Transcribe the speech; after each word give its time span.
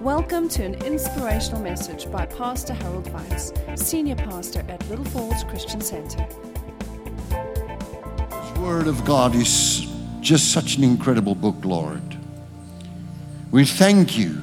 Welcome 0.00 0.50
to 0.50 0.62
an 0.62 0.74
inspirational 0.84 1.62
message 1.62 2.10
by 2.12 2.26
Pastor 2.26 2.74
Harold 2.74 3.06
Weitsz, 3.06 3.78
Senior 3.78 4.16
Pastor 4.16 4.62
at 4.68 4.86
Little 4.90 5.06
Falls 5.06 5.42
Christian 5.44 5.80
Center. 5.80 6.26
This 8.28 8.58
Word 8.58 8.88
of 8.88 9.02
God 9.06 9.34
is 9.34 9.86
just 10.20 10.52
such 10.52 10.76
an 10.76 10.84
incredible 10.84 11.34
book, 11.34 11.64
Lord. 11.64 12.02
We 13.50 13.64
thank 13.64 14.18
you 14.18 14.42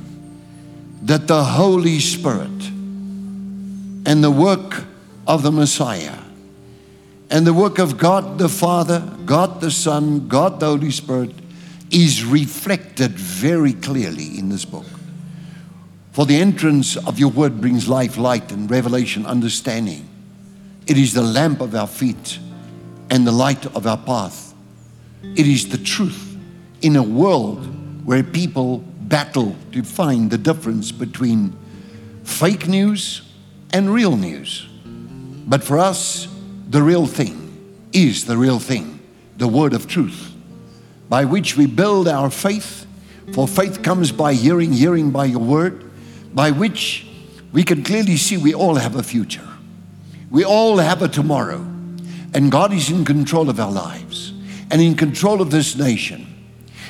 that 1.03 1.27
the 1.27 1.43
Holy 1.43 1.99
Spirit 1.99 2.49
and 4.07 4.23
the 4.23 4.31
work 4.31 4.85
of 5.27 5.43
the 5.43 5.51
Messiah 5.51 6.17
and 7.29 7.45
the 7.45 7.53
work 7.53 7.77
of 7.77 7.99
God 7.99 8.39
the 8.39 8.49
Father, 8.49 9.07
God 9.25 9.61
the 9.61 9.71
Son, 9.71 10.27
God 10.27 10.59
the 10.59 10.65
Holy 10.65 10.91
Spirit 10.91 11.31
is 11.91 12.25
reflected 12.25 13.11
very 13.11 13.73
clearly 13.73 14.39
in 14.39 14.49
this 14.49 14.65
book. 14.65 14.85
For 16.13 16.27
the 16.27 16.35
entrance 16.35 16.95
of 16.95 17.17
your 17.17 17.31
word 17.31 17.59
brings 17.59 17.89
life, 17.89 18.17
light, 18.17 18.51
and 18.51 18.69
revelation, 18.69 19.25
understanding. 19.25 20.07
It 20.85 20.95
is 20.95 21.13
the 21.13 21.23
lamp 21.23 21.59
of 21.59 21.73
our 21.73 21.87
feet 21.87 22.37
and 23.09 23.25
the 23.25 23.31
light 23.31 23.65
of 23.75 23.87
our 23.87 23.97
path. 23.97 24.53
It 25.23 25.47
is 25.47 25.69
the 25.69 25.79
truth 25.79 26.37
in 26.83 26.97
a 26.97 27.01
world 27.01 27.65
where 28.05 28.21
people 28.21 28.83
battle 29.01 29.55
to 29.71 29.81
find 29.81 30.29
the 30.29 30.37
difference 30.37 30.91
between 30.91 31.57
fake 32.23 32.67
news 32.67 33.23
and 33.71 33.91
real 33.91 34.15
news. 34.15 34.67
But 34.85 35.63
for 35.63 35.79
us, 35.79 36.27
the 36.69 36.83
real 36.83 37.07
thing 37.07 37.89
is 37.91 38.25
the 38.25 38.37
real 38.37 38.59
thing, 38.59 38.99
the 39.37 39.47
word 39.47 39.73
of 39.73 39.87
truth, 39.87 40.31
by 41.09 41.25
which 41.25 41.57
we 41.57 41.65
build 41.65 42.07
our 42.07 42.29
faith. 42.29 42.85
For 43.33 43.47
faith 43.47 43.81
comes 43.81 44.11
by 44.11 44.33
hearing, 44.33 44.73
hearing 44.73 45.09
by 45.09 45.25
your 45.25 45.39
word, 45.39 45.89
by 46.33 46.51
which 46.51 47.07
we 47.51 47.63
can 47.63 47.83
clearly 47.83 48.17
see 48.17 48.37
we 48.37 48.53
all 48.53 48.75
have 48.75 48.95
a 48.95 49.03
future. 49.03 49.47
We 50.29 50.43
all 50.43 50.77
have 50.77 51.01
a 51.01 51.07
tomorrow. 51.07 51.59
And 52.33 52.51
God 52.51 52.73
is 52.73 52.89
in 52.89 53.05
control 53.05 53.49
of 53.49 53.59
our 53.59 53.71
lives 53.71 54.33
and 54.71 54.81
in 54.81 54.95
control 54.95 55.41
of 55.41 55.51
this 55.51 55.75
nation. 55.75 56.27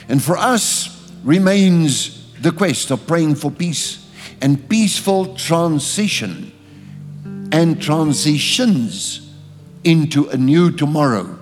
And 0.07 0.23
for 0.23 0.37
us 0.37 1.11
remains 1.23 2.33
the 2.41 2.51
quest 2.51 2.91
of 2.91 3.05
praying 3.05 3.35
for 3.35 3.51
peace 3.51 4.09
and 4.41 4.69
peaceful 4.69 5.35
transition 5.35 6.51
and 7.51 7.81
transitions 7.81 9.33
into 9.83 10.29
a 10.29 10.37
new 10.37 10.71
tomorrow 10.71 11.37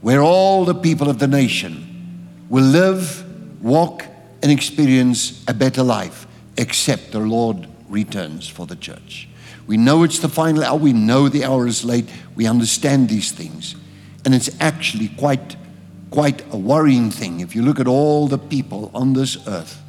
where 0.00 0.22
all 0.22 0.64
the 0.64 0.74
people 0.74 1.08
of 1.08 1.18
the 1.18 1.26
nation 1.26 2.34
will 2.48 2.64
live, 2.64 3.24
walk, 3.62 4.06
and 4.42 4.52
experience 4.52 5.42
a 5.48 5.54
better 5.54 5.82
life, 5.82 6.23
except 6.56 7.12
the 7.12 7.20
Lord 7.20 7.68
returns 7.88 8.48
for 8.48 8.66
the 8.66 8.76
church. 8.76 9.28
We 9.66 9.76
know 9.76 10.02
it's 10.02 10.18
the 10.18 10.28
final 10.28 10.62
hour, 10.62 10.78
we 10.78 10.92
know 10.92 11.28
the 11.28 11.44
hour 11.44 11.66
is 11.66 11.84
late, 11.84 12.10
we 12.34 12.46
understand 12.46 13.08
these 13.08 13.32
things. 13.32 13.76
And 14.24 14.34
it's 14.34 14.50
actually 14.60 15.08
quite, 15.08 15.56
quite 16.10 16.42
a 16.52 16.56
worrying 16.56 17.10
thing 17.10 17.40
if 17.40 17.54
you 17.54 17.62
look 17.62 17.80
at 17.80 17.86
all 17.86 18.26
the 18.26 18.38
people 18.38 18.90
on 18.94 19.14
this 19.14 19.38
earth 19.46 19.80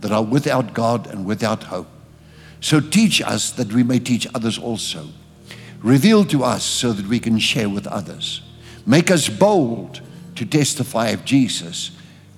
that 0.00 0.12
are 0.12 0.22
without 0.22 0.74
God 0.74 1.06
and 1.06 1.24
without 1.24 1.64
hope. 1.64 1.88
So 2.60 2.80
teach 2.80 3.22
us 3.22 3.50
that 3.52 3.72
we 3.72 3.82
may 3.82 3.98
teach 3.98 4.26
others 4.34 4.58
also. 4.58 5.08
Reveal 5.82 6.24
to 6.26 6.44
us 6.44 6.64
so 6.64 6.92
that 6.92 7.06
we 7.06 7.18
can 7.20 7.38
share 7.38 7.68
with 7.68 7.86
others. 7.86 8.42
Make 8.86 9.10
us 9.10 9.28
bold 9.28 10.00
to 10.36 10.46
testify 10.46 11.08
of 11.08 11.24
Jesus. 11.24 11.90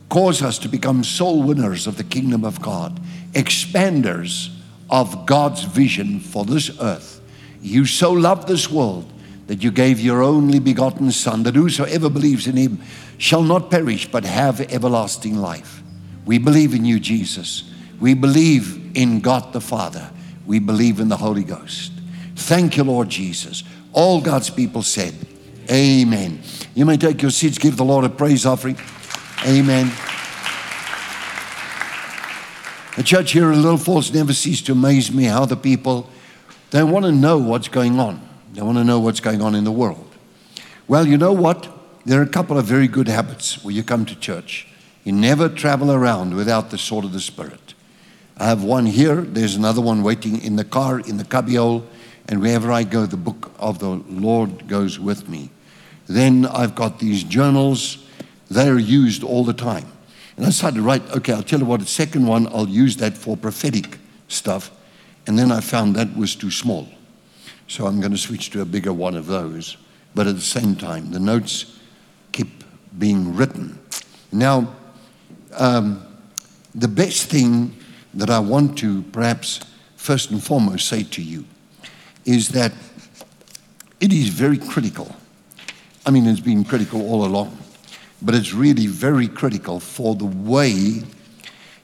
Cause 0.08 0.42
us 0.42 0.58
to 0.58 0.68
become 0.68 1.02
soul 1.02 1.42
winners 1.42 1.86
of 1.86 1.96
the 1.96 2.04
kingdom 2.04 2.44
of 2.44 2.62
God, 2.62 3.00
expanders 3.36 4.48
of 4.88 5.26
God's 5.26 5.62
vision 5.64 6.20
for 6.20 6.44
this 6.44 6.70
earth. 6.80 7.20
You 7.60 7.84
so 7.84 8.12
loved 8.12 8.48
this 8.48 8.70
world 8.70 9.12
that 9.46 9.62
you 9.62 9.70
gave 9.70 10.00
your 10.00 10.22
only 10.22 10.58
begotten 10.58 11.12
Son, 11.12 11.42
that 11.44 11.54
whosoever 11.54 12.08
believes 12.08 12.46
in 12.46 12.56
him 12.56 12.80
shall 13.18 13.42
not 13.42 13.70
perish 13.70 14.10
but 14.10 14.24
have 14.24 14.60
everlasting 14.72 15.36
life. 15.36 15.82
We 16.24 16.38
believe 16.38 16.74
in 16.74 16.84
you, 16.84 16.98
Jesus. 16.98 17.70
We 18.00 18.14
believe 18.14 18.96
in 18.96 19.20
God 19.20 19.52
the 19.52 19.60
Father. 19.60 20.10
We 20.46 20.58
believe 20.58 20.98
in 20.98 21.08
the 21.08 21.16
Holy 21.16 21.44
Ghost. 21.44 21.92
Thank 22.34 22.76
you, 22.76 22.84
Lord 22.84 23.08
Jesus. 23.08 23.62
All 23.92 24.20
God's 24.20 24.50
people 24.50 24.82
said, 24.82 25.14
Amen. 25.70 26.40
You 26.74 26.84
may 26.84 26.96
take 26.96 27.22
your 27.22 27.30
seats, 27.30 27.58
give 27.58 27.76
the 27.76 27.84
Lord 27.84 28.04
a 28.04 28.08
praise 28.08 28.46
offering. 28.46 28.78
Amen. 29.44 29.90
The 32.96 33.02
church 33.02 33.32
here 33.32 33.52
in 33.52 33.60
Little 33.60 33.76
Falls 33.76 34.10
never 34.10 34.32
ceased 34.32 34.66
to 34.66 34.72
amaze 34.72 35.12
me 35.12 35.24
how 35.24 35.44
the 35.44 35.54
people, 35.54 36.08
they 36.70 36.82
want 36.82 37.04
to 37.04 37.12
know 37.12 37.36
what's 37.36 37.68
going 37.68 38.00
on. 38.00 38.26
They 38.54 38.62
want 38.62 38.78
to 38.78 38.84
know 38.84 39.00
what's 39.00 39.20
going 39.20 39.42
on 39.42 39.54
in 39.54 39.64
the 39.64 39.70
world. 39.70 40.10
Well, 40.88 41.06
you 41.06 41.18
know 41.18 41.34
what? 41.34 41.68
There 42.06 42.18
are 42.20 42.24
a 42.24 42.28
couple 42.28 42.56
of 42.56 42.64
very 42.64 42.88
good 42.88 43.06
habits 43.06 43.62
when 43.62 43.74
you 43.74 43.82
come 43.82 44.06
to 44.06 44.18
church. 44.18 44.66
You 45.04 45.12
never 45.12 45.50
travel 45.50 45.92
around 45.92 46.34
without 46.34 46.70
the 46.70 46.78
sword 46.78 47.04
of 47.04 47.12
the 47.12 47.20
Spirit. 47.20 47.74
I 48.38 48.46
have 48.46 48.64
one 48.64 48.86
here. 48.86 49.16
There's 49.20 49.56
another 49.56 49.82
one 49.82 50.02
waiting 50.02 50.40
in 50.40 50.56
the 50.56 50.64
car, 50.64 50.98
in 50.98 51.18
the 51.18 51.24
cubbyhole. 51.24 51.86
And 52.28 52.40
wherever 52.40 52.72
I 52.72 52.84
go, 52.84 53.04
the 53.04 53.18
book 53.18 53.52
of 53.58 53.78
the 53.78 53.90
Lord 54.08 54.68
goes 54.68 54.98
with 54.98 55.28
me. 55.28 55.50
Then 56.06 56.46
I've 56.46 56.74
got 56.74 56.98
these 56.98 57.24
journals. 57.24 57.98
They're 58.50 58.78
used 58.78 59.22
all 59.22 59.44
the 59.44 59.52
time. 59.52 59.92
And 60.36 60.46
I 60.46 60.50
to 60.50 60.82
write, 60.82 61.02
okay, 61.16 61.32
I'll 61.32 61.42
tell 61.42 61.60
you 61.60 61.64
what, 61.64 61.80
the 61.80 61.86
second 61.86 62.26
one, 62.26 62.46
I'll 62.48 62.68
use 62.68 62.96
that 62.96 63.16
for 63.16 63.36
prophetic 63.36 63.98
stuff. 64.28 64.70
And 65.26 65.38
then 65.38 65.50
I 65.50 65.60
found 65.60 65.96
that 65.96 66.14
was 66.16 66.36
too 66.36 66.50
small. 66.50 66.88
So 67.68 67.86
I'm 67.86 68.00
going 68.00 68.12
to 68.12 68.18
switch 68.18 68.50
to 68.50 68.60
a 68.60 68.64
bigger 68.64 68.92
one 68.92 69.16
of 69.16 69.26
those. 69.26 69.76
But 70.14 70.26
at 70.26 70.34
the 70.34 70.40
same 70.40 70.76
time, 70.76 71.10
the 71.10 71.18
notes 71.18 71.78
keep 72.32 72.64
being 72.98 73.34
written. 73.34 73.78
Now, 74.30 74.74
um, 75.52 76.06
the 76.74 76.88
best 76.88 77.30
thing 77.30 77.76
that 78.14 78.30
I 78.30 78.38
want 78.38 78.78
to 78.78 79.02
perhaps 79.02 79.60
first 79.96 80.30
and 80.30 80.42
foremost 80.42 80.88
say 80.88 81.02
to 81.02 81.22
you 81.22 81.44
is 82.24 82.48
that 82.48 82.72
it 84.00 84.12
is 84.12 84.28
very 84.28 84.58
critical. 84.58 85.14
I 86.04 86.10
mean, 86.10 86.26
it's 86.26 86.40
been 86.40 86.64
critical 86.64 87.00
all 87.10 87.24
along, 87.24 87.56
but 88.22 88.34
it's 88.34 88.52
really 88.52 88.86
very 88.86 89.28
critical 89.28 89.80
for 89.80 90.14
the 90.14 90.24
way 90.24 91.02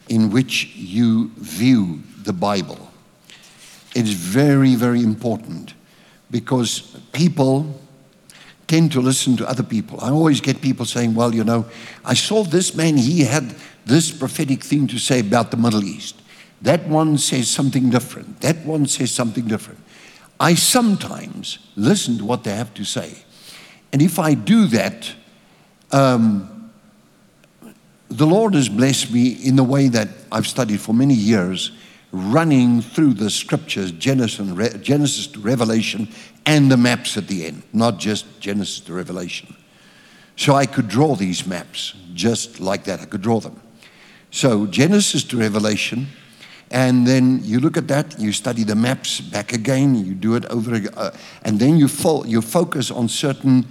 in 0.09 0.31
which 0.31 0.75
you 0.75 1.31
view 1.37 2.03
the 2.23 2.33
Bible. 2.33 2.91
It's 3.95 4.11
very, 4.11 4.75
very 4.75 5.03
important 5.03 5.75
because 6.31 6.81
people 7.13 7.79
tend 8.67 8.91
to 8.93 9.01
listen 9.01 9.37
to 9.37 9.49
other 9.49 9.63
people. 9.63 10.01
I 10.01 10.11
always 10.11 10.41
get 10.41 10.63
people 10.63 10.87
saying, 10.87 11.15
Well, 11.15 11.35
you 11.35 11.45
know, 11.45 11.67
I 12.05 12.15
saw 12.15 12.43
this 12.43 12.75
man, 12.75 12.97
he 12.97 13.21
had 13.25 13.55
this 13.85 14.11
prophetic 14.11 14.63
thing 14.63 14.87
to 14.89 14.99
say 14.99 15.21
about 15.21 15.51
the 15.51 15.57
Middle 15.57 15.85
East. 15.85 16.23
That 16.63 16.87
one 16.89 17.19
says 17.19 17.51
something 17.51 17.91
different. 17.91 18.41
That 18.41 18.65
one 18.65 18.87
says 18.87 19.11
something 19.11 19.47
different. 19.47 19.81
I 20.39 20.55
sometimes 20.55 21.59
listen 21.77 22.19
to 22.19 22.25
what 22.25 22.45
they 22.45 22.55
have 22.55 22.73
to 22.75 22.85
say. 22.85 23.25
And 23.93 24.01
if 24.01 24.19
I 24.19 24.35
do 24.35 24.67
that, 24.69 25.13
um, 25.93 26.71
the 28.09 28.27
Lord 28.27 28.55
has 28.55 28.69
blessed 28.69 29.13
me 29.13 29.29
in 29.29 29.57
the 29.57 29.65
way 29.65 29.89
that 29.89 30.09
I've 30.31 30.47
studied 30.47 30.81
for 30.81 30.93
many 30.93 31.15
years, 31.15 31.73
running 32.13 32.83
through 32.83 33.15
the 33.15 33.31
scriptures, 33.31 33.91
Genesis, 33.93 34.79
Genesis 34.83 35.27
to 35.29 35.41
Revelation, 35.41 36.09
and 36.45 36.71
the 36.71 36.77
maps 36.77 37.17
at 37.17 37.29
the 37.29 37.47
end, 37.47 37.63
not 37.73 37.99
just 37.99 38.41
Genesis 38.41 38.81
to 38.81 38.93
Revelation. 38.93 39.55
So 40.37 40.55
I 40.55 40.67
could 40.67 40.89
draw 40.89 41.15
these 41.15 41.47
maps 41.47 41.95
just 42.13 42.61
like 42.61 42.85
that. 42.85 43.01
I 43.01 43.07
could 43.07 43.23
draw 43.23 43.41
them. 43.41 43.61
So 44.31 44.67
Genesis 44.67 45.25
to 45.25 45.39
Revelation, 45.39 46.09
and 46.71 47.07
then 47.07 47.41
you 47.45 47.61
look 47.61 47.77
at 47.77 47.89
that, 47.89 48.19
you 48.19 48.33
study 48.33 48.65
the 48.65 48.75
maps 48.75 49.21
back 49.21 49.53
again, 49.53 49.95
you 49.95 50.15
do 50.15 50.35
it 50.35 50.45
over 50.47 50.75
again, 50.75 50.95
uh, 50.97 51.11
and 51.45 51.61
then 51.61 51.77
you, 51.77 51.87
fo- 51.87 52.25
you 52.25 52.41
focus 52.41 52.91
on 52.91 53.09
certain 53.09 53.67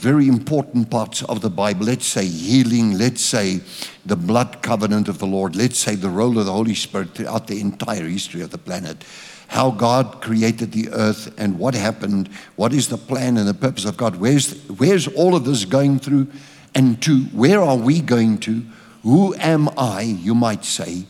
very 0.00 0.28
important 0.28 0.88
parts 0.88 1.22
of 1.24 1.42
the 1.42 1.50
Bible. 1.50 1.84
Let's 1.84 2.06
say 2.06 2.24
healing, 2.24 2.96
let's 2.96 3.22
say 3.22 3.60
the 4.06 4.16
blood 4.16 4.62
covenant 4.62 5.08
of 5.08 5.18
the 5.18 5.26
Lord, 5.26 5.54
let's 5.54 5.78
say 5.78 5.94
the 5.94 6.08
role 6.08 6.38
of 6.38 6.46
the 6.46 6.52
Holy 6.52 6.74
Spirit 6.74 7.14
throughout 7.14 7.46
the 7.46 7.60
entire 7.60 8.08
history 8.08 8.40
of 8.40 8.50
the 8.50 8.56
planet. 8.56 9.04
How 9.48 9.70
God 9.70 10.22
created 10.22 10.72
the 10.72 10.88
earth 10.90 11.38
and 11.38 11.58
what 11.58 11.74
happened, 11.74 12.30
what 12.56 12.72
is 12.72 12.88
the 12.88 12.96
plan 12.96 13.36
and 13.36 13.46
the 13.46 13.52
purpose 13.52 13.84
of 13.84 13.98
God, 13.98 14.16
where's, 14.16 14.66
where's 14.68 15.06
all 15.06 15.36
of 15.36 15.44
this 15.44 15.66
going 15.66 15.98
through, 15.98 16.28
and 16.74 17.02
to 17.02 17.24
where 17.24 17.60
are 17.60 17.76
we 17.76 18.00
going 18.00 18.38
to? 18.38 18.62
Who 19.02 19.34
am 19.34 19.68
I, 19.76 20.02
you 20.02 20.34
might 20.34 20.64
say? 20.64 21.04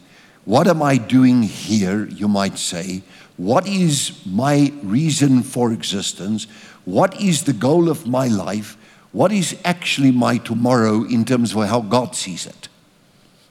What 0.44 0.66
am 0.66 0.82
I 0.82 0.96
doing 0.96 1.42
here, 1.42 2.06
you 2.06 2.26
might 2.26 2.58
say? 2.58 3.02
What 3.36 3.68
is 3.68 4.20
my 4.26 4.72
reason 4.82 5.44
for 5.44 5.72
existence? 5.72 6.48
What 6.84 7.20
is 7.20 7.44
the 7.44 7.52
goal 7.52 7.88
of 7.88 8.04
my 8.04 8.26
life? 8.26 8.76
What 9.12 9.32
is 9.32 9.56
actually 9.64 10.12
my 10.12 10.38
tomorrow 10.38 11.04
in 11.04 11.24
terms 11.24 11.54
of 11.54 11.68
how 11.68 11.80
God 11.80 12.14
sees 12.14 12.46
it? 12.46 12.68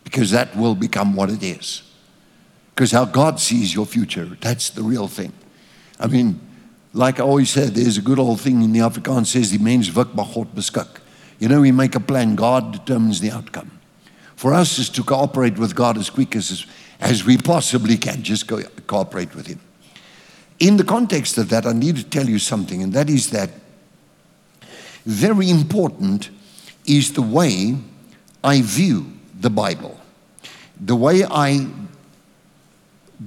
Because 0.04 0.32
that 0.32 0.56
will 0.56 0.76
become 0.76 1.16
what 1.16 1.30
it 1.30 1.44
is. 1.44 1.84
Because 2.74 2.92
how 2.92 3.06
God 3.06 3.40
sees 3.40 3.74
your 3.74 3.86
future, 3.86 4.26
that's 4.40 4.70
the 4.70 4.84
real 4.84 5.08
thing. 5.08 5.34
I 6.00 6.08
mean, 6.08 6.40
like 6.94 7.20
I 7.20 7.24
always 7.24 7.50
said, 7.50 7.76
there's 7.76 7.98
a 7.98 8.02
good 8.02 8.20
old 8.20 8.40
thing 8.40 8.62
in 8.64 8.72
the 8.72 8.80
Afrikaans 8.80 9.28
says, 9.28 9.52
die 9.52 9.58
mens 9.58 9.92
wik 9.92 10.16
maar 10.16 10.26
God 10.34 10.56
beskik. 10.56 11.02
You 11.40 11.50
know, 11.50 11.62
we 11.62 11.72
make 11.72 11.96
a 11.96 12.00
plan, 12.00 12.36
God 12.36 12.72
determines 12.72 13.20
the 13.20 13.32
outcome. 13.32 13.72
For 14.36 14.54
us 14.54 14.80
is 14.80 14.90
to 14.92 15.04
cooperate 15.04 15.58
with 15.58 15.76
God 15.76 15.98
as 15.98 16.10
quick 16.10 16.36
as, 16.36 16.66
as 17.00 17.26
we 17.26 17.38
possibly 17.38 17.98
can, 17.98 18.24
just 18.24 18.48
go, 18.48 18.62
cooperate 18.88 19.36
with 19.36 19.48
Him. 19.48 19.60
In 20.60 20.78
the 20.78 20.84
context 20.84 21.38
of 21.38 21.50
that, 21.50 21.66
I 21.66 21.74
need 21.74 21.98
to 21.98 22.04
tell 22.04 22.28
you 22.28 22.40
something, 22.40 22.82
and 22.82 22.94
that 22.94 23.10
is 23.10 23.30
that 23.32 23.50
very 25.06 25.50
important 25.50 26.30
is 26.86 27.14
the 27.14 27.22
way 27.22 27.76
I 28.44 28.62
view 28.62 29.12
the 29.40 29.50
Bible, 29.50 30.00
the 30.80 30.96
way 30.96 31.24
I 31.24 31.68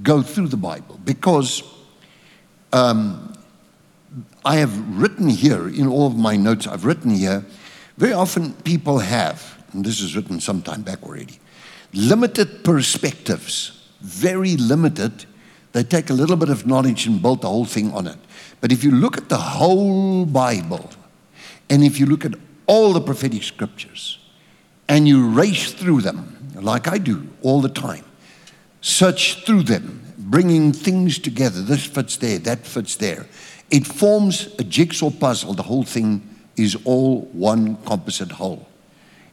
go 0.01 0.21
through 0.21 0.47
the 0.47 0.57
Bible, 0.57 0.99
because 1.05 1.63
um, 2.71 3.33
I 4.43 4.57
have 4.57 4.99
written 4.99 5.29
here 5.29 5.67
in 5.67 5.87
all 5.87 6.07
of 6.07 6.17
my 6.17 6.35
notes, 6.35 6.67
I've 6.67 6.85
written 6.85 7.11
here, 7.11 7.45
very 7.97 8.13
often 8.13 8.53
people 8.63 8.99
have, 8.99 9.63
and 9.71 9.85
this 9.85 10.01
is 10.01 10.15
written 10.15 10.39
some 10.39 10.61
time 10.61 10.81
back 10.81 11.03
already, 11.03 11.39
limited 11.93 12.63
perspectives, 12.63 13.87
very 14.01 14.57
limited. 14.57 15.25
They 15.71 15.83
take 15.83 16.09
a 16.09 16.13
little 16.13 16.35
bit 16.35 16.49
of 16.49 16.65
knowledge 16.65 17.05
and 17.05 17.21
build 17.21 17.41
the 17.41 17.49
whole 17.49 17.65
thing 17.65 17.93
on 17.93 18.07
it. 18.07 18.17
But 18.61 18.71
if 18.71 18.83
you 18.83 18.91
look 18.91 19.17
at 19.17 19.29
the 19.29 19.37
whole 19.37 20.25
Bible, 20.25 20.89
and 21.73 21.83
if 21.83 21.99
you 21.99 22.05
look 22.05 22.23
at 22.23 22.35
all 22.67 22.93
the 22.93 23.01
prophetic 23.01 23.41
scriptures, 23.41 24.19
and 24.87 25.07
you 25.07 25.27
race 25.27 25.73
through 25.73 26.01
them, 26.01 26.51
like 26.53 26.87
I 26.87 26.99
do 26.99 27.27
all 27.41 27.61
the 27.61 27.67
time, 27.67 28.05
search 28.81 29.43
through 29.43 29.63
them, 29.63 30.03
bringing 30.19 30.71
things 30.71 31.17
together. 31.17 31.63
This 31.63 31.83
fits 31.83 32.17
there, 32.17 32.37
that 32.37 32.67
fits 32.67 32.95
there. 32.97 33.25
It 33.71 33.87
forms 33.87 34.53
a 34.59 34.63
jigsaw 34.63 35.09
puzzle. 35.09 35.55
The 35.55 35.63
whole 35.63 35.81
thing 35.81 36.21
is 36.55 36.77
all 36.85 37.21
one 37.33 37.77
composite 37.77 38.33
whole. 38.33 38.67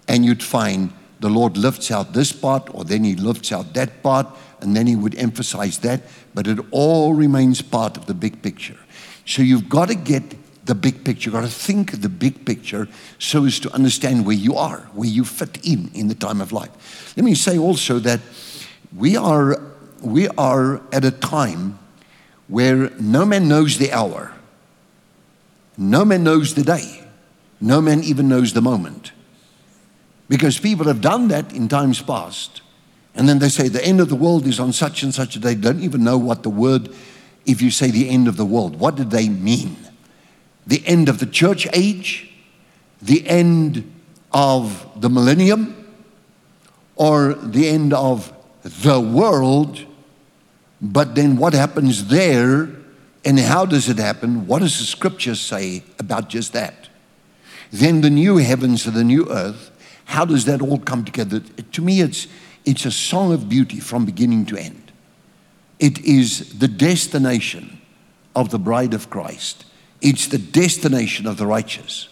And 0.08 0.24
you'd 0.24 0.42
find 0.42 0.94
the 1.20 1.28
Lord 1.28 1.58
lifts 1.58 1.90
out 1.90 2.14
this 2.14 2.32
part, 2.32 2.74
or 2.74 2.84
then 2.84 3.04
He 3.04 3.16
lifts 3.16 3.52
out 3.52 3.74
that 3.74 4.02
part, 4.02 4.26
and 4.62 4.74
then 4.74 4.86
He 4.86 4.96
would 4.96 5.14
emphasize 5.16 5.76
that, 5.80 6.00
but 6.32 6.46
it 6.46 6.58
all 6.70 7.12
remains 7.12 7.60
part 7.60 7.98
of 7.98 8.06
the 8.06 8.14
big 8.14 8.40
picture. 8.40 8.78
So 9.26 9.42
you've 9.42 9.68
got 9.68 9.88
to 9.88 9.94
get 9.94 10.22
the 10.64 10.74
big 10.74 11.04
picture. 11.04 11.30
You've 11.30 11.34
got 11.34 11.42
to 11.42 11.48
think 11.48 12.00
the 12.00 12.08
big 12.08 12.44
picture 12.44 12.88
so 13.18 13.44
as 13.44 13.58
to 13.60 13.72
understand 13.72 14.26
where 14.26 14.36
you 14.36 14.56
are, 14.56 14.78
where 14.94 15.08
you 15.08 15.24
fit 15.24 15.66
in 15.66 15.90
in 15.94 16.08
the 16.08 16.14
time 16.14 16.40
of 16.40 16.52
life. 16.52 17.14
Let 17.16 17.24
me 17.24 17.34
say 17.34 17.58
also 17.58 17.98
that 18.00 18.20
we 18.94 19.16
are, 19.16 19.60
we 20.00 20.28
are 20.28 20.82
at 20.92 21.04
a 21.04 21.10
time 21.10 21.78
where 22.48 22.90
no 23.00 23.24
man 23.24 23.48
knows 23.48 23.78
the 23.78 23.92
hour, 23.92 24.32
no 25.78 26.04
man 26.04 26.24
knows 26.24 26.54
the 26.54 26.64
day, 26.64 27.04
no 27.60 27.80
man 27.80 28.02
even 28.02 28.28
knows 28.28 28.52
the 28.52 28.60
moment. 28.60 29.12
Because 30.28 30.60
people 30.60 30.86
have 30.86 31.00
done 31.00 31.28
that 31.28 31.52
in 31.52 31.68
times 31.68 32.00
past. 32.00 32.62
And 33.16 33.28
then 33.28 33.40
they 33.40 33.48
say 33.48 33.66
the 33.66 33.84
end 33.84 34.00
of 34.00 34.08
the 34.08 34.14
world 34.14 34.46
is 34.46 34.60
on 34.60 34.72
such 34.72 35.02
and 35.02 35.12
such 35.12 35.34
a 35.34 35.40
day. 35.40 35.56
Don't 35.56 35.80
even 35.80 36.04
know 36.04 36.16
what 36.16 36.44
the 36.44 36.50
word, 36.50 36.94
if 37.44 37.60
you 37.60 37.72
say 37.72 37.90
the 37.90 38.08
end 38.08 38.28
of 38.28 38.36
the 38.36 38.44
world, 38.44 38.78
what 38.78 38.94
do 38.94 39.02
they 39.02 39.28
mean? 39.28 39.76
The 40.70 40.86
end 40.86 41.08
of 41.08 41.18
the 41.18 41.26
church 41.26 41.66
age? 41.72 42.32
The 43.02 43.26
end 43.28 43.92
of 44.30 44.88
the 45.00 45.10
millennium? 45.10 45.76
Or 46.94 47.34
the 47.34 47.68
end 47.68 47.92
of 47.92 48.32
the 48.62 49.00
world? 49.00 49.84
But 50.80 51.16
then 51.16 51.36
what 51.36 51.54
happens 51.54 52.06
there 52.06 52.68
and 53.24 53.38
how 53.38 53.66
does 53.66 53.88
it 53.88 53.98
happen? 53.98 54.46
What 54.46 54.60
does 54.60 54.78
the 54.78 54.84
scripture 54.84 55.34
say 55.34 55.82
about 55.98 56.28
just 56.28 56.52
that? 56.52 56.88
Then 57.72 58.00
the 58.00 58.10
new 58.10 58.36
heavens 58.38 58.86
and 58.86 58.94
the 58.94 59.04
new 59.04 59.28
earth, 59.28 59.70
how 60.04 60.24
does 60.24 60.44
that 60.44 60.62
all 60.62 60.78
come 60.78 61.04
together? 61.04 61.40
To 61.40 61.82
me, 61.82 62.00
it's, 62.00 62.28
it's 62.64 62.84
a 62.84 62.92
song 62.92 63.32
of 63.32 63.48
beauty 63.48 63.80
from 63.80 64.04
beginning 64.04 64.46
to 64.46 64.56
end. 64.56 64.92
It 65.80 65.98
is 66.04 66.58
the 66.58 66.68
destination 66.68 67.80
of 68.36 68.50
the 68.50 68.58
bride 68.58 68.94
of 68.94 69.10
Christ, 69.10 69.64
it's 70.00 70.28
the 70.28 70.38
destination 70.38 71.26
of 71.26 71.36
the 71.36 71.46
righteous. 71.46 72.08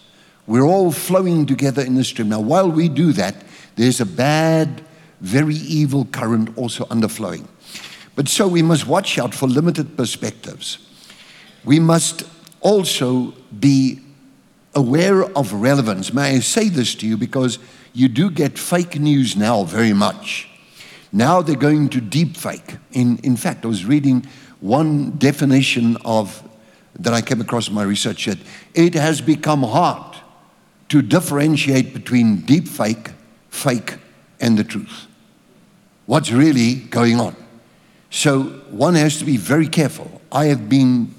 We're 0.47 0.63
all 0.63 0.91
flowing 0.91 1.45
together 1.45 1.81
in 1.81 1.95
the 1.95 2.03
stream. 2.03 2.29
Now, 2.29 2.39
while 2.39 2.71
we 2.71 2.89
do 2.89 3.13
that, 3.13 3.35
there's 3.75 4.01
a 4.01 4.05
bad, 4.05 4.83
very 5.21 5.55
evil 5.55 6.05
current 6.05 6.57
also 6.57 6.85
underflowing. 6.85 7.47
But 8.15 8.27
so 8.27 8.47
we 8.47 8.61
must 8.61 8.87
watch 8.87 9.17
out 9.17 9.33
for 9.33 9.47
limited 9.47 9.95
perspectives. 9.95 10.79
We 11.63 11.79
must 11.79 12.23
also 12.61 13.33
be 13.59 14.01
aware 14.75 15.23
of 15.37 15.53
relevance. 15.53 16.13
May 16.13 16.35
I 16.35 16.39
say 16.39 16.69
this 16.69 16.95
to 16.95 17.07
you 17.07 17.17
because 17.17 17.59
you 17.93 18.07
do 18.07 18.29
get 18.29 18.57
fake 18.57 18.99
news 18.99 19.35
now 19.35 19.63
very 19.63 19.93
much. 19.93 20.49
Now 21.11 21.41
they're 21.41 21.55
going 21.55 21.89
to 21.89 22.01
deep 22.01 22.37
fake. 22.37 22.77
In, 22.91 23.17
in 23.19 23.35
fact, 23.35 23.65
I 23.65 23.67
was 23.67 23.85
reading 23.85 24.25
one 24.61 25.11
definition 25.17 25.97
of 26.05 26.43
that 26.99 27.13
I 27.13 27.21
came 27.21 27.41
across 27.41 27.67
in 27.67 27.73
my 27.73 27.83
research 27.83 28.25
that 28.25 28.37
it 28.73 28.93
has 28.93 29.21
become 29.21 29.63
hard 29.63 30.17
to 30.89 31.01
differentiate 31.01 31.93
between 31.93 32.41
deep 32.41 32.67
fake, 32.67 33.11
fake, 33.49 33.95
and 34.39 34.57
the 34.57 34.63
truth. 34.63 35.07
What's 36.05 36.31
really 36.31 36.75
going 36.75 37.19
on? 37.19 37.35
So 38.09 38.43
one 38.71 38.95
has 38.95 39.19
to 39.19 39.25
be 39.25 39.37
very 39.37 39.67
careful. 39.67 40.21
I 40.31 40.45
have 40.45 40.67
been 40.67 41.13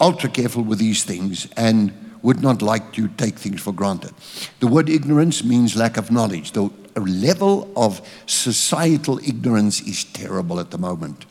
ultra 0.00 0.28
careful 0.28 0.62
with 0.62 0.78
these 0.78 1.04
things 1.04 1.48
and 1.56 1.92
would 2.22 2.42
not 2.42 2.60
like 2.60 2.92
to 2.92 3.08
take 3.08 3.38
things 3.38 3.60
for 3.60 3.72
granted. 3.72 4.12
The 4.58 4.66
word 4.66 4.88
ignorance 4.88 5.44
means 5.44 5.76
lack 5.76 5.96
of 5.96 6.10
knowledge. 6.10 6.52
The 6.52 6.70
level 6.96 7.70
of 7.76 8.00
societal 8.26 9.18
ignorance 9.20 9.80
is 9.80 10.04
terrible 10.04 10.58
at 10.58 10.72
the 10.72 10.78
moment. 10.78 11.24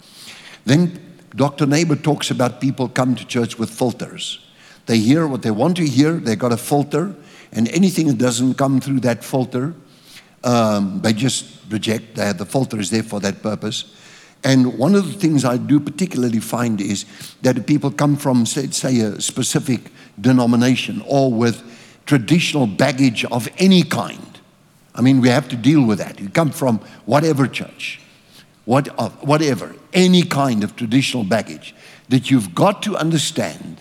Then 0.63 1.14
Dr. 1.35 1.65
Neighbor 1.65 1.95
talks 1.95 2.31
about 2.31 2.61
people 2.61 2.87
come 2.87 3.15
to 3.15 3.25
church 3.25 3.59
with 3.59 3.69
filters. 3.69 4.39
They 4.85 4.99
hear 4.99 5.27
what 5.27 5.41
they 5.41 5.51
want 5.51 5.77
to 5.77 5.85
hear, 5.85 6.13
they 6.13 6.35
got 6.35 6.51
a 6.51 6.57
filter, 6.57 7.15
and 7.51 7.67
anything 7.69 8.07
that 8.07 8.17
doesn't 8.17 8.55
come 8.55 8.79
through 8.79 9.01
that 9.01 9.23
filter, 9.23 9.73
um, 10.43 11.01
they 11.01 11.13
just 11.13 11.59
reject. 11.69 12.15
That 12.15 12.37
the 12.37 12.45
filter 12.45 12.79
is 12.79 12.89
there 12.89 13.03
for 13.03 13.19
that 13.21 13.41
purpose. 13.41 13.95
And 14.43 14.77
one 14.77 14.93
of 14.93 15.07
the 15.07 15.13
things 15.13 15.43
I 15.43 15.57
do 15.57 15.79
particularly 15.79 16.39
find 16.39 16.79
is 16.79 17.05
that 17.41 17.65
people 17.65 17.89
come 17.89 18.15
from, 18.15 18.45
say, 18.45 18.67
say, 18.67 18.99
a 18.99 19.19
specific 19.19 19.91
denomination 20.21 21.03
or 21.07 21.33
with 21.33 21.63
traditional 22.05 22.67
baggage 22.67 23.25
of 23.25 23.47
any 23.57 23.81
kind. 23.81 24.39
I 24.93 25.01
mean, 25.01 25.19
we 25.19 25.29
have 25.29 25.49
to 25.49 25.55
deal 25.55 25.83
with 25.83 25.97
that. 25.97 26.19
You 26.19 26.29
come 26.29 26.51
from 26.51 26.79
whatever 27.05 27.47
church, 27.47 27.99
what, 28.65 28.87
uh, 28.99 29.09
whatever, 29.21 29.75
any 29.93 30.23
kind 30.23 30.63
of 30.63 30.75
traditional 30.75 31.23
baggage, 31.23 31.73
that 32.09 32.29
you've 32.29 32.53
got 32.53 32.83
to 32.83 32.95
understand 32.97 33.77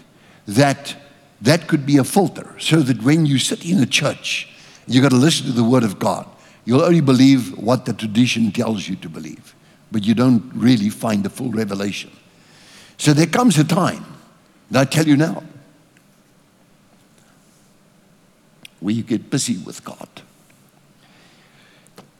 that 0.46 0.96
that 1.40 1.66
could 1.66 1.84
be 1.84 1.96
a 1.96 2.04
filter 2.04 2.54
so 2.58 2.80
that 2.80 3.02
when 3.02 3.26
you 3.26 3.38
sit 3.38 3.64
in 3.64 3.78
a 3.80 3.86
church, 3.86 4.48
you've 4.86 5.02
got 5.02 5.10
to 5.10 5.16
listen 5.16 5.46
to 5.46 5.52
the 5.52 5.64
Word 5.64 5.84
of 5.84 5.98
God. 5.98 6.26
You'll 6.64 6.82
only 6.82 7.00
believe 7.00 7.58
what 7.58 7.84
the 7.84 7.92
tradition 7.92 8.50
tells 8.50 8.88
you 8.88 8.96
to 8.96 9.08
believe 9.08 9.54
but 9.94 10.04
you 10.04 10.12
don't 10.12 10.50
really 10.56 10.88
find 10.88 11.22
the 11.22 11.30
full 11.30 11.50
revelation. 11.50 12.10
So 12.98 13.12
there 13.12 13.28
comes 13.28 13.56
a 13.58 13.64
time, 13.64 14.04
and 14.68 14.76
I 14.76 14.84
tell 14.84 15.06
you 15.06 15.16
now, 15.16 15.44
where 18.80 18.92
you 18.92 19.04
get 19.04 19.30
busy 19.30 19.56
with 19.58 19.84
God. 19.84 20.08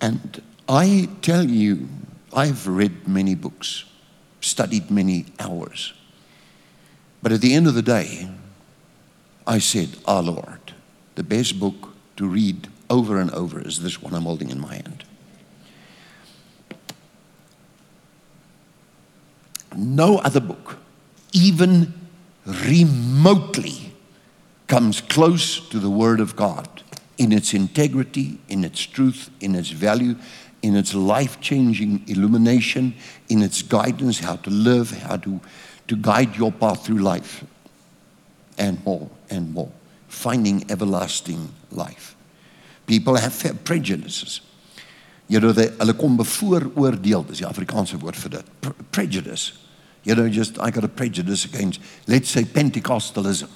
And 0.00 0.40
I 0.68 1.08
tell 1.20 1.44
you, 1.44 1.88
I've 2.34 2.66
read 2.66 3.06
many 3.06 3.34
books, 3.34 3.84
studied 4.40 4.90
many 4.90 5.26
hours. 5.38 5.92
But 7.22 7.32
at 7.32 7.40
the 7.40 7.54
end 7.54 7.66
of 7.66 7.74
the 7.74 7.82
day, 7.82 8.28
I 9.46 9.58
said, 9.58 9.96
Our 10.06 10.22
Lord, 10.22 10.74
the 11.14 11.22
best 11.22 11.58
book 11.60 11.94
to 12.16 12.26
read 12.26 12.68
over 12.90 13.18
and 13.18 13.30
over 13.30 13.60
is 13.60 13.80
this 13.80 14.02
one 14.02 14.14
I'm 14.14 14.22
holding 14.22 14.50
in 14.50 14.60
my 14.60 14.74
hand. 14.74 15.04
no 19.76 20.18
other 20.18 20.40
book, 20.40 20.78
even 21.32 21.92
remotely, 22.46 23.92
comes 24.66 25.00
close 25.00 25.60
to 25.68 25.78
the 25.78 25.90
Word 25.90 26.20
of 26.20 26.36
God 26.36 26.82
in 27.18 27.32
its 27.32 27.54
integrity, 27.54 28.38
in 28.48 28.64
its 28.64 28.80
truth, 28.80 29.30
in 29.40 29.54
its 29.54 29.70
value, 29.70 30.16
in 30.64 30.76
its 30.76 30.94
life 30.94 31.38
changing 31.42 32.02
illumination, 32.06 32.94
in 33.28 33.42
its 33.42 33.60
guidance, 33.60 34.18
how 34.18 34.36
to 34.36 34.48
live, 34.48 34.90
how 35.02 35.18
to, 35.18 35.38
to 35.88 35.94
guide 35.94 36.34
your 36.36 36.50
path 36.50 36.86
through 36.86 37.00
life, 37.00 37.44
and 38.56 38.82
more 38.82 39.10
and 39.28 39.52
more. 39.52 39.70
Finding 40.08 40.64
everlasting 40.70 41.52
life. 41.70 42.16
People 42.86 43.16
have 43.16 43.64
prejudices. 43.64 44.40
You 45.28 45.40
know, 45.40 45.52
they, 45.52 45.66
hulle 45.66 45.92
kom 45.98 46.16
bevooroordeel, 46.16 47.26
dis 47.28 47.42
die 47.42 47.48
Afrikaanse 47.48 48.00
woord 48.00 48.16
vir 48.16 48.38
dit. 48.38 48.48
Pre 48.62 48.72
prejudice. 48.90 49.52
You 50.04 50.14
know, 50.14 50.28
just 50.30 50.58
I 50.58 50.70
got 50.70 50.84
a 50.84 50.88
prejudice 50.88 51.44
against, 51.44 51.80
let's 52.06 52.30
say, 52.30 52.44
Pentecostalism, 52.44 53.50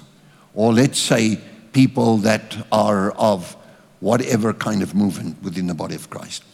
or 0.55 0.75
let's 0.75 0.99
say 0.99 1.41
people 1.73 2.19
that 2.19 2.57
are 2.71 3.13
of 3.13 3.57
whatever 4.01 4.53
kind 4.53 4.83
of 4.83 4.95
movement 4.95 5.43
within 5.43 5.69
the 5.69 5.75
body 5.75 5.95
of 5.95 6.11
Christ. 6.11 6.45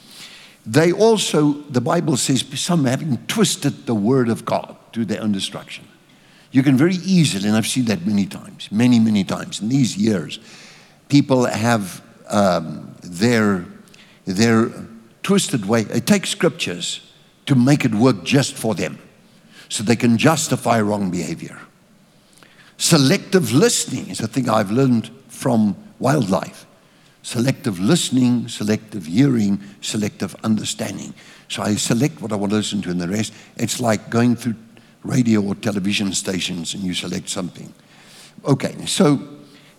They 0.66 0.92
also, 0.92 1.52
the 1.68 1.80
Bible 1.80 2.16
says, 2.16 2.44
some 2.58 2.86
having 2.86 3.18
twisted 3.26 3.86
the 3.86 3.94
word 3.94 4.28
of 4.28 4.44
God 4.44 4.76
to 4.92 5.04
their 5.04 5.20
own 5.20 5.32
destruction. 5.32 5.86
You 6.52 6.62
can 6.62 6.76
very 6.76 6.94
easily, 6.94 7.48
and 7.48 7.56
I've 7.56 7.66
seen 7.66 7.84
that 7.86 8.06
many 8.06 8.26
times, 8.26 8.70
many, 8.70 8.98
many 8.98 9.24
times 9.24 9.60
in 9.60 9.68
these 9.68 9.96
years, 9.96 10.38
people 11.08 11.44
have 11.44 12.02
um, 12.28 12.94
their, 13.02 13.66
their 14.24 14.70
twisted 15.22 15.66
way. 15.66 15.82
They 15.82 16.00
take 16.00 16.26
scriptures 16.26 17.12
to 17.46 17.54
make 17.54 17.84
it 17.84 17.94
work 17.94 18.24
just 18.24 18.54
for 18.54 18.74
them 18.74 18.98
so 19.68 19.82
they 19.82 19.96
can 19.96 20.16
justify 20.16 20.80
wrong 20.80 21.10
behavior. 21.10 21.58
Selective 22.78 23.52
listening 23.52 24.08
is 24.08 24.20
a 24.20 24.28
thing 24.28 24.48
I've 24.48 24.70
learned 24.70 25.10
from 25.28 25.76
wildlife. 25.98 26.63
Selective 27.24 27.80
listening, 27.80 28.48
selective 28.48 29.06
hearing, 29.06 29.58
selective 29.80 30.36
understanding. 30.44 31.14
So 31.48 31.62
I 31.62 31.74
select 31.76 32.20
what 32.20 32.32
I 32.32 32.36
want 32.36 32.50
to 32.52 32.56
listen 32.56 32.82
to, 32.82 32.90
and 32.90 33.00
the 33.00 33.08
rest, 33.08 33.32
it's 33.56 33.80
like 33.80 34.10
going 34.10 34.36
through 34.36 34.56
radio 35.02 35.40
or 35.40 35.54
television 35.54 36.12
stations 36.12 36.74
and 36.74 36.82
you 36.82 36.92
select 36.92 37.30
something. 37.30 37.72
Okay, 38.44 38.74
so 38.84 39.26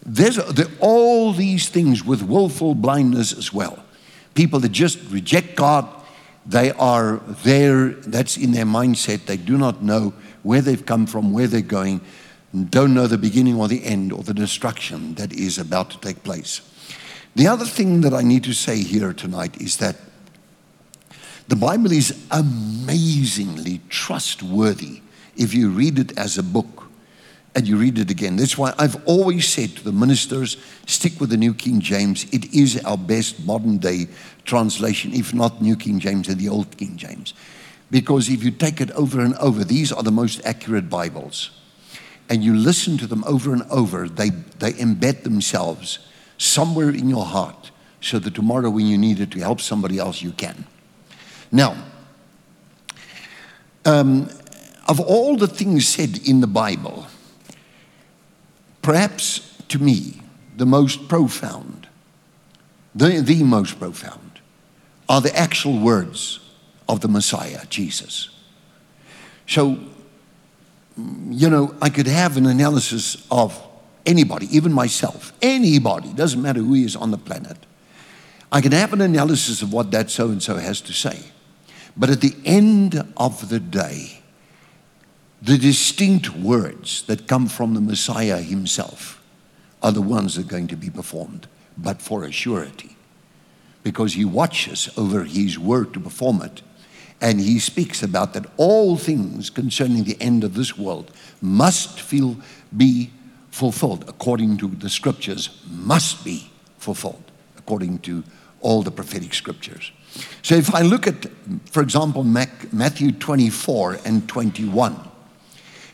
there's 0.04 0.38
there, 0.54 0.66
all 0.80 1.34
these 1.34 1.70
things 1.70 2.04
with 2.04 2.24
willful 2.24 2.74
blindness 2.74 3.32
as 3.32 3.54
well. 3.54 3.84
People 4.34 4.60
that 4.62 4.72
just 4.72 5.00
reject 5.12 5.56
God, 5.56 5.88
they 6.48 6.72
are 6.72 7.18
there, 7.44 7.90
that's 7.90 8.38
in 8.38 8.54
their 8.54 8.66
mindset. 8.66 9.28
They 9.28 9.38
do 9.38 9.56
not 9.56 9.84
know 9.84 10.14
where 10.42 10.62
they've 10.62 10.86
come 10.86 11.06
from, 11.06 11.32
where 11.32 11.48
they're 11.48 11.62
going, 11.62 12.02
don't 12.70 12.96
know 12.96 13.06
the 13.06 13.18
beginning 13.20 13.60
or 13.60 13.68
the 13.68 13.84
end 13.84 14.12
or 14.12 14.24
the 14.24 14.34
destruction 14.34 15.14
that 15.16 15.32
is 15.32 15.60
about 15.60 15.92
to 15.92 16.00
take 16.00 16.24
place. 16.24 16.62
The 17.36 17.48
other 17.48 17.66
thing 17.66 18.02
that 18.02 18.14
I 18.14 18.22
need 18.22 18.46
to 18.46 18.54
say 18.54 18.82
here 18.82 19.12
tonight 19.12 19.62
is 19.62 19.78
that 19.78 19.98
the 21.50 21.58
Bible 21.58 21.92
is 21.92 22.26
amazingly 22.32 23.82
trustworthy 23.90 25.02
if 25.36 25.54
you 25.54 25.70
read 25.70 26.00
it 26.00 26.18
as 26.18 26.38
a 26.38 26.44
book 26.44 26.84
and 27.54 27.68
you 27.68 27.76
read 27.76 28.00
it 28.00 28.10
again. 28.10 28.38
That's 28.38 28.58
why 28.58 28.74
I've 28.78 29.06
always 29.06 29.48
said 29.48 29.76
to 29.76 29.84
the 29.84 29.92
ministers 29.92 30.56
stick 30.88 31.20
with 31.20 31.30
the 31.30 31.38
New 31.38 31.54
King 31.54 31.82
James. 31.82 32.24
It 32.34 32.54
is 32.54 32.82
our 32.86 32.98
best 32.98 33.46
modern 33.46 33.80
day 33.80 34.08
translation, 34.46 35.14
if 35.14 35.34
not 35.34 35.62
New 35.62 35.76
King 35.76 36.00
James 36.00 36.30
and 36.30 36.40
the 36.40 36.50
Old 36.50 36.78
King 36.78 36.96
James. 36.96 37.34
Because 37.92 38.30
if 38.30 38.44
you 38.44 38.52
take 38.52 38.80
it 38.80 38.92
over 38.92 39.20
and 39.20 39.36
over, 39.36 39.66
these 39.66 39.92
are 39.92 40.04
the 40.04 40.12
most 40.12 40.44
accurate 40.46 40.90
Bibles. 40.90 41.52
And 42.30 42.44
you 42.44 42.56
listen 42.56 42.98
to 42.98 43.08
them 43.08 43.24
over 43.26 43.52
and 43.54 43.64
over, 43.64 44.08
they, 44.08 44.30
they 44.30 44.72
embed 44.74 45.24
themselves 45.24 46.00
somewhere 46.38 46.90
in 46.90 47.10
your 47.10 47.26
heart 47.26 47.72
so 48.02 48.20
that 48.20 48.36
tomorrow 48.36 48.70
when 48.70 48.86
you 48.86 48.98
need 48.98 49.20
it 49.20 49.32
to 49.32 49.40
help 49.40 49.62
somebody 49.62 49.98
else, 49.98 50.22
you 50.22 50.32
can. 50.32 50.66
Now, 51.52 51.76
um, 53.86 54.30
of 54.88 55.00
all 55.00 55.38
the 55.38 55.48
things 55.48 55.88
said 55.88 56.20
in 56.28 56.42
the 56.42 56.48
Bible, 56.48 57.08
perhaps 58.82 59.58
to 59.70 59.80
me, 59.80 60.22
the 60.56 60.66
most 60.66 61.08
profound, 61.08 61.88
the, 62.94 63.22
the 63.22 63.44
most 63.44 63.80
profound, 63.80 64.40
are 65.10 65.22
the 65.22 65.36
actual 65.36 65.80
words 65.80 66.40
of 66.88 67.02
the 67.02 67.08
Messiah, 67.08 67.66
Jesus. 67.70 68.30
So, 69.48 69.80
you 71.30 71.50
know, 71.50 71.76
I 71.82 71.90
could 71.90 72.08
have 72.08 72.38
an 72.38 72.46
analysis 72.46 73.26
of 73.30 73.60
anybody, 74.06 74.48
even 74.56 74.72
myself, 74.72 75.34
anybody, 75.42 76.14
doesn't 76.14 76.42
matter 76.42 76.62
who 76.62 76.76
is 76.76 76.96
on 76.96 77.12
the 77.12 77.18
planet. 77.18 77.58
I 78.52 78.62
can 78.62 78.72
have 78.72 78.94
an 78.94 79.02
analysis 79.02 79.62
of 79.62 79.74
what 79.74 79.92
that 79.92 80.10
so 80.10 80.30
and 80.30 80.42
so 80.42 80.56
has 80.56 80.82
to 80.82 80.94
say. 80.94 81.20
But 81.98 82.10
at 82.10 82.22
the 82.22 82.36
end 82.46 83.04
of 83.18 83.50
the 83.50 83.60
day, 83.60 84.22
the 85.42 85.58
distinct 85.58 86.36
words 86.36 87.04
that 87.04 87.28
come 87.28 87.48
from 87.48 87.74
the 87.74 87.82
Messiah 87.82 88.42
himself 88.42 89.22
are 89.84 89.92
the 89.92 90.02
ones 90.02 90.36
that 90.36 90.46
are 90.46 90.50
going 90.50 90.68
to 90.68 90.76
be 90.76 90.90
performed, 90.90 91.48
but 91.78 92.02
for 92.02 92.24
a 92.24 92.32
surety. 92.32 92.96
Because 93.84 94.14
he 94.14 94.26
watches 94.26 94.90
over 94.98 95.24
his 95.24 95.60
word 95.60 95.94
to 95.94 96.00
perform 96.00 96.42
it. 96.42 96.62
And 97.22 97.40
he 97.40 97.60
speaks 97.60 98.02
about 98.02 98.34
that 98.34 98.46
all 98.58 98.98
things 98.98 99.50
concerning 99.50 100.04
the 100.04 100.20
end 100.20 100.44
of 100.44 100.56
this 100.56 100.78
world 100.78 101.12
must 101.42 102.00
feel, 102.00 102.38
be 102.76 103.12
fulfilled 103.56 104.04
according 104.10 104.58
to 104.58 104.68
the 104.68 104.90
scriptures, 104.90 105.62
must 105.70 106.26
be 106.26 106.52
fulfilled 106.78 107.24
according 107.58 107.98
to 108.00 108.22
all 108.60 108.84
the 108.84 108.92
prophetic 108.92 109.34
scriptures. 109.34 109.94
So 110.42 110.56
if 110.56 110.76
I 110.76 110.82
look 110.82 111.08
at, 111.08 111.26
for 111.72 111.82
example, 111.82 112.26
Matthew 112.26 113.14
24 113.14 114.00
and 114.04 114.28
21, 114.28 115.00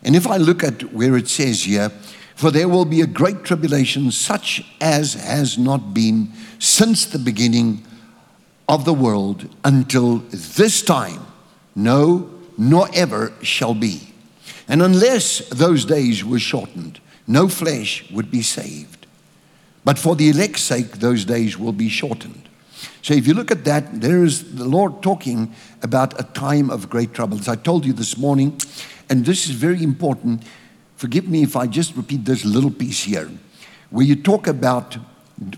and 0.01 0.15
if 0.15 0.25
I 0.25 0.37
look 0.37 0.63
at 0.63 0.91
where 0.91 1.15
it 1.15 1.27
says 1.27 1.65
here, 1.65 1.91
for 2.35 2.49
there 2.49 2.67
will 2.67 2.85
be 2.85 3.01
a 3.01 3.05
great 3.05 3.43
tribulation 3.43 4.09
such 4.09 4.65
as 4.81 5.13
has 5.13 5.59
not 5.59 5.93
been 5.93 6.33
since 6.57 7.05
the 7.05 7.19
beginning 7.19 7.85
of 8.67 8.85
the 8.85 8.93
world 8.93 9.47
until 9.63 10.17
this 10.31 10.81
time, 10.81 11.27
no, 11.75 12.27
nor 12.57 12.89
ever 12.95 13.33
shall 13.43 13.75
be. 13.75 14.13
And 14.67 14.81
unless 14.81 15.47
those 15.49 15.85
days 15.85 16.25
were 16.25 16.39
shortened, 16.39 16.99
no 17.31 17.47
flesh 17.47 18.09
would 18.11 18.29
be 18.29 18.41
saved. 18.41 19.07
But 19.83 19.97
for 19.97 20.15
the 20.15 20.29
elect's 20.29 20.61
sake, 20.61 20.99
those 20.99 21.25
days 21.25 21.57
will 21.57 21.73
be 21.73 21.89
shortened. 21.89 22.49
So 23.01 23.13
if 23.13 23.27
you 23.27 23.33
look 23.33 23.51
at 23.51 23.63
that, 23.65 24.01
there 24.01 24.23
is 24.23 24.55
the 24.55 24.65
Lord 24.65 25.01
talking 25.01 25.53
about 25.81 26.19
a 26.19 26.23
time 26.23 26.69
of 26.69 26.89
great 26.89 27.13
trouble. 27.13 27.39
As 27.39 27.47
I 27.47 27.55
told 27.55 27.85
you 27.85 27.93
this 27.93 28.17
morning, 28.17 28.59
and 29.09 29.25
this 29.25 29.45
is 29.45 29.51
very 29.51 29.83
important. 29.83 30.43
Forgive 30.95 31.27
me 31.27 31.41
if 31.41 31.55
I 31.55 31.67
just 31.67 31.95
repeat 31.95 32.25
this 32.25 32.45
little 32.45 32.69
piece 32.69 33.03
here, 33.03 33.29
where 33.89 34.05
you 34.05 34.15
talk 34.15 34.45
about, 34.47 34.97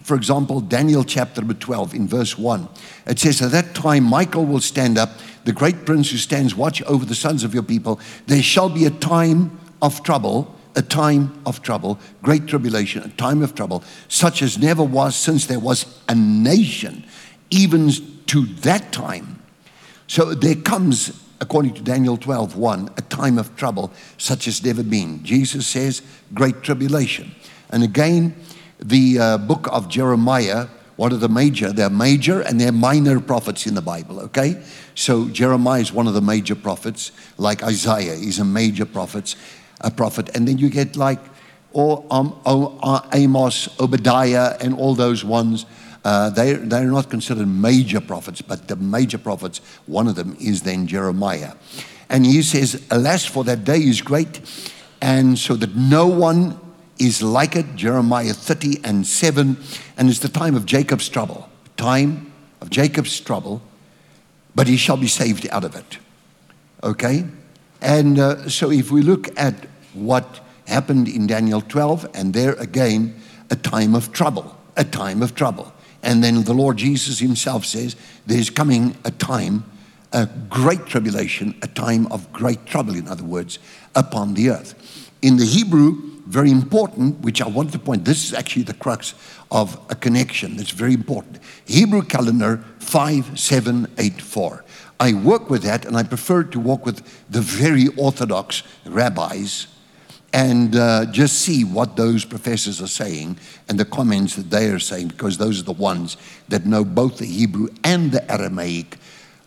for 0.03 0.15
example, 0.15 0.61
Daniel 0.61 1.03
chapter 1.03 1.41
12 1.41 1.93
in 1.93 2.07
verse 2.07 2.37
1. 2.37 2.69
It 3.07 3.19
says, 3.19 3.41
At 3.41 3.51
that 3.51 3.75
time, 3.75 4.03
Michael 4.05 4.45
will 4.45 4.61
stand 4.61 4.97
up, 4.97 5.19
the 5.43 5.51
great 5.51 5.85
prince 5.85 6.11
who 6.11 6.17
stands 6.17 6.55
watch 6.55 6.81
over 6.83 7.03
the 7.03 7.15
sons 7.15 7.43
of 7.43 7.53
your 7.53 7.63
people. 7.63 7.99
There 8.27 8.41
shall 8.41 8.69
be 8.69 8.85
a 8.85 8.89
time 8.89 9.59
of 9.81 10.01
trouble 10.03 10.55
a 10.75 10.81
time 10.81 11.41
of 11.45 11.61
trouble, 11.61 11.99
great 12.21 12.47
tribulation, 12.47 13.03
a 13.03 13.09
time 13.09 13.41
of 13.43 13.55
trouble, 13.55 13.83
such 14.07 14.41
as 14.41 14.57
never 14.57 14.83
was 14.83 15.15
since 15.15 15.45
there 15.45 15.59
was 15.59 16.01
a 16.09 16.15
nation, 16.15 17.05
even 17.49 17.91
to 18.27 18.45
that 18.61 18.91
time. 18.91 19.41
So 20.07 20.33
there 20.33 20.55
comes 20.55 21.23
according 21.43 21.73
to 21.73 21.81
Daniel 21.81 22.15
12, 22.15 22.55
1, 22.55 22.89
a 22.95 23.01
time 23.01 23.37
of 23.37 23.53
trouble 23.57 23.91
such 24.17 24.47
as 24.47 24.63
never 24.63 24.81
been. 24.81 25.21
Jesus 25.23 25.67
says, 25.67 26.01
great 26.33 26.63
tribulation. 26.63 27.35
And 27.69 27.83
again, 27.83 28.33
the 28.79 29.19
uh, 29.19 29.37
book 29.37 29.67
of 29.69 29.89
Jeremiah, 29.89 30.67
one 30.95 31.11
of 31.11 31.19
the 31.19 31.27
major, 31.27 31.73
they're 31.73 31.89
major 31.89 32.39
and 32.39 32.61
they're 32.61 32.71
minor 32.71 33.19
prophets 33.19 33.67
in 33.67 33.75
the 33.75 33.81
Bible, 33.81 34.21
okay? 34.21 34.63
So 34.95 35.27
Jeremiah 35.27 35.81
is 35.81 35.91
one 35.91 36.07
of 36.07 36.13
the 36.13 36.21
major 36.21 36.55
prophets, 36.55 37.11
like 37.37 37.61
Isaiah 37.61 38.13
is 38.13 38.39
a 38.39 38.45
major 38.45 38.85
prophet, 38.85 39.35
a 39.83 39.91
prophet. 39.91 40.35
And 40.35 40.47
then 40.47 40.57
you 40.57 40.69
get 40.69 40.95
like 40.95 41.19
or, 41.71 42.05
um, 42.11 42.39
uh, 42.45 43.01
Amos, 43.13 43.67
Obadiah, 43.79 44.57
and 44.61 44.75
all 44.75 44.93
those 44.93 45.23
ones 45.25 45.65
uh, 46.03 46.29
they, 46.29 46.53
they're 46.53 46.83
not 46.83 47.09
considered 47.09 47.47
major 47.47 48.01
prophets, 48.01 48.41
but 48.41 48.67
the 48.67 48.75
major 48.75 49.17
prophets, 49.17 49.61
one 49.85 50.07
of 50.07 50.15
them 50.15 50.35
is 50.39 50.63
then 50.63 50.85
Jeremiah. 50.85 51.53
And 52.09 52.25
he 52.25 52.41
says, 52.41 52.85
Alas, 52.91 53.25
for 53.25 53.43
that 53.45 53.63
day 53.63 53.79
is 53.79 54.01
great, 54.01 54.41
and 55.01 55.39
so 55.39 55.55
that 55.55 55.75
no 55.75 56.07
one 56.07 56.59
is 56.99 57.23
like 57.23 57.55
it. 57.55 57.75
Jeremiah 57.75 58.33
30 58.33 58.81
and 58.83 59.07
7. 59.07 59.57
And 59.97 60.09
it's 60.09 60.19
the 60.19 60.29
time 60.29 60.55
of 60.55 60.65
Jacob's 60.65 61.09
trouble. 61.09 61.49
Time 61.75 62.31
of 62.61 62.69
Jacob's 62.69 63.19
trouble, 63.19 63.61
but 64.55 64.67
he 64.67 64.77
shall 64.77 64.97
be 64.97 65.07
saved 65.07 65.47
out 65.49 65.63
of 65.63 65.75
it. 65.75 65.97
Okay? 66.83 67.25
And 67.81 68.19
uh, 68.19 68.47
so 68.47 68.71
if 68.71 68.91
we 68.91 69.01
look 69.01 69.27
at 69.37 69.55
what 69.93 70.39
happened 70.67 71.07
in 71.07 71.27
Daniel 71.27 71.61
12, 71.61 72.07
and 72.13 72.33
there 72.33 72.53
again, 72.53 73.15
a 73.49 73.55
time 73.55 73.95
of 73.95 74.11
trouble, 74.11 74.57
a 74.75 74.83
time 74.83 75.21
of 75.21 75.35
trouble. 75.35 75.73
And 76.01 76.23
then 76.23 76.43
the 76.43 76.53
Lord 76.53 76.77
Jesus 76.77 77.19
himself 77.19 77.65
says, 77.65 77.95
There's 78.25 78.49
coming 78.49 78.95
a 79.05 79.11
time, 79.11 79.63
a 80.11 80.27
great 80.49 80.85
tribulation, 80.85 81.55
a 81.61 81.67
time 81.67 82.07
of 82.07 82.31
great 82.33 82.65
trouble, 82.65 82.95
in 82.95 83.07
other 83.07 83.23
words, 83.23 83.59
upon 83.95 84.33
the 84.33 84.49
earth. 84.49 85.11
In 85.21 85.37
the 85.37 85.45
Hebrew, 85.45 86.13
very 86.27 86.51
important, 86.51 87.19
which 87.19 87.41
I 87.41 87.47
want 87.47 87.71
to 87.73 87.79
point. 87.79 88.05
This 88.05 88.25
is 88.25 88.33
actually 88.33 88.63
the 88.63 88.73
crux 88.73 89.13
of 89.51 89.77
a 89.89 89.95
connection 89.95 90.57
that's 90.57 90.71
very 90.71 90.93
important. 90.93 91.39
Hebrew 91.65 92.01
calendar 92.01 92.63
5784. 92.79 94.65
I 94.99 95.13
work 95.13 95.49
with 95.49 95.63
that 95.63 95.85
and 95.85 95.97
I 95.97 96.03
prefer 96.03 96.43
to 96.43 96.59
work 96.59 96.85
with 96.85 97.03
the 97.29 97.41
very 97.41 97.87
orthodox 97.97 98.63
rabbis 98.85 99.67
and 100.33 100.75
uh, 100.75 101.05
just 101.05 101.39
see 101.41 101.63
what 101.63 101.95
those 101.95 102.25
professors 102.25 102.81
are 102.81 102.87
saying 102.87 103.37
and 103.69 103.79
the 103.79 103.85
comments 103.85 104.35
that 104.35 104.49
they 104.49 104.67
are 104.69 104.79
saying 104.79 105.07
because 105.07 105.37
those 105.37 105.59
are 105.59 105.63
the 105.63 105.71
ones 105.71 106.17
that 106.49 106.65
know 106.65 106.83
both 106.83 107.19
the 107.19 107.25
Hebrew 107.25 107.69
and 107.83 108.11
the 108.11 108.29
Aramaic 108.31 108.97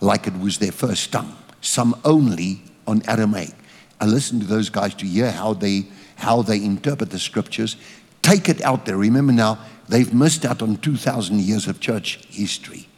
like 0.00 0.28
it 0.28 0.38
was 0.38 0.58
their 0.58 0.72
first 0.72 1.10
tongue. 1.10 1.36
Some 1.60 2.00
only 2.04 2.62
on 2.86 3.02
Aramaic. 3.08 3.54
I 4.00 4.06
listen 4.06 4.38
to 4.40 4.46
those 4.46 4.70
guys 4.70 4.94
to 4.96 5.06
hear 5.06 5.30
how 5.30 5.54
they 5.54 5.86
how 6.16 6.40
they 6.42 6.62
interpret 6.62 7.10
the 7.10 7.18
scriptures. 7.18 7.76
Take 8.22 8.48
it 8.48 8.62
out 8.62 8.86
there. 8.86 8.96
Remember 8.96 9.32
now, 9.32 9.58
they've 9.88 10.12
missed 10.14 10.46
out 10.46 10.62
on 10.62 10.76
2,000 10.76 11.40
years 11.40 11.66
of 11.66 11.78
church 11.78 12.24
history. 12.30 12.88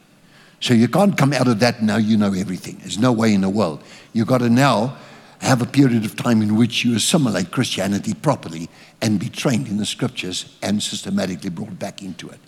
So 0.60 0.72
you 0.72 0.88
can't 0.88 1.16
come 1.16 1.32
out 1.32 1.48
of 1.48 1.58
that 1.60 1.82
now 1.82 1.96
you 1.96 2.16
know 2.16 2.32
everything. 2.32 2.78
There's 2.78 2.98
no 2.98 3.12
way 3.12 3.34
in 3.34 3.40
the 3.40 3.48
world. 3.48 3.82
You've 4.12 4.28
got 4.28 4.38
to 4.38 4.48
now 4.48 4.96
have 5.40 5.62
a 5.62 5.66
period 5.66 6.04
of 6.04 6.16
time 6.16 6.42
in 6.42 6.56
which 6.56 6.84
you 6.84 6.96
assimilate 6.96 7.50
Christianity 7.50 8.14
properly 8.14 8.68
and 9.00 9.20
be 9.20 9.28
trained 9.28 9.68
in 9.68 9.76
the 9.76 9.86
scriptures 9.86 10.56
and 10.62 10.82
systematically 10.82 11.50
brought 11.50 11.78
back 11.78 12.02
into 12.02 12.28
it. 12.28 12.40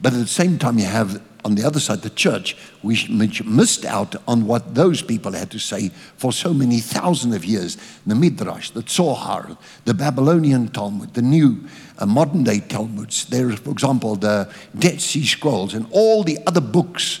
But 0.00 0.12
at 0.12 0.18
the 0.18 0.26
same 0.26 0.58
time, 0.58 0.78
you 0.78 0.84
have 0.84 1.22
on 1.44 1.54
the 1.54 1.64
other 1.64 1.78
side 1.78 2.02
the 2.02 2.10
church, 2.10 2.56
which 2.82 3.08
missed 3.44 3.84
out 3.84 4.16
on 4.26 4.46
what 4.46 4.74
those 4.74 5.00
people 5.00 5.32
had 5.32 5.50
to 5.52 5.60
say 5.60 5.90
for 6.16 6.32
so 6.32 6.52
many 6.52 6.80
thousands 6.80 7.34
of 7.36 7.44
years. 7.44 7.78
The 8.04 8.16
Midrash, 8.16 8.70
the 8.70 8.82
Zohar, 8.82 9.56
the 9.84 9.94
Babylonian 9.94 10.68
Talmud, 10.68 11.14
the 11.14 11.22
new 11.22 11.64
uh, 11.98 12.04
modern 12.04 12.42
day 12.42 12.58
Talmuds. 12.58 13.26
There 13.26 13.48
is, 13.48 13.60
for 13.60 13.70
example, 13.70 14.16
the 14.16 14.52
Dead 14.76 15.00
Sea 15.00 15.24
Scrolls 15.24 15.72
and 15.72 15.86
all 15.92 16.24
the 16.24 16.38
other 16.46 16.60
books 16.60 17.20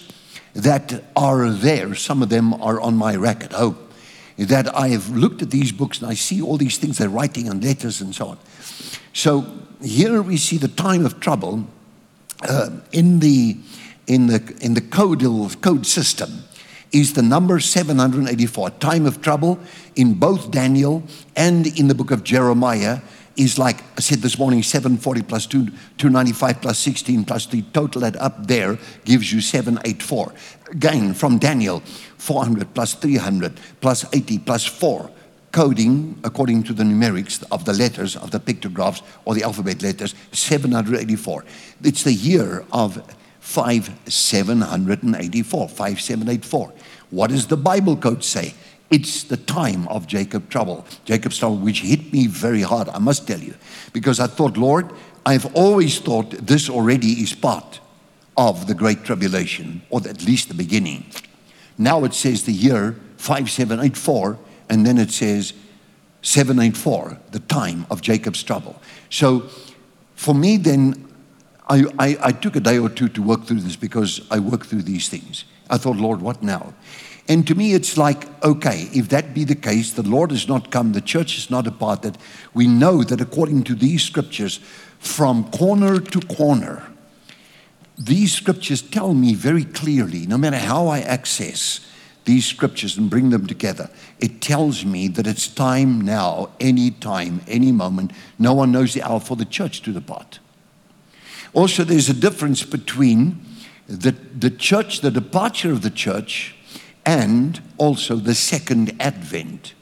that 0.54 1.04
are 1.14 1.48
there. 1.50 1.94
Some 1.94 2.22
of 2.22 2.28
them 2.28 2.52
are 2.54 2.80
on 2.80 2.96
my 2.96 3.14
rack 3.14 3.44
at 3.44 3.52
home. 3.52 3.85
That 4.38 4.74
I 4.76 4.88
have 4.88 5.08
looked 5.10 5.42
at 5.42 5.50
these 5.50 5.72
books 5.72 6.00
and 6.00 6.10
I 6.10 6.14
see 6.14 6.42
all 6.42 6.58
these 6.58 6.78
things 6.78 6.98
they're 6.98 7.08
writing 7.08 7.48
and 7.48 7.64
letters 7.64 8.00
and 8.00 8.14
so 8.14 8.28
on. 8.28 8.38
So 9.12 9.46
here 9.82 10.20
we 10.20 10.36
see 10.36 10.58
the 10.58 10.68
time 10.68 11.06
of 11.06 11.20
trouble 11.20 11.66
uh, 12.48 12.70
in 12.92 13.20
the 13.20 13.56
in 14.06 14.26
the 14.26 14.56
in 14.60 14.74
the 14.74 14.80
codal 14.80 15.60
code 15.60 15.86
system 15.86 16.44
is 16.92 17.14
the 17.14 17.22
number 17.22 17.58
784 17.60 18.70
time 18.70 19.06
of 19.06 19.20
trouble 19.20 19.58
in 19.96 20.14
both 20.14 20.50
Daniel 20.50 21.02
and 21.34 21.66
in 21.78 21.88
the 21.88 21.94
book 21.94 22.10
of 22.10 22.22
Jeremiah 22.22 23.00
is 23.36 23.58
like 23.58 23.82
I 23.96 24.00
said 24.00 24.18
this 24.18 24.38
morning 24.38 24.62
740 24.62 25.22
plus 25.22 25.46
2 25.46 25.66
295 25.98 26.62
plus 26.62 26.78
16 26.78 27.24
plus 27.24 27.46
the 27.46 27.62
total 27.72 28.02
that 28.02 28.16
up 28.16 28.46
there 28.46 28.78
gives 29.04 29.32
you 29.32 29.40
784 29.40 30.32
again 30.70 31.14
from 31.14 31.38
Daniel 31.38 31.80
400 32.18 32.74
plus 32.74 32.94
300 32.94 33.58
plus 33.80 34.04
80 34.12 34.38
plus 34.40 34.64
4 34.64 35.10
coding 35.52 36.18
according 36.24 36.64
to 36.64 36.72
the 36.72 36.82
numerics 36.82 37.44
of 37.50 37.64
the 37.64 37.72
letters 37.72 38.16
of 38.16 38.30
the 38.30 38.40
pictographs 38.40 39.02
or 39.24 39.34
the 39.34 39.42
alphabet 39.42 39.82
letters 39.82 40.14
784 40.32 41.44
it's 41.82 42.04
the 42.04 42.12
year 42.12 42.64
of 42.72 43.02
5784 43.40 45.68
5784 45.68 46.72
what 47.10 47.30
does 47.30 47.46
the 47.46 47.56
bible 47.56 47.96
code 47.96 48.24
say 48.24 48.54
it's 48.90 49.24
the 49.24 49.36
time 49.36 49.86
of 49.88 50.06
jacob 50.06 50.48
trouble 50.48 50.86
jacob's 51.04 51.38
trouble 51.38 51.56
which 51.56 51.80
hit 51.80 52.12
me 52.12 52.26
very 52.26 52.62
hard 52.62 52.88
i 52.90 52.98
must 52.98 53.26
tell 53.26 53.40
you 53.40 53.54
because 53.92 54.20
i 54.20 54.26
thought 54.26 54.56
lord 54.56 54.90
i've 55.24 55.54
always 55.54 55.98
thought 55.98 56.30
this 56.30 56.70
already 56.70 57.12
is 57.22 57.32
part 57.32 57.80
of 58.36 58.66
the 58.66 58.74
great 58.74 59.04
tribulation 59.04 59.82
or 59.90 60.00
at 60.08 60.24
least 60.24 60.48
the 60.48 60.54
beginning 60.54 61.04
now 61.78 62.04
it 62.04 62.14
says 62.14 62.44
the 62.44 62.52
year 62.52 62.96
5784 63.18 64.38
and 64.68 64.84
then 64.84 64.98
it 64.98 65.10
says 65.10 65.52
784, 66.26 67.18
the 67.30 67.38
time 67.38 67.86
of 67.88 68.02
Jacob's 68.02 68.42
trouble. 68.42 68.82
So 69.10 69.48
for 70.16 70.34
me, 70.34 70.56
then, 70.56 71.06
I, 71.68 71.84
I, 72.00 72.18
I, 72.20 72.32
took 72.32 72.56
a 72.56 72.60
day 72.60 72.78
or 72.78 72.88
two 72.88 73.08
to 73.10 73.22
work 73.22 73.44
through 73.44 73.60
this 73.60 73.76
because 73.76 74.26
I 74.28 74.40
work 74.40 74.66
through 74.66 74.82
these 74.82 75.08
things. 75.08 75.44
I 75.70 75.78
thought, 75.78 75.96
Lord, 75.96 76.20
what 76.20 76.42
now? 76.42 76.74
And 77.28 77.46
to 77.48 77.54
me, 77.54 77.74
it's 77.74 77.96
like, 77.96 78.26
okay, 78.44 78.88
if 78.92 79.08
that 79.08 79.34
be 79.34 79.44
the 79.44 79.56
case, 79.56 79.92
the 79.92 80.02
Lord 80.02 80.30
has 80.30 80.46
not 80.46 80.70
come, 80.70 80.92
the 80.92 81.00
church 81.00 81.36
is 81.36 81.50
not 81.50 81.66
a 81.66 81.72
part 81.72 82.02
that 82.02 82.16
we 82.54 82.68
know 82.68 83.02
that 83.02 83.20
according 83.20 83.64
to 83.64 83.74
these 83.74 84.04
scriptures, 84.04 84.60
from 84.98 85.50
corner 85.50 86.00
to 86.00 86.20
corner, 86.20 86.86
these 87.98 88.32
scriptures 88.32 88.82
tell 88.82 89.14
me 89.14 89.34
very 89.34 89.64
clearly, 89.64 90.26
no 90.26 90.38
matter 90.38 90.58
how 90.58 90.88
I 90.88 91.00
access 91.00 91.80
these 92.26 92.44
scriptures 92.44 92.98
and 92.98 93.08
bring 93.08 93.30
them 93.30 93.46
together, 93.46 93.88
it 94.18 94.40
tells 94.40 94.84
me 94.84 95.08
that 95.08 95.26
it's 95.26 95.48
time 95.48 96.00
now, 96.00 96.50
any 96.60 96.90
time, 96.90 97.40
any 97.46 97.72
moment. 97.72 98.12
No 98.38 98.52
one 98.52 98.72
knows 98.72 98.94
the 98.94 99.02
hour 99.02 99.20
for 99.20 99.36
the 99.36 99.44
church 99.44 99.82
to 99.82 99.92
depart. 99.92 100.40
Also, 101.54 101.84
there's 101.84 102.08
a 102.08 102.14
difference 102.14 102.64
between 102.64 103.40
the, 103.86 104.10
the 104.10 104.50
church, 104.50 105.00
the 105.00 105.10
departure 105.10 105.70
of 105.70 105.82
the 105.82 105.90
church, 105.90 106.55
and 107.06 107.62
also 107.78 108.16
the 108.16 108.34
second 108.34 108.94
advent, 109.00 109.74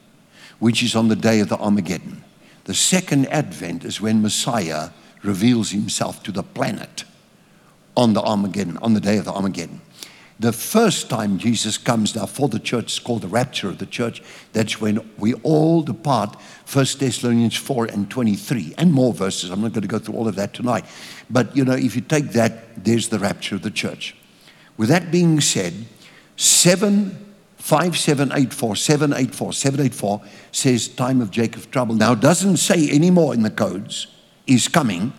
which 0.59 0.83
is 0.83 0.95
on 0.95 1.09
the 1.09 1.17
day 1.17 1.41
of 1.41 1.49
the 1.49 1.59
Armageddon. 1.59 2.23
The 2.65 2.75
second 2.75 3.27
advent 3.29 3.85
is 3.85 4.01
when 4.01 4.23
Messiah 4.23 4.91
reveals 5.23 5.71
himself 5.71 6.23
to 6.23 6.33
the 6.33 6.43
planet 6.43 7.05
on 7.97 8.13
the 8.13 8.23
Armageddon, 8.23 8.77
on 8.79 8.95
the 8.95 9.01
day 9.01 9.17
of 9.17 9.25
the 9.25 9.33
Armageddon. 9.33 9.81
The 10.41 10.53
first 10.53 11.09
time 11.09 11.39
Jesus 11.39 11.79
comes 11.79 12.15
now 12.17 12.27
for 12.27 12.49
the 12.49 12.59
church 12.59 12.93
is 12.93 12.99
called 12.99 13.23
the 13.23 13.29
rapture 13.29 13.69
of 13.69 13.79
the 13.79 13.87
church. 13.87 14.21
That's 14.53 14.81
when 14.81 15.09
we 15.17 15.35
all 15.35 15.83
depart. 15.83 16.37
1 16.71 16.87
Thessalonians 16.99 17.57
4 17.57 17.87
and 17.87 18.11
23, 18.11 18.75
and 18.77 18.93
more 18.93 19.13
verses. 19.13 19.51
I'm 19.51 19.63
not 19.63 19.73
going 19.73 19.83
to 19.83 19.89
go 19.89 20.01
through 20.01 20.17
all 20.17 20.27
of 20.27 20.35
that 20.35 20.53
tonight. 20.53 20.85
But, 21.31 21.57
you 21.57 21.65
know, 21.65 21.75
if 21.75 21.95
you 21.95 22.03
take 22.03 22.33
that, 22.33 22.85
there's 22.85 23.09
the 23.09 23.21
rapture 23.21 23.55
of 23.55 23.63
the 23.63 23.71
church. 23.71 24.17
With 24.77 24.89
that 24.89 25.13
being 25.13 25.41
said, 25.41 25.87
7, 26.37 27.35
5, 27.57 27.99
7, 27.99 28.33
8, 28.35 28.53
4, 28.53 28.77
7, 28.77 29.13
8, 29.13 29.35
4, 29.35 29.53
7, 29.53 29.81
8, 29.81 29.95
4 29.95 30.23
says 30.53 30.89
time 30.89 31.21
of 31.21 31.31
Jacob's 31.31 31.67
trouble. 31.67 31.95
Now, 31.95 32.15
doesn't 32.15 32.59
say 32.59 32.91
anymore 32.91 33.35
in 33.35 33.43
the 33.43 33.51
codes, 33.51 34.09
is 34.47 34.69
coming. 34.69 35.13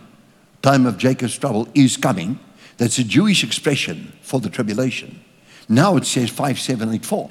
Time 0.62 0.86
of 0.86 0.98
Jacob's 0.98 1.38
trouble 1.38 1.68
is 1.74 1.96
coming. 1.96 2.38
That's 2.78 2.98
a 2.98 3.04
Jewish 3.04 3.42
expression 3.42 4.12
for 4.22 4.40
the 4.40 4.50
tribulation. 4.50 5.20
Now 5.68 5.96
it 5.96 6.04
says 6.04 6.30
5784. 6.30 7.30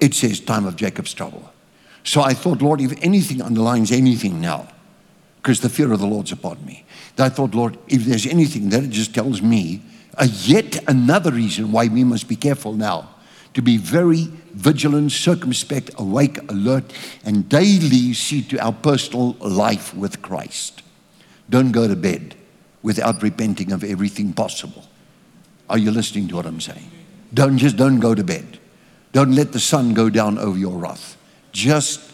It 0.00 0.14
says 0.14 0.40
time 0.40 0.66
of 0.66 0.76
Jacob's 0.76 1.12
trouble. 1.12 1.50
So 2.04 2.22
I 2.22 2.34
thought, 2.34 2.62
Lord, 2.62 2.80
if 2.80 2.92
anything 3.02 3.42
underlines 3.42 3.90
anything 3.90 4.40
now, 4.40 4.68
because 5.42 5.60
the 5.60 5.68
fear 5.68 5.92
of 5.92 6.00
the 6.00 6.06
Lord's 6.06 6.32
upon 6.32 6.64
me, 6.64 6.84
I 7.18 7.28
thought, 7.28 7.54
Lord, 7.54 7.78
if 7.88 8.04
there's 8.04 8.26
anything, 8.26 8.68
that 8.70 8.84
it 8.84 8.90
just 8.90 9.14
tells 9.14 9.42
me 9.42 9.82
a 10.16 10.26
yet 10.26 10.88
another 10.88 11.30
reason 11.30 11.72
why 11.72 11.88
we 11.88 12.04
must 12.04 12.28
be 12.28 12.36
careful 12.36 12.72
now 12.72 13.10
to 13.54 13.62
be 13.62 13.76
very 13.76 14.24
vigilant, 14.52 15.12
circumspect, 15.12 15.90
awake, 15.98 16.38
alert, 16.50 16.92
and 17.24 17.48
daily 17.48 18.12
see 18.12 18.42
to 18.42 18.58
our 18.58 18.72
personal 18.72 19.32
life 19.40 19.94
with 19.94 20.20
Christ. 20.20 20.82
Don't 21.48 21.72
go 21.72 21.88
to 21.88 21.96
bed 21.96 22.34
without 22.82 23.22
repenting 23.22 23.72
of 23.72 23.82
everything 23.82 24.32
possible. 24.32 24.84
Are 25.68 25.78
you 25.78 25.90
listening 25.90 26.28
to 26.28 26.36
what 26.36 26.46
I'm 26.46 26.60
saying? 26.60 26.90
Don't 27.32 27.58
just 27.58 27.76
don't 27.76 27.98
go 27.98 28.14
to 28.14 28.22
bed. 28.22 28.58
Don't 29.12 29.34
let 29.34 29.52
the 29.52 29.60
sun 29.60 29.94
go 29.94 30.10
down 30.10 30.38
over 30.38 30.58
your 30.58 30.76
wrath. 30.78 31.16
Just 31.52 32.12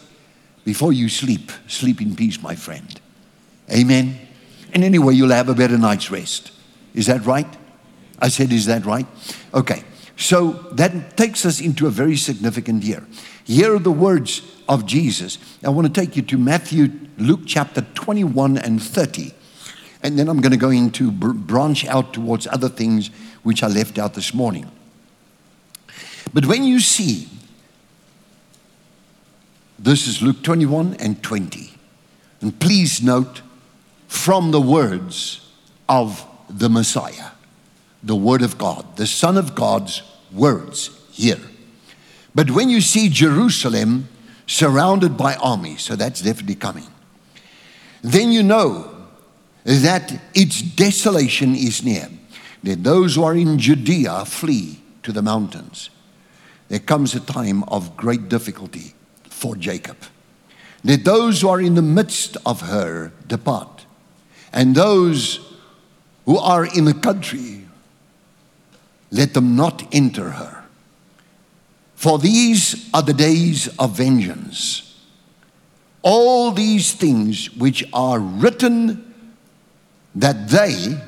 before 0.63 0.93
you 0.93 1.09
sleep, 1.09 1.51
sleep 1.67 2.01
in 2.01 2.15
peace, 2.15 2.41
my 2.41 2.55
friend. 2.55 2.99
Amen. 3.69 4.17
And 4.73 4.83
anyway, 4.83 5.13
you'll 5.13 5.29
have 5.29 5.49
a 5.49 5.53
better 5.53 5.77
night's 5.77 6.09
rest. 6.09 6.51
Is 6.93 7.07
that 7.07 7.25
right? 7.25 7.47
I 8.23 8.29
said, 8.29 8.51
Is 8.51 8.65
that 8.65 8.85
right? 8.85 9.05
Okay. 9.53 9.83
So 10.15 10.51
that 10.73 11.17
takes 11.17 11.45
us 11.45 11.59
into 11.59 11.87
a 11.87 11.89
very 11.89 12.15
significant 12.15 12.83
year. 12.83 13.05
Here 13.43 13.75
are 13.75 13.79
the 13.79 13.91
words 13.91 14.41
of 14.69 14.85
Jesus. 14.85 15.37
I 15.63 15.69
want 15.69 15.87
to 15.87 16.01
take 16.01 16.15
you 16.15 16.21
to 16.21 16.37
Matthew, 16.37 16.91
Luke 17.17 17.41
chapter 17.45 17.81
21 17.81 18.57
and 18.57 18.81
30. 18.81 19.33
And 20.03 20.17
then 20.17 20.29
I'm 20.29 20.39
going 20.39 20.51
to 20.51 20.57
go 20.57 20.69
into 20.69 21.11
branch 21.11 21.85
out 21.85 22.13
towards 22.13 22.47
other 22.47 22.69
things 22.69 23.09
which 23.43 23.63
I 23.63 23.67
left 23.67 23.97
out 23.97 24.13
this 24.13 24.33
morning. 24.33 24.71
But 26.33 26.45
when 26.45 26.63
you 26.63 26.79
see, 26.79 27.27
this 29.77 30.07
is 30.07 30.21
Luke 30.21 30.43
21 30.43 30.95
and 30.99 31.21
20. 31.21 31.73
And 32.41 32.57
please 32.59 33.01
note 33.01 33.41
from 34.07 34.51
the 34.51 34.61
words 34.61 35.49
of 35.89 36.25
the 36.49 36.69
Messiah, 36.69 37.31
the 38.03 38.15
Word 38.15 38.41
of 38.41 38.57
God, 38.57 38.97
the 38.97 39.07
Son 39.07 39.37
of 39.37 39.55
God's 39.55 40.03
words 40.31 40.89
here. 41.11 41.39
But 42.35 42.51
when 42.51 42.69
you 42.69 42.81
see 42.81 43.09
Jerusalem 43.09 44.09
surrounded 44.45 45.15
by 45.15 45.35
armies, 45.35 45.81
so 45.81 45.95
that's 45.95 46.21
definitely 46.21 46.55
coming 46.55 46.87
then 48.03 48.31
you 48.31 48.43
know 48.43 48.91
that 49.63 50.13
its 50.35 50.61
desolation 50.61 51.55
is 51.55 51.83
near. 51.83 52.09
Let 52.63 52.83
those 52.83 53.15
who 53.15 53.23
are 53.23 53.35
in 53.35 53.57
Judea 53.57 54.25
flee 54.25 54.81
to 55.03 55.11
the 55.11 55.21
mountains. 55.21 55.89
There 56.67 56.79
comes 56.79 57.15
a 57.15 57.21
time 57.21 57.63
of 57.63 57.95
great 57.97 58.29
difficulty 58.29 58.93
for 59.23 59.55
Jacob. 59.55 59.97
Let 60.83 61.05
those 61.05 61.41
who 61.41 61.47
are 61.47 61.61
in 61.61 61.75
the 61.75 61.81
midst 61.81 62.35
of 62.45 62.61
her 62.61 63.13
depart, 63.27 63.85
and 64.51 64.75
those 64.75 65.39
who 66.25 66.37
are 66.37 66.65
in 66.65 66.83
the 66.83 66.93
country, 66.93 67.62
let 69.13 69.35
them 69.35 69.55
not 69.55 69.83
enter 69.93 70.31
her. 70.31 70.65
For 71.95 72.17
these 72.17 72.89
are 72.93 73.03
the 73.03 73.13
days 73.13 73.69
of 73.77 73.95
vengeance. 73.95 74.99
All 76.01 76.51
these 76.51 76.93
things 76.93 77.55
which 77.55 77.85
are 77.93 78.19
written, 78.19 79.13
that 80.15 80.49
they, 80.49 80.99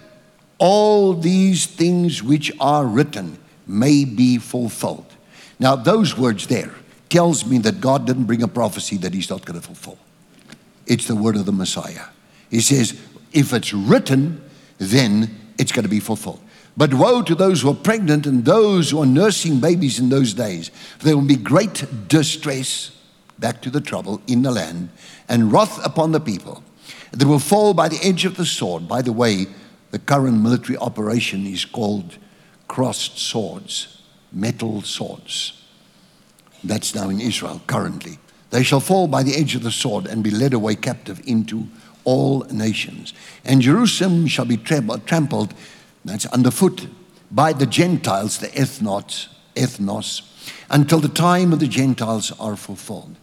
all 0.60 1.16
these 1.16 1.66
things 1.66 2.24
which 2.24 2.52
are 2.62 2.86
written, 2.86 3.40
may 3.68 4.06
be 4.06 4.38
fulfilled. 4.38 5.08
Now, 5.60 5.76
those 5.76 6.16
words 6.16 6.48
there 6.48 6.74
tells 7.10 7.46
me 7.46 7.58
that 7.60 7.82
God 7.82 8.06
didn't 8.06 8.26
bring 8.26 8.44
a 8.44 8.48
prophecy 8.48 8.98
that 8.98 9.14
He's 9.14 9.30
not 9.30 9.46
going 9.46 9.60
to 9.60 9.66
fulfill. 9.66 9.98
It's 10.86 11.08
the 11.08 11.16
word 11.16 11.36
of 11.36 11.46
the 11.46 11.52
Messiah. 11.52 12.06
He 12.52 12.62
says, 12.62 13.02
if 13.34 13.52
it's 13.52 13.74
written, 13.74 14.44
then 14.78 15.36
it's 15.58 15.72
going 15.72 15.84
to 15.84 15.90
be 15.90 16.00
fulfilled. 16.00 16.40
But 16.78 16.94
woe 16.94 17.22
to 17.22 17.36
those 17.36 17.62
who 17.62 17.70
are 17.70 17.76
pregnant 17.76 18.26
and 18.26 18.44
those 18.44 18.92
who 18.92 19.02
are 19.02 19.06
nursing 19.06 19.60
babies 19.60 20.00
in 20.00 20.10
those 20.10 20.34
days. 20.34 20.72
There 21.00 21.16
will 21.16 21.24
be 21.24 21.38
great 21.38 21.86
distress, 22.08 22.92
back 23.40 23.62
to 23.62 23.70
the 23.70 23.80
trouble, 23.80 24.22
in 24.28 24.42
the 24.42 24.52
land, 24.52 24.90
and 25.30 25.52
wrath 25.54 25.84
upon 25.86 26.12
the 26.12 26.20
people. 26.20 26.64
They 27.12 27.26
will 27.26 27.40
fall 27.40 27.74
by 27.74 27.88
the 27.88 28.00
edge 28.04 28.26
of 28.26 28.36
the 28.36 28.46
sword. 28.46 28.88
By 28.88 29.02
the 29.02 29.14
way, 29.14 29.48
the 29.92 30.00
current 30.00 30.42
military 30.42 30.78
operation 30.78 31.48
is 31.48 31.64
called 31.64 32.18
crossed 32.68 33.18
swords, 33.18 34.02
metal 34.34 34.82
swords. 34.82 35.62
That's 36.64 36.94
now 36.94 37.10
in 37.10 37.22
Israel 37.22 37.62
currently. 37.68 38.20
They 38.50 38.64
shall 38.64 38.82
fall 38.82 39.08
by 39.08 39.24
the 39.24 39.36
edge 39.36 39.56
of 39.56 39.64
the 39.64 39.72
sword 39.72 40.08
and 40.08 40.24
be 40.24 40.32
led 40.32 40.54
away 40.54 40.76
captive 40.76 41.22
into 41.26 41.68
all 42.04 42.42
nations. 42.52 43.14
And 43.44 43.62
Jerusalem 43.62 44.28
shall 44.28 44.46
be 44.46 44.58
trampled, 44.58 45.54
that's 46.06 46.26
underfoot, 46.28 46.88
by 47.32 47.52
the 47.52 47.66
Gentiles, 47.66 48.38
the 48.38 48.48
ethnos, 48.48 49.28
ethnos, 49.56 50.22
until 50.70 51.00
the 51.00 51.10
time 51.10 51.52
of 51.52 51.60
the 51.60 51.68
Gentiles 51.68 52.32
are 52.40 52.56
fulfilled. 52.56 53.16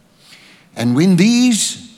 And 0.75 0.95
when 0.95 1.15
these, 1.15 1.97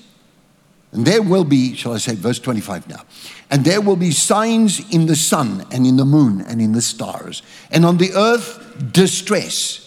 and 0.91 1.05
there 1.05 1.21
will 1.21 1.43
be, 1.43 1.75
shall 1.75 1.93
I 1.93 1.97
say, 1.97 2.15
verse 2.15 2.39
25 2.39 2.87
now, 2.87 3.03
and 3.49 3.65
there 3.65 3.81
will 3.81 3.95
be 3.95 4.11
signs 4.11 4.93
in 4.93 5.07
the 5.07 5.15
sun 5.15 5.65
and 5.71 5.85
in 5.85 5.97
the 5.97 6.05
moon 6.05 6.41
and 6.41 6.61
in 6.61 6.71
the 6.71 6.81
stars, 6.81 7.41
and 7.71 7.83
on 7.85 7.97
the 7.97 8.13
earth 8.13 8.91
distress. 8.91 9.81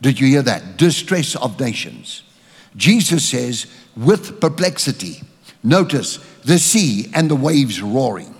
Did 0.00 0.20
you 0.20 0.26
hear 0.26 0.42
that? 0.42 0.76
Distress 0.76 1.34
of 1.36 1.58
nations. 1.58 2.22
Jesus 2.76 3.24
says, 3.28 3.66
with 3.96 4.40
perplexity. 4.40 5.22
Notice 5.62 6.18
the 6.44 6.58
sea 6.58 7.10
and 7.14 7.30
the 7.30 7.36
waves 7.36 7.80
roaring. 7.80 8.34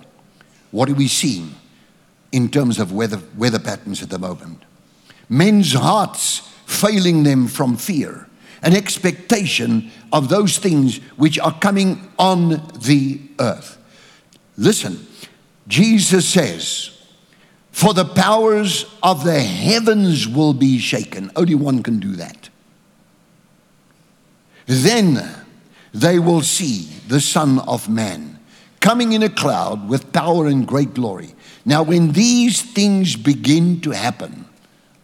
What 0.71 0.91
are 0.91 0.95
we 0.95 1.09
seeing 1.09 1.55
in 2.35 2.49
terms 2.49 2.81
of 2.81 2.93
weather, 2.93 3.21
weather 3.37 3.61
patterns 3.61 4.03
at 4.03 4.11
the 4.11 4.19
moment? 4.19 4.63
Men's 5.29 5.73
hearts 5.73 6.41
failing 6.67 7.23
them 7.23 7.47
from 7.47 7.77
fear, 7.77 8.29
an 8.63 8.75
expectation 8.75 9.91
of 10.13 10.29
those 10.29 10.59
things 10.59 10.97
which 11.17 11.39
are 11.39 11.57
coming 11.61 12.11
on 12.19 12.49
the 12.81 13.21
earth. 13.39 13.79
Listen, 14.57 15.07
Jesus 15.69 16.29
says, 16.29 16.91
For 17.71 17.95
the 17.95 18.05
powers 18.05 18.85
of 19.03 19.25
the 19.25 19.41
heavens 19.41 20.27
will 20.27 20.55
be 20.55 20.79
shaken. 20.79 21.31
Only 21.37 21.55
one 21.55 21.83
can 21.85 22.01
do 22.01 22.17
that. 22.17 22.49
Then 24.67 25.23
they 25.93 26.19
will 26.19 26.43
see 26.43 26.89
the 27.07 27.21
Son 27.21 27.61
of 27.61 27.89
Man 27.89 28.41
coming 28.81 29.13
in 29.13 29.23
a 29.23 29.31
cloud 29.31 29.89
with 29.89 30.13
power 30.13 30.47
and 30.47 30.67
great 30.67 30.93
glory. 30.93 31.35
Now, 31.65 31.83
when 31.83 32.13
these 32.13 32.61
things 32.61 33.17
begin 33.17 33.81
to 33.83 33.91
happen, 33.91 34.47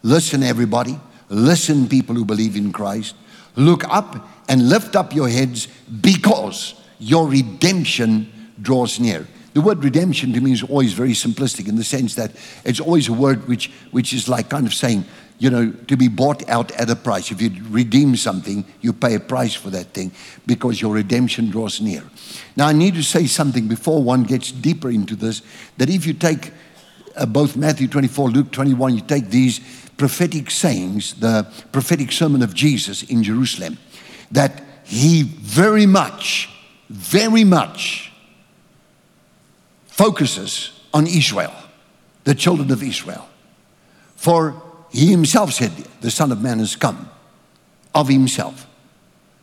listen, 0.03 0.43
everybody, 0.43 0.99
listen, 1.29 1.87
people 1.87 2.15
who 2.15 2.25
believe 2.25 2.55
in 2.55 2.71
Christ, 2.71 3.15
look 3.55 3.83
up 3.85 4.29
and 4.47 4.69
lift 4.69 4.95
up 4.95 5.13
your 5.13 5.29
heads 5.29 5.67
because 6.01 6.75
your 6.99 7.27
redemption 7.27 8.31
draws 8.61 8.99
near. 8.99 9.27
The 9.53 9.61
word 9.61 9.83
redemption 9.83 10.31
to 10.33 10.39
me 10.41 10.53
is 10.53 10.63
always 10.63 10.93
very 10.93 11.11
simplistic 11.11 11.67
in 11.67 11.75
the 11.75 11.83
sense 11.83 12.15
that 12.15 12.31
it's 12.63 12.79
always 12.79 13.09
a 13.09 13.13
word 13.13 13.47
which, 13.47 13.69
which 13.91 14.13
is 14.13 14.29
like 14.29 14.49
kind 14.49 14.65
of 14.65 14.73
saying, 14.73 15.03
you 15.41 15.49
know, 15.49 15.71
to 15.87 15.97
be 15.97 16.07
bought 16.07 16.47
out 16.47 16.71
at 16.73 16.87
a 16.91 16.95
price. 16.95 17.31
If 17.31 17.41
you 17.41 17.49
redeem 17.71 18.15
something, 18.15 18.63
you 18.79 18.93
pay 18.93 19.15
a 19.15 19.19
price 19.19 19.55
for 19.55 19.71
that 19.71 19.87
thing 19.91 20.11
because 20.45 20.79
your 20.79 20.93
redemption 20.93 21.49
draws 21.49 21.81
near. 21.81 22.03
Now, 22.55 22.67
I 22.67 22.73
need 22.73 22.93
to 22.93 23.01
say 23.01 23.25
something 23.25 23.67
before 23.67 24.03
one 24.03 24.21
gets 24.21 24.51
deeper 24.51 24.91
into 24.91 25.15
this 25.15 25.41
that 25.77 25.89
if 25.89 26.05
you 26.05 26.13
take 26.13 26.51
uh, 27.15 27.25
both 27.25 27.57
Matthew 27.57 27.87
24, 27.87 28.29
Luke 28.29 28.51
21, 28.51 28.93
you 28.93 29.01
take 29.01 29.31
these 29.31 29.59
prophetic 29.97 30.51
sayings, 30.51 31.15
the 31.15 31.51
prophetic 31.71 32.11
sermon 32.11 32.43
of 32.43 32.53
Jesus 32.53 33.01
in 33.01 33.23
Jerusalem, 33.23 33.79
that 34.31 34.61
he 34.83 35.23
very 35.23 35.87
much, 35.87 36.51
very 36.87 37.43
much 37.43 38.13
focuses 39.87 40.79
on 40.93 41.07
Israel, 41.07 41.55
the 42.25 42.35
children 42.35 42.69
of 42.69 42.83
Israel. 42.83 43.27
For 44.15 44.61
he 44.91 45.07
himself 45.07 45.53
said, 45.53 45.71
The 46.01 46.11
Son 46.11 46.31
of 46.31 46.41
Man 46.41 46.59
has 46.59 46.75
come 46.75 47.09
of 47.93 48.07
himself, 48.07 48.67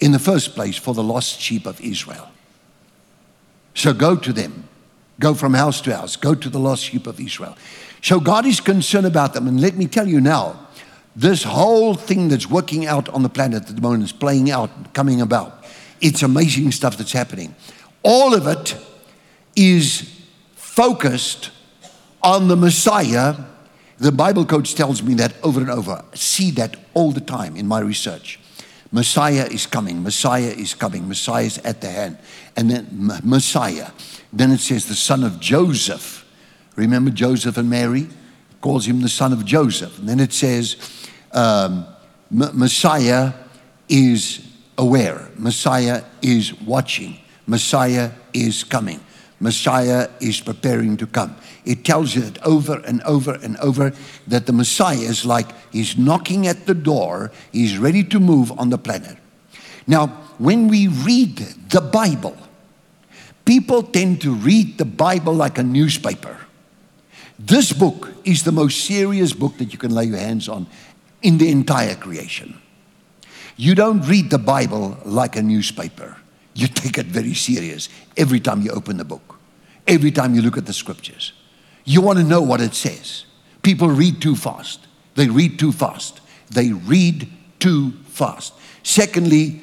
in 0.00 0.12
the 0.12 0.18
first 0.18 0.54
place, 0.54 0.76
for 0.76 0.94
the 0.94 1.02
lost 1.02 1.40
sheep 1.40 1.66
of 1.66 1.80
Israel. 1.80 2.30
So 3.74 3.92
go 3.92 4.16
to 4.16 4.32
them. 4.32 4.68
Go 5.20 5.34
from 5.34 5.54
house 5.54 5.80
to 5.82 5.96
house. 5.96 6.16
Go 6.16 6.34
to 6.34 6.48
the 6.48 6.58
lost 6.58 6.84
sheep 6.84 7.06
of 7.06 7.20
Israel. 7.20 7.56
So 8.02 8.20
God 8.20 8.46
is 8.46 8.60
concerned 8.60 9.06
about 9.06 9.34
them. 9.34 9.48
And 9.48 9.60
let 9.60 9.76
me 9.76 9.86
tell 9.86 10.06
you 10.06 10.20
now, 10.20 10.68
this 11.16 11.42
whole 11.42 11.94
thing 11.94 12.28
that's 12.28 12.48
working 12.48 12.86
out 12.86 13.08
on 13.08 13.22
the 13.22 13.28
planet 13.28 13.68
at 13.68 13.74
the 13.74 13.82
moment 13.82 14.04
is 14.04 14.12
playing 14.12 14.50
out, 14.50 14.94
coming 14.94 15.20
about. 15.20 15.64
It's 16.00 16.22
amazing 16.22 16.70
stuff 16.70 16.96
that's 16.96 17.12
happening. 17.12 17.56
All 18.04 18.34
of 18.34 18.46
it 18.46 18.76
is 19.56 20.14
focused 20.54 21.50
on 22.22 22.46
the 22.46 22.56
Messiah 22.56 23.34
the 23.98 24.12
Bible 24.12 24.44
code 24.44 24.66
tells 24.66 25.02
me 25.02 25.14
that 25.14 25.34
over 25.42 25.60
and 25.60 25.70
over. 25.70 26.04
See 26.14 26.50
that 26.52 26.76
all 26.94 27.10
the 27.12 27.20
time 27.20 27.56
in 27.56 27.66
my 27.66 27.80
research. 27.80 28.38
Messiah 28.90 29.46
is 29.50 29.66
coming, 29.66 30.02
Messiah 30.02 30.54
is 30.56 30.72
coming, 30.72 31.06
Messiah 31.08 31.44
is 31.44 31.58
at 31.58 31.80
the 31.80 31.90
hand. 31.90 32.18
And 32.56 32.70
then 32.70 32.88
Messiah. 33.22 33.90
Then 34.32 34.50
it 34.50 34.60
says 34.60 34.86
the 34.86 34.94
son 34.94 35.24
of 35.24 35.40
Joseph. 35.40 36.24
Remember 36.76 37.10
Joseph 37.10 37.58
and 37.58 37.68
Mary? 37.68 38.02
It 38.02 38.60
calls 38.60 38.86
him 38.86 39.02
the 39.02 39.08
son 39.08 39.32
of 39.32 39.44
Joseph. 39.44 39.98
And 39.98 40.08
then 40.08 40.20
it 40.20 40.32
says 40.32 40.76
um, 41.32 41.86
Messiah 42.30 43.32
is 43.88 44.46
aware, 44.76 45.28
Messiah 45.36 46.04
is 46.22 46.54
watching, 46.60 47.18
Messiah 47.46 48.12
is 48.32 48.64
coming. 48.64 49.00
Messiah 49.40 50.08
is 50.20 50.40
preparing 50.40 50.96
to 50.96 51.06
come. 51.06 51.36
It 51.64 51.84
tells 51.84 52.14
you 52.14 52.22
that 52.22 52.42
over 52.42 52.80
and 52.84 53.02
over 53.02 53.34
and 53.34 53.56
over 53.58 53.92
that 54.26 54.46
the 54.46 54.52
Messiah 54.52 54.98
is 54.98 55.24
like 55.24 55.46
he's 55.72 55.96
knocking 55.96 56.46
at 56.46 56.66
the 56.66 56.74
door, 56.74 57.30
he's 57.52 57.78
ready 57.78 58.02
to 58.04 58.18
move 58.18 58.50
on 58.58 58.70
the 58.70 58.78
planet. 58.78 59.16
Now, 59.86 60.06
when 60.38 60.68
we 60.68 60.88
read 60.88 61.36
the 61.70 61.80
Bible, 61.80 62.36
people 63.44 63.82
tend 63.82 64.20
to 64.22 64.34
read 64.34 64.76
the 64.76 64.84
Bible 64.84 65.34
like 65.34 65.58
a 65.58 65.62
newspaper. 65.62 66.36
This 67.38 67.72
book 67.72 68.12
is 68.24 68.42
the 68.42 68.52
most 68.52 68.84
serious 68.84 69.32
book 69.32 69.56
that 69.58 69.72
you 69.72 69.78
can 69.78 69.94
lay 69.94 70.04
your 70.04 70.18
hands 70.18 70.48
on 70.48 70.66
in 71.22 71.38
the 71.38 71.50
entire 71.50 71.94
creation. 71.94 72.60
You 73.56 73.74
don't 73.74 74.02
read 74.02 74.30
the 74.30 74.38
Bible 74.38 74.98
like 75.04 75.36
a 75.36 75.42
newspaper 75.42 76.17
you 76.58 76.66
take 76.66 76.98
it 76.98 77.06
very 77.06 77.34
serious 77.34 77.88
every 78.16 78.40
time 78.40 78.62
you 78.62 78.72
open 78.72 78.96
the 78.96 79.04
book, 79.04 79.38
every 79.86 80.10
time 80.10 80.34
you 80.34 80.42
look 80.42 80.58
at 80.58 80.66
the 80.66 80.72
scriptures. 80.72 81.32
You 81.84 82.00
want 82.00 82.18
to 82.18 82.24
know 82.24 82.42
what 82.42 82.60
it 82.60 82.74
says. 82.74 83.26
People 83.62 83.88
read 83.88 84.20
too 84.20 84.34
fast. 84.34 84.80
They 85.14 85.28
read 85.28 85.60
too 85.60 85.70
fast. 85.70 86.20
They 86.50 86.72
read 86.72 87.30
too 87.60 87.92
fast. 88.08 88.54
Secondly, 88.82 89.60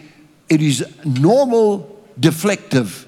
it 0.47 0.61
is 0.61 0.85
normal, 1.03 2.01
deflective, 2.17 3.05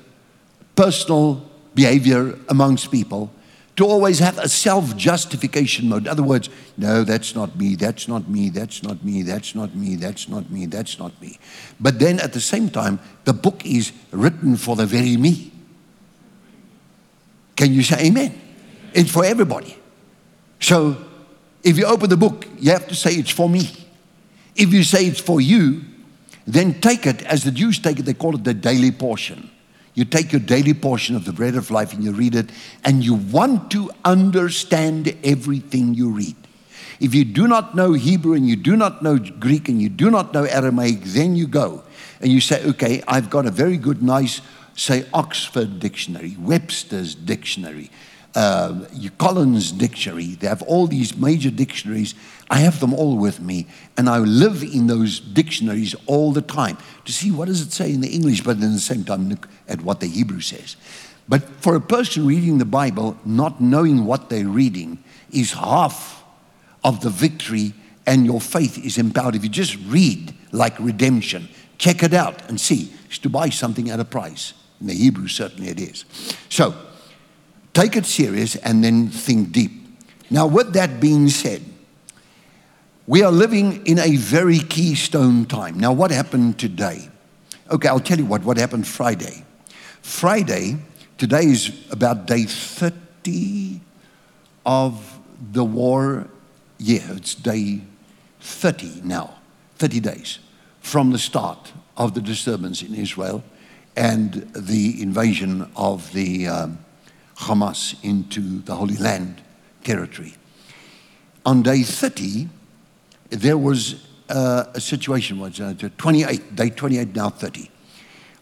personal 0.76 1.50
behavior 1.74 2.38
amongst 2.50 2.92
people 2.92 3.32
to 3.78 3.86
always 3.86 4.20
have 4.20 4.38
a 4.40 4.50
self 4.50 4.96
justification 4.98 5.88
mode. 5.88 6.04
In 6.04 6.08
other 6.10 6.24
words, 6.24 6.50
no, 6.78 7.04
that's 7.04 7.36
not 7.36 7.56
me, 7.56 7.76
that's 7.76 8.08
not 8.08 8.28
me, 8.28 8.50
that's 8.50 8.84
not 8.84 9.04
me, 9.04 9.22
that's 9.22 9.56
not 9.56 9.76
me, 9.76 9.96
that's 9.96 10.28
not 10.28 10.52
me, 10.52 10.66
that's 10.66 11.00
not 11.00 11.22
me. 11.22 11.40
But 11.80 12.00
then 12.00 12.20
at 12.20 12.34
the 12.34 12.42
same 12.42 12.70
time, 12.70 13.00
the 13.24 13.34
book 13.34 13.66
is 13.66 13.94
written 14.12 14.58
for 14.58 14.76
the 14.76 14.86
very 14.86 15.16
me. 15.16 15.52
Can 17.56 17.72
you 17.72 17.84
say 17.84 18.08
amen? 18.08 18.40
It's 18.94 19.12
for 19.12 19.24
everybody. 19.24 19.78
So 20.60 20.98
if 21.64 21.78
you 21.78 21.86
open 21.86 22.10
the 22.10 22.18
book, 22.18 22.48
you 22.58 22.72
have 22.72 22.88
to 22.88 22.96
say 22.96 23.12
it's 23.12 23.32
for 23.32 23.48
me. 23.48 23.70
If 24.56 24.74
you 24.74 24.84
say 24.84 25.06
it's 25.06 25.20
for 25.20 25.40
you, 25.40 25.82
then 26.48 26.82
take 26.82 27.06
it 27.06 27.22
as 27.24 27.44
the 27.44 27.52
Jews 27.52 27.78
take 27.78 28.00
it, 28.00 28.04
they 28.04 28.16
call 28.16 28.34
it 28.34 28.44
the 28.44 28.56
daily 28.56 28.92
portion. 28.92 29.52
You 29.98 30.06
take 30.06 30.32
your 30.32 30.42
daily 30.42 30.76
portion 30.76 31.16
of 31.16 31.26
the 31.26 31.34
bread 31.34 31.56
of 31.56 31.72
life 31.72 31.92
and 31.92 32.04
you 32.04 32.12
read 32.12 32.36
it, 32.36 32.52
and 32.84 33.04
you 33.04 33.16
want 33.16 33.72
to 33.72 33.90
understand 34.06 35.18
everything 35.24 35.96
you 35.96 36.12
read. 36.12 36.36
If 37.00 37.16
you 37.16 37.26
do 37.26 37.48
not 37.48 37.74
know 37.74 37.94
Hebrew 37.94 38.34
and 38.34 38.48
you 38.48 38.56
do 38.56 38.76
not 38.76 39.02
know 39.02 39.18
Greek 39.18 39.70
and 39.70 39.82
you 39.82 39.90
do 39.90 40.12
not 40.12 40.36
know 40.36 40.44
Aramaic, 40.44 41.02
then 41.02 41.36
you 41.36 41.48
go 41.48 41.82
and 42.22 42.32
you 42.32 42.42
say, 42.42 42.64
okay, 42.68 43.02
I've 43.08 43.32
got 43.32 43.48
a 43.48 43.50
very 43.50 43.76
good, 43.76 44.04
nice, 44.04 44.40
say, 44.76 45.04
Oxford 45.16 45.80
dictionary, 45.80 46.36
Webster's 46.40 47.16
dictionary, 47.16 47.90
uh, 48.36 48.86
Collins 49.18 49.72
dictionary. 49.72 50.36
They 50.36 50.46
have 50.46 50.62
all 50.62 50.86
these 50.86 51.18
major 51.18 51.50
dictionaries. 51.50 52.14
I 52.50 52.60
have 52.60 52.80
them 52.80 52.94
all 52.94 53.18
with 53.18 53.42
me, 53.42 53.68
and 53.98 54.10
I 54.10 54.20
live 54.20 54.64
in 54.64 54.88
those 54.88 55.20
dictionaries 55.20 55.96
all 56.06 56.32
the 56.32 56.42
time 56.42 56.78
to 57.06 57.12
see 57.12 57.30
what 57.32 57.48
does 57.48 57.62
it 57.62 57.74
say 57.74 57.92
in 57.92 58.02
the 58.02 58.08
English, 58.08 58.42
but 58.42 58.52
at 58.52 58.62
the 58.62 58.80
same 58.80 59.04
time 59.04 59.30
look 59.30 59.50
at 59.68 59.82
what 59.82 60.00
the 60.00 60.08
Hebrew 60.08 60.40
says. 60.40 60.78
But 61.28 61.44
for 61.62 61.76
a 61.76 61.82
person 61.82 62.26
reading 62.26 62.58
the 62.58 62.66
Bible, 62.66 63.18
not 63.26 63.60
knowing 63.60 64.06
what 64.06 64.30
they're 64.30 64.48
reading 64.48 65.04
is 65.30 65.52
half 65.52 66.24
of 66.84 67.02
the 67.02 67.10
victory, 67.10 67.74
and 68.06 68.26
your 68.26 68.40
faith 68.40 68.78
is 68.86 68.98
empowered. 68.98 69.36
If 69.36 69.44
you 69.44 69.50
just 69.50 69.78
read 69.88 70.34
like 70.54 70.80
redemption, 70.80 71.50
check 71.78 72.02
it 72.02 72.14
out 72.14 72.48
and 72.48 72.60
see. 72.60 72.94
It's 73.08 73.20
to 73.20 73.30
buy 73.30 73.50
something 73.50 73.90
at 73.90 74.00
a 74.00 74.06
price. 74.06 74.54
In 74.80 74.88
the 74.88 74.94
Hebrew, 74.94 75.28
certainly 75.28 75.70
it 75.70 75.82
is. 75.82 76.06
So, 76.48 76.74
take 77.74 77.98
it 77.98 78.06
serious 78.06 78.56
and 78.56 78.82
then 78.82 79.10
think 79.10 79.52
deep. 79.52 79.72
Now, 80.30 80.48
with 80.48 80.74
that 80.74 81.02
being 81.02 81.28
said, 81.28 81.62
we 83.08 83.24
are 83.24 83.32
living 83.32 83.86
in 83.86 83.98
a 84.00 84.18
very 84.18 84.60
keystone 84.60 85.46
time. 85.46 85.80
Now, 85.80 85.94
what 85.94 86.12
happened 86.12 86.60
today? 86.60 87.10
Okay, 87.72 87.88
I'll 87.88 88.02
tell 88.02 88.18
you 88.18 88.26
what, 88.26 88.44
what 88.44 88.58
happened 88.58 88.86
Friday. 88.86 89.46
Friday, 90.02 90.78
today 91.18 91.46
is 91.46 91.72
about 91.90 92.28
day 92.28 92.44
30 92.44 93.80
of 94.66 95.20
the 95.54 95.64
war. 95.64 96.28
Yeah, 96.78 97.14
it's 97.14 97.34
day 97.34 97.82
30 98.42 99.02
now, 99.06 99.36
30 99.78 100.02
days 100.02 100.40
from 100.82 101.12
the 101.12 101.18
start 101.18 101.72
of 101.96 102.14
the 102.14 102.22
disturbance 102.22 102.82
in 102.82 102.94
Israel 102.94 103.42
and 103.96 104.52
the 104.54 105.02
invasion 105.02 105.70
of 105.78 106.12
the 106.12 106.48
um, 106.48 106.80
Hamas 107.38 107.96
into 108.04 108.60
the 108.60 108.76
Holy 108.76 108.98
Land 108.98 109.42
territory. 109.84 110.36
On 111.46 111.62
day 111.64 111.84
30, 111.84 112.50
there 113.30 113.58
was 113.58 114.06
uh, 114.30 114.66
a 114.74 114.82
situation, 114.82 115.40
was 115.40 115.60
uh, 115.60 115.74
28, 115.98 116.56
day 116.56 116.70
28, 116.70 117.16
now 117.16 117.30
30. 117.30 117.70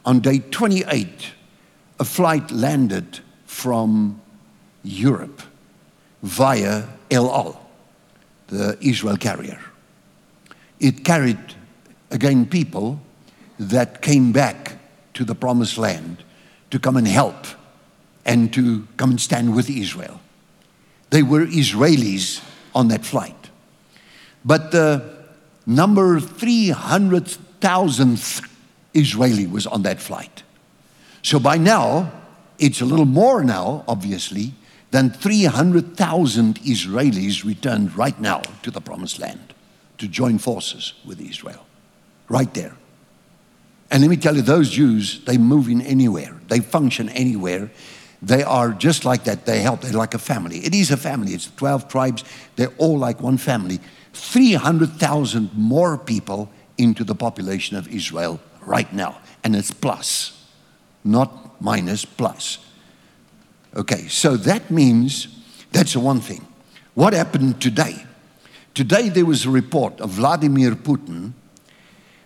On 0.05 0.19
day 0.19 0.39
28, 0.39 1.31
a 1.99 2.03
flight 2.03 2.51
landed 2.51 3.19
from 3.45 4.21
Europe 4.83 5.41
via 6.21 6.83
El 7.09 7.29
Al, 7.31 7.69
the 8.47 8.77
Israel 8.81 9.17
carrier. 9.17 9.59
It 10.79 11.03
carried, 11.03 11.39
again, 12.11 12.45
people 12.45 12.99
that 13.59 14.01
came 14.01 14.31
back 14.31 14.77
to 15.13 15.23
the 15.23 15.35
promised 15.35 15.77
land 15.77 16.23
to 16.71 16.79
come 16.79 16.97
and 16.97 17.07
help 17.07 17.47
and 18.25 18.53
to 18.53 18.87
come 18.97 19.11
and 19.11 19.21
stand 19.21 19.55
with 19.55 19.69
Israel. 19.69 20.19
They 21.11 21.23
were 21.23 21.45
Israelis 21.45 22.43
on 22.73 22.89
that 22.89 23.05
flight. 23.05 23.44
But 24.45 24.71
the 24.71 25.03
number 25.65 26.19
300,000th 26.19 28.47
Israeli 28.93 29.47
was 29.47 29.65
on 29.65 29.81
that 29.81 29.99
flight. 29.99 30.43
So 31.23 31.39
by 31.39 31.57
now, 31.57 32.11
it's 32.59 32.81
a 32.81 32.85
little 32.85 33.05
more 33.05 33.43
now, 33.43 33.83
obviously, 33.87 34.53
than 34.91 35.09
300,000 35.09 36.59
Israelis 36.61 37.43
returned 37.43 37.97
right 37.97 38.21
now 38.21 38.43
to 38.61 38.71
the 38.71 38.79
promised 38.79 39.19
land 39.19 39.53
to 39.97 40.07
join 40.07 40.37
forces 40.37 40.93
with 41.03 41.19
Israel. 41.19 41.65
Right 42.29 42.53
there. 42.53 42.77
And 43.91 44.01
let 44.01 44.09
me 44.09 44.17
tell 44.17 44.35
you, 44.35 44.41
those 44.41 44.69
Jews, 44.69 45.23
they 45.25 45.37
move 45.37 45.67
in 45.67 45.81
anywhere, 45.81 46.39
they 46.47 46.59
function 46.59 47.09
anywhere. 47.09 47.71
They 48.21 48.43
are 48.43 48.71
just 48.71 49.05
like 49.05 49.25
that. 49.25 49.45
They 49.45 49.59
help. 49.59 49.81
They're 49.81 49.93
like 49.93 50.15
a 50.15 50.19
family. 50.19 50.65
It 50.65 50.73
is 50.73 50.89
a 50.89 50.97
family. 50.97 51.33
It's 51.33 51.51
12 51.57 51.87
tribes. 51.87 52.23
They're 52.55 52.73
all 52.77 52.97
like 52.97 53.21
one 53.21 53.37
family. 53.37 53.79
300,000 54.15 55.51
more 55.53 55.97
people 55.97 56.49
into 56.77 57.03
the 57.03 57.15
population 57.15 57.77
of 57.77 57.87
Israel 57.87 58.39
right 58.61 58.91
now. 58.93 59.19
And 59.43 59.55
it's 59.55 59.71
plus, 59.71 60.45
not 61.03 61.61
minus, 61.61 62.05
plus. 62.05 62.59
Okay, 63.75 64.07
so 64.07 64.37
that 64.37 64.71
means 64.71 65.27
that's 65.71 65.95
one 65.95 66.21
thing. 66.21 66.45
What 66.93 67.13
happened 67.13 67.61
today? 67.61 68.05
Today 68.73 69.09
there 69.09 69.25
was 69.25 69.45
a 69.45 69.49
report 69.49 69.99
of 69.99 70.11
Vladimir 70.11 70.71
Putin, 70.71 71.33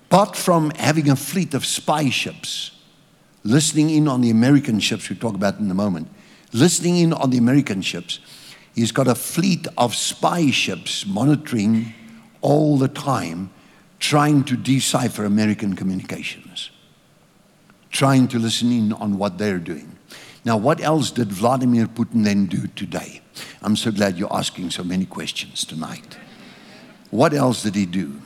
apart 0.05 0.35
from 0.35 0.71
having 0.71 1.09
a 1.09 1.15
fleet 1.15 1.53
of 1.53 1.65
spy 1.65 2.09
ships, 2.09 2.71
listening 3.43 3.89
in 3.89 4.07
on 4.07 4.21
the 4.21 4.29
American 4.29 4.79
ships, 4.79 5.09
we 5.09 5.15
talk 5.15 5.33
about 5.33 5.59
in 5.59 5.69
a 5.71 5.75
moment, 5.75 6.07
listening 6.53 6.97
in 6.97 7.13
on 7.13 7.31
the 7.31 7.37
American 7.37 7.81
ships, 7.81 8.19
He's 8.75 8.91
got 8.91 9.07
a 9.07 9.15
fleet 9.15 9.67
of 9.77 9.95
spy 9.95 10.51
ships 10.51 11.05
monitoring 11.05 11.93
all 12.41 12.77
the 12.77 12.87
time, 12.87 13.49
trying 13.99 14.43
to 14.45 14.55
decipher 14.55 15.25
American 15.25 15.75
communications, 15.75 16.71
trying 17.91 18.27
to 18.29 18.39
listen 18.39 18.71
in 18.71 18.93
on 18.93 19.17
what 19.17 19.37
they're 19.37 19.59
doing. 19.59 19.97
Now, 20.45 20.57
what 20.57 20.81
else 20.81 21.11
did 21.11 21.31
Vladimir 21.31 21.87
Putin 21.87 22.23
then 22.23 22.45
do 22.45 22.67
today? 22.67 23.21
I'm 23.61 23.75
so 23.75 23.91
glad 23.91 24.17
you're 24.17 24.33
asking 24.33 24.71
so 24.71 24.83
many 24.83 25.05
questions 25.05 25.65
tonight. 25.65 26.17
What 27.11 27.33
else 27.33 27.63
did 27.63 27.75
he 27.75 27.85
do? 27.85 28.21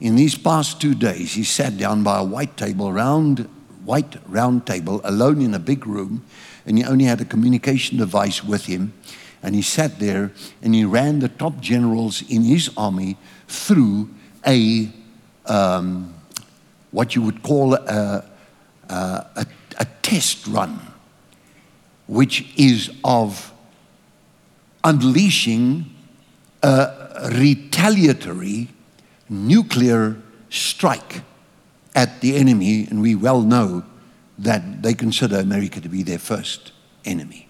In 0.00 0.16
these 0.16 0.36
past 0.36 0.80
two 0.80 0.94
days, 0.94 1.34
he 1.34 1.44
sat 1.44 1.78
down 1.78 2.02
by 2.02 2.18
a 2.18 2.24
white 2.24 2.56
table, 2.56 2.92
round, 2.92 3.48
white 3.84 4.16
round 4.26 4.66
table, 4.66 5.00
alone 5.04 5.40
in 5.40 5.54
a 5.54 5.58
big 5.58 5.86
room, 5.86 6.24
and 6.66 6.76
he 6.76 6.84
only 6.84 7.04
had 7.04 7.20
a 7.20 7.24
communication 7.24 7.96
device 7.96 8.42
with 8.42 8.66
him 8.66 8.92
and 9.42 9.54
he 9.54 9.62
sat 9.62 9.98
there 9.98 10.32
and 10.62 10.74
he 10.74 10.84
ran 10.84 11.20
the 11.20 11.28
top 11.28 11.60
generals 11.60 12.22
in 12.30 12.42
his 12.42 12.70
army 12.76 13.16
through 13.48 14.10
a, 14.46 14.90
um, 15.46 16.14
what 16.90 17.14
you 17.14 17.22
would 17.22 17.42
call 17.42 17.74
a, 17.74 18.24
a, 18.88 18.94
a, 18.94 19.46
a 19.78 19.86
test 20.02 20.46
run, 20.46 20.80
which 22.06 22.52
is 22.56 22.90
of 23.04 23.52
unleashing 24.84 25.86
a 26.62 27.30
retaliatory 27.34 28.68
nuclear 29.28 30.16
strike 30.50 31.22
at 31.94 32.20
the 32.20 32.36
enemy, 32.36 32.86
and 32.88 33.00
we 33.00 33.14
well 33.14 33.42
know 33.42 33.82
that 34.38 34.82
they 34.82 34.94
consider 34.94 35.38
America 35.38 35.80
to 35.80 35.88
be 35.88 36.02
their 36.02 36.18
first 36.18 36.72
enemy 37.04 37.45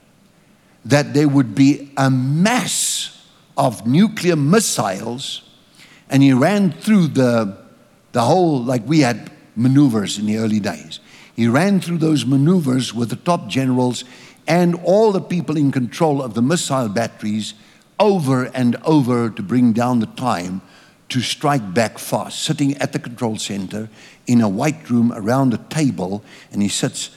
that 0.86 1.14
there 1.14 1.28
would 1.28 1.54
be 1.54 1.90
a 1.96 2.08
mass 2.08 3.26
of 3.56 3.86
nuclear 3.86 4.36
missiles, 4.36 5.42
and 6.08 6.22
he 6.22 6.32
ran 6.32 6.70
through 6.70 7.08
the, 7.08 7.58
the 8.12 8.22
whole, 8.22 8.62
like 8.62 8.86
we 8.86 9.00
had 9.00 9.32
maneuvers 9.56 10.18
in 10.18 10.26
the 10.26 10.36
early 10.38 10.60
days. 10.60 11.00
He 11.34 11.48
ran 11.48 11.80
through 11.80 11.98
those 11.98 12.24
maneuvers 12.24 12.94
with 12.94 13.10
the 13.10 13.16
top 13.16 13.48
generals 13.48 14.04
and 14.46 14.76
all 14.84 15.10
the 15.10 15.20
people 15.20 15.56
in 15.56 15.72
control 15.72 16.22
of 16.22 16.34
the 16.34 16.42
missile 16.42 16.88
batteries 16.88 17.54
over 17.98 18.44
and 18.44 18.76
over 18.84 19.28
to 19.30 19.42
bring 19.42 19.72
down 19.72 19.98
the 19.98 20.06
time 20.06 20.60
to 21.08 21.20
strike 21.20 21.74
back 21.74 21.98
fast, 21.98 22.42
sitting 22.42 22.76
at 22.76 22.92
the 22.92 22.98
control 22.98 23.36
center 23.36 23.88
in 24.26 24.40
a 24.40 24.48
white 24.48 24.88
room 24.88 25.12
around 25.12 25.52
a 25.52 25.58
table, 25.68 26.22
and 26.52 26.62
he 26.62 26.68
sits 26.68 27.10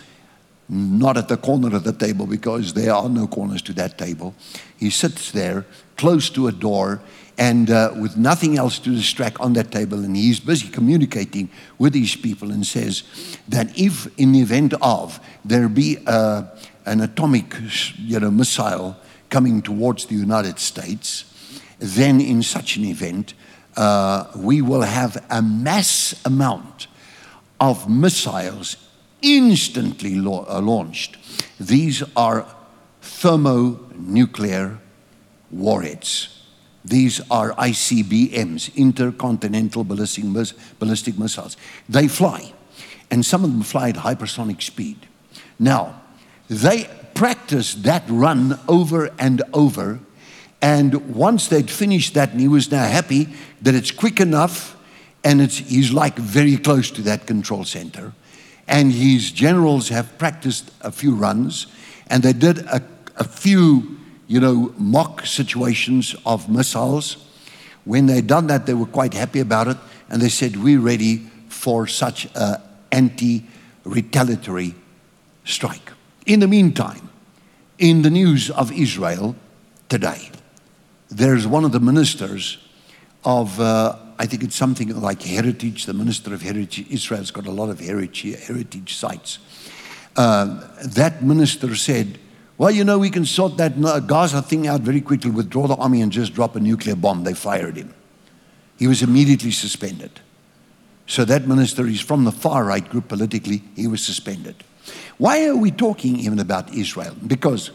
not 0.70 1.18
at 1.18 1.28
the 1.28 1.38
corner 1.38 1.76
of 1.76 1.84
the 1.84 1.94
table 1.94 2.28
because 2.28 2.74
there 2.74 2.94
are 2.94 3.10
no 3.10 3.28
corners 3.28 3.62
to 3.64 3.74
that 3.74 3.98
table. 3.98 4.36
He 4.78 4.92
sits 4.92 5.32
there 5.32 5.66
close 5.98 6.30
to 6.32 6.48
a 6.48 6.52
door 6.52 7.02
and 7.40 7.72
uh, 7.72 7.94
with 7.98 8.18
nothing 8.18 8.58
else 8.58 8.80
to 8.80 8.90
distract 8.90 9.40
on 9.40 9.54
that 9.54 9.72
table, 9.72 10.04
and 10.04 10.16
he's 10.16 10.42
busy 10.42 10.68
communicating 10.68 11.50
with 11.78 11.94
these 11.94 12.14
people 12.14 12.52
and 12.52 12.68
says 12.68 13.04
that 13.48 13.80
if, 13.80 14.08
in 14.20 14.34
the 14.34 14.42
event 14.42 14.74
of, 14.82 15.22
there 15.46 15.70
be 15.70 15.98
uh, 16.06 16.44
an 16.86 17.00
atomic 17.00 17.56
you 17.98 18.20
know, 18.20 18.30
missile 18.30 18.98
coming 19.30 19.62
towards 19.62 20.06
the 20.08 20.16
United 20.16 20.60
States, 20.60 21.24
then 21.80 22.20
in 22.20 22.44
such 22.44 22.76
an 22.76 22.84
event, 22.84 23.34
uh, 23.78 24.26
we 24.36 24.62
will 24.62 24.82
have 24.82 25.26
a 25.30 25.42
mass 25.42 26.14
amount 26.26 26.88
of 27.62 27.90
missiles 27.90 28.76
instantly 29.22 30.18
uh, 30.18 30.62
launched. 30.62 31.18
These 31.60 32.04
are 32.16 32.46
thermonuclear 33.02 34.80
warheads. 35.52 36.40
These 36.86 37.22
are 37.30 37.54
ICBMs, 37.54 38.76
intercontinental 38.76 39.84
ballistic, 39.84 40.26
ballistic 40.80 41.20
missiles. 41.20 41.58
They 41.88 42.08
fly, 42.08 42.54
and 43.12 43.26
some 43.26 43.44
of 43.44 43.52
them 43.52 43.64
fly 43.64 43.90
at 43.90 43.96
hypersonic 43.96 44.62
speed. 44.62 45.08
Now, 45.60 46.02
they 46.50 46.90
practiced 47.14 47.84
that 47.84 48.04
run 48.08 48.60
over 48.68 49.12
and 49.20 49.42
over, 49.54 50.00
and 50.62 51.14
once 51.16 51.48
they'd 51.48 51.70
finished 51.70 52.14
that, 52.14 52.32
and 52.32 52.40
he 52.40 52.48
was 52.48 52.72
now 52.72 52.88
happy 52.88 53.28
that 53.62 53.76
it's 53.76 53.92
quick 53.92 54.20
enough, 54.20 54.78
and 55.24 55.42
it's, 55.42 55.58
he's 55.58 55.92
like 55.92 56.16
very 56.16 56.58
close 56.58 56.90
to 56.92 57.02
that 57.04 57.28
control 57.28 57.66
center. 57.66 58.14
And 58.70 58.94
his 58.94 59.32
generals 59.32 59.90
have 59.90 60.18
practiced 60.20 60.72
a 60.82 60.92
few 60.92 61.16
runs, 61.16 61.68
and 62.08 62.22
they 62.22 62.34
did 62.34 62.60
a, 62.60 62.82
a 63.18 63.24
few 63.24 63.98
you 64.28 64.40
know, 64.40 64.74
mock 64.78 65.26
situations 65.26 66.16
of 66.24 66.48
missiles. 66.48 67.18
When 67.84 68.06
they 68.06 68.22
done 68.22 68.46
that, 68.48 68.68
they 68.68 68.76
were 68.76 68.86
quite 68.86 69.16
happy 69.16 69.40
about 69.40 69.68
it, 69.68 69.78
and 70.08 70.22
they 70.22 70.30
said, 70.30 70.56
We're 70.56 70.80
ready 70.80 71.28
for 71.48 71.88
such 71.88 72.28
an 72.36 72.62
anti 72.92 73.44
retaliatory 73.84 74.76
strike. 75.46 75.92
In 76.28 76.40
the 76.40 76.48
meantime, 76.48 77.10
in 77.80 78.04
the 78.04 78.12
news 78.12 78.52
of 78.52 78.72
Israel 78.72 79.36
today, 79.90 80.30
there's 81.10 81.48
one 81.48 81.66
of 81.66 81.72
the 81.72 81.80
ministers 81.80 82.60
of, 83.26 83.60
uh, 83.60 83.98
I 84.20 84.26
think 84.26 84.44
it's 84.44 84.56
something 84.56 84.90
like 85.00 85.22
Heritage, 85.22 85.86
the 85.86 85.94
minister 85.94 86.34
of 86.34 86.42
Heritage. 86.42 86.86
Israel's 86.92 87.32
got 87.32 87.48
a 87.48 87.52
lot 87.52 87.70
of 87.70 87.80
heritage, 87.80 88.38
heritage 88.46 88.96
sites. 88.96 89.40
Uh, 90.18 90.68
that 90.84 91.24
minister 91.24 91.74
said, 91.76 92.20
well, 92.58 92.70
you 92.70 92.84
know, 92.84 93.00
we 93.00 93.10
can 93.10 93.24
sort 93.24 93.56
that 93.56 93.80
Gaza 94.06 94.42
thing 94.42 94.68
out 94.68 94.82
very 94.82 95.00
quickly, 95.00 95.32
withdraw 95.32 95.68
the 95.68 95.76
army 95.76 96.02
and 96.02 96.12
just 96.12 96.34
drop 96.34 96.58
a 96.58 96.60
nuclear 96.60 96.98
bomb. 96.98 97.24
They 97.24 97.34
fired 97.34 97.78
him. 97.78 97.94
He 98.78 98.88
was 98.88 99.02
immediately 99.02 99.52
suspended. 99.52 100.20
So 101.08 101.24
that 101.24 101.48
minister 101.48 101.88
is 101.88 102.02
from 102.02 102.26
the 102.26 102.34
far 102.34 102.66
right 102.66 102.88
group 102.88 103.08
politically, 103.08 103.64
he 103.78 103.88
was 103.88 104.04
suspended. 104.04 104.64
Why 105.18 105.46
are 105.46 105.56
we 105.56 105.72
talking 105.72 106.20
even 106.20 106.40
about 106.40 106.74
Israel? 106.74 107.16
Because 107.26 107.72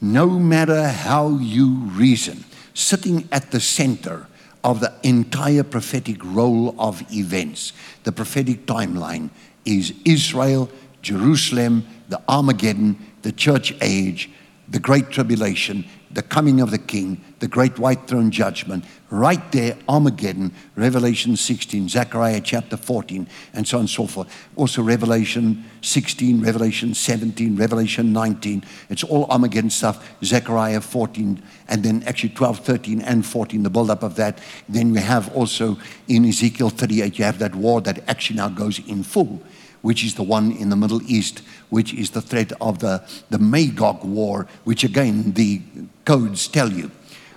no 0.00 0.26
matter 0.30 0.88
how 0.88 1.36
you 1.38 1.74
reason, 1.92 2.44
sitting 2.72 3.28
at 3.30 3.50
the 3.50 3.60
center 3.60 4.26
of 4.64 4.80
the 4.80 4.92
entire 5.02 5.64
prophetic 5.64 6.22
role 6.24 6.74
of 6.78 7.02
events, 7.12 7.72
the 8.04 8.12
prophetic 8.12 8.66
timeline 8.66 9.30
is 9.64 9.94
Israel, 10.04 10.70
Jerusalem, 11.02 11.86
the 12.08 12.20
Armageddon, 12.28 12.96
the 13.22 13.32
church 13.32 13.74
age, 13.80 14.30
the 14.68 14.78
great 14.78 15.10
tribulation, 15.10 15.84
the 16.12 16.22
coming 16.22 16.60
of 16.60 16.70
the 16.70 16.78
king, 16.78 17.22
the 17.38 17.48
great 17.48 17.78
white 17.78 18.06
throne 18.06 18.30
judgment, 18.30 18.84
right 19.10 19.52
there, 19.52 19.76
Armageddon, 19.88 20.52
Revelation 20.76 21.36
16, 21.36 21.88
Zechariah 21.88 22.40
chapter 22.40 22.76
14, 22.76 23.26
and 23.52 23.66
so 23.66 23.78
on 23.78 23.82
and 23.82 23.90
so 23.90 24.06
forth. 24.06 24.48
Also, 24.56 24.82
Revelation 24.82 25.64
16, 25.80 26.40
Revelation 26.40 26.94
17, 26.94 27.56
Revelation 27.56 28.12
19. 28.12 28.64
It's 28.90 29.04
all 29.04 29.26
Armageddon 29.26 29.70
stuff, 29.70 30.14
Zechariah 30.24 30.80
14, 30.80 31.42
and 31.68 31.82
then 31.82 32.02
actually 32.04 32.30
12, 32.30 32.60
13, 32.60 33.02
and 33.02 33.24
14, 33.24 33.62
the 33.62 33.70
build 33.70 33.90
up 33.90 34.02
of 34.02 34.16
that. 34.16 34.38
Then 34.68 34.92
we 34.92 35.00
have 35.00 35.34
also 35.34 35.78
in 36.08 36.24
Ezekiel 36.24 36.70
38, 36.70 37.18
you 37.18 37.24
have 37.24 37.38
that 37.38 37.54
war 37.54 37.80
that 37.82 38.02
actually 38.08 38.36
now 38.36 38.48
goes 38.48 38.78
in 38.86 39.02
full 39.02 39.42
which 39.82 40.04
is 40.04 40.14
the 40.14 40.22
one 40.22 40.52
in 40.52 40.70
the 40.70 40.76
Middle 40.76 41.02
East, 41.02 41.42
which 41.68 41.92
is 41.92 42.10
the 42.10 42.22
threat 42.22 42.52
of 42.60 42.78
the, 42.78 43.02
the 43.30 43.38
Magog 43.38 44.04
war, 44.04 44.46
which 44.64 44.84
again 44.84 45.32
the 45.32 45.60
codes 46.04 46.48
tell 46.48 46.72
you. 46.72 46.90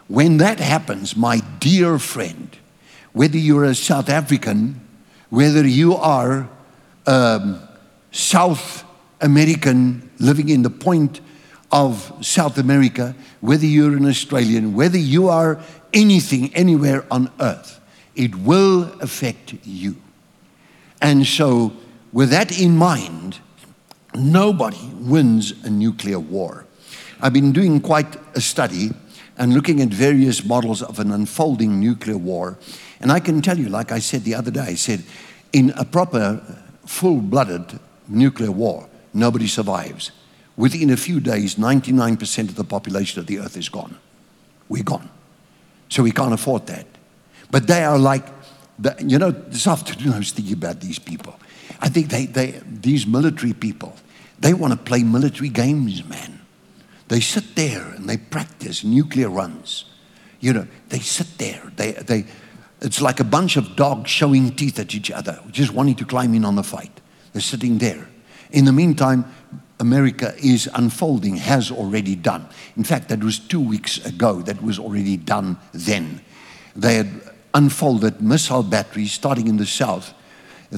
When 0.08 0.38
that 0.38 0.60
happens, 0.60 1.16
my 1.16 1.42
dear 1.60 1.98
friend, 1.98 2.56
whether 3.14 3.38
you're 3.38 3.64
a 3.64 3.76
South 3.76 4.10
African, 4.10 4.80
whether 5.30 5.68
you 5.68 5.96
are 5.96 6.48
um, 7.08 7.60
South 8.12 8.84
American 9.22 10.10
living 10.20 10.50
in 10.50 10.62
the 10.62 10.70
point 10.70 11.22
of 11.72 12.14
South 12.22 12.58
America, 12.58 13.16
whether 13.42 13.66
you're 13.66 13.98
an 13.98 14.06
Australian, 14.06 14.76
whether 14.76 14.98
you 14.98 15.28
are 15.30 15.60
anything 15.94 16.54
anywhere 16.54 17.06
on 17.10 17.32
earth, 17.40 17.80
it 18.16 18.36
will 18.36 18.94
affect 19.02 19.56
you. 19.64 19.96
And 21.02 21.26
so 21.26 21.74
with 22.16 22.30
that 22.30 22.58
in 22.58 22.78
mind, 22.78 23.40
nobody 24.16 24.90
wins 25.02 25.52
a 25.66 25.70
nuclear 25.70 26.18
war. 26.18 26.66
I've 27.20 27.34
been 27.34 27.52
doing 27.52 27.82
quite 27.82 28.16
a 28.38 28.40
study 28.40 28.92
and 29.38 29.54
looking 29.54 29.82
at 29.82 29.90
various 29.90 30.46
models 30.46 30.82
of 30.82 31.00
an 31.00 31.12
unfolding 31.12 31.78
nuclear 31.78 32.18
war. 32.18 32.58
And 33.02 33.12
I 33.12 33.20
can 33.20 33.42
tell 33.42 33.60
you, 33.60 33.68
like 33.68 33.92
I 33.92 34.00
said 34.00 34.24
the 34.24 34.34
other 34.34 34.50
day, 34.50 34.62
I 34.62 34.76
said, 34.76 35.04
in 35.52 35.72
a 35.72 35.84
proper, 35.84 36.42
full 36.86 37.20
blooded 37.20 37.82
nuclear 38.08 38.52
war, 38.52 38.88
nobody 39.14 39.48
survives. 39.48 40.12
Within 40.56 40.92
a 40.92 40.98
few 40.98 41.20
days, 41.20 41.56
99% 41.56 42.48
of 42.48 42.56
the 42.56 42.64
population 42.64 43.20
of 43.20 43.28
the 43.28 43.40
earth 43.40 43.58
is 43.58 43.68
gone. 43.68 43.98
We're 44.70 44.84
gone. 44.84 45.10
So 45.90 46.04
we 46.04 46.12
can't 46.12 46.34
afford 46.34 46.68
that. 46.68 46.88
But 47.52 47.68
they 47.68 47.84
are 47.84 48.00
like, 48.00 48.26
the, 48.80 48.96
you 49.06 49.20
know, 49.20 49.32
this 49.32 49.68
afternoon 49.68 50.14
I 50.14 50.20
was 50.20 50.32
thinking 50.32 50.54
about 50.54 50.80
these 50.80 50.98
people. 50.98 51.38
I 51.82 51.90
think 51.90 52.10
they, 52.10 52.26
they, 52.26 52.62
these 52.66 53.06
military 53.06 53.54
people, 53.54 53.96
they 54.40 54.54
want 54.54 54.74
to 54.74 54.80
play 54.80 55.04
military 55.04 55.50
games, 55.50 56.04
man. 56.06 56.42
They 57.08 57.20
sit 57.20 57.56
there 57.56 57.88
and 57.90 58.10
they 58.10 58.18
practice 58.18 58.84
nuclear 58.84 59.30
runs. 59.30 59.86
You 60.40 60.54
know, 60.54 60.68
they 60.90 61.00
sit 61.00 61.38
there. 61.38 61.72
They, 61.76 61.92
they, 61.94 62.26
it's 62.82 63.02
like 63.02 63.20
a 63.20 63.24
bunch 63.24 63.58
of 63.58 63.76
dogs 63.76 64.10
showing 64.10 64.56
teeth 64.56 64.80
at 64.80 64.94
each 64.94 65.12
other, 65.12 65.40
just 65.52 65.72
wanting 65.72 65.96
to 65.96 66.06
climb 66.06 66.34
in 66.34 66.46
on 66.46 66.56
the 66.56 66.64
fight. 66.64 67.02
They're 67.34 67.42
sitting 67.42 67.78
there. 67.78 68.08
In 68.52 68.66
the 68.66 68.74
meantime, 68.74 69.26
America 69.80 70.34
is 70.38 70.70
unfolding, 70.74 71.38
has 71.38 71.72
already 71.72 72.16
done. 72.16 72.48
In 72.78 72.84
fact, 72.84 73.10
that 73.10 73.24
was 73.24 73.40
two 73.40 73.60
weeks 73.60 74.04
ago, 74.06 74.42
that 74.44 74.62
was 74.62 74.80
already 74.80 75.18
done 75.18 75.58
then. 75.74 76.22
They 76.76 76.96
had 76.96 77.10
unfolded 77.54 78.22
missile 78.22 78.64
batteries 78.64 79.12
starting 79.12 79.48
in 79.48 79.58
the 79.58 79.66
south 79.66 80.14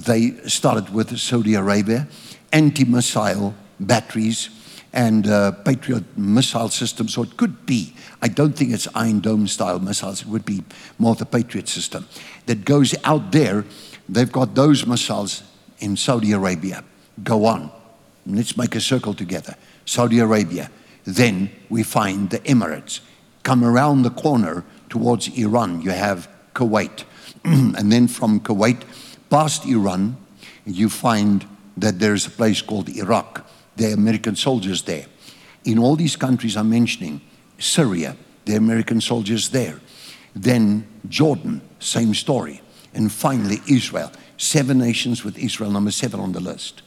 they 0.06 0.32
started 0.48 0.94
with 0.94 1.18
Saudi 1.18 1.56
Arabia, 1.56 2.08
anti 2.52 2.86
missile 2.86 3.54
batteries 3.80 4.50
and 4.94 5.28
uh, 5.28 5.52
Patriot 5.52 6.04
missile 6.18 6.70
systems. 6.70 7.14
So 7.14 7.24
it 7.24 7.38
could 7.38 7.66
be, 7.66 7.94
I 8.22 8.28
don't 8.28 8.54
think 8.54 8.72
it's 8.72 8.88
Iron 8.96 9.20
Dome 9.20 9.48
style 9.48 9.80
missiles, 9.80 10.22
it 10.22 10.28
would 10.28 10.46
be 10.46 10.64
more 10.98 11.16
the 11.16 11.26
Patriot 11.26 11.68
system 11.68 12.08
that 12.46 12.66
goes 12.66 12.96
out 13.04 13.32
there. 13.32 13.66
They've 14.10 14.32
got 14.32 14.56
those 14.56 14.86
missiles 14.86 15.44
in 15.80 15.98
Saudi 15.98 16.32
Arabia. 16.32 16.84
Go 17.24 17.46
on. 17.46 17.72
Let's 18.26 18.58
make 18.58 18.76
a 18.76 18.82
circle 18.82 19.14
together. 19.14 19.56
Saudi 19.86 20.20
Arabia. 20.20 20.70
Then 21.06 21.50
we 21.70 21.84
find 21.84 22.30
the 22.30 22.40
Emirates. 22.40 23.00
Come 23.44 23.64
around 23.64 24.02
the 24.02 24.10
corner 24.10 24.66
towards 24.90 25.28
Iran. 25.38 25.82
You 25.82 25.92
have 25.92 26.28
Kuwait. 26.54 27.04
and 27.44 27.92
then 27.92 28.08
from 28.08 28.40
Kuwait, 28.40 28.82
past 29.30 29.66
Iran, 29.66 30.18
you 30.66 30.90
find 30.90 31.46
that 31.78 32.00
there's 32.00 32.28
a 32.28 32.32
place 32.32 32.62
called 32.62 32.90
Iraq. 32.90 33.48
There 33.76 33.92
are 33.92 33.94
American 33.94 34.36
soldiers 34.36 34.82
there. 34.84 35.06
In 35.66 35.80
all 35.80 35.96
these 35.96 36.16
countries 36.16 36.58
I'm 36.58 36.70
mentioning, 36.70 37.22
Syria, 37.60 38.16
there 38.46 38.56
are 38.56 38.60
American 38.60 39.02
soldiers 39.02 39.50
there. 39.50 39.80
Then 40.36 40.88
Jordan, 41.10 41.62
same 41.80 42.14
story. 42.14 42.62
And 42.94 43.12
finally, 43.12 43.60
Israel. 43.70 44.12
Seven 44.38 44.78
nations 44.78 45.24
with 45.24 45.38
Israel, 45.38 45.72
number 45.72 45.92
seven 45.92 46.20
on 46.20 46.32
the 46.32 46.40
list. 46.40 46.82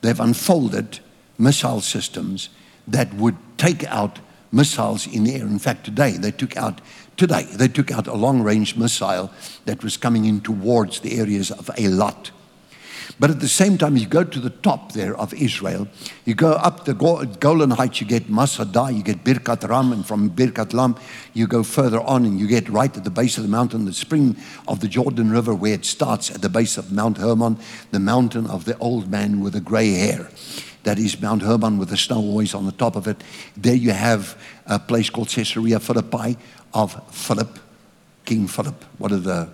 They've 0.00 0.20
unfolded 0.20 1.00
missile 1.38 1.80
systems 1.80 2.48
that 2.86 3.12
would 3.14 3.36
take 3.58 3.84
out 3.84 4.20
missiles 4.52 5.06
in 5.06 5.24
the 5.24 5.34
air. 5.34 5.42
In 5.42 5.58
fact, 5.58 5.84
today 5.84 6.12
they 6.12 6.30
took 6.30 6.56
out 6.56 6.80
today 7.16 7.44
they 7.44 7.68
took 7.68 7.90
out 7.90 8.06
a 8.06 8.14
long-range 8.14 8.76
missile 8.76 9.30
that 9.64 9.82
was 9.82 9.96
coming 9.96 10.24
in 10.24 10.40
towards 10.40 11.00
the 11.00 11.18
areas 11.18 11.50
of 11.50 11.66
Eilat. 11.76 12.30
But 13.20 13.30
at 13.30 13.40
the 13.40 13.48
same 13.48 13.78
time, 13.78 13.96
you 13.96 14.06
go 14.06 14.24
to 14.24 14.40
the 14.40 14.50
top 14.50 14.92
there 14.92 15.16
of 15.16 15.32
Israel, 15.34 15.86
you 16.24 16.34
go 16.34 16.52
up 16.52 16.84
the 16.84 16.94
Golan 16.94 17.70
Heights, 17.70 18.00
you 18.00 18.06
get 18.06 18.28
Masada, 18.28 18.90
you 18.90 19.02
get 19.02 19.22
Birkat 19.22 19.68
Ram, 19.68 19.92
and 19.92 20.04
from 20.04 20.30
Birkat 20.30 20.74
Ram, 20.74 20.96
you 21.32 21.46
go 21.46 21.62
further 21.62 22.00
on 22.00 22.24
and 22.24 22.40
you 22.40 22.48
get 22.48 22.68
right 22.68 22.94
at 22.96 23.04
the 23.04 23.10
base 23.10 23.36
of 23.36 23.44
the 23.44 23.48
mountain, 23.48 23.84
the 23.84 23.92
spring 23.92 24.36
of 24.66 24.80
the 24.80 24.88
Jordan 24.88 25.30
River, 25.30 25.54
where 25.54 25.74
it 25.74 25.84
starts 25.84 26.30
at 26.30 26.42
the 26.42 26.48
base 26.48 26.76
of 26.76 26.90
Mount 26.90 27.18
Hermon, 27.18 27.58
the 27.92 28.00
mountain 28.00 28.46
of 28.48 28.64
the 28.64 28.76
old 28.78 29.08
man 29.08 29.40
with 29.40 29.52
the 29.52 29.60
gray 29.60 29.92
hair 29.92 30.28
that 30.84 30.98
is 30.98 31.18
Mount 31.20 31.40
Hermon 31.40 31.78
with 31.78 31.88
the 31.88 31.96
snow 31.96 32.18
always 32.18 32.54
on 32.54 32.66
the 32.66 32.72
top 32.72 32.94
of 32.94 33.08
it. 33.08 33.24
There 33.56 33.74
you 33.74 33.92
have 33.92 34.38
a 34.66 34.78
place 34.78 35.08
called 35.08 35.28
Caesarea 35.30 35.80
Philippi 35.80 36.36
of 36.74 37.00
Philip, 37.14 37.58
King 38.24 38.46
Philip, 38.48 38.84
one 38.98 39.12
of 39.12 39.24
the, 39.24 39.48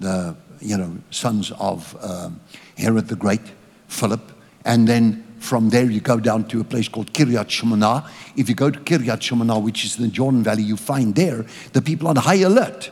the 0.00 0.34
you 0.60 0.76
know, 0.76 0.96
sons 1.10 1.52
of 1.60 1.96
um, 2.02 2.40
Herod 2.76 3.08
the 3.08 3.16
Great, 3.16 3.52
Philip. 3.88 4.32
And 4.64 4.88
then 4.88 5.24
from 5.38 5.70
there, 5.70 5.90
you 5.90 6.00
go 6.00 6.18
down 6.18 6.44
to 6.48 6.60
a 6.60 6.64
place 6.64 6.88
called 6.88 7.12
Kiryat 7.12 7.48
Shemona. 7.48 8.08
If 8.36 8.48
you 8.48 8.54
go 8.54 8.70
to 8.70 8.78
Kiryat 8.78 9.18
Shemona, 9.18 9.62
which 9.62 9.84
is 9.84 9.98
in 9.98 10.04
the 10.04 10.10
Jordan 10.10 10.42
Valley, 10.42 10.62
you 10.62 10.76
find 10.76 11.14
there 11.14 11.44
the 11.72 11.82
people 11.82 12.08
on 12.08 12.16
high 12.16 12.36
alert. 12.36 12.90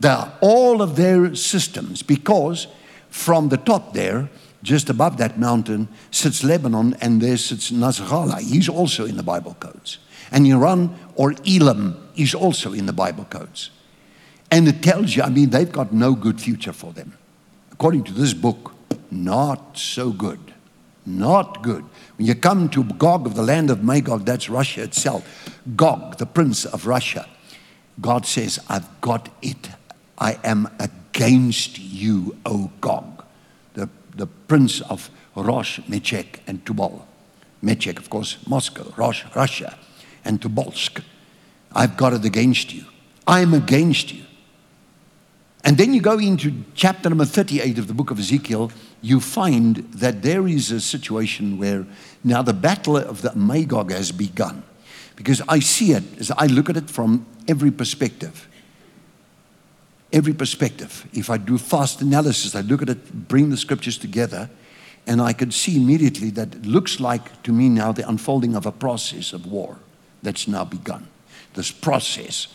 They're 0.00 0.32
all 0.40 0.82
of 0.82 0.96
their 0.96 1.34
systems 1.34 2.02
because 2.02 2.66
from 3.10 3.48
the 3.48 3.58
top 3.58 3.92
there, 3.92 4.28
just 4.62 4.88
above 4.88 5.18
that 5.18 5.38
mountain, 5.38 5.88
sits 6.10 6.42
Lebanon 6.42 6.96
and 7.00 7.20
there 7.20 7.36
sits 7.36 7.70
Nasrallah. 7.70 8.40
He's 8.40 8.68
also 8.68 9.04
in 9.04 9.16
the 9.16 9.22
Bible 9.22 9.54
codes. 9.60 9.98
And 10.32 10.46
Iran 10.46 10.98
or 11.16 11.34
Elam 11.46 11.96
is 12.16 12.34
also 12.34 12.72
in 12.72 12.86
the 12.86 12.92
Bible 12.92 13.24
codes. 13.24 13.70
And 14.50 14.68
it 14.68 14.82
tells 14.82 15.16
you, 15.16 15.22
I 15.22 15.30
mean, 15.30 15.50
they've 15.50 15.70
got 15.70 15.92
no 15.92 16.14
good 16.14 16.40
future 16.40 16.72
for 16.72 16.92
them. 16.92 17.16
According 17.72 18.04
to 18.04 18.12
this 18.12 18.34
book, 18.34 18.72
not 19.10 19.78
so 19.78 20.10
good. 20.10 20.54
Not 21.06 21.62
good. 21.62 21.84
When 22.16 22.26
you 22.26 22.34
come 22.34 22.68
to 22.70 22.84
Gog 22.84 23.26
of 23.26 23.34
the 23.34 23.42
land 23.42 23.70
of 23.70 23.82
Magog, 23.82 24.24
that's 24.24 24.48
Russia 24.48 24.82
itself. 24.82 25.58
Gog, 25.76 26.18
the 26.18 26.26
prince 26.26 26.64
of 26.64 26.86
Russia. 26.86 27.28
God 28.00 28.26
says, 28.26 28.58
I've 28.68 29.00
got 29.00 29.28
it. 29.42 29.70
I 30.18 30.38
am 30.44 30.68
against 30.78 31.78
you, 31.78 32.36
O 32.46 32.70
Gog, 32.80 33.24
the, 33.74 33.88
the 34.16 34.26
prince 34.26 34.80
of 34.82 35.10
Rosh, 35.34 35.80
Meshech, 35.88 36.40
and 36.46 36.64
Tubal. 36.64 37.06
Meshech, 37.60 37.98
of 37.98 38.08
course, 38.08 38.38
Moscow, 38.46 38.92
Rosh, 38.96 39.24
Russia, 39.34 39.76
and 40.24 40.40
Tobolsk. 40.40 41.02
I've 41.72 41.96
got 41.96 42.12
it 42.12 42.24
against 42.24 42.72
you. 42.72 42.84
I'm 43.26 43.54
against 43.54 44.12
you. 44.12 44.24
And 45.64 45.78
then 45.78 45.94
you 45.94 46.02
go 46.02 46.18
into 46.18 46.52
chapter 46.74 47.08
number 47.08 47.24
38 47.24 47.78
of 47.78 47.88
the 47.88 47.94
book 47.94 48.10
of 48.10 48.18
Ezekiel, 48.18 48.70
you 49.00 49.18
find 49.18 49.76
that 49.94 50.22
there 50.22 50.46
is 50.46 50.70
a 50.70 50.80
situation 50.80 51.58
where 51.58 51.86
now 52.22 52.42
the 52.42 52.52
battle 52.52 52.98
of 52.98 53.22
the 53.22 53.34
Magog 53.34 53.90
has 53.90 54.12
begun. 54.12 54.62
Because 55.16 55.40
I 55.48 55.60
see 55.60 55.92
it 55.92 56.04
as 56.18 56.30
I 56.32 56.46
look 56.46 56.68
at 56.68 56.76
it 56.76 56.90
from 56.90 57.24
every 57.48 57.70
perspective. 57.70 58.46
Every 60.12 60.34
perspective. 60.34 61.08
If 61.14 61.30
I 61.30 61.38
do 61.38 61.56
fast 61.56 62.02
analysis, 62.02 62.54
I 62.54 62.60
look 62.60 62.82
at 62.82 62.90
it, 62.90 63.28
bring 63.28 63.48
the 63.48 63.56
scriptures 63.56 63.96
together, 63.96 64.50
and 65.06 65.20
I 65.20 65.32
could 65.32 65.54
see 65.54 65.76
immediately 65.76 66.30
that 66.30 66.54
it 66.54 66.66
looks 66.66 67.00
like 67.00 67.42
to 67.44 67.52
me 67.52 67.68
now 67.68 67.90
the 67.92 68.06
unfolding 68.06 68.54
of 68.54 68.66
a 68.66 68.72
process 68.72 69.32
of 69.32 69.46
war 69.46 69.78
that's 70.24 70.48
now 70.48 70.64
begun. 70.64 71.06
This 71.54 71.70
process. 71.70 72.48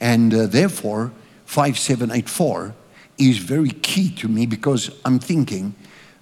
And 0.00 0.32
uh, 0.32 0.46
therefore, 0.46 1.12
5784 1.44 2.74
is 3.18 3.38
very 3.38 3.70
key 3.70 4.10
to 4.14 4.28
me 4.28 4.46
because 4.46 4.90
I'm 5.04 5.18
thinking, 5.18 5.74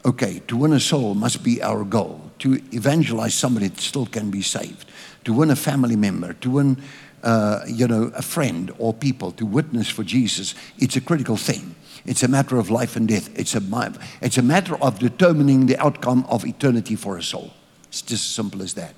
okay, 0.04 0.40
to 0.48 0.56
win 0.56 0.72
a 0.72 0.80
soul 0.80 1.14
must 1.14 1.44
be 1.44 1.62
our 1.62 1.84
goal. 1.84 2.22
To 2.40 2.54
evangelize 2.72 3.34
somebody 3.34 3.68
that 3.68 3.80
still 3.80 4.06
can 4.06 4.30
be 4.30 4.42
saved. 4.42 4.90
To 5.24 5.32
win 5.32 5.50
a 5.50 5.56
family 5.56 5.96
member, 5.96 6.32
to 6.34 6.50
win, 6.50 6.82
uh, 7.22 7.60
you 7.66 7.86
know, 7.86 8.10
a 8.14 8.22
friend 8.22 8.72
or 8.78 8.94
people 8.94 9.32
to 9.32 9.46
witness 9.46 9.88
for 9.88 10.02
Jesus, 10.02 10.54
it's 10.78 10.96
a 10.96 11.00
critical 11.00 11.36
thing. 11.36 11.74
It's 12.06 12.22
a 12.22 12.28
matter 12.28 12.58
of 12.58 12.70
life 12.70 12.96
and 12.96 13.06
death. 13.06 13.28
It's 13.38 13.54
a, 13.54 13.92
it's 14.22 14.38
a 14.38 14.42
matter 14.42 14.76
of 14.76 14.98
determining 14.98 15.66
the 15.66 15.76
outcome 15.78 16.24
of 16.28 16.46
eternity 16.46 16.96
for 16.96 17.18
a 17.18 17.22
soul. 17.22 17.52
It's 17.88 18.02
just 18.02 18.24
as 18.24 18.30
simple 18.30 18.62
as 18.62 18.74
that. 18.74 18.94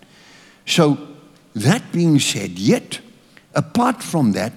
So, 0.66 0.98
that 1.54 1.92
being 1.92 2.18
said, 2.18 2.58
yet, 2.58 3.00
apart 3.54 4.02
from 4.02 4.32
that, 4.32 4.52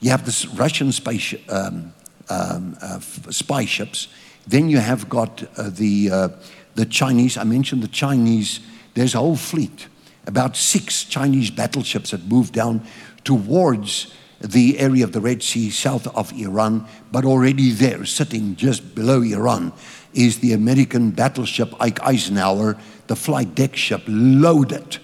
you 0.00 0.10
have 0.10 0.24
the 0.24 0.48
Russian 0.56 0.92
space, 0.92 1.34
um, 1.48 1.92
um, 2.28 2.76
uh, 2.80 3.00
spy 3.00 3.64
ships. 3.64 4.08
Then 4.46 4.68
you 4.68 4.78
have 4.78 5.08
got 5.08 5.42
uh, 5.58 5.70
the, 5.70 6.10
uh, 6.10 6.28
the 6.74 6.86
Chinese. 6.86 7.36
I 7.36 7.44
mentioned 7.44 7.82
the 7.82 7.88
Chinese. 7.88 8.60
There's 8.94 9.14
a 9.14 9.18
whole 9.18 9.36
fleet, 9.36 9.88
about 10.26 10.56
six 10.56 11.04
Chinese 11.04 11.50
battleships 11.50 12.12
that 12.12 12.24
move 12.26 12.52
down 12.52 12.82
towards 13.24 14.14
the 14.40 14.78
area 14.78 15.02
of 15.02 15.12
the 15.12 15.20
Red 15.20 15.42
Sea 15.42 15.70
south 15.70 16.06
of 16.16 16.32
Iran, 16.32 16.86
but 17.10 17.24
already 17.24 17.72
there, 17.72 18.04
sitting 18.04 18.54
just 18.54 18.94
below 18.94 19.22
Iran, 19.22 19.72
is 20.14 20.38
the 20.38 20.52
American 20.52 21.10
battleship 21.10 21.74
Ike 21.80 22.00
Eisenhower, 22.02 22.76
the 23.08 23.16
flight 23.16 23.56
deck 23.56 23.74
ship, 23.74 24.02
loaded 24.06 24.98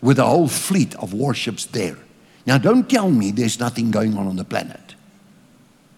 with 0.00 0.18
a 0.18 0.24
whole 0.24 0.48
fleet 0.48 0.94
of 0.96 1.12
warships 1.12 1.66
there. 1.66 1.98
Now, 2.46 2.58
don't 2.58 2.88
tell 2.88 3.10
me 3.10 3.30
there's 3.30 3.60
nothing 3.60 3.90
going 3.90 4.16
on 4.16 4.26
on 4.26 4.36
the 4.36 4.44
planet. 4.44 4.94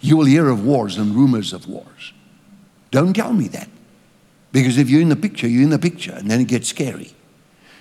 You 0.01 0.16
will 0.16 0.24
hear 0.24 0.48
of 0.48 0.64
wars 0.64 0.96
and 0.96 1.14
rumors 1.14 1.53
of 1.53 1.68
wars. 1.68 2.12
Don't 2.90 3.14
tell 3.14 3.32
me 3.32 3.48
that. 3.48 3.68
Because 4.53 4.78
if 4.78 4.90
you're 4.90 5.03
in 5.03 5.11
the 5.11 5.16
picture, 5.16 5.46
you're 5.46 5.62
in 5.62 5.70
the 5.70 5.78
picture, 5.78 6.12
and 6.12 6.30
then 6.30 6.40
it 6.40 6.48
gets 6.48 6.68
scary. 6.68 7.12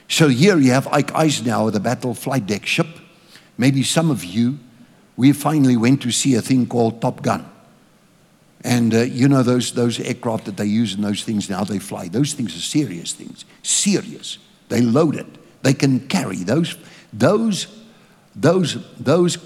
So 0.07 0.27
here 0.27 0.57
you 0.57 0.71
have 0.71 0.87
Ike 0.87 1.13
Eisenhower, 1.13 1.71
the 1.71 1.79
battle 1.79 2.13
flight 2.13 2.45
deck 2.45 2.65
ship. 2.65 2.87
Maybe 3.57 3.83
some 3.83 4.11
of 4.11 4.23
you, 4.23 4.59
we 5.17 5.31
finally 5.33 5.77
went 5.77 6.01
to 6.03 6.11
see 6.11 6.35
a 6.35 6.41
thing 6.41 6.67
called 6.67 7.01
Top 7.01 7.21
Gun. 7.21 7.49
And 8.63 8.93
uh, 8.93 9.01
you 9.01 9.29
know 9.29 9.41
those, 9.41 9.71
those 9.71 9.99
aircraft 9.99 10.45
that 10.45 10.57
they 10.57 10.65
use 10.65 10.93
and 10.93 11.03
those 11.03 11.23
things 11.23 11.49
now 11.49 11.63
they 11.63 11.79
fly. 11.79 12.07
Those 12.07 12.33
things 12.33 12.55
are 12.55 12.61
serious 12.61 13.13
things. 13.13 13.45
Serious. 13.63 14.37
They 14.67 14.81
load 14.81 15.15
it. 15.15 15.27
They 15.61 15.73
can 15.73 16.07
carry 16.07 16.43
those. 16.43 16.77
Those 17.11 17.67
those, 18.35 18.77
those 18.97 19.37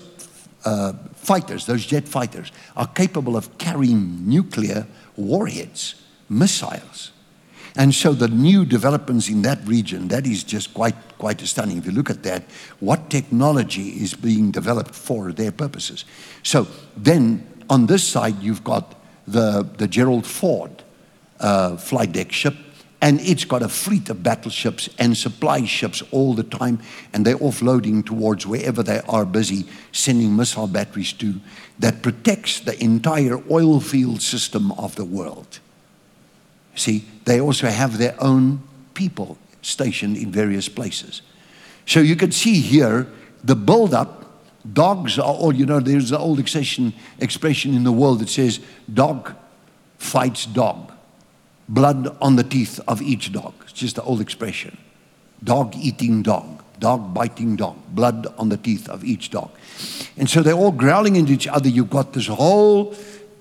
uh, 0.66 0.94
fighters, 1.16 1.66
those 1.66 1.86
jet 1.86 2.08
fighters, 2.08 2.52
are 2.76 2.88
capable 2.88 3.36
of 3.36 3.58
carrying 3.58 4.28
nuclear 4.28 4.86
warheads, 5.16 5.96
missiles. 6.30 7.12
And 7.76 7.94
so 7.94 8.14
the 8.14 8.28
new 8.28 8.66
developments 8.66 9.30
in 9.30 9.42
that 9.44 9.66
region, 9.66 10.10
that 10.10 10.28
is 10.28 10.44
just 10.44 10.76
quite, 10.76 10.96
quite 11.18 11.42
stunning. 11.42 11.78
If 11.78 11.86
you 11.88 11.92
look 11.92 12.12
at 12.12 12.22
that, 12.24 12.44
what 12.80 13.10
technology 13.10 14.04
is 14.04 14.14
being 14.14 14.52
developed 14.52 14.94
for 14.94 15.32
their 15.32 15.52
purposes. 15.52 16.06
So 16.44 16.68
then 16.96 17.48
on 17.70 17.88
this 17.88 18.04
side, 18.08 18.40
you've 18.42 18.64
got 18.64 18.94
the, 19.26 19.68
the 19.78 19.88
Gerald 19.88 20.28
Ford 20.28 20.84
uh, 21.40 21.78
flight 21.78 22.12
deck 22.12 22.32
ship, 22.32 22.56
and 23.04 23.20
it's 23.20 23.44
got 23.44 23.62
a 23.62 23.68
fleet 23.68 24.10
of 24.10 24.24
battleships 24.24 24.88
and 24.98 25.18
supply 25.18 25.66
ships 25.66 26.02
all 26.12 26.34
the 26.34 26.44
time, 26.44 26.80
and 27.12 27.26
they're 27.26 27.38
offloading 27.38 28.06
towards 28.06 28.48
wherever 28.48 28.82
they 28.82 29.02
are 29.10 29.26
busy 29.26 29.66
sending 29.92 30.34
missile 30.34 30.68
batteries 30.68 31.12
to 31.12 31.36
that 31.80 32.02
protects 32.02 32.62
the 32.62 32.82
entire 32.82 33.44
oil 33.52 33.82
field 33.82 34.22
system 34.22 34.72
of 34.72 34.96
the 34.96 35.04
world. 35.04 35.60
See, 36.76 37.04
they 37.26 37.42
also 37.42 37.68
have 37.68 37.98
their 37.98 38.16
own 38.24 38.64
people 38.94 39.38
stationed 39.62 40.16
in 40.16 40.32
various 40.32 40.70
places. 40.70 41.24
So 41.86 42.00
you 42.00 42.16
can 42.16 42.32
see 42.32 42.62
here 42.62 43.08
the 43.44 43.56
build-up. 43.56 44.22
Dogs 44.72 45.20
are 45.20 45.26
all, 45.26 45.54
you 45.54 45.66
know, 45.66 45.82
there's 45.82 46.12
the 46.12 46.18
old 46.18 46.40
expression, 46.40 46.94
expression 47.20 47.74
in 47.74 47.84
the 47.84 47.92
world 47.92 48.20
that 48.20 48.30
says, 48.30 48.62
dog 48.94 49.36
fights 49.98 50.46
dog 50.46 50.93
blood 51.70 52.16
on 52.22 52.36
the 52.36 52.44
teeth 52.44 52.80
of 52.88 53.02
each 53.02 53.32
dog. 53.32 53.54
It's 53.64 53.74
just 53.74 53.96
the 53.96 54.04
old 54.04 54.22
expression. 54.22 54.78
Dog 55.44 55.76
eating 55.76 56.24
dog, 56.24 56.64
dog 56.80 57.14
biting 57.14 57.56
dog, 57.56 57.78
blood 57.90 58.28
on 58.38 58.50
the 58.50 58.58
teeth 58.58 58.88
of 58.90 59.04
each 59.04 59.30
dog. 59.30 59.52
And 60.18 60.30
so 60.30 60.42
they're 60.42 60.54
all 60.54 60.72
growling 60.72 61.18
at 61.18 61.30
each 61.30 61.48
other. 61.48 61.68
You've 61.68 61.90
got 61.90 62.14
this 62.14 62.28
whole 62.28 62.96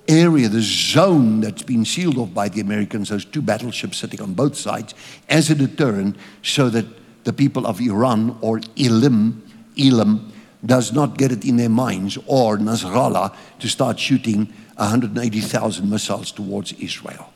area, 0.07 0.49
this 0.49 0.65
zone 0.65 1.41
that's 1.41 1.63
been 1.63 1.85
sealed 1.85 2.17
off 2.17 2.33
by 2.33 2.49
the 2.49 2.61
Americans, 2.61 3.09
those 3.09 3.25
two 3.25 3.41
battleships 3.41 3.97
sitting 3.97 4.21
on 4.21 4.33
both 4.33 4.55
sides 4.55 4.93
as 5.29 5.49
a 5.49 5.55
deterrent 5.55 6.17
so 6.41 6.69
that 6.69 6.85
the 7.23 7.33
people 7.33 7.65
of 7.65 7.79
Iran 7.79 8.37
or 8.41 8.59
Elim, 8.75 9.43
Elam, 9.79 10.31
does 10.65 10.93
not 10.93 11.17
get 11.17 11.31
it 11.31 11.45
in 11.45 11.57
their 11.57 11.69
minds 11.69 12.17
or 12.25 12.57
Nasrallah 12.57 13.35
to 13.59 13.67
start 13.67 13.99
shooting 13.99 14.53
180,000 14.75 15.89
missiles 15.89 16.31
towards 16.31 16.73
Israel. 16.73 17.32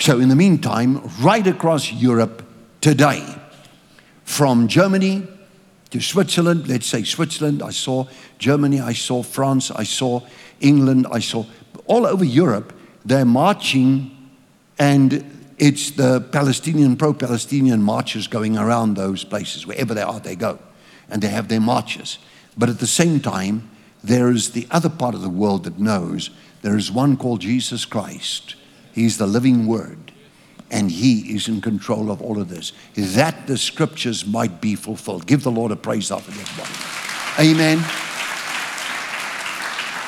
So, 0.00 0.20
in 0.20 0.28
the 0.28 0.36
meantime, 0.36 1.02
right 1.20 1.44
across 1.44 1.92
Europe 1.92 2.44
today, 2.80 3.24
from 4.22 4.68
Germany 4.68 5.26
to 5.90 6.00
Switzerland, 6.00 6.68
let's 6.68 6.86
say 6.86 7.02
Switzerland, 7.02 7.62
I 7.62 7.70
saw 7.70 8.06
Germany, 8.38 8.80
I 8.80 8.92
saw 8.92 9.24
France, 9.24 9.72
I 9.72 9.82
saw 9.82 10.20
England, 10.60 11.08
I 11.10 11.18
saw 11.18 11.44
all 11.86 12.06
over 12.06 12.24
Europe, 12.24 12.72
they're 13.04 13.24
marching, 13.24 14.16
and 14.78 15.24
it's 15.58 15.90
the 15.90 16.20
Palestinian, 16.20 16.96
pro 16.96 17.12
Palestinian 17.12 17.82
marches 17.82 18.28
going 18.28 18.56
around 18.56 18.94
those 18.94 19.24
places. 19.24 19.66
Wherever 19.66 19.94
they 19.94 20.02
are, 20.02 20.20
they 20.20 20.36
go. 20.36 20.60
And 21.10 21.22
they 21.22 21.28
have 21.28 21.48
their 21.48 21.60
marches. 21.60 22.18
But 22.56 22.68
at 22.68 22.78
the 22.78 22.86
same 22.86 23.18
time, 23.18 23.68
there 24.04 24.30
is 24.30 24.52
the 24.52 24.68
other 24.70 24.90
part 24.90 25.16
of 25.16 25.22
the 25.22 25.28
world 25.28 25.64
that 25.64 25.80
knows 25.80 26.30
there 26.62 26.76
is 26.76 26.92
one 26.92 27.16
called 27.16 27.40
Jesus 27.40 27.84
Christ 27.84 28.54
He's 28.98 29.16
the 29.16 29.26
living 29.26 29.66
word, 29.66 30.12
and 30.70 30.90
He 30.90 31.34
is 31.34 31.48
in 31.48 31.60
control 31.60 32.10
of 32.10 32.20
all 32.20 32.40
of 32.40 32.48
this. 32.48 32.72
That 32.94 33.46
the 33.46 33.56
scriptures 33.56 34.26
might 34.26 34.60
be 34.60 34.74
fulfilled. 34.74 35.26
Give 35.26 35.42
the 35.42 35.52
Lord 35.52 35.70
a 35.70 35.76
praise 35.76 36.10
off 36.10 36.26
of 36.26 36.36
this 36.36 36.48
one. 36.58 37.46
Amen. 37.46 37.78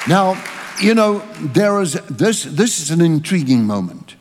Now, 0.08 0.42
you 0.80 0.94
know, 0.94 1.18
there 1.40 1.80
is 1.80 1.92
this, 2.08 2.42
this 2.42 2.80
is 2.80 2.90
an 2.90 3.00
intriguing 3.00 3.64
moment 3.64 4.16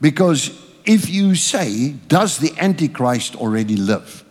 because 0.00 0.58
if 0.86 1.10
you 1.10 1.34
say, 1.34 1.90
Does 1.90 2.38
the 2.38 2.54
Antichrist 2.58 3.36
already 3.36 3.76
live? 3.76 4.24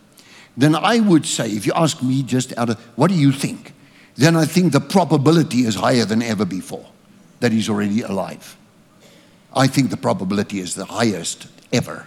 Then 0.56 0.74
I 0.74 0.98
would 0.98 1.24
say, 1.24 1.52
if 1.52 1.66
you 1.66 1.72
ask 1.76 2.02
me 2.02 2.24
just 2.24 2.56
out 2.58 2.70
of 2.70 2.80
what 2.96 3.10
do 3.10 3.14
you 3.14 3.30
think? 3.30 3.74
Then 4.16 4.34
I 4.34 4.44
think 4.44 4.72
the 4.72 4.80
probability 4.80 5.58
is 5.58 5.76
higher 5.76 6.04
than 6.04 6.20
ever 6.20 6.44
before 6.44 6.86
that 7.38 7.52
he's 7.52 7.68
already 7.68 8.02
alive. 8.02 8.56
I 9.58 9.66
think 9.66 9.90
the 9.90 9.96
probability 9.96 10.60
is 10.60 10.76
the 10.76 10.84
highest 10.84 11.48
ever 11.72 12.06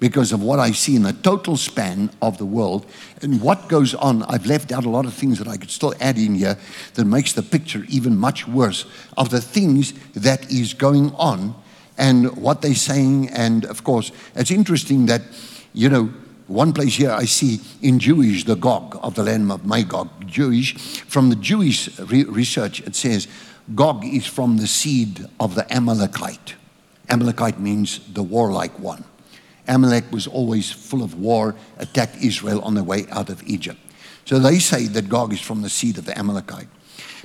because 0.00 0.32
of 0.32 0.42
what 0.42 0.58
I 0.58 0.72
see 0.72 0.96
in 0.96 1.04
the 1.04 1.12
total 1.12 1.56
span 1.56 2.10
of 2.20 2.36
the 2.36 2.44
world 2.44 2.84
and 3.22 3.40
what 3.40 3.68
goes 3.68 3.94
on. 3.94 4.24
I've 4.24 4.44
left 4.44 4.72
out 4.72 4.84
a 4.84 4.90
lot 4.90 5.06
of 5.06 5.14
things 5.14 5.38
that 5.38 5.46
I 5.46 5.56
could 5.56 5.70
still 5.70 5.94
add 6.00 6.18
in 6.18 6.34
here 6.34 6.58
that 6.94 7.04
makes 7.04 7.32
the 7.32 7.44
picture 7.44 7.84
even 7.88 8.16
much 8.16 8.48
worse 8.48 8.86
of 9.16 9.30
the 9.30 9.40
things 9.40 9.94
that 10.14 10.50
is 10.50 10.74
going 10.74 11.12
on 11.12 11.54
and 11.96 12.36
what 12.36 12.60
they're 12.60 12.74
saying. 12.74 13.28
And 13.30 13.64
of 13.66 13.84
course, 13.84 14.10
it's 14.34 14.50
interesting 14.50 15.06
that, 15.06 15.22
you 15.74 15.88
know, 15.88 16.12
one 16.48 16.72
place 16.72 16.96
here 16.96 17.12
I 17.12 17.24
see 17.24 17.60
in 17.82 18.00
Jewish, 18.00 18.44
the 18.44 18.56
Gog 18.56 18.98
of 19.00 19.14
the 19.14 19.22
land 19.22 19.50
of 19.52 19.64
Magog, 19.64 20.26
Jewish. 20.26 20.74
From 21.06 21.30
the 21.30 21.36
Jewish 21.36 22.00
re- 22.00 22.24
research, 22.24 22.80
it 22.80 22.96
says 22.96 23.28
Gog 23.76 24.04
is 24.04 24.26
from 24.26 24.56
the 24.56 24.66
seed 24.66 25.24
of 25.38 25.54
the 25.54 25.72
Amalekite. 25.72 26.56
Amalekite 27.08 27.60
means 27.60 28.00
the 28.12 28.22
warlike 28.22 28.78
one. 28.78 29.04
Amalek 29.66 30.10
was 30.12 30.26
always 30.26 30.70
full 30.70 31.02
of 31.02 31.14
war, 31.14 31.54
attacked 31.78 32.16
Israel 32.22 32.60
on 32.62 32.74
their 32.74 32.84
way 32.84 33.06
out 33.10 33.30
of 33.30 33.42
Egypt. 33.46 33.78
So 34.24 34.38
they 34.38 34.58
say 34.58 34.86
that 34.88 35.08
Gog 35.08 35.32
is 35.32 35.40
from 35.40 35.62
the 35.62 35.70
seed 35.70 35.98
of 35.98 36.04
the 36.04 36.18
Amalekite. 36.18 36.68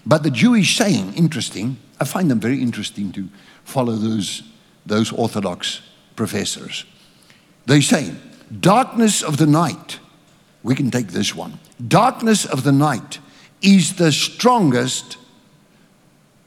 But 0.06 0.24
the 0.24 0.32
Jewish 0.32 0.78
saying, 0.78 1.14
interesting, 1.16 1.78
I 2.00 2.06
find 2.06 2.32
them 2.32 2.40
very 2.40 2.62
interesting 2.62 3.12
to 3.14 3.28
follow 3.64 3.94
those, 3.94 4.44
those 4.86 5.12
Orthodox 5.12 5.82
professors. 6.16 6.86
They 7.66 7.82
say, 7.82 8.14
darkness 8.60 9.22
of 9.22 9.38
the 9.38 9.46
night, 9.46 10.00
we 10.64 10.76
can 10.76 10.92
take 10.92 11.10
this 11.10 11.36
one. 11.36 11.60
Darkness 11.86 12.46
of 12.46 12.64
the 12.64 12.72
night 12.72 13.20
is 13.62 13.96
the 13.96 14.12
strongest 14.12 15.18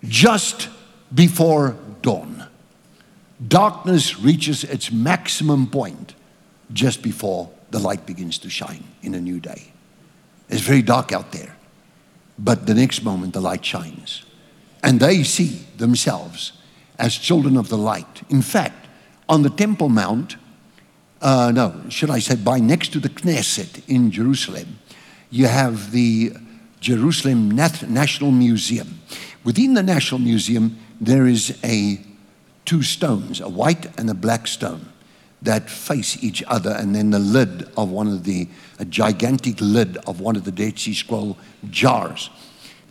just 0.04 0.68
before 1.14 1.76
dawn 2.00 2.48
darkness 3.48 4.18
reaches 4.18 4.64
its 4.64 4.92
maximum 4.92 5.66
point 5.66 6.14
just 6.72 7.02
before 7.02 7.50
the 7.70 7.78
light 7.78 8.06
begins 8.06 8.38
to 8.38 8.50
shine 8.50 8.84
in 9.02 9.14
a 9.14 9.20
new 9.20 9.40
day. 9.40 9.72
It's 10.48 10.62
very 10.62 10.82
dark 10.82 11.12
out 11.12 11.32
there, 11.32 11.56
but 12.38 12.66
the 12.66 12.74
next 12.74 13.02
moment 13.02 13.32
the 13.32 13.40
light 13.40 13.64
shines. 13.64 14.24
And 14.82 15.00
they 15.00 15.22
see 15.22 15.64
themselves 15.76 16.52
as 16.98 17.16
children 17.16 17.56
of 17.56 17.68
the 17.68 17.78
light. 17.78 18.22
In 18.28 18.42
fact, 18.42 18.86
on 19.28 19.42
the 19.42 19.50
Temple 19.50 19.88
Mount, 19.88 20.36
uh, 21.20 21.52
no, 21.54 21.82
should 21.88 22.10
I 22.10 22.18
say, 22.18 22.34
by 22.34 22.58
next 22.58 22.92
to 22.92 23.00
the 23.00 23.08
Knesset 23.08 23.88
in 23.88 24.10
Jerusalem, 24.10 24.78
you 25.30 25.46
have 25.46 25.92
the 25.92 26.32
Jerusalem 26.80 27.50
National 27.50 28.32
Museum. 28.32 29.00
Within 29.44 29.74
the 29.74 29.82
National 29.82 30.20
Museum, 30.20 30.76
there 31.00 31.26
is 31.26 31.58
a 31.64 32.00
two 32.64 32.82
stones, 32.82 33.40
a 33.40 33.48
white 33.48 33.98
and 33.98 34.08
a 34.10 34.14
black 34.14 34.46
stone, 34.46 34.88
that 35.42 35.68
face 35.68 36.22
each 36.22 36.42
other, 36.46 36.70
and 36.70 36.94
then 36.94 37.10
the 37.10 37.18
lid 37.18 37.68
of 37.76 37.90
one 37.90 38.06
of 38.06 38.24
the, 38.24 38.48
a 38.78 38.84
gigantic 38.84 39.60
lid 39.60 39.96
of 40.06 40.20
one 40.20 40.36
of 40.36 40.44
the 40.44 40.52
Dead 40.52 40.78
Sea 40.78 40.94
Scroll 40.94 41.36
jars. 41.70 42.30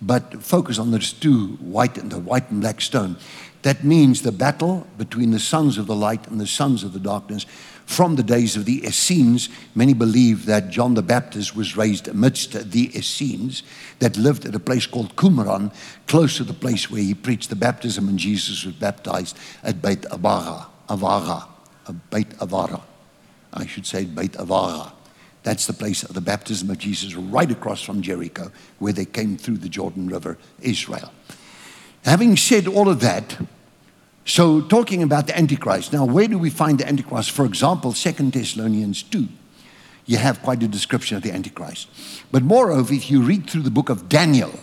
But 0.01 0.41
focus 0.41 0.79
on 0.79 0.91
those 0.91 1.13
two 1.13 1.55
white 1.57 1.97
and 1.97 2.11
the 2.11 2.19
white 2.19 2.49
and 2.49 2.61
black 2.61 2.81
stone. 2.81 3.17
That 3.61 3.83
means 3.83 4.23
the 4.23 4.31
battle 4.31 4.87
between 4.97 5.31
the 5.31 5.39
sons 5.39 5.77
of 5.77 5.85
the 5.85 5.95
light 5.95 6.27
and 6.27 6.41
the 6.41 6.47
sons 6.47 6.83
of 6.83 6.93
the 6.93 6.99
darkness 6.99 7.45
from 7.91 8.15
the 8.15 8.23
days 8.23 8.55
of 8.55 8.65
the 8.65 8.85
Essenes. 8.85 9.49
Many 9.75 9.93
believe 9.93 10.45
that 10.45 10.69
John 10.69 10.93
the 10.93 11.01
Baptist 11.01 11.55
was 11.55 11.75
raised 11.75 12.07
amidst 12.07 12.71
the 12.71 12.97
Essenes 12.97 13.63
that 13.99 14.15
lived 14.15 14.45
at 14.45 14.55
a 14.55 14.59
place 14.59 14.85
called 14.85 15.15
Qumran, 15.17 15.73
close 16.07 16.37
to 16.37 16.45
the 16.45 16.53
place 16.53 16.89
where 16.89 17.01
he 17.01 17.13
preached 17.13 17.49
the 17.49 17.55
baptism 17.55 18.07
and 18.07 18.17
Jesus 18.17 18.65
was 18.65 18.75
baptized 18.75 19.37
at 19.61 19.81
Beit 19.81 20.03
Avara. 20.03 20.67
Avara. 20.87 21.47
Uh, 21.85 21.93
Beit 22.09 22.29
Avara. 22.39 22.81
I 23.53 23.65
should 23.65 23.85
say 23.85 24.05
Beit 24.05 24.33
Avara. 24.33 24.93
That's 25.43 25.67
the 25.67 25.73
place 25.73 26.03
of 26.03 26.13
the 26.13 26.21
baptism 26.21 26.69
of 26.69 26.77
Jesus, 26.77 27.15
right 27.15 27.51
across 27.51 27.81
from 27.81 28.01
Jericho, 28.01 28.51
where 28.79 28.93
they 28.93 29.05
came 29.05 29.37
through 29.37 29.57
the 29.57 29.69
Jordan 29.69 30.07
River, 30.07 30.37
Israel. 30.61 31.11
Having 32.05 32.37
said 32.37 32.67
all 32.67 32.87
of 32.87 33.01
that, 33.01 33.37
so, 34.25 34.61
talking 34.61 35.01
about 35.01 35.27
the 35.27 35.37
Antichrist. 35.37 35.93
Now, 35.93 36.05
where 36.05 36.27
do 36.27 36.37
we 36.37 36.49
find 36.49 36.79
the 36.79 36.87
Antichrist? 36.87 37.31
For 37.31 37.45
example, 37.45 37.93
Second 37.93 38.33
Thessalonians 38.33 39.03
2. 39.03 39.27
You 40.05 40.17
have 40.17 40.41
quite 40.41 40.61
a 40.61 40.67
description 40.67 41.17
of 41.17 41.23
the 41.23 41.31
Antichrist. 41.31 41.87
But 42.31 42.43
moreover, 42.43 42.93
if 42.93 43.09
you 43.09 43.21
read 43.21 43.49
through 43.49 43.63
the 43.63 43.71
book 43.71 43.89
of 43.89 44.09
Daniel, 44.09 44.53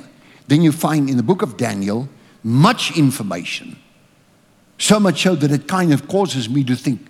then 0.46 0.62
you 0.62 0.72
find 0.72 1.10
in 1.10 1.16
the 1.16 1.22
book 1.22 1.42
of 1.42 1.56
Daniel 1.56 2.08
much 2.42 2.96
information. 2.96 3.78
So 4.78 5.00
much 5.00 5.22
so 5.22 5.34
that 5.34 5.50
it 5.50 5.66
kind 5.66 5.92
of 5.92 6.06
causes 6.06 6.48
me 6.48 6.62
to 6.64 6.76
think, 6.76 7.06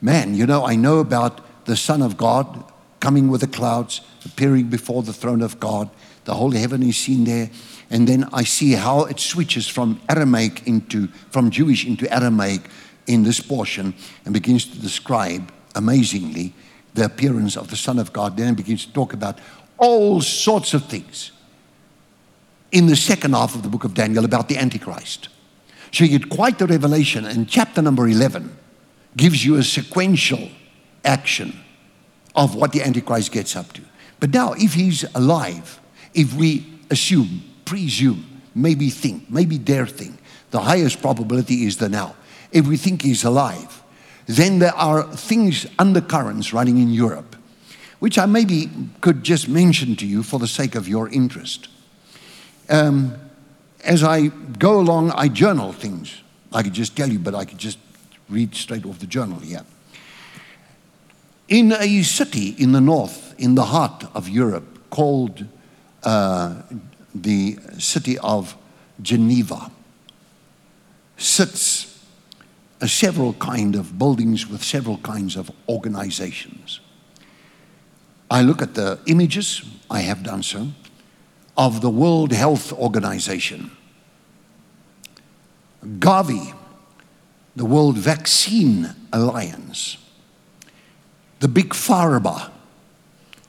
man, 0.00 0.34
you 0.34 0.46
know, 0.46 0.66
I 0.66 0.76
know 0.76 0.98
about 0.98 1.64
the 1.64 1.76
Son 1.76 2.02
of 2.02 2.16
God 2.16 2.64
coming 3.00 3.28
with 3.28 3.40
the 3.40 3.46
clouds, 3.46 4.02
appearing 4.24 4.68
before 4.68 5.02
the 5.02 5.12
throne 5.12 5.40
of 5.40 5.58
God. 5.60 5.88
The 6.24 6.34
whole 6.34 6.50
heaven 6.50 6.82
is 6.82 6.96
seen 6.96 7.24
there 7.24 7.50
and 7.90 8.06
then 8.06 8.28
I 8.32 8.44
see 8.44 8.72
how 8.72 9.04
it 9.04 9.20
switches 9.20 9.68
from 9.68 10.00
Aramaic 10.08 10.66
into, 10.66 11.06
from 11.30 11.50
Jewish 11.50 11.86
into 11.86 12.12
Aramaic 12.12 12.62
in 13.06 13.22
this 13.22 13.40
portion 13.40 13.94
and 14.24 14.34
begins 14.34 14.64
to 14.66 14.80
describe, 14.80 15.52
amazingly, 15.74 16.52
the 16.94 17.04
appearance 17.04 17.56
of 17.56 17.70
the 17.70 17.76
Son 17.76 17.98
of 17.98 18.12
God. 18.12 18.36
Then 18.36 18.54
begins 18.54 18.86
to 18.86 18.92
talk 18.92 19.12
about 19.12 19.38
all 19.78 20.20
sorts 20.20 20.74
of 20.74 20.86
things 20.86 21.30
in 22.72 22.86
the 22.86 22.96
second 22.96 23.34
half 23.34 23.54
of 23.54 23.62
the 23.62 23.68
book 23.68 23.84
of 23.84 23.94
Daniel 23.94 24.24
about 24.24 24.48
the 24.48 24.56
Antichrist. 24.56 25.28
So 25.92 26.04
you 26.04 26.18
get 26.18 26.28
quite 26.28 26.58
the 26.58 26.66
revelation, 26.66 27.24
and 27.24 27.48
chapter 27.48 27.80
number 27.80 28.08
11 28.08 28.54
gives 29.16 29.44
you 29.44 29.56
a 29.56 29.62
sequential 29.62 30.48
action 31.04 31.58
of 32.34 32.54
what 32.54 32.72
the 32.72 32.82
Antichrist 32.82 33.30
gets 33.30 33.54
up 33.54 33.72
to. 33.74 33.82
But 34.18 34.34
now, 34.34 34.54
if 34.54 34.74
he's 34.74 35.04
alive, 35.14 35.80
if 36.12 36.34
we 36.34 36.66
assume 36.90 37.42
presume, 37.66 38.40
maybe 38.54 38.88
think, 38.88 39.30
maybe 39.30 39.58
dare 39.58 39.86
think. 39.86 40.18
The 40.50 40.60
highest 40.60 41.02
probability 41.02 41.66
is 41.66 41.76
the 41.76 41.90
now. 41.90 42.16
If 42.50 42.66
we 42.66 42.78
think 42.78 43.02
he's 43.02 43.24
alive, 43.24 43.82
then 44.26 44.58
there 44.58 44.74
are 44.74 45.02
things, 45.02 45.66
undercurrents 45.78 46.54
running 46.54 46.78
in 46.78 46.88
Europe, 46.88 47.36
which 47.98 48.18
I 48.18 48.24
maybe 48.26 48.70
could 49.02 49.22
just 49.22 49.48
mention 49.48 49.96
to 49.96 50.06
you 50.06 50.22
for 50.22 50.38
the 50.38 50.46
sake 50.46 50.74
of 50.74 50.88
your 50.88 51.08
interest. 51.10 51.68
Um, 52.68 53.14
as 53.84 54.02
I 54.02 54.28
go 54.58 54.80
along, 54.80 55.12
I 55.12 55.28
journal 55.28 55.72
things. 55.72 56.22
I 56.52 56.62
could 56.62 56.72
just 56.72 56.96
tell 56.96 57.08
you, 57.08 57.18
but 57.18 57.34
I 57.34 57.44
could 57.44 57.58
just 57.58 57.78
read 58.28 58.54
straight 58.54 58.86
off 58.86 58.98
the 58.98 59.06
journal 59.06 59.38
here. 59.38 59.64
In 61.48 61.72
a 61.72 62.02
city 62.02 62.56
in 62.58 62.72
the 62.72 62.80
north, 62.80 63.34
in 63.38 63.54
the 63.54 63.66
heart 63.66 64.04
of 64.14 64.28
Europe, 64.28 64.90
called 64.90 65.44
uh, 66.02 66.62
the 67.22 67.58
city 67.78 68.18
of 68.18 68.56
Geneva 69.00 69.70
sits 71.16 72.04
a 72.80 72.88
several 72.88 73.32
kind 73.34 73.74
of 73.74 73.98
buildings 73.98 74.48
with 74.48 74.62
several 74.62 74.98
kinds 74.98 75.36
of 75.36 75.50
organizations. 75.68 76.80
I 78.30 78.42
look 78.42 78.60
at 78.60 78.74
the 78.74 78.98
images, 79.06 79.62
I 79.90 80.00
have 80.00 80.22
done 80.22 80.42
so, 80.42 80.68
of 81.56 81.80
the 81.80 81.90
World 81.90 82.32
Health 82.32 82.72
Organization, 82.72 83.70
Gavi, 85.84 86.54
the 87.54 87.64
World 87.64 87.96
Vaccine 87.96 88.94
Alliance, 89.12 89.96
the 91.40 91.48
Big 91.48 91.70
Pharma, 91.70 92.50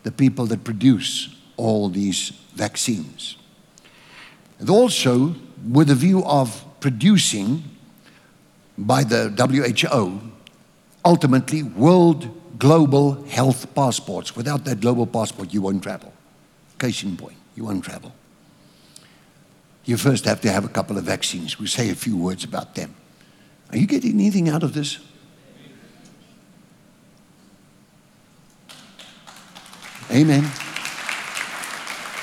the 0.03 0.11
people 0.11 0.45
that 0.45 0.63
produce 0.63 1.35
all 1.57 1.89
these 1.89 2.31
vaccines 2.53 3.36
and 4.59 4.69
also 4.69 5.35
with 5.69 5.89
a 5.89 5.95
view 5.95 6.23
of 6.25 6.63
producing 6.79 7.63
by 8.77 9.03
the 9.03 9.29
WHO 9.29 10.21
ultimately 11.03 11.63
world 11.63 12.29
global 12.59 13.23
health 13.25 13.73
passports. 13.75 14.35
Without 14.35 14.65
that 14.65 14.81
global 14.81 15.07
passport, 15.07 15.53
you 15.53 15.61
won't 15.61 15.83
travel. 15.83 16.13
Case 16.79 17.03
in 17.03 17.17
point, 17.17 17.37
you 17.55 17.63
won't 17.63 17.83
travel. 17.83 18.13
You 19.85 19.97
first 19.97 20.25
have 20.25 20.41
to 20.41 20.51
have 20.51 20.65
a 20.65 20.69
couple 20.69 20.97
of 20.97 21.05
vaccines. 21.05 21.57
We'll 21.57 21.69
say 21.69 21.89
a 21.89 21.95
few 21.95 22.17
words 22.17 22.43
about 22.43 22.75
them. 22.75 22.93
Are 23.71 23.77
you 23.77 23.87
getting 23.87 24.13
anything 24.13 24.49
out 24.49 24.63
of 24.63 24.73
this? 24.73 24.99
Amen. 30.11 30.49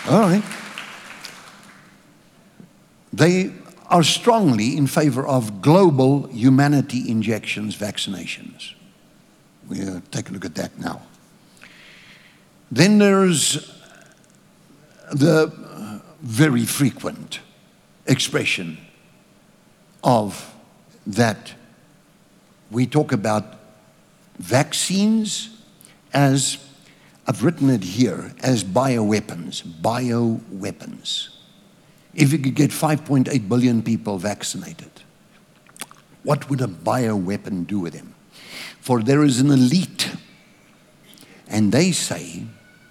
All 0.09 0.21
right 0.21 0.43
they 3.17 3.53
are 3.89 4.03
strongly 4.03 4.77
in 4.77 4.87
favor 4.87 5.27
of 5.27 5.63
global 5.63 6.27
humanity 6.29 7.09
injections, 7.09 7.77
vaccinations. 7.77 8.75
We'll 9.69 10.03
take 10.11 10.31
a 10.31 10.33
look 10.33 10.45
at 10.45 10.55
that 10.57 10.79
now. 10.79 11.03
Then 12.71 12.99
there's 12.99 13.73
the 15.13 15.53
very 16.21 16.65
frequent 16.65 17.41
expression 18.07 18.79
of 20.03 20.55
that 21.07 21.55
we 22.71 22.87
talk 22.87 23.13
about 23.13 23.45
vaccines 24.39 25.51
as 26.13 26.59
I've 27.27 27.45
written 27.45 27.71
it 27.71 27.85
here 27.85 28.33
as 28.43 28.65
bioweapons, 28.65 29.63
bioweapons. 29.63 31.34
If 32.15 32.33
you 32.33 32.39
could 32.39 32.55
get 32.55 32.71
5.8 32.71 33.49
billion 33.49 33.83
people 33.83 34.19
vaccinated, 34.19 34.91
what 36.23 36.49
would 36.49 36.61
a 36.61 36.67
bioweapon 36.67 37.67
do 37.67 37.81
with 37.81 37.93
them? 37.93 38.15
For 38.81 39.03
there 39.03 39.23
is 39.23 39.41
an 39.41 39.51
elite, 39.51 40.11
and 41.49 41.73
they 41.73 41.93
say, 41.93 42.45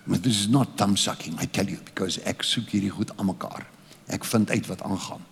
this 0.08 0.40
is 0.40 0.50
not 0.50 0.78
thumb 0.78 0.98
sucking, 0.98 1.36
I 1.40 1.46
tell 1.46 1.66
you, 1.66 1.78
because 1.86 2.20
ek 2.28 2.44
soek 2.44 2.68
hierdie 2.76 2.92
goed 2.92 3.14
aan 3.18 3.30
mekaar. 3.32 3.66
Ek 4.12 4.26
vind 4.28 4.52
uit 4.52 4.68
wat 4.68 4.84
aangaan. 4.84 5.24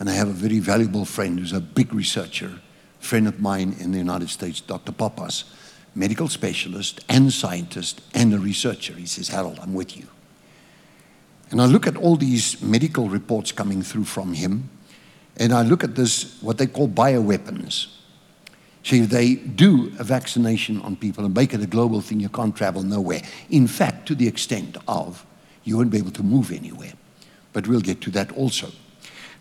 And 0.00 0.10
I 0.10 0.14
have 0.14 0.28
a 0.28 0.32
very 0.32 0.58
valuable 0.58 1.04
friend 1.04 1.38
who's 1.38 1.52
a 1.52 1.60
big 1.60 1.94
researcher, 1.94 2.60
friend 2.98 3.28
of 3.28 3.40
mine 3.40 3.76
in 3.78 3.92
the 3.92 3.98
United 3.98 4.30
States, 4.30 4.60
Dr. 4.60 4.92
Papas, 4.92 5.44
medical 5.94 6.28
specialist 6.28 7.00
and 7.08 7.32
scientist 7.32 8.00
and 8.14 8.34
a 8.34 8.38
researcher. 8.38 8.94
He 8.94 9.06
says, 9.06 9.28
Harold, 9.28 9.58
I'm 9.60 9.74
with 9.74 9.96
you. 9.96 10.06
And 11.50 11.60
I 11.60 11.66
look 11.66 11.86
at 11.86 11.96
all 11.96 12.16
these 12.16 12.60
medical 12.62 13.08
reports 13.08 13.52
coming 13.52 13.82
through 13.82 14.04
from 14.04 14.34
him, 14.34 14.68
and 15.36 15.52
I 15.52 15.62
look 15.62 15.84
at 15.84 15.94
this, 15.94 16.40
what 16.42 16.58
they 16.58 16.66
call 16.66 16.88
bioweapons. 16.88 17.88
See, 18.82 19.00
they 19.00 19.34
do 19.34 19.92
a 19.98 20.04
vaccination 20.04 20.80
on 20.82 20.96
people 20.96 21.24
and 21.24 21.34
make 21.34 21.54
it 21.54 21.62
a 21.62 21.66
global 21.66 22.00
thing. 22.00 22.20
You 22.20 22.28
can't 22.28 22.56
travel 22.56 22.82
nowhere. 22.82 23.22
In 23.50 23.66
fact, 23.66 24.06
to 24.08 24.14
the 24.14 24.26
extent 24.26 24.76
of 24.86 25.24
you 25.64 25.76
won't 25.76 25.90
be 25.90 25.98
able 25.98 26.10
to 26.12 26.22
move 26.22 26.50
anywhere. 26.50 26.92
But 27.52 27.66
we'll 27.66 27.80
get 27.80 28.00
to 28.02 28.10
that 28.12 28.32
also. 28.32 28.70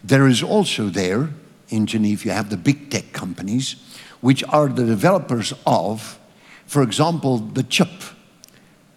There 0.04 0.28
is 0.28 0.44
also 0.44 0.90
there 0.90 1.30
in 1.70 1.86
Geneva, 1.86 2.26
you 2.26 2.32
have 2.32 2.50
the 2.50 2.58
big 2.58 2.90
tech 2.90 3.12
companies, 3.12 3.76
which 4.22 4.44
are 4.46 4.68
the 4.68 4.86
developers 4.86 5.54
of, 5.66 6.18
for 6.66 6.82
example, 6.82 7.38
the 7.38 7.64
chip, 7.64 7.90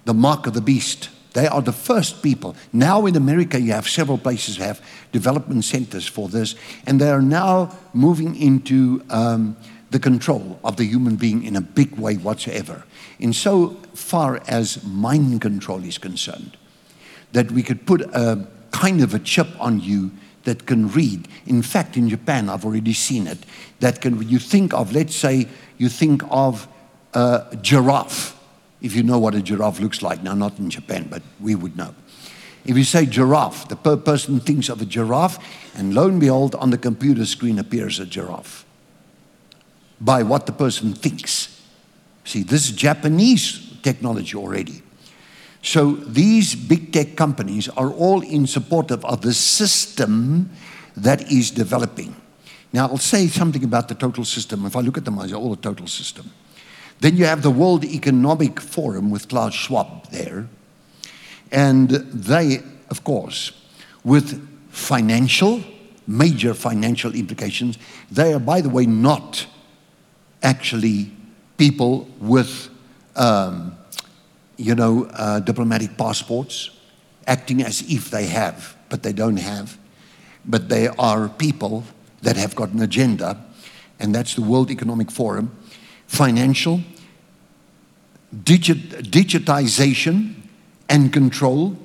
the 0.05 0.15
mark 0.15 0.47
of 0.47 0.55
the 0.55 0.61
beast. 0.61 1.11
They 1.33 1.47
are 1.47 1.63
the 1.63 1.73
first 1.73 2.23
people. 2.23 2.57
Now 2.73 3.07
in 3.07 3.17
America, 3.17 3.61
you 3.61 3.73
have 3.73 3.89
several 3.89 4.19
places 4.19 4.57
have 4.57 4.81
development 5.13 5.65
centers 5.65 6.07
for 6.07 6.29
this, 6.29 6.55
and 6.87 7.01
they 7.01 7.11
are 7.11 7.23
now 7.23 7.77
moving 7.93 8.35
into 8.35 9.03
um, 9.11 9.57
the 9.91 9.99
control 9.99 10.59
of 10.65 10.77
the 10.77 10.85
human 10.85 11.17
being 11.17 11.45
in 11.45 11.57
a 11.57 11.61
big 11.61 11.97
way 11.97 12.17
whatsoever. 12.17 12.85
In 13.19 13.33
so 13.33 13.77
far 13.95 14.41
as 14.47 14.83
mind 14.85 15.41
control 15.41 15.85
is 15.85 15.99
concerned, 15.99 16.57
that 17.33 17.51
we 17.53 17.63
could 17.63 17.87
put 17.87 18.03
a 18.03 18.47
kind 18.71 19.03
of 19.03 19.15
a 19.15 19.19
chip 19.19 19.49
on 19.61 19.81
you 19.81 20.11
that 20.45 20.67
can 20.67 20.89
read. 20.89 21.29
In 21.47 21.63
fact, 21.63 21.97
in 21.97 22.09
Japan, 22.09 22.49
I've 22.49 22.65
already 22.65 22.95
seen 22.95 23.27
it. 23.27 23.39
That 23.81 24.01
can, 24.01 24.27
you 24.29 24.39
think 24.39 24.73
of, 24.73 24.93
let's 24.93 25.15
say, 25.15 25.49
you 25.77 25.89
think 25.89 26.23
of 26.31 26.67
a 27.13 27.57
giraffe, 27.61 28.37
if 28.81 28.95
you 28.95 29.03
know 29.03 29.19
what 29.19 29.35
a 29.35 29.43
giraffe 29.43 29.81
looks 29.81 30.03
like. 30.03 30.23
Now, 30.23 30.35
not 30.35 30.59
in 30.59 30.71
Japan, 30.71 31.09
but 31.11 31.23
we 31.39 31.55
would 31.55 31.77
know. 31.77 31.95
If 32.65 32.77
you 32.77 32.85
say 32.85 33.07
giraffe, 33.07 33.69
the 33.69 33.77
per 33.77 33.97
person 33.97 34.41
thinks 34.41 34.69
of 34.69 34.81
a 34.83 34.85
giraffe, 34.85 35.39
and 35.75 35.95
lo 35.95 36.09
and 36.09 36.21
behold, 36.21 36.55
on 36.55 36.71
the 36.71 36.79
computer 36.79 37.25
screen 37.25 37.59
appears 37.59 37.99
a 37.99 38.07
giraffe 38.07 38.65
by 40.01 40.23
what 40.23 40.47
the 40.47 40.53
person 40.53 40.93
thinks. 40.93 41.61
See, 42.25 42.43
this 42.43 42.69
is 42.69 42.77
Japanese 42.77 43.79
technology 43.83 44.37
already. 44.37 44.83
So 45.63 45.93
these 45.93 46.55
big 46.55 46.93
tech 46.93 47.17
companies 47.17 47.69
are 47.69 47.91
all 47.91 48.23
in 48.23 48.47
support 48.47 48.91
of 48.91 49.21
the 49.21 49.35
system 49.35 50.51
that 50.97 51.31
is 51.31 51.51
developing. 51.51 52.17
Now, 52.73 52.87
I'll 52.87 52.99
say 52.99 53.27
something 53.27 53.65
about 53.65 53.89
the 53.89 53.95
total 53.95 54.25
system. 54.25 54.65
If 54.65 54.77
I 54.77 54.81
look 54.81 54.97
at 54.97 55.05
them 55.05 55.19
as 55.19 55.33
all 55.33 55.53
a 55.53 55.57
total 55.57 55.87
system. 55.87 56.31
Then 57.01 57.17
you 57.17 57.25
have 57.25 57.43
the 57.43 57.51
World 57.51 57.85
Economic 57.85 58.61
Forum 58.61 59.11
with 59.11 59.29
Klaus 59.29 59.55
Schwab 59.55 60.09
there. 60.11 60.49
And 61.51 61.89
they, 61.89 62.63
of 62.91 63.05
course, 63.05 63.53
with 64.05 64.47
financial, 64.71 65.63
major 66.07 66.55
financial 66.55 67.15
implications, 67.15 67.79
they 68.11 68.33
are, 68.33 68.39
by 68.39 68.61
the 68.61 68.69
way, 68.69 68.87
not 68.87 69.47
actually 70.43 71.11
people 71.57 72.09
with, 72.21 72.69
um, 73.17 73.77
you 74.57 74.75
know, 74.75 75.07
uh, 75.15 75.41
diplomatic 75.41 75.97
passports, 75.97 76.71
acting 77.27 77.63
as 77.63 77.83
if 77.91 78.11
they 78.11 78.27
have, 78.27 78.77
but 78.89 79.03
they 79.03 79.13
don't 79.13 79.39
have. 79.39 79.79
But 80.45 80.69
they 80.69 80.89
are 80.89 81.29
people 81.29 81.85
that 82.23 82.37
have 82.37 82.55
got 82.55 82.71
an 82.71 82.81
agenda, 82.81 83.43
and 83.99 84.15
that's 84.15 84.35
the 84.35 84.43
World 84.43 84.71
Economic 84.71 85.11
Forum, 85.11 85.51
financial, 86.11 86.81
digit, 88.43 89.11
digitization, 89.11 90.35
and 90.89 91.13
control 91.13 91.77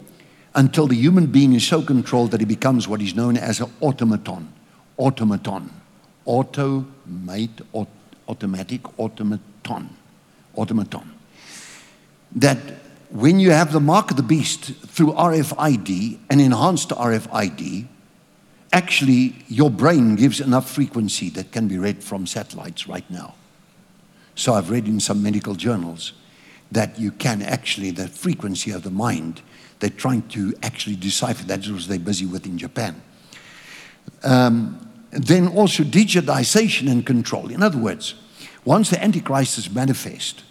until 0.55 0.87
the 0.87 0.95
human 0.95 1.27
being 1.27 1.53
is 1.53 1.67
so 1.67 1.81
controlled 1.81 2.31
that 2.31 2.39
he 2.39 2.45
becomes 2.45 2.87
what 2.87 3.01
is 3.01 3.13
known 3.15 3.37
as 3.37 3.59
an 3.61 3.71
automaton. 3.81 4.51
Automaton. 4.97 5.69
Automate, 6.25 7.61
automate 7.71 7.87
automatic 8.27 8.99
automaton. 8.99 9.89
Automaton. 10.55 11.11
That 12.35 12.57
when 13.09 13.39
you 13.39 13.51
have 13.51 13.71
the 13.71 13.79
mark 13.79 14.11
of 14.11 14.17
the 14.17 14.23
beast 14.23 14.63
through 14.63 15.13
RFID 15.13 16.17
and 16.29 16.41
enhanced 16.41 16.89
RFID, 16.89 17.87
actually 18.73 19.35
your 19.47 19.69
brain 19.69 20.15
gives 20.15 20.39
enough 20.41 20.69
frequency 20.69 21.29
that 21.31 21.51
can 21.51 21.67
be 21.67 21.77
read 21.77 22.03
from 22.03 22.25
satellites 22.25 22.87
right 22.87 23.09
now. 23.09 23.35
So 24.35 24.53
I've 24.53 24.69
read 24.69 24.87
in 24.87 24.99
some 24.99 25.23
medical 25.23 25.55
journals 25.55 26.13
that 26.71 26.99
you 26.99 27.11
can 27.11 27.41
actually, 27.41 27.91
the 27.91 28.07
frequency 28.07 28.71
of 28.71 28.83
the 28.83 28.91
mind, 28.91 29.41
they're 29.79 29.89
trying 29.89 30.27
to 30.29 30.53
actually 30.61 30.95
decipher. 30.95 31.45
That's 31.45 31.69
what 31.69 31.81
they're 31.83 31.99
busy 31.99 32.25
with 32.25 32.45
in 32.45 32.57
Japan. 32.57 33.01
Um, 34.23 34.81
then 35.11 35.47
also 35.47 35.83
digitization 35.83 36.89
and 36.91 37.05
control. 37.05 37.49
In 37.49 37.63
other 37.63 37.77
words, 37.77 38.15
once 38.65 38.89
the 38.89 39.01
Antichrist 39.01 39.57
is 39.57 39.69
manifest, 39.69 40.43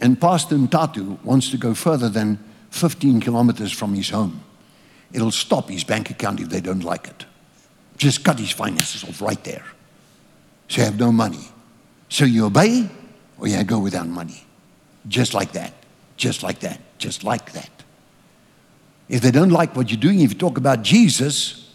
and 0.00 0.20
Pastor 0.20 0.56
Ntatu 0.56 1.22
wants 1.24 1.50
to 1.50 1.56
go 1.56 1.72
further 1.72 2.08
than 2.08 2.38
15 2.70 3.20
kilometers 3.20 3.72
from 3.72 3.94
his 3.94 4.10
home, 4.10 4.42
it'll 5.12 5.30
stop 5.30 5.70
his 5.70 5.84
bank 5.84 6.10
account 6.10 6.40
if 6.40 6.48
they 6.48 6.60
don't 6.60 6.82
like 6.82 7.06
it. 7.06 7.24
Just 7.96 8.24
cut 8.24 8.38
his 8.38 8.50
finances 8.50 9.04
off 9.04 9.22
right 9.22 9.42
there. 9.44 9.64
So 10.68 10.80
you 10.80 10.84
have 10.86 10.98
no 10.98 11.12
money. 11.12 11.48
So 12.08 12.24
you 12.24 12.46
obey 12.46 12.90
Oh, 13.38 13.42
or 13.42 13.48
you 13.48 13.62
go 13.64 13.78
without 13.78 14.06
money. 14.06 14.44
Just 15.08 15.34
like 15.34 15.52
that. 15.52 15.72
Just 16.16 16.42
like 16.42 16.60
that. 16.60 16.80
Just 16.98 17.24
like 17.24 17.52
that. 17.52 17.70
If 19.08 19.20
they 19.20 19.30
don't 19.30 19.50
like 19.50 19.76
what 19.76 19.90
you're 19.90 20.00
doing, 20.00 20.20
if 20.20 20.32
you 20.32 20.38
talk 20.38 20.56
about 20.56 20.82
Jesus, 20.82 21.70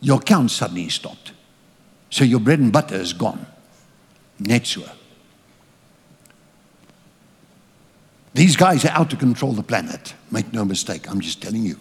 your 0.00 0.18
account 0.18 0.50
suddenly 0.50 0.88
stopped. 0.88 1.32
So 2.08 2.24
your 2.24 2.40
bread 2.40 2.58
and 2.58 2.72
butter 2.72 2.96
is 2.96 3.12
gone. 3.12 3.46
Net 4.38 4.66
so. 4.66 4.82
These 8.32 8.56
guys 8.56 8.84
are 8.84 8.92
out 8.92 9.10
to 9.10 9.16
control 9.16 9.52
the 9.52 9.62
planet. 9.62 10.14
Make 10.30 10.52
no 10.52 10.64
mistake, 10.64 11.10
I'm 11.10 11.20
just 11.20 11.42
telling 11.42 11.64
you. 11.64 11.76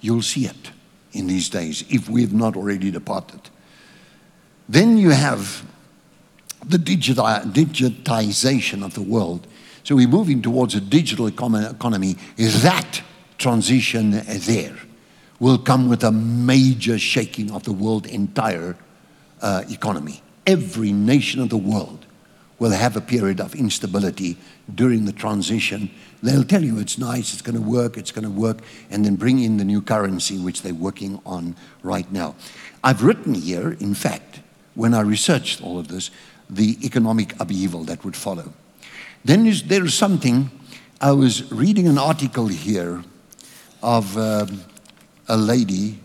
You'll 0.00 0.22
see 0.22 0.46
it 0.46 0.70
in 1.12 1.26
these 1.26 1.48
days 1.48 1.84
if 1.88 2.08
we 2.08 2.20
have 2.20 2.32
not 2.32 2.56
already 2.56 2.90
departed. 2.90 3.40
Then 4.68 4.98
you 4.98 5.10
have 5.10 5.64
the 6.64 6.78
digitization 6.78 8.84
of 8.84 8.94
the 8.94 9.02
world. 9.02 9.46
So 9.84 9.96
we're 9.96 10.08
moving 10.08 10.42
towards 10.42 10.74
a 10.74 10.80
digital 10.80 11.26
economy. 11.26 12.16
Is 12.36 12.62
that 12.62 13.02
transition 13.38 14.10
there? 14.10 14.76
will 15.40 15.58
come 15.58 15.88
with 15.88 16.02
a 16.02 16.12
major 16.12 16.98
shaking 16.98 17.50
of 17.50 17.64
the 17.64 17.72
world 17.72 18.06
entire 18.06 18.76
uh, 19.40 19.64
economy. 19.70 20.22
Every 20.46 20.92
nation 20.92 21.40
of 21.40 21.50
the 21.50 21.56
world 21.56 22.06
will 22.58 22.72
have 22.72 22.96
a 22.96 23.00
period 23.00 23.40
of 23.40 23.54
instability 23.54 24.36
during 24.74 25.04
the 25.04 25.12
transition. 25.12 25.90
They'll 26.22 26.42
tell 26.42 26.64
you 26.64 26.80
it's 26.80 26.98
nice, 26.98 27.32
it's 27.32 27.42
going 27.42 27.54
to 27.54 27.62
work, 27.62 27.96
it's 27.96 28.10
going 28.10 28.24
to 28.24 28.30
work, 28.30 28.58
and 28.90 29.04
then 29.04 29.14
bring 29.14 29.38
in 29.38 29.58
the 29.58 29.64
new 29.64 29.80
currency, 29.80 30.38
which 30.38 30.62
they're 30.62 30.74
working 30.74 31.20
on 31.24 31.54
right 31.84 32.10
now. 32.10 32.34
I've 32.82 33.04
written 33.04 33.34
here, 33.34 33.76
in 33.78 33.94
fact, 33.94 34.40
when 34.74 34.92
I 34.92 35.00
researched 35.00 35.62
all 35.62 35.78
of 35.78 35.86
this, 35.86 36.10
the 36.50 36.78
economic 36.84 37.38
upheaval 37.40 37.84
that 37.84 38.04
would 38.04 38.16
follow. 38.16 38.52
Then 39.24 39.44
there 39.66 39.84
is 39.84 39.94
something, 39.94 40.50
I 41.00 41.12
was 41.12 41.50
reading 41.52 41.88
an 41.88 41.98
article 41.98 42.48
here 42.48 43.02
of. 43.82 44.16
Um, 44.16 44.64
a 45.28 45.36
lady, 45.36 45.98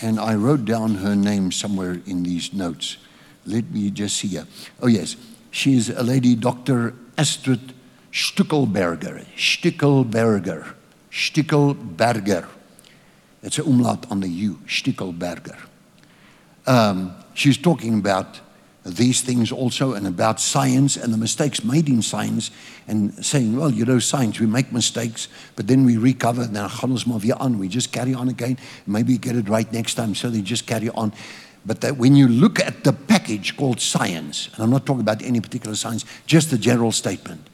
and 0.00 0.18
I 0.18 0.34
wrote 0.36 0.64
down 0.64 0.96
her 0.96 1.16
name 1.16 1.52
somewhere 1.52 2.00
in 2.06 2.22
these 2.22 2.52
notes. 2.52 2.96
Let 3.44 3.70
me 3.70 3.90
just 3.90 4.16
see 4.16 4.36
her. 4.36 4.46
Oh, 4.80 4.86
yes. 4.86 5.16
She's 5.50 5.90
a 5.90 6.02
lady, 6.02 6.36
Dr. 6.36 6.94
Astrid 7.18 7.74
Stuckelberger. 8.12 9.26
Stuckelberger. 9.36 10.74
Stuckelberger. 11.10 12.46
It's 13.42 13.58
an 13.58 13.66
umlaut 13.66 14.10
on 14.10 14.20
the 14.20 14.28
U, 14.28 14.60
Stuckelberger. 14.66 15.58
Um, 16.66 17.14
she's 17.34 17.58
talking 17.58 17.98
about 17.98 18.40
these 18.84 19.20
things 19.20 19.52
also 19.52 19.92
and 19.92 20.06
about 20.06 20.40
science 20.40 20.96
and 20.96 21.12
the 21.12 21.18
mistakes 21.18 21.62
made 21.62 21.88
in 21.88 22.00
science 22.00 22.50
and 22.88 23.12
saying, 23.24 23.56
well, 23.56 23.70
you 23.70 23.84
know, 23.84 23.98
science, 23.98 24.40
we 24.40 24.46
make 24.46 24.72
mistakes, 24.72 25.28
but 25.54 25.66
then 25.66 25.84
we 25.84 25.98
recover 25.98 26.42
and 26.42 26.56
then. 26.56 27.58
We 27.58 27.68
just 27.68 27.92
carry 27.92 28.14
on 28.14 28.28
again. 28.28 28.58
Maybe 28.86 29.18
get 29.18 29.36
it 29.36 29.48
right 29.48 29.70
next 29.70 29.94
time, 29.94 30.14
so 30.14 30.30
they 30.30 30.40
just 30.40 30.66
carry 30.66 30.88
on. 30.90 31.12
But 31.66 31.82
that 31.82 31.98
when 31.98 32.16
you 32.16 32.26
look 32.26 32.58
at 32.58 32.84
the 32.84 32.94
package 32.94 33.54
called 33.54 33.80
science, 33.80 34.48
and 34.54 34.64
I'm 34.64 34.70
not 34.70 34.86
talking 34.86 35.02
about 35.02 35.22
any 35.22 35.40
particular 35.40 35.76
science, 35.76 36.06
just 36.26 36.50
the 36.50 36.56
general 36.56 36.90
statement, 36.90 37.48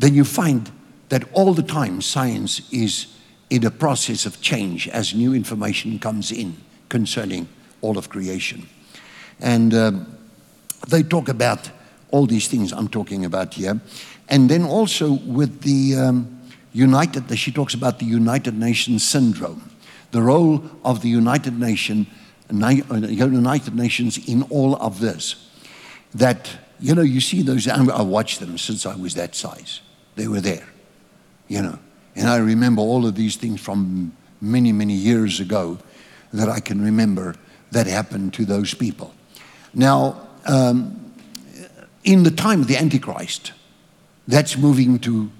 then 0.00 0.14
you 0.14 0.24
find 0.24 0.70
that 1.10 1.24
all 1.32 1.54
the 1.54 1.62
time 1.62 2.02
science 2.02 2.68
is 2.72 3.06
in 3.50 3.64
a 3.64 3.70
process 3.70 4.26
of 4.26 4.40
change 4.40 4.88
as 4.88 5.14
new 5.14 5.32
information 5.32 6.00
comes 6.00 6.32
in 6.32 6.56
concerning 6.88 7.48
all 7.80 7.96
of 7.96 8.08
creation. 8.08 8.68
And 9.38 9.72
um, 9.74 10.15
they 10.86 11.02
talk 11.02 11.28
about 11.28 11.70
all 12.10 12.26
these 12.26 12.48
things 12.48 12.72
I'm 12.72 12.88
talking 12.88 13.24
about 13.24 13.54
here. 13.54 13.80
And 14.28 14.48
then 14.48 14.64
also 14.64 15.12
with 15.12 15.62
the 15.62 15.96
um, 15.96 16.40
United, 16.72 17.36
she 17.38 17.52
talks 17.52 17.74
about 17.74 17.98
the 17.98 18.04
United 18.06 18.58
Nations 18.58 19.06
syndrome, 19.06 19.70
the 20.10 20.22
role 20.22 20.62
of 20.84 21.00
the 21.00 21.08
United 21.08 21.58
Nation, 21.58 22.06
uh, 22.50 22.68
United 22.68 23.74
Nations 23.74 24.28
in 24.28 24.42
all 24.44 24.76
of 24.76 25.00
this. 25.00 25.36
That, 26.14 26.50
you 26.80 26.94
know, 26.94 27.02
you 27.02 27.20
see 27.20 27.42
those, 27.42 27.68
I 27.68 28.02
watched 28.02 28.40
them 28.40 28.58
since 28.58 28.86
I 28.86 28.96
was 28.96 29.14
that 29.14 29.34
size. 29.34 29.80
They 30.14 30.28
were 30.28 30.40
there, 30.40 30.66
you 31.48 31.62
know. 31.62 31.78
And 32.14 32.28
I 32.28 32.38
remember 32.38 32.80
all 32.80 33.06
of 33.06 33.14
these 33.14 33.36
things 33.36 33.60
from 33.60 34.16
many, 34.40 34.72
many 34.72 34.94
years 34.94 35.40
ago 35.40 35.78
that 36.32 36.48
I 36.48 36.60
can 36.60 36.82
remember 36.82 37.34
that 37.72 37.86
happened 37.86 38.32
to 38.34 38.44
those 38.44 38.72
people. 38.72 39.14
Now, 39.74 40.25
um, 40.46 41.12
in 42.04 42.22
the 42.22 42.30
time 42.30 42.62
of 42.62 42.68
the 42.68 42.76
Antichrist, 42.76 43.52
that's 44.28 44.56
moving 44.56 44.98
to 45.00 45.30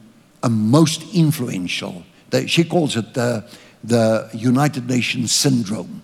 a 0.43 0.49
most 0.49 1.15
influential, 1.15 2.05
she 2.47 2.65
calls 2.65 2.97
it 2.97 3.15
the, 3.15 3.49
the 3.83 4.29
United 4.35 4.89
Nations 4.89 5.33
syndrome, 5.33 6.03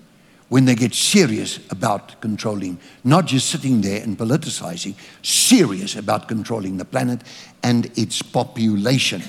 when 0.53 0.67
they 0.67 0.75
get 0.75 0.95
serious 0.95 1.61
about 1.71 2.21
controlling, 2.21 2.79
not 3.05 3.25
just 3.25 3.49
sitting 3.49 3.81
there 3.81 4.03
and 4.03 4.19
politicizing, 4.19 4.95
serious 5.23 5.97
about 5.97 6.29
controlling 6.29 6.77
the 6.77 6.85
planet 6.85 7.23
and 7.63 7.87
its 7.97 8.21
population. 8.21 9.23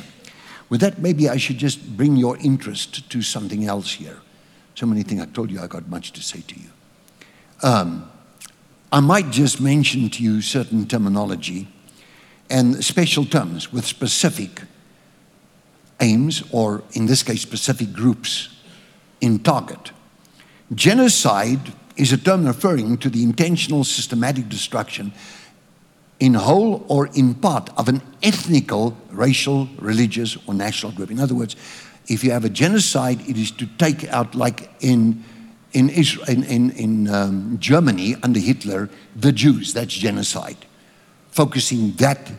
With 0.67 0.81
that, 0.81 0.99
maybe 0.99 1.29
I 1.29 1.37
should 1.37 1.59
just 1.59 1.95
bring 1.95 2.17
your 2.17 2.35
interest 2.39 3.09
to 3.09 3.21
something 3.21 3.63
else 3.63 3.93
here. 3.93 4.17
So 4.75 4.85
many 4.85 5.03
things 5.03 5.21
I 5.21 5.27
told 5.27 5.49
you 5.49 5.61
I 5.61 5.67
got 5.67 5.87
much 5.87 6.11
to 6.11 6.21
say 6.21 6.41
to 6.41 6.55
you. 6.59 6.69
Um, 7.61 8.11
I 8.93 8.99
might 8.99 9.31
just 9.31 9.59
mention 9.59 10.07
to 10.11 10.23
you 10.23 10.39
certain 10.43 10.85
terminology 10.85 11.67
and 12.47 12.85
special 12.85 13.25
terms 13.25 13.73
with 13.73 13.87
specific 13.87 14.61
aims, 15.99 16.43
or 16.51 16.83
in 16.91 17.07
this 17.07 17.23
case, 17.23 17.41
specific 17.41 17.91
groups 17.91 18.55
in 19.19 19.39
target. 19.39 19.91
Genocide 20.75 21.73
is 21.97 22.13
a 22.13 22.17
term 22.17 22.45
referring 22.45 22.99
to 22.99 23.09
the 23.09 23.23
intentional 23.23 23.83
systematic 23.83 24.47
destruction 24.47 25.11
in 26.19 26.35
whole 26.35 26.85
or 26.87 27.07
in 27.15 27.33
part 27.33 27.71
of 27.75 27.89
an 27.89 27.99
ethnical, 28.21 28.95
racial, 29.09 29.69
religious, 29.79 30.37
or 30.45 30.53
national 30.53 30.91
group. 30.91 31.09
In 31.09 31.19
other 31.19 31.33
words, 31.33 31.55
if 32.05 32.23
you 32.23 32.29
have 32.29 32.45
a 32.45 32.49
genocide, 32.49 33.27
it 33.27 33.37
is 33.39 33.49
to 33.49 33.65
take 33.79 34.03
out, 34.09 34.35
like 34.35 34.69
in 34.81 35.23
in, 35.73 35.89
Israel, 35.89 36.29
in, 36.29 36.43
in, 36.43 36.71
in 36.71 37.07
um, 37.09 37.57
Germany 37.59 38.15
under 38.23 38.39
Hitler, 38.39 38.89
the 39.15 39.31
Jews. 39.31 39.73
That's 39.73 39.93
genocide. 39.93 40.65
Focusing 41.31 41.93
that 41.93 42.31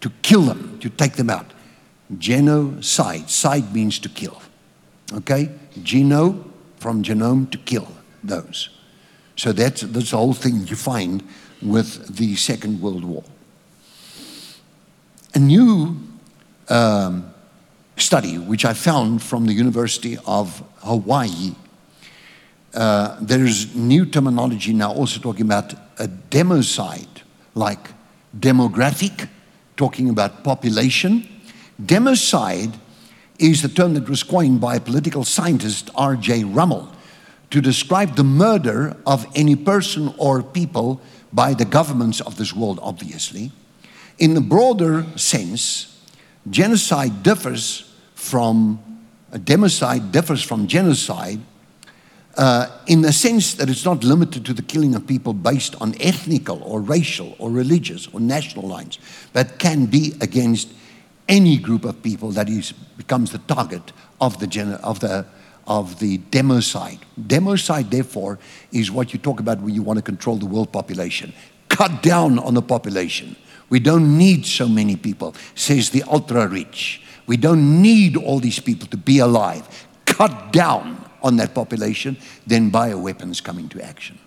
to 0.00 0.10
kill 0.22 0.42
them, 0.42 0.78
to 0.80 0.88
take 0.88 1.14
them 1.14 1.30
out. 1.30 1.52
Genocide. 2.18 3.30
Side 3.30 3.74
means 3.74 3.98
to 4.00 4.08
kill. 4.08 4.40
Okay? 5.12 5.50
Geno, 5.82 6.44
from 6.78 7.02
genome, 7.02 7.50
to 7.50 7.58
kill 7.58 7.88
those. 8.24 8.70
So 9.36 9.52
that's, 9.52 9.82
that's 9.82 10.10
the 10.10 10.16
whole 10.16 10.32
thing 10.32 10.66
you 10.66 10.76
find 10.76 11.22
with 11.62 12.16
the 12.16 12.36
Second 12.36 12.80
World 12.80 13.04
War. 13.04 13.24
A 15.34 15.38
new 15.38 15.96
um, 16.68 17.32
study, 17.96 18.38
which 18.38 18.64
I 18.64 18.74
found 18.74 19.22
from 19.22 19.46
the 19.46 19.52
University 19.52 20.18
of 20.26 20.62
Hawaii, 20.78 21.54
uh, 22.74 23.16
there's 23.20 23.74
new 23.74 24.06
terminology 24.06 24.72
now 24.72 24.92
also 24.92 25.20
talking 25.20 25.46
about 25.46 25.72
a 25.98 26.06
democide, 26.06 27.22
like 27.54 27.90
demographic, 28.38 29.28
talking 29.76 30.08
about 30.08 30.44
population. 30.44 31.26
Democide 31.82 32.72
is 33.38 33.62
the 33.62 33.68
term 33.68 33.94
that 33.94 34.08
was 34.08 34.22
coined 34.22 34.60
by 34.60 34.78
political 34.78 35.24
scientist 35.24 35.90
R.J. 35.94 36.44
Rummel 36.44 36.92
to 37.50 37.60
describe 37.60 38.14
the 38.14 38.24
murder 38.24 38.96
of 39.06 39.26
any 39.34 39.56
person 39.56 40.14
or 40.18 40.42
people 40.42 41.00
by 41.32 41.54
the 41.54 41.64
governments 41.64 42.20
of 42.20 42.36
this 42.36 42.54
world, 42.54 42.78
obviously. 42.82 43.50
In 44.18 44.34
the 44.34 44.40
broader 44.40 45.06
sense, 45.16 45.98
genocide 46.48 47.22
differs 47.22 47.92
from, 48.14 48.78
a 49.32 49.38
democide 49.38 50.12
differs 50.12 50.42
from 50.42 50.66
genocide 50.66 51.40
uh, 52.36 52.66
in 52.86 53.02
the 53.02 53.12
sense 53.12 53.54
that 53.54 53.68
it's 53.68 53.84
not 53.84 54.04
limited 54.04 54.44
to 54.46 54.52
the 54.52 54.62
killing 54.62 54.94
of 54.94 55.06
people 55.06 55.32
based 55.32 55.74
on 55.80 55.94
ethnical 56.00 56.62
or 56.62 56.80
racial 56.80 57.34
or 57.38 57.50
religious 57.50 58.06
or 58.08 58.20
national 58.20 58.66
lines, 58.66 58.98
but 59.32 59.58
can 59.58 59.86
be 59.86 60.14
against 60.20 60.68
any 61.28 61.56
group 61.56 61.84
of 61.84 62.02
people 62.02 62.30
that 62.30 62.48
is, 62.48 62.72
becomes 62.96 63.30
the 63.30 63.38
target 63.38 63.92
of 64.20 64.38
the, 64.38 64.80
of 64.82 65.00
the, 65.00 65.26
of 65.66 65.98
the 66.00 66.18
democide. 66.18 66.98
Democide, 67.20 67.90
therefore, 67.90 68.38
is 68.72 68.90
what 68.90 69.12
you 69.12 69.18
talk 69.18 69.40
about 69.40 69.60
when 69.60 69.74
you 69.74 69.82
want 69.82 69.98
to 69.98 70.02
control 70.02 70.36
the 70.36 70.46
world 70.46 70.72
population. 70.72 71.32
Cut 71.68 72.02
down 72.02 72.38
on 72.38 72.54
the 72.54 72.62
population. 72.62 73.36
We 73.68 73.78
don't 73.78 74.18
need 74.18 74.44
so 74.44 74.68
many 74.68 74.96
people, 74.96 75.34
says 75.54 75.90
the 75.90 76.02
ultra 76.02 76.48
rich. 76.48 77.02
We 77.26 77.36
don't 77.36 77.80
need 77.80 78.16
all 78.16 78.40
these 78.40 78.58
people 78.58 78.88
to 78.88 78.96
be 78.96 79.20
alive. 79.20 79.86
Cut 80.04 80.52
down 80.52 80.99
on 81.22 81.36
that 81.36 81.54
population, 81.54 82.16
then 82.46 82.70
bioweapons 82.70 83.42
come 83.42 83.58
into 83.58 83.80
action. 83.80 84.18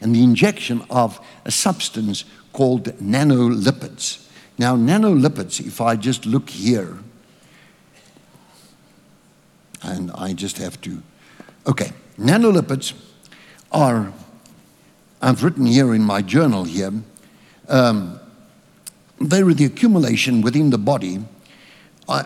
And 0.00 0.14
the 0.14 0.22
injection 0.22 0.82
of 0.90 1.24
a 1.44 1.50
substance 1.50 2.24
called 2.52 2.84
nanolipids. 2.98 4.26
Now, 4.58 4.76
nanolipids, 4.76 5.60
if 5.60 5.80
I 5.80 5.96
just 5.96 6.26
look 6.26 6.50
here, 6.50 6.98
and 9.82 10.10
I 10.12 10.34
just 10.34 10.58
have 10.58 10.80
to, 10.82 11.02
okay, 11.66 11.92
nanolipids 12.18 12.92
are, 13.72 14.12
I've 15.22 15.42
written 15.42 15.66
here 15.66 15.94
in 15.94 16.02
my 16.02 16.22
journal 16.22 16.64
here, 16.64 16.92
um, 17.68 18.20
they're 19.20 19.52
the 19.54 19.64
accumulation 19.64 20.40
within 20.40 20.70
the 20.70 20.78
body 20.78 21.24
uh, 22.08 22.24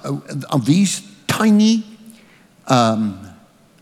of 0.51 0.65
these 0.67 1.03
tiny 1.27 1.85
um, 2.69 3.34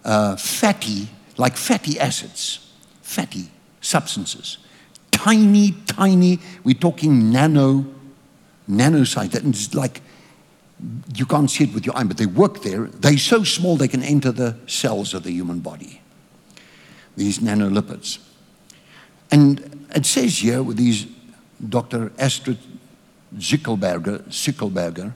uh, 0.05 0.37
fatty, 0.37 1.09
like 1.37 1.57
fatty 1.57 1.99
acids, 1.99 2.73
fatty 3.03 3.51
substances. 3.81 4.59
Tiny, 5.11 5.73
tiny, 5.87 6.39
we're 6.65 6.75
talking 6.75 7.31
nano, 7.31 7.85
nanosite. 8.69 9.35
It's 9.49 9.75
like 9.75 10.01
you 11.15 11.27
can't 11.27 11.51
see 11.51 11.65
it 11.65 11.75
with 11.75 11.87
your 11.87 11.97
eye, 11.97 12.05
but 12.05 12.17
they 12.17 12.27
work 12.27 12.63
there. 12.63 12.87
They're 12.87 13.19
so 13.19 13.45
small 13.45 13.77
they 13.77 13.89
can 13.89 14.03
enter 14.03 14.33
the 14.33 14.57
cells 14.67 15.15
of 15.15 15.23
the 15.23 15.31
human 15.31 15.61
body. 15.61 16.01
These 17.17 17.39
nanolipids. 17.39 18.19
And 19.31 19.87
it 19.95 20.07
says 20.07 20.39
here 20.39 20.63
with 20.63 20.77
these 20.77 21.07
Dr. 21.69 22.13
Astrid 22.19 22.59
Zickelberger, 23.37 24.25
Zickelberger 24.29 25.13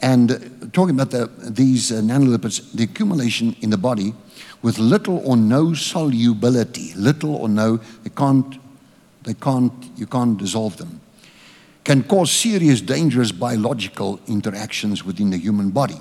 and 0.00 0.70
talking 0.72 0.94
about 0.94 1.10
the, 1.10 1.30
these 1.50 1.90
uh, 1.90 1.96
nanolipids, 1.96 2.72
the 2.72 2.84
accumulation 2.84 3.56
in 3.60 3.70
the 3.70 3.78
body 3.78 4.14
with 4.62 4.78
little 4.78 5.18
or 5.26 5.36
no 5.36 5.74
solubility, 5.74 6.92
little 6.94 7.34
or 7.34 7.48
no, 7.48 7.78
they 8.02 8.10
can't, 8.10 8.58
they 9.22 9.34
can't, 9.34 9.72
you 9.96 10.06
can't 10.06 10.38
dissolve 10.38 10.76
them, 10.76 11.00
can 11.84 12.02
cause 12.02 12.30
serious, 12.30 12.80
dangerous 12.80 13.32
biological 13.32 14.20
interactions 14.26 15.04
within 15.04 15.30
the 15.30 15.38
human 15.38 15.70
body. 15.70 16.00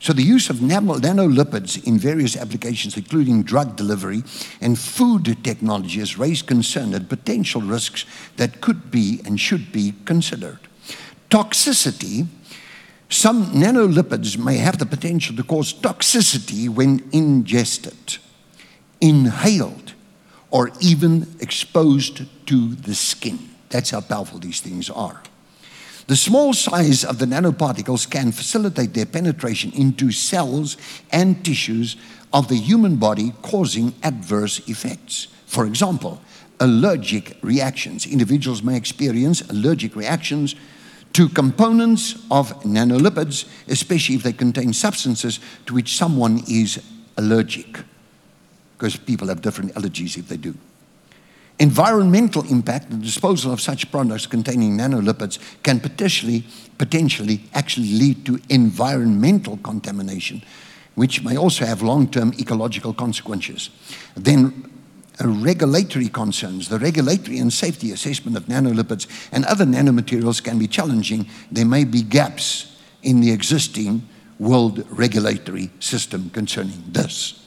So, 0.00 0.12
the 0.12 0.22
use 0.22 0.50
of 0.50 0.56
nanolipids 0.56 1.82
in 1.86 1.98
various 1.98 2.36
applications, 2.36 2.94
including 2.94 3.42
drug 3.42 3.74
delivery 3.74 4.22
and 4.60 4.78
food 4.78 5.42
technology, 5.42 6.00
has 6.00 6.18
raised 6.18 6.46
concern 6.46 6.92
at 6.92 7.08
potential 7.08 7.62
risks 7.62 8.04
that 8.36 8.60
could 8.60 8.90
be 8.90 9.22
and 9.24 9.40
should 9.40 9.72
be 9.72 9.94
considered. 10.04 10.58
Toxicity 11.30 12.26
some 13.14 13.46
nanolipids 13.52 14.36
may 14.36 14.56
have 14.56 14.78
the 14.78 14.86
potential 14.86 15.36
to 15.36 15.44
cause 15.44 15.72
toxicity 15.72 16.68
when 16.68 17.08
ingested, 17.12 18.18
inhaled, 19.00 19.94
or 20.50 20.72
even 20.80 21.26
exposed 21.38 22.22
to 22.46 22.74
the 22.74 22.94
skin. 22.94 23.38
That's 23.70 23.90
how 23.90 24.00
powerful 24.00 24.40
these 24.40 24.60
things 24.60 24.90
are. 24.90 25.22
The 26.08 26.16
small 26.16 26.52
size 26.52 27.04
of 27.04 27.18
the 27.18 27.26
nanoparticles 27.26 28.10
can 28.10 28.32
facilitate 28.32 28.94
their 28.94 29.06
penetration 29.06 29.72
into 29.74 30.10
cells 30.10 30.76
and 31.12 31.42
tissues 31.44 31.96
of 32.32 32.48
the 32.48 32.56
human 32.56 32.96
body, 32.96 33.32
causing 33.42 33.94
adverse 34.02 34.68
effects. 34.68 35.28
For 35.46 35.66
example, 35.66 36.20
allergic 36.58 37.38
reactions. 37.42 38.06
Individuals 38.06 38.62
may 38.62 38.76
experience 38.76 39.40
allergic 39.48 39.94
reactions 39.94 40.56
to 41.14 41.28
components 41.28 42.14
of 42.30 42.52
nanolipids, 42.62 43.48
especially 43.68 44.16
if 44.16 44.22
they 44.22 44.32
contain 44.32 44.72
substances 44.72 45.40
to 45.66 45.74
which 45.74 45.96
someone 45.96 46.42
is 46.48 46.82
allergic, 47.16 47.78
because 48.76 48.96
people 48.96 49.28
have 49.28 49.40
different 49.40 49.72
allergies 49.74 50.18
if 50.18 50.28
they 50.28 50.36
do. 50.36 50.54
Environmental 51.60 52.42
impact, 52.50 52.90
the 52.90 52.96
disposal 52.96 53.52
of 53.52 53.60
such 53.60 53.90
products 53.92 54.26
containing 54.26 54.76
nanolipids 54.76 55.38
can 55.62 55.78
potentially, 55.78 56.44
potentially 56.78 57.44
actually 57.54 57.92
lead 57.92 58.26
to 58.26 58.40
environmental 58.48 59.56
contamination, 59.58 60.42
which 60.96 61.22
may 61.22 61.36
also 61.36 61.64
have 61.64 61.80
long 61.80 62.08
term 62.08 62.32
ecological 62.40 62.92
consequences. 62.92 63.70
Then, 64.16 64.68
regulatory 65.22 66.08
concerns. 66.08 66.68
The 66.68 66.78
regulatory 66.78 67.38
and 67.38 67.52
safety 67.52 67.92
assessment 67.92 68.36
of 68.36 68.44
nanolipids 68.46 69.06
and 69.32 69.44
other 69.44 69.64
nanomaterials 69.64 70.42
can 70.42 70.58
be 70.58 70.66
challenging. 70.66 71.28
There 71.52 71.66
may 71.66 71.84
be 71.84 72.02
gaps 72.02 72.76
in 73.02 73.20
the 73.20 73.30
existing 73.30 74.08
world 74.38 74.84
regulatory 74.90 75.70
system 75.78 76.30
concerning 76.30 76.82
this. 76.88 77.40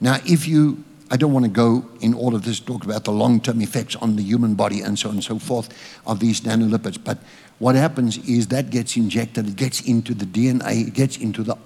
Now, 0.00 0.18
if 0.26 0.48
you 0.48 0.84
I 1.10 1.16
don't 1.16 1.32
want 1.32 1.46
to 1.46 1.50
go 1.50 1.88
in 2.00 2.12
all 2.12 2.34
of 2.34 2.44
this 2.44 2.60
talk 2.60 2.84
about 2.84 3.04
the 3.04 3.12
long 3.12 3.40
term 3.40 3.62
effects 3.62 3.96
on 3.96 4.16
the 4.16 4.22
human 4.22 4.54
body 4.54 4.82
and 4.82 4.98
so 4.98 5.08
on 5.08 5.16
and 5.16 5.24
so 5.24 5.38
forth 5.38 5.68
of 6.06 6.20
these 6.20 6.42
nanolipids. 6.42 7.02
But 7.02 7.18
what 7.58 7.74
happens 7.74 8.18
is 8.28 8.48
that 8.48 8.70
gets 8.70 8.96
injected, 8.96 9.48
it 9.48 9.56
gets 9.56 9.80
into 9.80 10.12
the 10.12 10.26
DNA, 10.26 10.88
it 10.88 10.94
gets 10.94 11.16
into 11.16 11.42
the, 11.42 11.56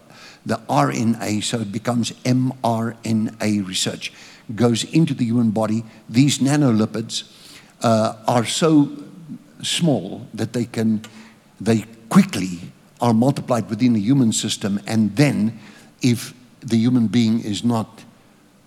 the 0.46 0.56
RNA, 0.68 1.42
so 1.42 1.58
it 1.58 1.72
becomes 1.72 2.12
mRNA 2.22 3.66
research. 3.66 4.12
Goes 4.54 4.84
into 4.84 5.14
the 5.14 5.24
human 5.24 5.50
body. 5.50 5.84
These 6.08 6.38
nanolipids 6.38 7.30
uh, 7.82 8.16
are 8.26 8.44
so 8.44 8.90
small 9.62 10.26
that 10.34 10.52
they 10.52 10.64
can, 10.64 11.02
they 11.60 11.84
quickly 12.08 12.60
are 13.00 13.14
multiplied 13.14 13.68
within 13.70 13.92
the 13.94 14.00
human 14.00 14.32
system, 14.32 14.80
and 14.86 15.16
then 15.16 15.58
if 16.02 16.34
the 16.60 16.76
human 16.76 17.08
being 17.08 17.40
is 17.40 17.64
not 17.64 18.04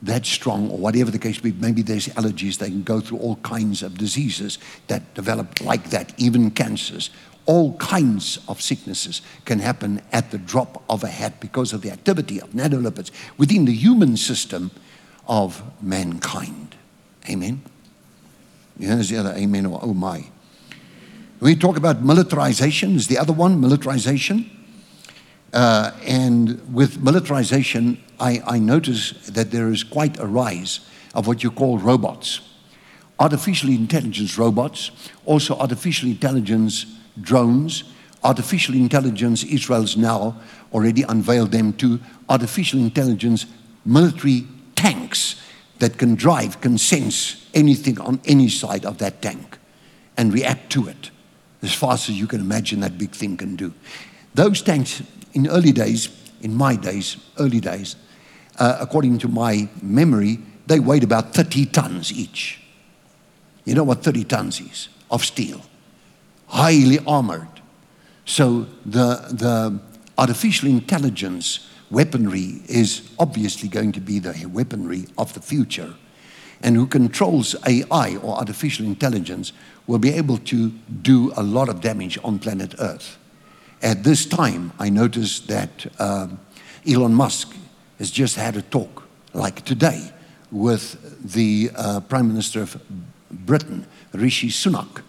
that 0.02 0.26
strong, 0.26 0.70
or 0.70 0.78
whatever 0.78 1.10
the 1.10 1.20
case 1.20 1.44
may 1.44 1.52
be, 1.52 1.60
maybe 1.60 1.82
there's 1.82 2.08
allergies, 2.10 2.58
they 2.58 2.70
can 2.70 2.84
go 2.84 3.00
through 3.00 3.18
all 3.18 3.38
kinds 3.38 3.82
of 3.82 3.98
diseases 3.98 4.60
that 4.88 5.14
develop 5.14 5.62
like 5.62 5.90
that, 5.90 6.14
even 6.18 6.52
cancers. 6.52 7.10
All 7.46 7.78
kinds 7.78 8.40
of 8.48 8.62
sicknesses 8.62 9.22
can 9.46 9.60
happen 9.60 10.02
at 10.12 10.32
the 10.32 10.38
drop 10.38 10.84
of 10.90 11.04
a 11.04 11.08
hat 11.08 11.40
because 11.40 11.74
of 11.74 11.82
the 11.82 11.92
activity 11.92 12.42
of 12.42 12.50
nanolipids 12.50 13.12
within 13.38 13.66
the 13.66 13.74
human 13.74 14.18
system 14.18 14.72
of 15.28 15.64
mankind. 15.82 16.76
Amen? 17.30 17.62
You 18.78 18.88
Here's 18.90 19.10
the 19.10 19.18
other 19.18 19.34
amen 19.34 19.66
or 19.66 19.80
oh 19.82 19.94
my. 19.94 20.26
We 21.40 21.56
talk 21.56 21.78
about 21.78 22.02
militarization, 22.02 22.96
is 22.96 23.08
the 23.08 23.18
other 23.18 23.34
one, 23.34 23.60
militarization. 23.60 24.50
Uh, 25.54 25.92
and 26.06 26.74
with 26.74 27.02
militarization, 27.02 28.02
I, 28.20 28.42
I 28.46 28.60
notice 28.60 29.12
that 29.28 29.52
there 29.52 29.70
is 29.70 29.84
quite 29.84 30.20
a 30.20 30.26
rise 30.26 30.82
of 31.14 31.28
what 31.28 31.44
you 31.44 31.52
call 31.52 31.78
robots. 31.78 32.42
Artificial 33.20 33.70
intelligence 33.70 34.38
robots, 34.38 34.92
also 35.26 35.56
artificial 35.58 36.10
intelligence 36.10 36.86
drones, 37.22 37.86
artificial 38.24 38.76
intelligence, 38.76 39.44
Israel's 39.44 39.96
now 39.96 40.42
already 40.74 41.04
unveiled 41.04 41.52
them 41.52 41.72
to 41.74 42.00
artificial 42.28 42.80
intelligence 42.80 43.46
military 43.86 44.48
tanks 44.76 45.42
that 45.80 45.98
can 45.98 46.16
drive, 46.16 46.62
can 46.62 46.78
sense 46.78 47.48
anything 47.54 48.00
on 48.00 48.20
any 48.26 48.50
side 48.50 48.86
of 48.86 48.98
that 49.00 49.22
tank 49.22 49.58
and 50.18 50.34
react 50.34 50.72
to 50.72 50.88
it 50.88 51.12
as 51.62 51.74
fast 51.74 52.10
as 52.10 52.20
you 52.20 52.28
can 52.28 52.40
imagine 52.40 52.80
that 52.82 52.98
big 52.98 53.12
thing 53.12 53.36
can 53.38 53.56
do. 53.56 53.74
Those 54.34 54.62
tanks 54.62 55.02
in 55.34 55.48
early 55.48 55.72
days, 55.72 56.10
in 56.42 56.56
my 56.56 56.76
days, 56.76 57.18
early 57.40 57.60
days, 57.60 57.96
uh, 58.58 58.78
according 58.80 59.18
to 59.20 59.28
my 59.28 59.68
memory, 59.82 60.40
they 60.68 60.80
weighed 60.80 61.04
about 61.04 61.34
30 61.34 61.66
tons 61.68 62.12
each. 62.12 62.62
You 63.66 63.76
know 63.76 63.84
what 63.84 64.04
30 64.04 64.24
tons 64.26 64.62
is 64.62 64.90
of 65.10 65.26
steel? 65.26 65.62
Highly 66.48 67.00
armored. 67.06 67.48
So 68.26 68.68
the, 68.86 69.28
the 69.32 69.80
artificial 70.18 70.70
intelligence 70.70 71.68
weaponry 71.96 72.62
is 72.68 73.10
obviously 73.18 73.70
going 73.70 73.94
to 73.94 74.02
be 74.02 74.20
the 74.20 74.50
weaponry 74.52 75.06
of 75.18 75.34
the 75.34 75.40
future. 75.40 75.94
And 76.62 76.76
who 76.76 76.88
controls 76.88 77.56
AI 77.66 78.18
or 78.18 78.36
artificial 78.36 78.86
intelligence 78.86 79.54
will 79.88 80.00
be 80.00 80.12
able 80.12 80.40
to 80.40 80.72
do 81.02 81.32
a 81.38 81.42
lot 81.44 81.70
of 81.70 81.80
damage 81.80 82.20
on 82.22 82.38
planet 82.40 82.76
Earth. 82.80 83.18
At 83.82 84.04
this 84.04 84.26
time, 84.26 84.74
I 84.78 84.90
noticed 84.90 85.48
that 85.48 85.88
um, 85.98 86.40
Elon 86.86 87.14
Musk 87.14 87.56
has 87.98 88.12
just 88.12 88.36
had 88.36 88.58
a 88.58 88.62
talk, 88.62 89.08
like 89.34 89.64
today, 89.64 90.12
with 90.52 90.98
the 91.34 91.72
uh, 91.76 92.02
Prime 92.02 92.28
Minister 92.28 92.62
of 92.62 92.82
Britain, 93.32 93.86
Rishi 94.12 94.50
Sunak, 94.50 95.02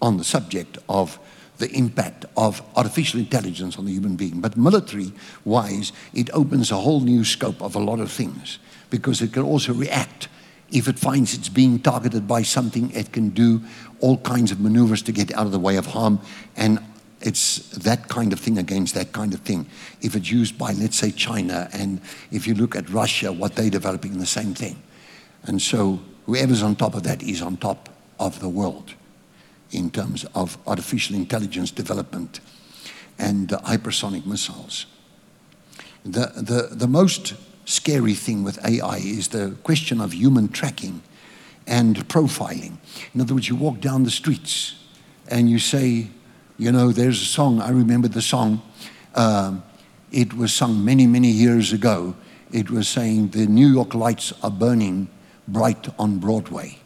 on 0.00 0.16
the 0.16 0.24
subject 0.24 0.78
of 0.88 1.18
the 1.58 1.70
impact 1.70 2.24
of 2.36 2.62
artificial 2.76 3.20
intelligence 3.20 3.78
on 3.78 3.84
the 3.84 3.92
human 3.92 4.16
being. 4.16 4.40
But 4.40 4.56
military 4.56 5.12
wise, 5.44 5.92
it 6.12 6.30
opens 6.32 6.70
a 6.70 6.76
whole 6.76 7.00
new 7.00 7.24
scope 7.24 7.62
of 7.62 7.74
a 7.74 7.78
lot 7.78 8.00
of 8.00 8.10
things 8.10 8.58
because 8.90 9.22
it 9.22 9.32
can 9.32 9.42
also 9.42 9.72
react. 9.72 10.28
If 10.70 10.88
it 10.88 10.98
finds 10.98 11.34
it's 11.34 11.48
being 11.48 11.78
targeted 11.78 12.26
by 12.26 12.42
something, 12.42 12.90
it 12.90 13.12
can 13.12 13.30
do 13.30 13.62
all 14.00 14.18
kinds 14.18 14.50
of 14.50 14.60
maneuvers 14.60 15.02
to 15.02 15.12
get 15.12 15.32
out 15.34 15.46
of 15.46 15.52
the 15.52 15.58
way 15.58 15.76
of 15.76 15.86
harm. 15.86 16.20
And 16.56 16.80
it's 17.20 17.68
that 17.70 18.08
kind 18.08 18.32
of 18.32 18.40
thing 18.40 18.58
against 18.58 18.94
that 18.94 19.12
kind 19.12 19.32
of 19.32 19.40
thing. 19.40 19.66
If 20.00 20.16
it's 20.16 20.30
used 20.30 20.58
by, 20.58 20.72
let's 20.72 20.96
say, 20.96 21.10
China, 21.12 21.68
and 21.72 22.00
if 22.32 22.46
you 22.46 22.54
look 22.54 22.74
at 22.74 22.88
Russia, 22.90 23.32
what 23.32 23.54
they're 23.54 23.70
developing, 23.70 24.18
the 24.18 24.26
same 24.26 24.54
thing. 24.54 24.82
And 25.44 25.62
so 25.62 26.00
whoever's 26.26 26.62
on 26.62 26.74
top 26.74 26.94
of 26.94 27.04
that 27.04 27.22
is 27.22 27.40
on 27.40 27.56
top 27.56 27.88
of 28.18 28.40
the 28.40 28.48
world 28.48 28.94
in 29.74 29.90
terms 29.90 30.24
of 30.34 30.58
artificial 30.66 31.16
intelligence 31.16 31.70
development 31.70 32.40
and 33.18 33.52
uh, 33.52 33.58
hypersonic 33.60 34.26
missiles. 34.26 34.86
The, 36.04 36.32
the, 36.36 36.68
the 36.74 36.88
most 36.88 37.34
scary 37.64 38.14
thing 38.14 38.44
with 38.44 38.64
AI 38.64 38.98
is 38.98 39.28
the 39.28 39.56
question 39.62 40.00
of 40.00 40.12
human 40.12 40.48
tracking 40.48 41.02
and 41.66 41.96
profiling. 42.08 42.76
In 43.14 43.20
other 43.20 43.34
words, 43.34 43.48
you 43.48 43.56
walk 43.56 43.80
down 43.80 44.04
the 44.04 44.10
streets 44.10 44.74
and 45.28 45.48
you 45.48 45.58
say, 45.58 46.08
you 46.58 46.70
know, 46.70 46.92
there's 46.92 47.20
a 47.20 47.24
song, 47.24 47.60
I 47.60 47.70
remember 47.70 48.08
the 48.08 48.22
song. 48.22 48.62
Um, 49.14 49.62
it 50.12 50.34
was 50.34 50.52
sung 50.52 50.84
many, 50.84 51.06
many 51.06 51.28
years 51.28 51.72
ago. 51.72 52.14
It 52.52 52.70
was 52.70 52.86
saying, 52.86 53.30
The 53.30 53.46
New 53.46 53.66
York 53.66 53.94
lights 53.94 54.32
are 54.42 54.50
burning 54.50 55.08
bright 55.48 55.88
on 55.98 56.18
Broadway. 56.18 56.78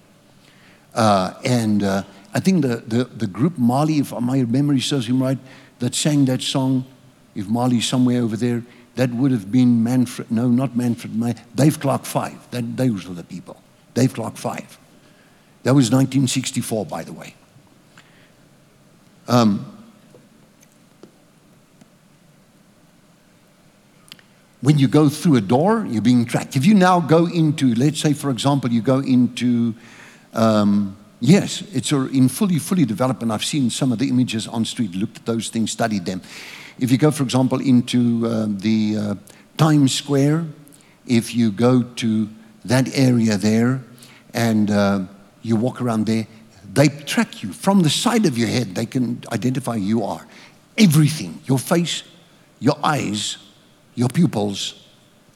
Uh, 0.95 1.35
and 1.45 1.83
uh, 1.83 2.03
I 2.39 2.41
think 2.41 2.63
the, 2.63 2.77
the, 2.77 3.03
the, 3.03 3.27
group 3.27 3.59
Marley, 3.59 3.99
if 3.99 4.13
my 4.13 4.45
memory 4.45 4.79
serves 4.79 5.09
him 5.09 5.21
right, 5.21 5.39
that 5.81 5.93
sang 5.97 6.27
that 6.27 6.41
song, 6.41 6.85
if 7.35 7.49
Marley's 7.49 7.89
somewhere 7.89 8.23
over 8.23 8.37
there, 8.37 8.63
that 8.95 9.11
would 9.11 9.33
have 9.33 9.51
been 9.51 9.83
Manfred, 9.83 10.31
no, 10.31 10.47
not 10.47 10.77
Manfred, 10.77 11.13
Dave 11.57 11.81
Clark 11.81 12.05
5. 12.05 12.53
That, 12.53 12.77
those 12.77 13.09
were 13.09 13.15
the 13.17 13.25
people. 13.25 13.61
Dave 13.93 14.15
Clark 14.15 14.37
5. 14.37 14.79
That 15.65 15.75
was 15.75 15.91
1964, 15.91 16.87
by 16.87 17.03
the 17.03 17.13
way. 17.13 17.35
Um, 19.27 19.89
when 24.61 24.79
you 24.79 24.87
go 24.87 25.09
through 25.09 25.39
a 25.39 25.41
door, 25.41 25.85
you're 25.89 26.03
being 26.03 26.25
tracked. 26.25 26.55
If 26.55 26.65
you 26.65 26.75
now 26.75 27.01
go 27.01 27.27
into, 27.27 27.75
let's 27.75 27.99
say, 27.99 28.13
for 28.13 28.31
example, 28.31 28.71
you 28.71 28.81
go 28.81 29.01
into, 29.01 29.75
um, 30.35 30.97
yes, 31.21 31.63
it's 31.73 31.93
in 31.93 32.29
fully, 32.29 32.59
fully 32.59 32.85
developed, 32.85 33.23
and 33.23 33.33
I've 33.33 33.45
seen 33.45 33.71
some 33.71 33.93
of 33.93 33.99
the 33.99 34.09
images 34.09 34.47
on 34.47 34.65
street, 34.65 34.95
looked 34.95 35.19
at 35.19 35.27
those 35.27 35.49
things, 35.49 35.73
studied 35.73 36.05
them. 36.05 36.23
If 36.79 36.91
you 36.91 36.99
go, 36.99 37.11
for 37.11 37.23
example, 37.23 37.61
into 37.61 38.27
uh, 38.27 38.47
the 38.49 38.97
uh, 38.97 39.15
Times 39.57 39.95
Square, 39.95 40.47
if 41.07 41.35
you 41.35 41.51
go 41.51 41.83
to 41.83 42.29
that 42.65 42.89
area 42.97 43.37
there 43.37 43.83
and 44.35 44.71
uh, 44.71 45.01
you 45.43 45.57
walk 45.57 45.81
around 45.81 46.07
there, 46.07 46.27
they 46.73 46.89
track 46.89 47.43
you 47.43 47.53
from 47.53 47.81
the 47.81 47.91
side 47.91 48.27
of 48.27 48.37
your 48.37 48.49
head. 48.49 48.75
They 48.75 48.87
can 48.87 49.23
identify 49.33 49.79
who 49.79 49.85
you 49.85 50.05
are. 50.05 50.27
Everything 50.77 51.41
your 51.47 51.59
face, 51.59 52.05
your 52.61 52.77
eyes, 52.85 53.39
your 53.95 54.09
pupils, 54.09 54.87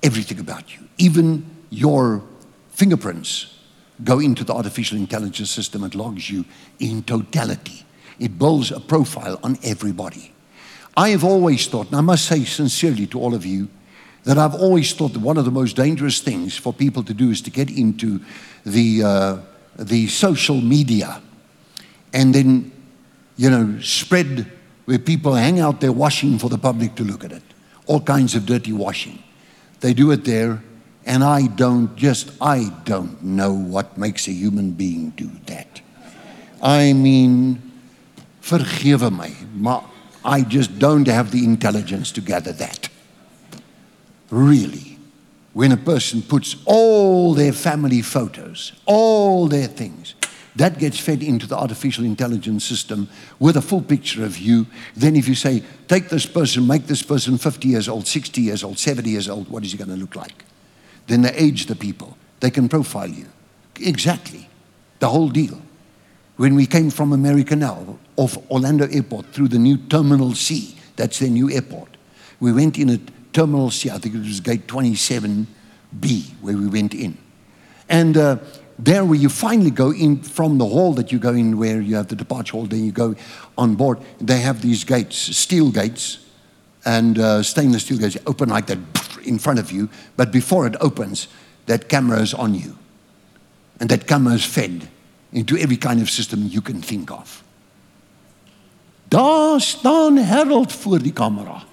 everything 0.03 0.39
about 0.39 0.77
you, 0.77 0.87
even 0.99 1.45
your 1.71 2.23
fingerprints 2.71 3.62
go 4.05 4.19
into 4.19 4.45
the 4.45 4.55
artificial 4.55 4.99
intelligence 4.99 5.51
system. 5.51 5.85
It 5.85 5.95
logs 5.95 6.31
you 6.31 6.45
in 6.79 7.03
totality. 7.03 7.85
It 8.19 8.39
builds 8.39 8.71
a 8.71 8.81
profile 8.81 9.39
on 9.43 9.59
everybody. 9.63 10.33
I 10.97 11.11
have 11.11 11.25
always 11.25 11.67
thought, 11.67 11.87
and 11.89 11.97
I 11.97 12.01
must 12.01 12.27
say 12.27 12.45
sincerely 12.45 13.07
to 13.09 13.21
all 13.21 13.35
of 13.35 13.47
you, 13.47 13.69
that 14.25 14.39
I've 14.39 14.55
always 14.55 14.93
thought 14.93 15.15
that 15.15 15.21
one 15.21 15.37
of 15.37 15.45
the 15.45 15.51
most 15.51 15.75
dangerous 15.75 16.21
things 16.21 16.57
for 16.57 16.73
people 16.73 17.03
to 17.05 17.15
do 17.15 17.31
is 17.31 17.41
to 17.43 17.51
get 17.51 17.71
into 17.71 18.21
the, 18.65 19.03
uh, 19.03 19.39
the 19.77 20.07
social 20.07 20.61
media 20.61 21.21
and 22.13 22.35
then, 22.35 22.71
you 23.37 23.51
know, 23.51 23.81
spread 23.81 24.51
where 24.85 24.99
people 24.99 25.35
hang 25.35 25.61
out 25.61 25.81
their 25.81 25.93
washing 25.93 26.39
for 26.39 26.49
the 26.49 26.59
public 26.59 26.95
to 26.97 27.05
look 27.05 27.25
at 27.25 27.33
it. 27.33 27.43
All 27.87 28.01
kinds 28.01 28.35
of 28.35 28.47
dirty 28.47 28.73
washing. 28.73 29.23
They 29.81 29.95
do 29.95 30.11
it 30.13 30.25
there, 30.25 30.63
and 31.05 31.25
I 31.25 31.47
don't 31.47 31.95
just, 31.97 32.31
I 32.41 32.71
don't 32.85 33.23
know 33.23 33.53
what 33.53 33.99
makes 33.99 34.29
a 34.29 34.33
human 34.33 34.73
being 34.73 35.11
do 35.11 35.31
that. 35.47 35.81
I 36.63 36.93
mean, 36.93 37.61
vergewe 38.43 39.11
my, 39.11 39.33
maar 39.55 39.85
I 40.25 40.43
just 40.43 40.79
don't 40.79 41.09
have 41.09 41.31
the 41.31 41.45
intelligence 41.45 42.13
to 42.13 42.21
gather 42.21 42.53
that. 42.53 42.89
Really, 44.31 44.99
when 45.53 45.73
a 45.73 45.77
person 45.77 46.23
puts 46.23 46.57
all 46.65 47.35
their 47.35 47.53
family 47.53 48.03
photos, 48.03 48.73
all 48.87 49.49
their 49.49 49.67
things, 49.67 50.15
that 50.55 50.79
gets 50.79 50.99
fed 50.99 51.23
into 51.23 51.47
the 51.47 51.57
artificial 51.57 52.05
intelligence 52.05 52.65
system 52.65 53.09
with 53.39 53.57
a 53.57 53.63
full 53.63 53.81
picture 53.81 54.25
of 54.25 54.39
you. 54.39 54.67
Then, 54.95 55.17
if 55.17 55.27
you 55.27 55.35
say, 55.35 55.63
take 55.89 56.11
this 56.11 56.27
person, 56.27 56.67
make 56.67 56.87
this 56.87 57.03
person 57.03 57.39
50 57.39 57.69
years 57.69 57.89
old, 57.89 58.07
60 58.07 58.41
years 58.41 58.63
old, 58.63 58.79
70 58.79 59.09
years 59.09 59.29
old, 59.29 59.49
what 59.49 59.65
is 59.65 59.73
he 59.73 59.79
going 59.79 59.91
to 59.91 59.97
look 59.97 60.15
like? 60.15 60.45
Then 61.07 61.23
they 61.23 61.33
age 61.33 61.67
the 61.67 61.77
people. 61.77 62.17
They 62.41 62.51
can 62.51 62.69
profile 62.69 63.09
you. 63.09 63.27
Exactly. 63.81 64.49
The 64.99 65.09
whole 65.09 65.29
deal. 65.29 65.61
When 66.37 66.55
we 66.55 66.67
came 66.67 66.91
from 66.91 67.13
America 67.13 67.55
now, 67.57 67.99
off 68.17 68.37
Orlando 68.51 68.87
Airport 68.89 69.27
through 69.27 69.49
the 69.49 69.59
new 69.59 69.77
Terminal 69.77 70.35
C, 70.35 70.77
that's 70.97 71.19
their 71.19 71.31
new 71.31 71.51
airport, 71.51 71.97
we 72.41 72.53
went 72.53 72.79
in 72.79 72.91
at 72.91 73.01
Terminal 73.33 73.71
C, 73.71 73.91
I 73.91 73.99
think 73.99 74.15
it 74.15 74.19
was 74.19 74.41
gate 74.41 74.67
27B, 74.67 75.47
where 76.41 76.57
we 76.57 76.67
went 76.67 76.95
in. 76.95 77.17
And 77.89 78.17
uh, 78.17 78.39
there, 78.79 79.05
where 79.05 79.19
you 79.19 79.29
finally 79.29 79.71
go 79.71 79.93
in 79.93 80.23
from 80.23 80.59
the 80.59 80.67
hall 80.67 80.93
that 80.95 81.13
you 81.13 81.19
go 81.19 81.31
in, 81.31 81.59
where 81.59 81.81
you 81.81 81.97
have 81.97 82.09
the 82.09 82.17
departure 82.17 82.53
hall, 82.53 82.67
then 82.67 82.85
you 82.85 82.93
go 82.93 83.15
on 83.57 83.75
board, 83.75 83.99
they 84.21 84.41
have 84.41 84.63
these 84.63 84.85
gates, 84.85 85.17
steel 85.17 85.71
gates, 85.71 86.19
and 86.85 87.19
uh, 87.19 87.43
stainless 87.43 87.85
steel 87.85 87.99
gates 87.99 88.17
open 88.27 88.49
like 88.49 88.67
that 88.67 88.79
in 89.23 89.39
front 89.39 89.59
of 89.59 89.71
you. 89.71 89.89
But 90.17 90.31
before 90.31 90.67
it 90.67 90.77
opens, 90.81 91.29
that 91.67 91.89
camera 91.89 92.21
is 92.21 92.35
on 92.35 92.55
you. 92.55 92.77
And 93.81 93.91
that 93.91 94.07
camera 94.07 94.35
is 94.35 94.45
fed 94.45 94.89
into 95.33 95.57
every 95.57 95.77
kind 95.77 96.01
of 96.01 96.11
system 96.11 96.47
you 96.47 96.61
can 96.61 96.83
think 96.83 97.11
of. 97.11 97.43
Daar 99.09 99.61
staan 99.61 100.17
Harold 100.17 100.73
voor 100.73 100.99
die 100.99 101.13
kamera. 101.13 101.65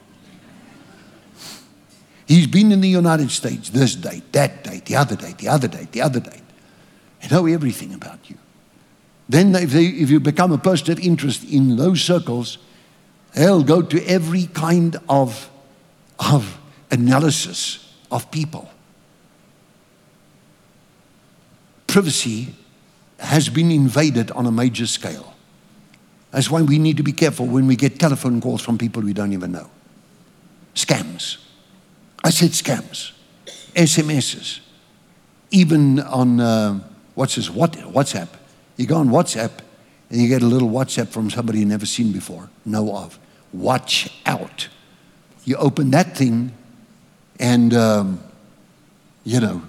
He's 2.25 2.47
been 2.47 2.71
in 2.71 2.81
the 2.81 2.89
United 2.89 3.31
States 3.31 3.69
this 3.69 3.95
date, 3.95 4.23
that 4.31 4.63
date, 4.63 4.85
the 4.85 4.95
other 4.95 5.15
date, 5.15 5.37
the 5.37 5.47
other 5.47 5.67
date, 5.67 5.91
the 5.91 6.01
other 6.01 6.19
date. 6.19 6.43
They 7.21 7.27
know 7.27 7.47
everything 7.47 7.93
about 7.93 8.29
you. 8.29 8.37
Then, 9.27 9.55
if, 9.55 9.71
they, 9.71 9.85
if 9.85 10.09
you 10.09 10.19
become 10.19 10.51
a 10.51 10.57
person 10.57 10.91
of 10.91 10.99
interest 10.99 11.43
in 11.43 11.75
those 11.75 12.01
circles, 12.01 12.57
they'll 13.33 13.63
go 13.63 13.81
to 13.81 14.03
every 14.05 14.47
kind 14.47 14.97
of, 15.07 15.49
of 16.19 16.58
analysis 16.91 17.93
of 18.11 18.29
people. 18.31 18.69
Privacy 21.87 22.53
has 23.19 23.49
been 23.49 23.71
invaded 23.71 24.31
on 24.31 24.45
a 24.45 24.51
major 24.51 24.87
scale. 24.87 25.33
That's 26.31 26.49
why 26.49 26.61
we 26.61 26.77
need 26.77 26.97
to 26.97 27.03
be 27.03 27.11
careful 27.11 27.47
when 27.47 27.67
we 27.67 27.75
get 27.75 27.99
telephone 27.99 28.39
calls 28.39 28.61
from 28.61 28.77
people 28.77 29.01
we 29.01 29.13
don't 29.13 29.33
even 29.33 29.51
know. 29.51 29.69
Scams. 30.75 31.37
I 32.23 32.29
said 32.29 32.51
scams, 32.51 33.13
SMSs, 33.75 34.59
even 35.51 35.99
on 35.99 36.39
uh, 36.39 36.79
what's 37.15 37.35
this, 37.35 37.49
what, 37.49 37.73
WhatsApp. 37.73 38.27
You 38.77 38.85
go 38.85 38.97
on 38.97 39.09
WhatsApp 39.09 39.51
and 40.09 40.21
you 40.21 40.27
get 40.27 40.41
a 40.41 40.45
little 40.45 40.69
WhatsApp 40.69 41.07
from 41.07 41.29
somebody 41.29 41.59
you 41.59 41.65
never 41.65 41.85
seen 41.85 42.11
before, 42.11 42.49
know 42.65 42.95
of. 42.95 43.17
Watch 43.53 44.09
out. 44.25 44.67
You 45.45 45.55
open 45.55 45.91
that 45.91 46.15
thing 46.15 46.51
and, 47.39 47.73
um, 47.73 48.19
you 49.23 49.39
know, 49.39 49.61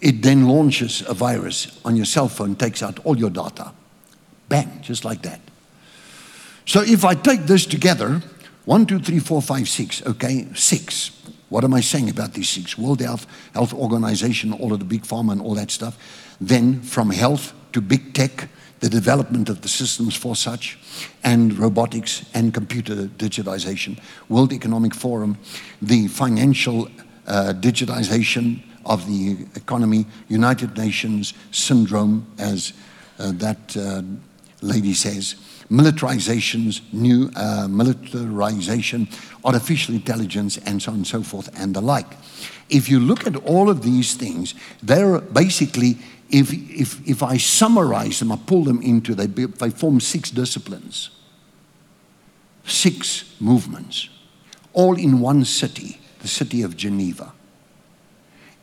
it 0.00 0.22
then 0.22 0.48
launches 0.48 1.02
a 1.08 1.14
virus 1.14 1.80
on 1.84 1.96
your 1.96 2.04
cell 2.04 2.28
phone, 2.28 2.54
takes 2.54 2.82
out 2.82 2.98
all 3.04 3.16
your 3.16 3.30
data. 3.30 3.72
Bang, 4.48 4.80
just 4.82 5.04
like 5.04 5.22
that. 5.22 5.40
So 6.64 6.82
if 6.82 7.04
I 7.04 7.14
take 7.14 7.42
this 7.42 7.66
together, 7.66 8.22
one, 8.64 8.86
two, 8.86 8.98
three, 8.98 9.20
four, 9.20 9.40
five, 9.40 9.68
six, 9.68 10.04
okay, 10.04 10.46
six. 10.54 11.12
What 11.48 11.62
am 11.62 11.74
I 11.74 11.80
saying 11.80 12.10
about 12.10 12.32
these 12.34 12.48
six? 12.48 12.76
World 12.76 13.00
Health, 13.00 13.26
Health 13.54 13.72
Organization, 13.72 14.52
all 14.52 14.72
of 14.72 14.80
the 14.80 14.84
big 14.84 15.02
pharma 15.02 15.32
and 15.32 15.40
all 15.40 15.54
that 15.54 15.70
stuff. 15.70 15.96
Then 16.40 16.82
from 16.82 17.10
health 17.10 17.52
to 17.72 17.80
big 17.80 18.14
tech, 18.14 18.48
the 18.80 18.88
development 18.88 19.48
of 19.48 19.62
the 19.62 19.68
systems 19.68 20.14
for 20.14 20.36
such, 20.36 20.78
and 21.24 21.58
robotics 21.58 22.24
and 22.34 22.52
computer 22.52 23.06
digitization. 23.18 23.98
World 24.28 24.52
Economic 24.52 24.94
Forum, 24.94 25.38
the 25.80 26.08
financial 26.08 26.88
uh, 27.26 27.52
digitization 27.58 28.62
of 28.84 29.06
the 29.06 29.36
economy, 29.54 30.06
United 30.28 30.76
Nations 30.76 31.34
syndrome, 31.50 32.26
as 32.38 32.72
uh, 33.18 33.32
that 33.32 33.76
uh, 33.76 34.02
lady 34.60 34.94
says, 34.94 35.34
militarizations, 35.70 36.80
new 36.92 37.30
uh, 37.34 37.66
militarization, 37.68 39.08
artificial 39.44 39.94
intelligence, 39.94 40.58
and 40.58 40.80
so 40.80 40.92
on 40.92 40.98
and 40.98 41.06
so 41.06 41.22
forth, 41.22 41.48
and 41.60 41.74
the 41.74 41.80
like. 41.80 42.06
If 42.68 42.88
you 42.88 43.00
look 43.00 43.26
at 43.26 43.36
all 43.36 43.70
of 43.70 43.82
these 43.82 44.14
things, 44.14 44.54
they're 44.82 45.20
basically, 45.20 45.98
if, 46.28 46.52
if, 46.52 47.08
if 47.08 47.22
I 47.22 47.36
summarize 47.36 48.18
them, 48.18 48.32
I 48.32 48.36
pull 48.36 48.64
them 48.64 48.82
into, 48.82 49.14
they, 49.14 49.26
they 49.26 49.70
form 49.70 50.00
six 50.00 50.30
disciplines, 50.30 51.10
six 52.64 53.34
movements, 53.40 54.08
all 54.72 54.96
in 54.96 55.20
one 55.20 55.44
city, 55.44 56.00
the 56.20 56.28
city 56.28 56.62
of 56.62 56.76
Geneva. 56.76 57.32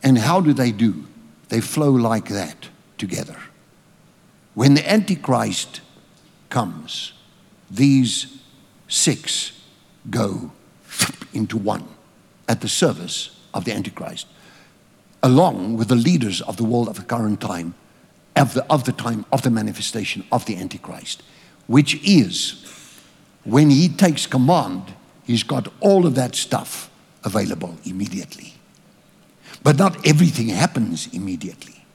And 0.02 0.18
how 0.18 0.40
do 0.40 0.52
they 0.52 0.72
do? 0.72 1.06
They 1.48 1.60
flow 1.60 1.90
like 1.90 2.28
that 2.28 2.68
together. 2.98 3.38
When 4.54 4.74
the 4.74 4.88
Antichrist 4.90 5.80
comes, 6.50 7.12
these 7.70 8.38
six 8.88 9.52
go 10.10 10.52
into 11.32 11.56
one 11.56 11.88
at 12.48 12.60
the 12.60 12.68
service 12.68 13.40
of 13.52 13.64
the 13.64 13.72
Antichrist, 13.72 14.26
along 15.24 15.78
with 15.78 15.88
the 15.88 15.96
leaders 15.96 16.42
of 16.42 16.58
the 16.58 16.64
world 16.64 16.86
of 16.86 16.96
the 16.96 17.02
current 17.02 17.40
time, 17.40 17.74
of 18.36 18.52
the, 18.52 18.64
of 18.70 18.84
the 18.84 18.92
time 18.92 19.24
of 19.32 19.40
the 19.40 19.50
manifestation 19.50 20.22
of 20.30 20.44
the 20.44 20.54
Antichrist, 20.54 21.22
which 21.66 21.94
is 22.06 22.62
when 23.44 23.70
he 23.70 23.88
takes 23.88 24.26
command, 24.26 24.82
he's 25.24 25.42
got 25.42 25.72
all 25.80 26.06
of 26.06 26.14
that 26.14 26.34
stuff 26.34 26.90
available 27.24 27.74
immediately. 27.86 28.52
But 29.62 29.78
not 29.78 30.06
everything 30.06 30.48
happens 30.48 31.08
immediately. 31.14 31.86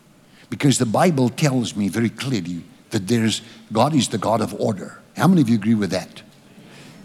Because 0.50 0.80
the 0.80 0.88
Bible 0.88 1.30
tells 1.30 1.76
me 1.76 1.88
very 1.88 2.10
clearly 2.10 2.64
that 2.90 3.08
there's 3.08 3.44
God 3.72 3.94
is 3.94 4.08
the 4.08 4.18
God 4.18 4.42
of 4.42 4.60
order. 4.60 5.00
How 5.16 5.28
many 5.28 5.42
of 5.42 5.50
you 5.50 5.56
agree 5.56 5.76
with 5.76 5.92
that? 5.92 6.24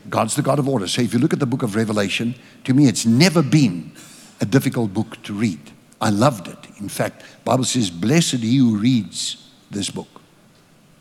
God's 0.08 0.36
the 0.36 0.42
God 0.42 0.58
of 0.58 0.66
order. 0.70 0.88
So 0.88 1.02
if 1.02 1.12
you 1.12 1.18
look 1.18 1.34
at 1.34 1.40
the 1.40 1.46
book 1.46 1.62
of 1.62 1.76
Revelation, 1.76 2.34
to 2.64 2.72
me 2.72 2.86
it's 2.86 3.04
never 3.04 3.42
been 3.42 3.92
a 4.40 4.46
difficult 4.46 4.94
book 4.94 5.22
to 5.24 5.34
read. 5.34 5.73
I 6.00 6.10
loved 6.10 6.48
it. 6.48 6.58
In 6.80 6.88
fact, 6.88 7.22
Bible 7.44 7.64
says, 7.64 7.90
"Blessed 7.90 8.42
he 8.42 8.56
who 8.56 8.78
reads 8.78 9.36
this 9.70 9.90
book 9.90 10.14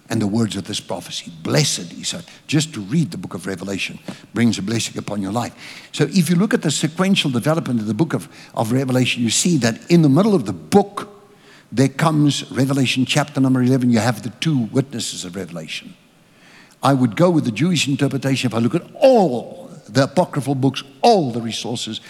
and 0.09 0.21
the 0.21 0.27
words 0.27 0.55
of 0.55 0.65
this 0.65 0.79
prophecy. 0.79 1.31
Blessed 1.41 1.91
he 1.91 2.03
said. 2.03 2.25
Just 2.47 2.73
to 2.73 2.81
read 2.81 3.11
the 3.11 3.17
book 3.17 3.33
of 3.33 3.47
Revelation 3.47 3.99
brings 4.33 4.57
a 4.57 4.61
blessing 4.61 4.97
upon 4.97 5.21
your 5.21 5.31
life. 5.31 5.55
So 5.91 6.03
if 6.05 6.29
you 6.29 6.35
look 6.35 6.53
at 6.53 6.61
the 6.61 6.71
sequential 6.71 7.31
development 7.31 7.79
of 7.79 7.87
the 7.87 7.93
book 7.93 8.13
of, 8.13 8.27
of 8.53 8.71
Revelation, 8.71 9.23
you 9.23 9.29
see 9.29 9.57
that 9.57 9.89
in 9.89 10.01
the 10.01 10.09
middle 10.09 10.35
of 10.35 10.45
the 10.45 10.53
book, 10.53 11.09
there 11.71 11.87
comes 11.87 12.51
Revelation 12.51 13.05
chapter 13.05 13.39
number 13.39 13.63
11. 13.63 13.89
You 13.89 13.99
have 13.99 14.21
the 14.21 14.29
two 14.29 14.65
witnesses 14.71 15.25
of 15.25 15.35
Revelation. 15.35 15.95
I 16.83 16.93
would 16.93 17.15
go 17.15 17.29
with 17.29 17.45
the 17.45 17.51
Jewish 17.51 17.87
interpretation 17.87 18.51
if 18.51 18.53
I 18.53 18.59
look 18.59 18.75
at 18.75 18.83
all 18.95 19.71
the 19.87 20.03
apocryphal 20.03 20.55
books, 20.55 20.83
all 21.01 21.31
the 21.31 21.41
resources. 21.41 22.01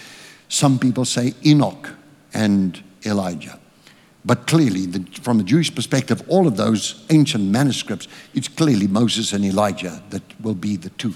Some 0.49 0.79
people 0.79 1.05
say 1.05 1.35
Enoch 1.45 1.89
and 2.33 2.81
Elijah. 3.05 3.59
But 4.25 4.47
clearly, 4.47 4.85
the, 4.85 5.05
from 5.21 5.39
a 5.39 5.43
Jewish 5.43 5.73
perspective, 5.73 6.23
all 6.27 6.47
of 6.47 6.55
those 6.55 7.05
ancient 7.09 7.43
manuscripts, 7.43 8.07
it's 8.33 8.47
clearly 8.47 8.87
Moses 8.87 9.33
and 9.33 9.43
Elijah 9.43 10.01
that 10.11 10.23
will 10.41 10.55
be 10.55 10.77
the 10.77 10.89
two 10.91 11.13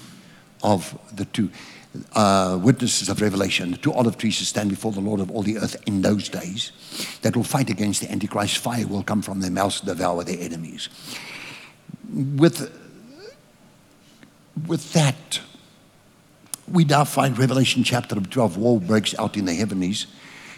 of 0.62 0.98
the 1.14 1.24
two 1.26 1.50
uh, 2.14 2.58
witnesses 2.62 3.08
of 3.08 3.22
Revelation, 3.22 3.70
the 3.70 3.78
two 3.78 3.92
olive 3.92 4.18
trees 4.18 4.38
that 4.38 4.44
stand 4.44 4.68
before 4.68 4.92
the 4.92 5.00
Lord 5.00 5.20
of 5.20 5.30
all 5.30 5.42
the 5.42 5.58
earth 5.58 5.76
in 5.86 6.02
those 6.02 6.28
days, 6.28 6.72
that 7.22 7.34
will 7.34 7.44
fight 7.44 7.70
against 7.70 8.02
the 8.02 8.10
Antichrist. 8.10 8.58
Fire 8.58 8.86
will 8.86 9.02
come 9.02 9.22
from 9.22 9.40
their 9.40 9.50
mouths 9.50 9.80
to 9.80 9.86
devour 9.86 10.22
their 10.24 10.38
enemies. 10.38 10.88
With, 12.12 12.70
with 14.66 14.92
that, 14.92 15.40
we 16.70 16.84
now 16.84 17.04
find 17.04 17.38
Revelation 17.38 17.84
chapter 17.84 18.14
12, 18.14 18.56
war 18.58 18.80
breaks 18.80 19.18
out 19.18 19.36
in 19.36 19.46
the 19.46 19.54
heavens, 19.54 20.06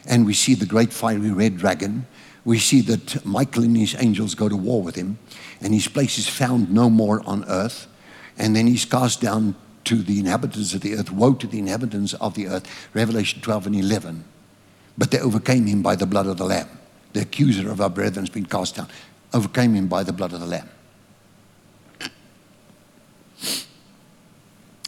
and 0.06 0.26
we 0.26 0.34
see 0.34 0.54
the 0.54 0.66
great 0.66 0.92
fiery 0.92 1.30
red 1.30 1.56
dragon 1.56 2.06
we 2.44 2.58
see 2.58 2.80
that 2.82 3.24
Michael 3.24 3.64
and 3.64 3.76
his 3.76 3.94
angels 3.98 4.34
go 4.34 4.48
to 4.48 4.56
war 4.56 4.82
with 4.82 4.96
him, 4.96 5.18
and 5.60 5.74
his 5.74 5.88
place 5.88 6.18
is 6.18 6.28
found 6.28 6.70
no 6.70 6.88
more 6.88 7.22
on 7.26 7.44
earth. 7.48 7.86
And 8.38 8.56
then 8.56 8.66
he's 8.66 8.84
cast 8.84 9.20
down 9.20 9.54
to 9.84 9.96
the 9.96 10.18
inhabitants 10.18 10.72
of 10.72 10.80
the 10.80 10.94
earth. 10.94 11.12
Woe 11.12 11.34
to 11.34 11.46
the 11.46 11.58
inhabitants 11.58 12.14
of 12.14 12.34
the 12.34 12.48
earth. 12.48 12.88
Revelation 12.94 13.42
12 13.42 13.66
and 13.66 13.76
11. 13.76 14.24
But 14.96 15.10
they 15.10 15.20
overcame 15.20 15.66
him 15.66 15.82
by 15.82 15.96
the 15.96 16.06
blood 16.06 16.26
of 16.26 16.38
the 16.38 16.44
Lamb. 16.44 16.68
The 17.12 17.22
accuser 17.22 17.70
of 17.70 17.80
our 17.80 17.90
brethren 17.90 18.24
has 18.24 18.30
been 18.30 18.46
cast 18.46 18.76
down. 18.76 18.88
Overcame 19.34 19.74
him 19.74 19.88
by 19.88 20.02
the 20.02 20.12
blood 20.12 20.32
of 20.32 20.40
the 20.40 20.46
Lamb. 20.46 20.68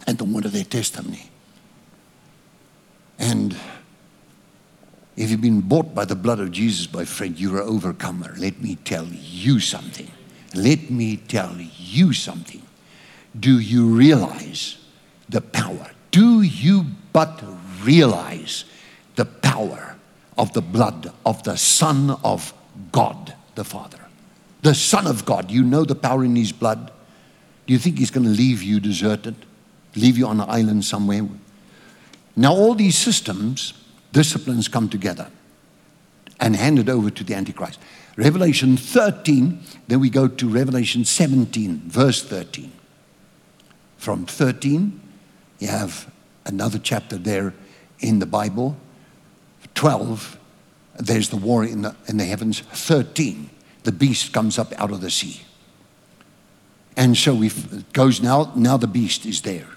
And 0.07 0.17
the 0.17 0.23
word 0.23 0.45
of 0.45 0.51
their 0.51 0.63
testimony. 0.63 1.29
And 3.19 3.55
if 5.15 5.29
you've 5.29 5.41
been 5.41 5.61
bought 5.61 5.93
by 5.93 6.05
the 6.05 6.15
blood 6.15 6.39
of 6.39 6.51
Jesus, 6.51 6.91
my 6.91 7.05
friend, 7.05 7.39
you're 7.39 7.61
an 7.61 7.67
overcomer. 7.67 8.33
Let 8.37 8.61
me 8.61 8.75
tell 8.77 9.05
you 9.05 9.59
something. 9.59 10.09
Let 10.55 10.89
me 10.89 11.17
tell 11.17 11.55
you 11.57 12.13
something. 12.13 12.61
Do 13.39 13.59
you 13.59 13.87
realize 13.87 14.77
the 15.29 15.41
power? 15.41 15.91
Do 16.11 16.41
you 16.41 16.85
but 17.11 17.43
realize 17.83 18.65
the 19.15 19.25
power 19.25 19.95
of 20.37 20.53
the 20.53 20.61
blood 20.61 21.11
of 21.25 21.43
the 21.43 21.57
Son 21.57 22.11
of 22.23 22.53
God 22.91 23.35
the 23.55 23.63
Father? 23.63 23.99
The 24.63 24.73
Son 24.73 25.05
of 25.05 25.25
God. 25.25 25.51
You 25.51 25.63
know 25.63 25.83
the 25.83 25.95
power 25.95 26.23
in 26.23 26.35
His 26.35 26.51
blood. 26.51 26.91
Do 27.67 27.73
you 27.73 27.79
think 27.79 27.99
He's 27.99 28.11
going 28.11 28.25
to 28.25 28.31
leave 28.31 28.63
you 28.63 28.79
deserted? 28.79 29.35
Leave 29.95 30.17
you 30.17 30.25
on 30.25 30.39
an 30.39 30.49
island 30.49 30.85
somewhere? 30.85 31.27
Now, 32.35 32.53
all 32.53 32.73
these 32.73 32.97
systems 32.97 33.73
disciplines 34.13 34.69
come 34.69 34.87
together 34.87 35.27
and 36.39 36.55
handed 36.55 36.89
over 36.89 37.09
to 37.09 37.23
the 37.23 37.33
Antichrist. 37.33 37.79
Revelation 38.15 38.77
13, 38.77 39.59
then 39.87 39.99
we 39.99 40.09
go 40.09 40.27
to 40.27 40.47
Revelation 40.47 41.03
17, 41.03 41.81
verse 41.87 42.23
13. 42.23 42.71
From 43.97 44.25
13, 44.25 45.01
you 45.59 45.67
have 45.67 46.11
another 46.45 46.77
chapter 46.77 47.17
there 47.17 47.53
in 47.99 48.19
the 48.19 48.25
Bible. 48.25 48.77
12, 49.73 50.37
there's 50.99 51.29
the 51.29 51.37
war 51.37 51.65
in 51.65 51.81
the, 51.81 51.95
in 52.07 52.17
the 52.17 52.25
heavens. 52.25 52.59
13, 52.59 53.49
the 53.83 53.91
beast 53.91 54.31
comes 54.31 54.59
up 54.59 54.73
out 54.79 54.91
of 54.91 55.01
the 55.01 55.09
sea. 55.09 55.41
And 56.95 57.17
so 57.17 57.41
it 57.41 57.91
goes 57.93 58.21
now, 58.21 58.51
now 58.55 58.77
the 58.77 58.87
beast 58.87 59.25
is 59.25 59.41
there. 59.41 59.67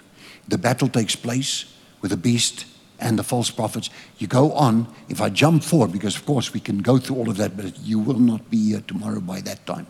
The 0.47 0.59
battle 0.59 0.87
takes 0.87 1.15
place 1.15 1.73
with 2.01 2.11
the 2.11 2.17
beast 2.17 2.65
and 2.99 3.17
the 3.17 3.23
false 3.23 3.49
prophets. 3.49 3.89
You 4.17 4.27
go 4.27 4.51
on. 4.53 4.87
If 5.09 5.21
I 5.21 5.29
jump 5.29 5.63
forward, 5.63 5.91
because 5.91 6.15
of 6.15 6.25
course 6.25 6.53
we 6.53 6.59
can 6.59 6.79
go 6.79 6.97
through 6.97 7.17
all 7.17 7.29
of 7.29 7.37
that, 7.37 7.55
but 7.55 7.77
you 7.79 7.99
will 7.99 8.19
not 8.19 8.49
be 8.49 8.71
here 8.71 8.83
tomorrow 8.87 9.19
by 9.19 9.41
that 9.41 9.65
time. 9.65 9.87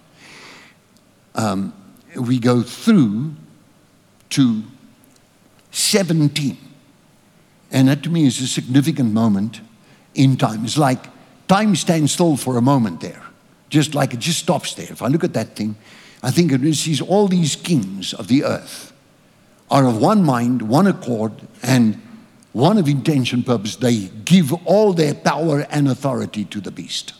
Um, 1.36 1.74
we 2.16 2.40
go 2.40 2.62
through 2.62 3.34
to 4.32 4.64
17. 5.72 6.58
And 7.72 7.88
that 7.88 8.04
to 8.04 8.10
me 8.10 8.26
is 8.26 8.42
a 8.42 8.48
significant 8.48 9.14
moment 9.14 9.62
in 10.16 10.38
time. 10.38 10.66
It's 10.66 10.78
like 10.78 11.06
time 11.48 11.76
stands 11.76 12.14
still 12.14 12.38
for 12.38 12.58
a 12.58 12.62
moment 12.62 13.02
there, 13.02 13.22
just 13.70 13.94
like 13.94 14.14
it 14.14 14.20
just 14.20 14.40
stops 14.40 14.74
there. 14.74 14.88
If 14.90 15.02
I 15.02 15.08
look 15.08 15.24
at 15.24 15.34
that 15.34 15.56
thing, 15.56 15.76
I 16.24 16.32
think 16.32 16.52
it 16.52 16.76
sees 16.76 17.02
all 17.02 17.28
these 17.28 17.56
kings 17.56 18.14
of 18.14 18.28
the 18.28 18.44
earth 18.44 18.94
are 19.70 19.86
of 19.86 19.98
one 19.98 20.24
mind, 20.24 20.62
one 20.62 20.88
accord, 20.88 21.34
and 21.62 22.02
one 22.54 22.78
of 22.78 22.88
intention, 22.88 23.44
purpose, 23.44 23.76
they 23.76 24.08
give 24.26 24.54
all 24.66 24.94
their 24.94 25.14
power 25.14 25.68
and 25.70 25.88
authority 25.88 26.46
to 26.46 26.60
the 26.60 26.72
beast, 26.72 27.14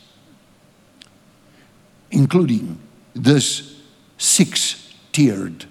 including 2.10 2.80
this 3.14 3.80
six 4.16 4.94
tiered 5.12 5.66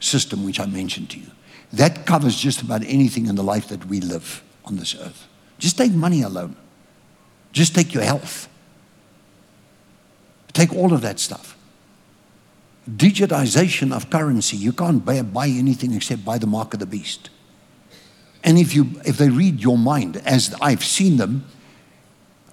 system 0.00 0.44
which 0.44 0.60
I 0.60 0.66
mentioned 0.66 1.10
to 1.10 1.18
you. 1.18 1.30
That 1.72 2.06
covers 2.06 2.36
just 2.36 2.62
about 2.62 2.82
anything 2.84 3.26
in 3.26 3.34
the 3.34 3.42
life 3.42 3.68
that 3.68 3.86
we 3.86 4.00
live 4.00 4.42
on 4.64 4.76
this 4.76 4.94
earth. 4.94 5.26
Just 5.58 5.78
take 5.78 5.92
money 5.92 6.22
alone, 6.22 6.56
just 7.52 7.74
take 7.74 7.94
your 7.94 8.02
health, 8.02 8.48
take 10.52 10.72
all 10.74 10.92
of 10.92 11.00
that 11.02 11.18
stuff. 11.18 11.56
Digitization 12.88 13.94
of 13.94 14.10
currency, 14.10 14.56
you 14.56 14.72
can't 14.72 15.04
buy, 15.04 15.20
buy 15.22 15.48
anything 15.48 15.92
except 15.92 16.24
by 16.24 16.38
the 16.38 16.46
mark 16.46 16.72
of 16.74 16.80
the 16.80 16.86
beast. 16.86 17.30
And 18.46 18.58
if, 18.58 18.74
you, 18.74 18.92
if 19.04 19.18
they 19.18 19.28
read 19.28 19.60
your 19.60 19.76
mind, 19.76 20.18
as 20.24 20.54
I've 20.62 20.84
seen 20.84 21.16
them 21.16 21.44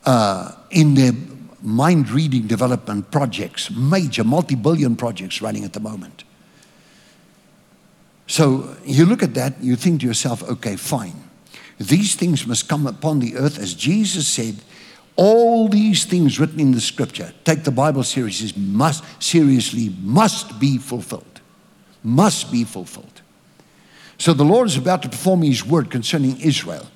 uh, 0.05 0.53
in 0.71 0.95
their 0.95 1.13
mind 1.61 2.09
reading 2.09 2.47
development 2.47 3.11
projects, 3.11 3.69
major 3.69 4.23
multi 4.23 4.55
billion 4.55 4.95
projects 4.95 5.41
running 5.41 5.63
at 5.63 5.73
the 5.73 5.79
moment. 5.79 6.23
So 8.25 8.75
you 8.83 9.05
look 9.05 9.21
at 9.21 9.35
that, 9.35 9.61
you 9.61 9.75
think 9.75 10.01
to 10.01 10.07
yourself, 10.07 10.41
okay, 10.43 10.75
fine. 10.75 11.29
These 11.77 12.15
things 12.15 12.47
must 12.47 12.67
come 12.67 12.87
upon 12.87 13.19
the 13.19 13.35
earth, 13.35 13.59
as 13.59 13.75
Jesus 13.75 14.27
said. 14.27 14.55
All 15.15 15.67
these 15.67 16.05
things 16.05 16.39
written 16.39 16.59
in 16.59 16.71
the 16.71 16.81
scripture, 16.81 17.31
take 17.43 17.63
the 17.63 17.71
Bible 17.71 18.03
seriously, 18.03 18.51
must, 18.59 19.03
seriously, 19.21 19.95
must 20.01 20.59
be 20.59 20.79
fulfilled. 20.79 21.41
Must 22.03 22.51
be 22.51 22.63
fulfilled. 22.63 23.21
So 24.17 24.33
the 24.33 24.43
Lord 24.43 24.67
is 24.67 24.77
about 24.77 25.01
to 25.03 25.09
perform 25.09 25.41
his 25.41 25.65
word 25.65 25.89
concerning 25.91 26.39
Israel. 26.39 26.87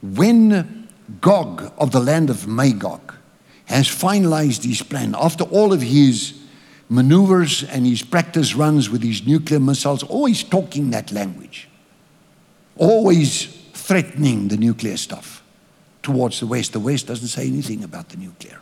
When 0.00 0.88
Gog 1.20 1.72
of 1.76 1.90
the 1.90 2.00
land 2.00 2.30
of 2.30 2.46
Magog 2.46 3.14
has 3.66 3.88
finalized 3.88 4.64
his 4.64 4.82
plan, 4.82 5.14
after 5.18 5.44
all 5.44 5.72
of 5.72 5.82
his 5.82 6.34
maneuvers 6.88 7.64
and 7.64 7.86
his 7.86 8.02
practice 8.02 8.54
runs 8.54 8.90
with 8.90 9.02
his 9.02 9.26
nuclear 9.26 9.60
missiles, 9.60 10.02
always 10.02 10.42
talking 10.42 10.90
that 10.90 11.12
language, 11.12 11.68
always 12.76 13.46
threatening 13.72 14.48
the 14.48 14.56
nuclear 14.56 14.96
stuff 14.96 15.42
towards 16.02 16.40
the 16.40 16.46
West. 16.46 16.72
The 16.72 16.80
West 16.80 17.06
doesn't 17.06 17.28
say 17.28 17.46
anything 17.46 17.84
about 17.84 18.08
the 18.08 18.16
nuclear 18.16 18.60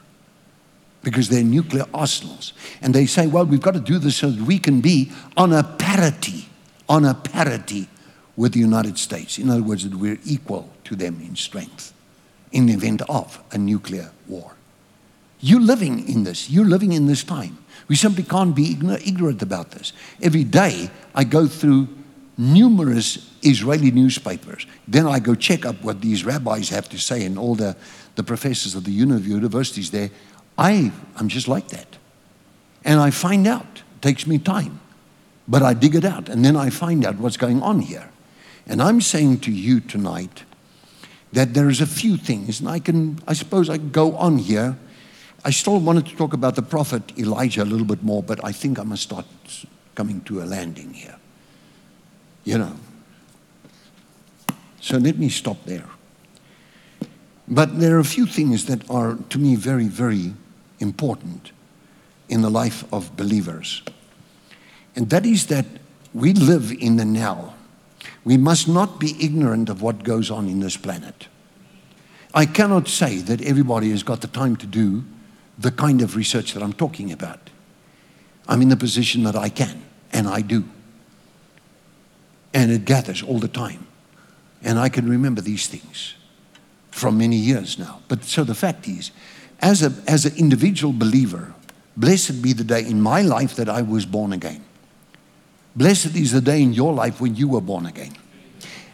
because 1.02 1.28
they're 1.28 1.44
nuclear 1.44 1.84
arsenals. 1.94 2.52
And 2.82 2.94
they 2.94 3.06
say, 3.06 3.26
well, 3.26 3.46
we've 3.46 3.62
got 3.62 3.74
to 3.74 3.80
do 3.80 3.98
this 3.98 4.16
so 4.16 4.30
that 4.30 4.42
we 4.42 4.58
can 4.58 4.80
be 4.80 5.12
on 5.36 5.52
a 5.52 5.62
parity 5.62 6.47
on 6.88 7.04
a 7.04 7.14
parity 7.14 7.88
with 8.36 8.52
the 8.52 8.60
United 8.60 8.98
States. 8.98 9.38
In 9.38 9.50
other 9.50 9.62
words, 9.62 9.88
that 9.88 9.94
we're 9.96 10.18
equal 10.24 10.70
to 10.84 10.96
them 10.96 11.20
in 11.20 11.36
strength 11.36 11.92
in 12.52 12.66
the 12.66 12.72
event 12.72 13.02
of 13.08 13.42
a 13.52 13.58
nuclear 13.58 14.10
war. 14.26 14.52
You're 15.40 15.60
living 15.60 16.08
in 16.08 16.24
this. 16.24 16.50
You're 16.50 16.64
living 16.64 16.92
in 16.92 17.06
this 17.06 17.22
time. 17.22 17.58
We 17.88 17.96
simply 17.96 18.22
can't 18.22 18.54
be 18.54 18.72
ignorant 18.72 19.42
about 19.42 19.70
this. 19.70 19.92
Every 20.22 20.44
day 20.44 20.90
I 21.14 21.24
go 21.24 21.46
through 21.46 21.88
numerous 22.36 23.30
Israeli 23.42 23.90
newspapers. 23.90 24.66
Then 24.86 25.06
I 25.06 25.18
go 25.18 25.34
check 25.34 25.66
up 25.66 25.82
what 25.82 26.00
these 26.00 26.24
rabbis 26.24 26.68
have 26.70 26.88
to 26.90 26.98
say 26.98 27.24
and 27.24 27.38
all 27.38 27.54
the, 27.54 27.76
the 28.14 28.22
professors 28.22 28.74
of 28.74 28.84
the 28.84 28.90
universities 28.92 29.90
there. 29.90 30.10
I, 30.56 30.92
I'm 31.16 31.28
just 31.28 31.48
like 31.48 31.68
that. 31.68 31.96
And 32.84 33.00
I 33.00 33.10
find 33.10 33.46
out. 33.46 33.82
It 33.96 34.02
takes 34.02 34.26
me 34.26 34.38
time. 34.38 34.80
But 35.48 35.62
I 35.62 35.72
dig 35.72 35.94
it 35.94 36.04
out 36.04 36.28
and 36.28 36.44
then 36.44 36.56
I 36.56 36.68
find 36.68 37.06
out 37.06 37.16
what's 37.16 37.38
going 37.38 37.62
on 37.62 37.80
here. 37.80 38.10
And 38.66 38.82
I'm 38.82 39.00
saying 39.00 39.40
to 39.40 39.50
you 39.50 39.80
tonight 39.80 40.44
that 41.32 41.54
there's 41.54 41.80
a 41.80 41.86
few 41.86 42.18
things, 42.18 42.60
and 42.60 42.68
I 42.68 42.78
can, 42.78 43.18
I 43.26 43.32
suppose 43.32 43.70
I 43.70 43.78
can 43.78 43.90
go 43.90 44.14
on 44.16 44.38
here. 44.38 44.76
I 45.44 45.50
still 45.50 45.80
wanted 45.80 46.06
to 46.06 46.16
talk 46.16 46.34
about 46.34 46.54
the 46.54 46.62
prophet 46.62 47.18
Elijah 47.18 47.62
a 47.62 47.64
little 47.64 47.86
bit 47.86 48.02
more, 48.02 48.22
but 48.22 48.44
I 48.44 48.52
think 48.52 48.78
I 48.78 48.82
must 48.82 49.02
start 49.02 49.26
coming 49.94 50.20
to 50.22 50.42
a 50.42 50.44
landing 50.44 50.92
here. 50.92 51.16
You 52.44 52.58
know. 52.58 52.76
So 54.80 54.98
let 54.98 55.18
me 55.18 55.28
stop 55.28 55.64
there. 55.64 55.88
But 57.46 57.80
there 57.80 57.96
are 57.96 58.00
a 58.00 58.04
few 58.04 58.26
things 58.26 58.66
that 58.66 58.88
are, 58.90 59.16
to 59.30 59.38
me, 59.38 59.56
very, 59.56 59.88
very 59.88 60.34
important 60.80 61.52
in 62.28 62.42
the 62.42 62.50
life 62.50 62.84
of 62.92 63.16
believers. 63.16 63.82
And 64.96 65.10
that 65.10 65.24
is 65.26 65.46
that 65.46 65.66
we 66.14 66.32
live 66.32 66.72
in 66.72 66.96
the 66.96 67.04
now. 67.04 67.54
We 68.24 68.36
must 68.36 68.68
not 68.68 68.98
be 68.98 69.16
ignorant 69.24 69.68
of 69.68 69.82
what 69.82 70.02
goes 70.02 70.30
on 70.30 70.48
in 70.48 70.60
this 70.60 70.76
planet. 70.76 71.28
I 72.34 72.46
cannot 72.46 72.88
say 72.88 73.18
that 73.18 73.40
everybody 73.42 73.90
has 73.90 74.02
got 74.02 74.20
the 74.20 74.28
time 74.28 74.56
to 74.56 74.66
do 74.66 75.04
the 75.58 75.70
kind 75.70 76.02
of 76.02 76.14
research 76.14 76.54
that 76.54 76.62
I'm 76.62 76.72
talking 76.72 77.10
about. 77.12 77.50
I'm 78.46 78.62
in 78.62 78.68
the 78.68 78.76
position 78.76 79.24
that 79.24 79.36
I 79.36 79.48
can, 79.48 79.82
and 80.12 80.28
I 80.28 80.40
do. 80.40 80.64
And 82.54 82.70
it 82.70 82.84
gathers 82.84 83.22
all 83.22 83.38
the 83.38 83.48
time. 83.48 83.86
And 84.62 84.78
I 84.78 84.88
can 84.88 85.08
remember 85.08 85.40
these 85.40 85.66
things 85.66 86.14
from 86.90 87.18
many 87.18 87.36
years 87.36 87.78
now. 87.78 88.00
But 88.08 88.24
so 88.24 88.44
the 88.44 88.54
fact 88.54 88.88
is, 88.88 89.10
as, 89.60 89.82
a, 89.82 89.92
as 90.06 90.24
an 90.24 90.36
individual 90.36 90.92
believer, 90.92 91.54
blessed 91.96 92.42
be 92.42 92.52
the 92.52 92.64
day 92.64 92.84
in 92.84 93.00
my 93.00 93.22
life 93.22 93.54
that 93.56 93.68
I 93.68 93.82
was 93.82 94.06
born 94.06 94.32
again. 94.32 94.64
Blessed 95.78 96.16
is 96.16 96.32
the 96.32 96.40
day 96.40 96.60
in 96.60 96.72
your 96.72 96.92
life 96.92 97.20
when 97.20 97.36
you 97.36 97.46
were 97.46 97.60
born 97.60 97.86
again. 97.86 98.16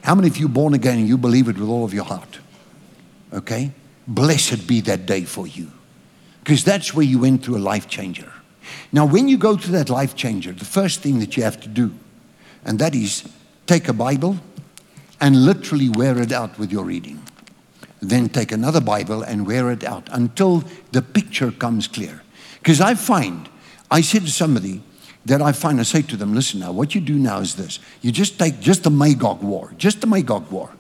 How 0.03 0.15
many 0.15 0.29
of 0.29 0.37
you 0.37 0.49
born 0.49 0.75
again 0.75 0.99
and 0.99 1.09
you 1.09 1.17
believe 1.17 1.49
it 1.49 1.57
with 1.57 1.67
all 1.67 1.83
of 1.83 1.95
your 1.95 2.05
heart? 2.05 2.41
Okay? 3.33 3.73
Blessed 4.07 4.69
be 4.69 4.83
that 4.83 5.07
day 5.07 5.25
for 5.25 5.47
you. 5.47 5.71
Because 6.41 6.63
that's 6.63 6.93
where 6.93 7.07
you 7.07 7.21
went 7.21 7.43
through 7.43 7.57
a 7.57 7.65
life 7.73 7.89
changer. 7.89 8.31
Now, 8.93 9.07
when 9.07 9.29
you 9.29 9.39
go 9.39 9.57
through 9.57 9.73
that 9.79 9.89
life 9.89 10.15
changer, 10.15 10.53
the 10.53 10.67
first 10.67 11.01
thing 11.01 11.21
that 11.21 11.39
you 11.39 11.43
have 11.43 11.59
to 11.63 11.69
do, 11.69 11.91
and 12.67 12.79
that 12.81 12.95
is 12.95 13.27
take 13.67 13.89
a 13.89 13.95
Bible 13.95 14.37
and 15.23 15.47
literally 15.47 15.89
wear 15.89 16.21
it 16.21 16.33
out 16.33 16.59
with 16.59 16.71
your 16.71 16.85
reading. 16.85 17.23
Then 18.01 18.29
take 18.29 18.53
another 18.53 18.83
Bible 18.83 19.23
and 19.23 19.47
wear 19.47 19.71
it 19.71 19.85
out 19.85 20.11
until 20.13 20.63
the 20.93 21.01
picture 21.01 21.51
comes 21.51 21.89
clear. 21.89 22.21
Because 22.59 22.83
I 22.83 22.95
find, 22.95 23.49
I 23.91 24.03
said 24.03 24.27
to 24.27 24.31
somebody 24.31 24.83
that 25.27 25.41
I 25.41 25.53
find, 25.53 25.81
I 25.81 25.85
say 25.85 26.03
to 26.03 26.17
them, 26.17 26.35
listen 26.35 26.61
now, 26.61 26.73
what 26.73 26.95
you 26.95 27.01
do 27.01 27.15
now 27.15 27.39
is 27.39 27.55
this. 27.55 27.79
You 28.03 28.13
just 28.13 28.39
take 28.39 28.61
just 28.61 28.83
the 28.83 28.91
Magog 28.91 29.43
War, 29.43 29.73
just 29.79 30.01
the 30.01 30.07
Magog 30.07 30.51
War. 30.51 30.71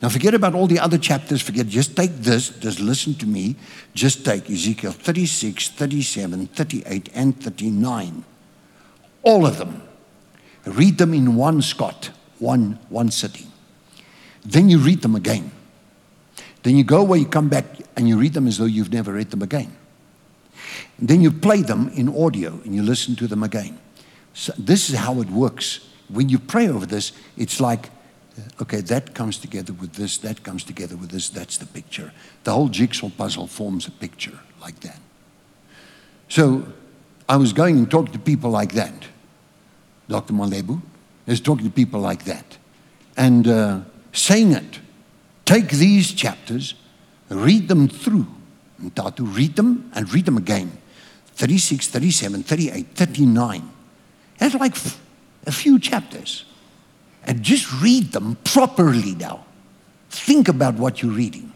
Now 0.00 0.08
forget 0.08 0.34
about 0.34 0.54
all 0.54 0.66
the 0.66 0.78
other 0.78 0.98
chapters, 0.98 1.40
forget, 1.40 1.66
just 1.66 1.96
take 1.96 2.14
this, 2.16 2.50
just 2.50 2.80
listen 2.80 3.14
to 3.14 3.26
me. 3.26 3.56
Just 3.94 4.24
take 4.24 4.50
Ezekiel 4.50 4.92
36, 4.92 5.68
37, 5.70 6.46
38, 6.48 7.08
and 7.14 7.40
39. 7.40 8.24
All 9.22 9.46
of 9.46 9.58
them. 9.58 9.82
Read 10.66 10.98
them 10.98 11.14
in 11.14 11.36
one 11.36 11.62
scot, 11.62 12.10
one, 12.38 12.78
one 12.88 13.10
sitting. 13.10 13.46
Then 14.44 14.68
you 14.68 14.78
read 14.78 15.02
them 15.02 15.14
again. 15.14 15.50
Then 16.62 16.76
you 16.76 16.84
go 16.84 17.00
away, 17.00 17.18
you 17.18 17.26
come 17.26 17.48
back, 17.48 17.64
and 17.96 18.08
you 18.08 18.18
read 18.18 18.34
them 18.34 18.46
as 18.46 18.58
though 18.58 18.64
you've 18.64 18.92
never 18.92 19.12
read 19.12 19.30
them 19.30 19.42
again. 19.42 19.74
Then 20.98 21.20
you 21.20 21.30
play 21.30 21.62
them 21.62 21.88
in 21.94 22.08
audio 22.08 22.60
and 22.64 22.74
you 22.74 22.82
listen 22.82 23.16
to 23.16 23.26
them 23.26 23.42
again. 23.42 23.78
So 24.32 24.52
this 24.58 24.90
is 24.90 24.96
how 24.96 25.20
it 25.20 25.30
works. 25.30 25.88
When 26.08 26.28
you 26.28 26.38
pray 26.38 26.68
over 26.68 26.86
this, 26.86 27.12
it's 27.36 27.60
like, 27.60 27.90
okay, 28.60 28.80
that 28.82 29.14
comes 29.14 29.38
together 29.38 29.72
with 29.72 29.92
this, 29.94 30.18
that 30.18 30.42
comes 30.42 30.64
together 30.64 30.96
with 30.96 31.10
this, 31.10 31.28
that's 31.28 31.58
the 31.58 31.66
picture. 31.66 32.12
The 32.42 32.52
whole 32.52 32.68
jigsaw 32.68 33.10
puzzle 33.10 33.46
forms 33.46 33.86
a 33.86 33.90
picture 33.90 34.38
like 34.60 34.80
that. 34.80 34.98
So 36.28 36.66
I 37.28 37.36
was 37.36 37.52
going 37.52 37.78
and 37.78 37.90
talking 37.90 38.12
to 38.12 38.18
people 38.18 38.50
like 38.50 38.72
that. 38.72 38.92
Dr. 40.08 40.34
Malebu 40.34 40.82
is 41.26 41.40
talking 41.40 41.64
to 41.64 41.72
people 41.72 42.00
like 42.00 42.24
that. 42.24 42.58
And 43.16 43.46
uh, 43.46 43.80
saying 44.12 44.52
it. 44.52 44.80
Take 45.44 45.68
these 45.68 46.12
chapters, 46.12 46.74
read 47.28 47.68
them 47.68 47.88
through. 47.88 48.26
And 48.96 49.16
to 49.16 49.24
read 49.24 49.56
them 49.56 49.90
and 49.94 50.12
read 50.12 50.24
them 50.24 50.36
again. 50.36 50.78
36, 51.36 51.88
37, 51.88 52.42
38, 52.42 52.86
39. 52.94 53.70
That's 54.38 54.54
like 54.54 54.76
a 55.46 55.52
few 55.52 55.78
chapters. 55.78 56.44
And 57.26 57.42
just 57.42 57.82
read 57.82 58.12
them 58.12 58.36
properly 58.44 59.14
now. 59.14 59.44
Think 60.10 60.48
about 60.48 60.74
what 60.74 61.02
you're 61.02 61.12
reading. 61.12 61.52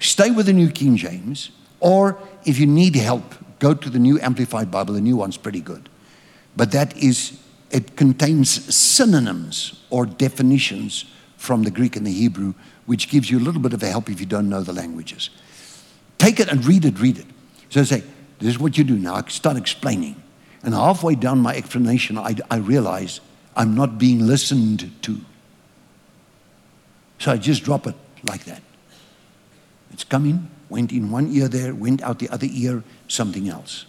Stay 0.00 0.30
with 0.30 0.46
the 0.46 0.52
New 0.52 0.70
King 0.70 0.96
James, 0.96 1.50
or 1.80 2.18
if 2.44 2.58
you 2.58 2.66
need 2.66 2.94
help, 2.96 3.34
go 3.58 3.72
to 3.72 3.88
the 3.88 3.98
New 3.98 4.20
Amplified 4.20 4.70
Bible. 4.70 4.94
The 4.94 5.00
new 5.00 5.16
one's 5.16 5.36
pretty 5.36 5.60
good. 5.60 5.88
But 6.56 6.72
that 6.72 6.96
is, 6.96 7.38
it 7.70 7.96
contains 7.96 8.74
synonyms 8.74 9.82
or 9.90 10.04
definitions 10.04 11.06
from 11.36 11.62
the 11.62 11.70
Greek 11.70 11.96
and 11.96 12.06
the 12.06 12.12
Hebrew, 12.12 12.54
which 12.86 13.08
gives 13.08 13.30
you 13.30 13.38
a 13.38 13.44
little 13.44 13.60
bit 13.60 13.72
of 13.72 13.82
a 13.82 13.88
help 13.88 14.10
if 14.10 14.20
you 14.20 14.26
don't 14.26 14.48
know 14.48 14.62
the 14.62 14.72
languages. 14.72 15.30
Take 16.18 16.40
it 16.40 16.48
and 16.48 16.64
read 16.64 16.84
it, 16.84 16.98
read 16.98 17.18
it. 17.18 17.26
So 17.70 17.80
I 17.80 17.84
say, 17.84 18.02
this 18.38 18.50
is 18.50 18.58
what 18.58 18.76
you 18.76 18.84
do 18.84 18.98
now. 18.98 19.14
I 19.14 19.22
start 19.28 19.56
explaining. 19.56 20.22
And 20.62 20.74
halfway 20.74 21.14
down 21.14 21.40
my 21.40 21.54
explanation, 21.54 22.18
I, 22.18 22.36
I 22.50 22.56
realize 22.56 23.20
I'm 23.54 23.74
not 23.74 23.98
being 23.98 24.26
listened 24.26 24.90
to. 25.02 25.20
So 27.18 27.32
I 27.32 27.36
just 27.36 27.64
drop 27.64 27.86
it 27.86 27.94
like 28.24 28.44
that. 28.44 28.62
It's 29.92 30.04
coming, 30.04 30.50
went 30.68 30.92
in 30.92 31.10
one 31.10 31.28
ear 31.32 31.48
there, 31.48 31.74
went 31.74 32.02
out 32.02 32.18
the 32.18 32.28
other 32.28 32.46
ear, 32.50 32.82
something 33.08 33.48
else. 33.48 33.86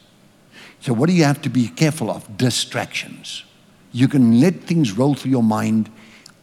So, 0.79 0.93
what 0.93 1.07
do 1.07 1.13
you 1.13 1.23
have 1.23 1.41
to 1.41 1.49
be 1.49 1.67
careful 1.67 2.09
of? 2.11 2.37
Distractions. 2.37 3.43
You 3.91 4.07
can 4.07 4.39
let 4.39 4.61
things 4.61 4.91
roll 4.91 5.15
through 5.15 5.31
your 5.31 5.43
mind. 5.43 5.89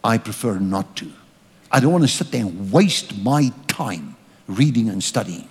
I 0.03 0.17
prefer 0.17 0.59
not 0.59 0.95
to. 0.97 1.11
I 1.71 1.79
don't 1.79 1.91
want 1.91 2.03
to 2.03 2.09
sit 2.09 2.31
there 2.31 2.41
and 2.41 2.71
waste 2.71 3.17
my 3.17 3.51
time 3.67 4.15
reading 4.47 4.89
and 4.89 5.03
studying 5.03 5.47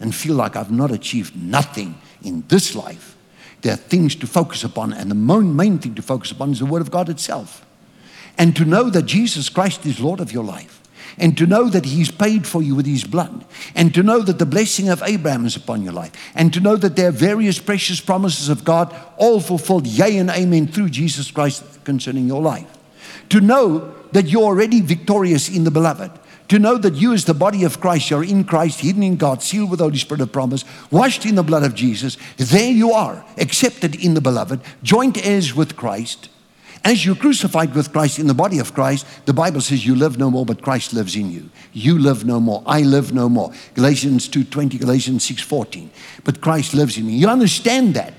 and 0.00 0.14
feel 0.14 0.34
like 0.34 0.56
I've 0.56 0.70
not 0.70 0.90
achieved 0.90 1.36
nothing 1.36 2.00
in 2.22 2.44
this 2.48 2.74
life. 2.74 3.16
There 3.62 3.72
are 3.72 3.76
things 3.76 4.14
to 4.16 4.26
focus 4.26 4.64
upon, 4.64 4.92
and 4.92 5.10
the 5.10 5.14
main 5.14 5.78
thing 5.78 5.94
to 5.96 6.02
focus 6.02 6.30
upon 6.30 6.52
is 6.52 6.60
the 6.60 6.66
Word 6.66 6.82
of 6.82 6.90
God 6.90 7.08
itself. 7.08 7.64
And 8.36 8.54
to 8.54 8.64
know 8.64 8.88
that 8.90 9.06
Jesus 9.06 9.48
Christ 9.48 9.84
is 9.84 9.98
Lord 9.98 10.20
of 10.20 10.32
your 10.32 10.44
life, 10.44 10.80
and 11.18 11.36
to 11.36 11.46
know 11.46 11.68
that 11.68 11.84
He's 11.84 12.10
paid 12.10 12.46
for 12.46 12.62
you 12.62 12.76
with 12.76 12.86
His 12.86 13.02
blood, 13.02 13.44
and 13.74 13.92
to 13.94 14.04
know 14.04 14.20
that 14.20 14.38
the 14.38 14.46
blessing 14.46 14.88
of 14.88 15.02
Abraham 15.04 15.44
is 15.44 15.56
upon 15.56 15.82
your 15.82 15.92
life, 15.92 16.12
and 16.36 16.54
to 16.54 16.60
know 16.60 16.76
that 16.76 16.94
there 16.94 17.08
are 17.08 17.12
various 17.12 17.58
precious 17.58 18.00
promises 18.00 18.48
of 18.48 18.64
God, 18.64 18.94
all 19.16 19.40
fulfilled, 19.40 19.88
yea 19.88 20.18
and 20.18 20.30
amen, 20.30 20.68
through 20.68 20.90
Jesus 20.90 21.32
Christ 21.32 21.64
concerning 21.84 22.28
your 22.28 22.42
life. 22.42 22.70
To 23.30 23.40
know 23.40 23.92
that 24.12 24.28
you're 24.28 24.44
already 24.44 24.80
victorious 24.80 25.48
in 25.48 25.64
the 25.64 25.70
beloved 25.70 26.12
to 26.48 26.58
know 26.58 26.78
that 26.78 26.94
you, 26.94 27.12
as 27.12 27.26
the 27.26 27.34
body 27.34 27.64
of 27.64 27.80
Christ, 27.80 28.10
you're 28.10 28.24
in 28.24 28.44
Christ, 28.44 28.80
hidden 28.80 29.02
in 29.02 29.16
God, 29.16 29.42
sealed 29.42 29.70
with 29.70 29.78
the 29.78 29.84
Holy 29.84 29.98
Spirit 29.98 30.22
of 30.22 30.32
promise, 30.32 30.64
washed 30.90 31.26
in 31.26 31.34
the 31.34 31.42
blood 31.42 31.62
of 31.62 31.74
Jesus. 31.74 32.16
There 32.36 32.70
you 32.70 32.92
are, 32.92 33.24
accepted 33.36 33.94
in 33.94 34.14
the 34.14 34.20
beloved, 34.20 34.60
joint 34.82 35.24
heirs 35.24 35.54
with 35.54 35.76
Christ. 35.76 36.30
As 36.84 37.04
you're 37.04 37.16
crucified 37.16 37.74
with 37.74 37.92
Christ 37.92 38.18
in 38.18 38.28
the 38.28 38.34
body 38.34 38.60
of 38.60 38.72
Christ, 38.72 39.06
the 39.26 39.32
Bible 39.34 39.60
says 39.60 39.84
you 39.84 39.94
live 39.94 40.16
no 40.16 40.30
more, 40.30 40.46
but 40.46 40.62
Christ 40.62 40.92
lives 40.92 41.16
in 41.16 41.30
you. 41.30 41.50
You 41.72 41.98
live 41.98 42.24
no 42.24 42.40
more. 42.40 42.62
I 42.64 42.82
live 42.82 43.12
no 43.12 43.28
more. 43.28 43.52
Galatians 43.74 44.28
2.20, 44.28 44.78
Galatians 44.78 45.28
6.14. 45.28 45.88
But 46.24 46.40
Christ 46.40 46.74
lives 46.74 46.96
in 46.96 47.06
me. 47.06 47.14
You 47.14 47.28
understand 47.28 47.94
that. 47.94 48.14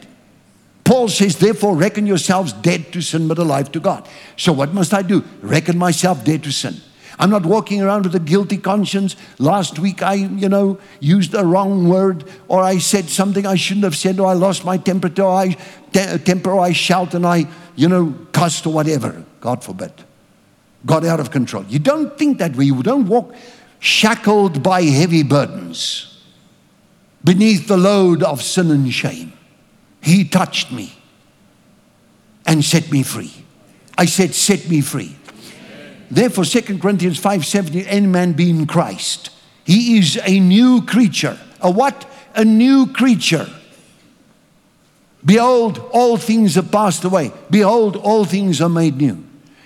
Paul 0.84 1.08
says, 1.08 1.38
therefore, 1.38 1.76
reckon 1.76 2.06
yourselves 2.06 2.52
dead 2.52 2.92
to 2.94 3.02
sin, 3.02 3.28
but 3.28 3.38
alive 3.38 3.72
to 3.72 3.80
God. 3.80 4.08
So 4.38 4.52
what 4.52 4.74
must 4.74 4.94
I 4.94 5.04
do? 5.04 5.24
Reckon 5.42 5.78
myself 5.78 6.24
dead 6.26 6.44
to 6.44 6.52
sin. 6.52 6.82
I'm 7.20 7.30
not 7.30 7.46
walking 7.46 7.82
around 7.82 8.06
with 8.06 8.16
a 8.16 8.20
guilty 8.20 8.58
conscience. 8.58 9.18
Last 9.40 9.78
week 9.78 10.02
I, 10.02 10.14
you 10.14 10.48
know, 10.48 10.80
used 11.02 11.34
a 11.34 11.46
wrong 11.46 11.90
word 11.90 12.24
or 12.48 12.64
I 12.64 12.78
said 12.78 13.10
something 13.10 13.46
I 13.46 13.56
shouldn't 13.56 13.84
have 13.84 13.98
said 13.98 14.22
or 14.22 14.28
I 14.28 14.34
lost 14.34 14.64
my 14.64 14.78
temper 14.78 15.12
or 15.22 15.34
I, 15.34 15.58
te- 15.92 16.18
temper 16.20 16.52
or 16.52 16.62
I 16.62 16.72
shout 16.72 17.14
and 17.14 17.26
I, 17.26 17.46
you 17.76 17.90
know, 17.90 18.16
cussed 18.32 18.66
or 18.66 18.74
whatever. 18.74 19.24
God 19.42 19.64
forbid. 19.64 19.92
Got 20.86 21.04
out 21.04 21.20
of 21.20 21.30
control. 21.30 21.66
You 21.66 21.80
don't 21.80 22.18
think 22.18 22.38
that 22.38 22.56
way. 22.56 22.66
You 22.66 22.82
don't 22.82 23.08
walk 23.08 23.36
shackled 23.80 24.64
by 24.64 24.84
heavy 24.84 25.24
burdens 25.24 26.24
beneath 27.24 27.68
the 27.68 27.78
load 27.78 28.24
of 28.24 28.42
sin 28.42 28.72
and 28.72 28.94
shame. 28.94 29.34
He 30.02 30.24
touched 30.24 30.72
me 30.72 30.94
and 32.46 32.64
set 32.64 32.90
me 32.92 33.04
free. 33.04 33.34
I 33.98 34.06
said, 34.06 34.34
set 34.34 34.70
me 34.70 34.80
free. 34.80 35.18
Therefore, 36.12 36.44
2 36.44 36.80
Corinthians 36.80 37.20
5 37.20 37.46
17, 37.46 37.86
any 37.86 38.08
man 38.08 38.34
be 38.34 38.50
in 38.50 38.66
Christ. 38.66 39.30
He 39.64 40.00
is 40.00 40.20
a 40.24 40.40
new 40.40 40.84
creature. 40.86 41.40
A 41.62 41.70
what? 41.70 42.10
A 42.36 42.44
new 42.44 42.88
creature. 42.88 43.48
Behold, 45.24 45.80
all 45.92 46.18
things 46.18 46.56
have 46.56 46.72
passed 46.72 47.04
away. 47.04 47.32
Behold, 47.50 47.96
all 47.96 48.26
things 48.26 48.62
are 48.62 48.70
made 48.70 48.98
new. 48.98 49.24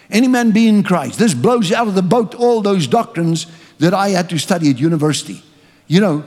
Any 0.10 0.28
man 0.28 0.52
be 0.52 0.68
in 0.68 0.84
Christ. 0.84 1.20
This 1.20 1.34
blows 1.34 1.72
out 1.72 1.88
of 1.88 1.96
the 1.96 2.02
boat 2.02 2.36
all 2.36 2.62
those 2.62 2.88
doctrines 2.88 3.48
that 3.80 3.94
I 3.94 4.10
had 4.10 4.30
to 4.30 4.38
study 4.38 4.70
at 4.70 4.80
university. 4.80 5.42
You 5.88 6.02
know, 6.02 6.26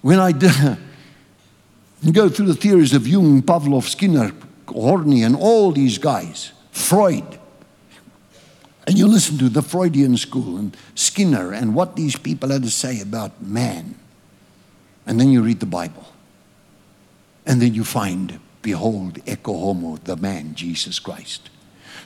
when 0.00 0.18
I 0.18 0.32
did, 0.32 0.52
go 2.12 2.28
through 2.28 2.46
the 2.46 2.54
theories 2.54 2.94
of 2.94 3.06
Jung, 3.06 3.42
Pavlov, 3.42 3.84
Skinner, 3.84 4.32
Horney, 4.68 5.22
and 5.22 5.36
all 5.36 5.72
these 5.72 5.98
guys, 5.98 6.52
Freud, 6.70 7.38
and 8.86 8.98
you 8.98 9.06
listen 9.06 9.38
to 9.38 9.48
the 9.48 9.62
Freudian 9.62 10.16
school 10.16 10.56
and 10.56 10.76
Skinner 10.94 11.52
and 11.52 11.74
what 11.74 11.96
these 11.96 12.16
people 12.16 12.50
had 12.50 12.62
to 12.62 12.70
say 12.70 13.00
about 13.00 13.40
man. 13.40 13.94
And 15.06 15.20
then 15.20 15.28
you 15.30 15.42
read 15.42 15.60
the 15.60 15.66
Bible. 15.66 16.06
And 17.46 17.60
then 17.60 17.74
you 17.74 17.84
find, 17.84 18.40
behold, 18.60 19.14
ecce 19.24 19.44
homo, 19.44 19.96
the 19.96 20.16
man, 20.16 20.54
Jesus 20.54 20.98
Christ. 20.98 21.50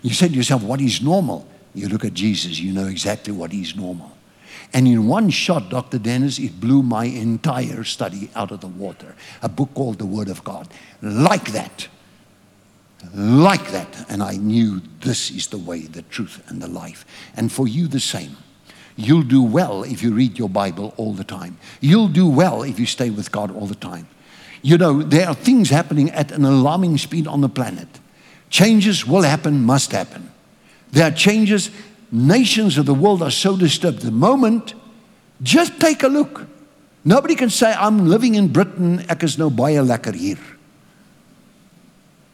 You 0.03 0.15
say 0.15 0.29
to 0.29 0.35
yourself, 0.35 0.63
what 0.63 0.81
is 0.81 1.03
normal? 1.03 1.49
You 1.75 1.89
look 1.89 2.05
at 2.05 2.15
Jesus, 2.15 2.59
you 2.59 2.73
know 2.73 2.87
exactly 2.87 3.33
what 3.33 3.53
is 3.53 3.77
normal. 3.77 4.13
And 4.73 4.87
in 4.87 5.07
one 5.07 5.31
shot, 5.31 5.71
Dr. 5.71 5.99
Dennis, 5.99 6.39
it 6.39 6.61
blew 6.61 6.83
my 6.83 7.05
entire 7.05 7.85
study 7.85 8.31
out 8.35 8.51
of 8.51 8.61
the 8.61 8.67
water. 8.67 9.15
A 9.43 9.49
book 9.49 9.71
called 9.75 9.99
The 9.99 10.07
Word 10.07 10.29
of 10.29 10.43
God. 10.45 10.69
Like 11.03 11.53
that. 11.53 11.89
Like 13.15 13.71
that. 13.71 14.07
And 14.09 14.23
I 14.23 14.37
knew 14.37 14.83
this 15.01 15.31
is 15.31 15.49
the 15.49 15.59
way, 15.59 15.81
the 15.83 16.03
truth, 16.03 16.43
and 16.49 16.61
the 16.61 16.69
life. 16.69 17.05
And 17.37 17.51
for 17.51 17.69
you, 17.69 17.89
the 17.89 18.01
same. 18.01 18.37
You'll 18.97 19.23
do 19.23 19.43
well 19.43 19.83
if 19.85 20.03
you 20.03 20.13
read 20.13 20.39
your 20.39 20.49
Bible 20.49 20.95
all 20.97 21.13
the 21.13 21.25
time. 21.25 21.59
You'll 21.81 22.09
do 22.09 22.29
well 22.29 22.63
if 22.63 22.81
you 22.81 22.87
stay 22.87 23.11
with 23.11 23.31
God 23.31 23.55
all 23.55 23.67
the 23.67 23.75
time. 23.75 24.09
You 24.63 24.79
know, 24.79 25.03
there 25.03 25.29
are 25.29 25.35
things 25.35 25.71
happening 25.71 26.11
at 26.11 26.33
an 26.33 26.45
alarming 26.45 26.97
speed 26.99 27.27
on 27.27 27.43
the 27.43 27.49
planet. 27.49 27.89
Changes 28.49 29.07
will 29.07 29.23
happen, 29.23 29.63
must 29.63 29.93
happen. 29.93 30.33
There 30.93 31.07
are 31.07 31.15
changes. 31.15 31.71
Nations 32.11 32.79
of 32.79 32.87
the 32.87 32.95
world 32.95 33.23
are 33.23 33.31
so 33.31 33.57
disturbed. 33.57 34.01
The 34.01 34.11
moment, 34.11 34.75
just 35.43 35.79
take 35.79 36.03
a 36.03 36.09
look. 36.09 36.47
Nobody 37.05 37.35
can 37.35 37.51
say, 37.51 37.73
I'm 37.73 38.09
living 38.09 38.35
in 38.35 38.49
Britain, 38.49 39.05
ek 39.09 39.23
is 39.23 39.37
nou 39.39 39.51
baie 39.51 39.79
lekker 39.79 40.15
hier. 40.17 40.41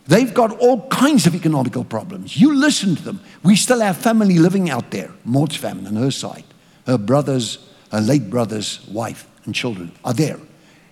They've 0.06 0.34
got 0.34 0.58
all 0.58 0.88
kinds 0.88 1.26
of 1.26 1.34
economical 1.34 1.84
problems. 1.84 2.36
You 2.36 2.54
listen 2.54 2.96
to 2.96 3.02
them. 3.02 3.20
We 3.42 3.54
still 3.56 3.80
have 3.80 3.96
family 3.96 4.38
living 4.38 4.68
out 4.68 4.90
there. 4.90 5.12
Maud's 5.24 5.56
family 5.56 5.86
on 5.86 5.96
her 5.96 6.10
side. 6.10 6.44
Her 6.86 6.98
brother's, 6.98 7.58
her 7.92 8.00
late 8.00 8.28
brother's 8.28 8.86
wife 8.88 9.28
and 9.44 9.54
children 9.54 9.92
are 10.04 10.14
there. 10.14 10.38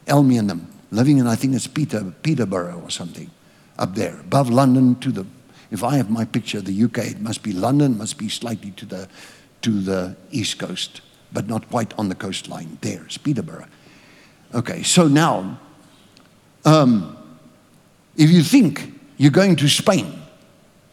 Elmi 0.07 0.39
and 0.39 0.49
them 0.49 0.71
living 0.91 1.19
in, 1.19 1.27
I 1.27 1.37
think 1.37 1.55
it's 1.55 1.67
Peter, 1.67 2.13
Peterborough 2.23 2.81
or 2.83 2.91
something 2.91 3.31
up 3.79 3.95
there, 3.95 4.19
above 4.21 4.51
London 4.51 4.97
to 4.97 5.11
the, 5.11 5.27
if 5.71 5.83
I 5.83 5.97
have 5.97 6.11
my 6.11 6.25
picture, 6.25 6.59
of 6.59 6.65
the 6.65 6.85
UK, 6.85 6.99
it 6.99 7.21
must 7.21 7.43
be 7.43 7.53
London, 7.53 7.97
must 7.97 8.19
be 8.19 8.29
slightly 8.29 8.73
to 8.73 8.87
the, 8.87 9.09
to 9.63 9.81
the 9.81 10.17
east 10.31 10.59
coast, 10.59 11.01
but 11.33 11.49
not 11.49 11.69
quite 11.71 11.95
on 11.99 12.09
the 12.09 12.15
coastline. 12.15 12.79
There, 12.81 13.05
it's 13.05 13.17
Peterborough. 13.17 13.69
Okay, 14.55 14.83
so 14.83 15.07
now, 15.07 15.59
um, 16.65 17.17
if 18.17 18.31
you 18.31 18.43
think 18.43 19.00
you're 19.21 19.31
going 19.31 19.55
to 19.55 19.69
Spain, 19.69 20.19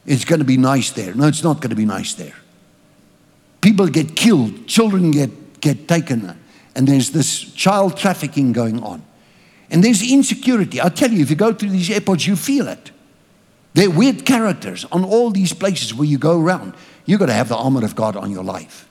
it's 0.06 0.26
going 0.26 0.40
to 0.40 0.46
be 0.46 0.58
nice 0.58 0.92
there. 0.92 1.14
No, 1.16 1.28
it's 1.28 1.46
not 1.46 1.62
going 1.62 1.70
to 1.70 1.78
be 1.78 1.86
nice 1.86 2.14
there. 2.14 2.34
People 3.62 3.88
get 3.88 4.18
killed, 4.18 4.68
children 4.68 5.12
get, 5.12 5.62
get 5.62 5.88
taken, 5.88 6.38
and 6.76 6.86
there's 6.86 7.12
this 7.12 7.40
child 7.54 7.96
trafficking 7.96 8.52
going 8.52 8.84
on. 8.84 9.02
And 9.70 9.82
there's 9.82 10.04
insecurity. 10.04 10.82
I 10.82 10.90
tell 10.90 11.10
you, 11.10 11.22
if 11.22 11.30
you 11.30 11.38
go 11.38 11.54
through 11.54 11.70
these 11.70 11.90
airports, 11.90 12.28
you 12.28 12.36
feel 12.36 12.68
it. 12.68 12.92
They're 13.76 13.90
weird 13.90 14.26
characters 14.26 14.84
on 14.92 15.06
all 15.06 15.30
these 15.30 15.54
places 15.54 15.94
where 15.94 16.06
you 16.06 16.18
go 16.18 16.38
around. 16.38 16.74
You've 17.06 17.22
got 17.22 17.28
to 17.28 17.34
have 17.34 17.48
the 17.48 17.56
armor 17.56 17.86
of 17.86 17.96
God 17.96 18.18
on 18.18 18.30
your 18.30 18.44
life. 18.44 18.90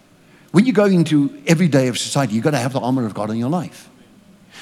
When 0.52 0.64
you 0.64 0.72
go 0.72 0.86
into 0.86 1.42
every 1.46 1.68
day 1.68 1.88
of 1.88 1.98
society, 1.98 2.32
you've 2.32 2.44
got 2.44 2.52
to 2.52 2.58
have 2.58 2.72
the 2.72 2.80
armor 2.80 3.04
of 3.04 3.12
God 3.12 3.28
on 3.28 3.36
your 3.36 3.50
life. 3.50 3.90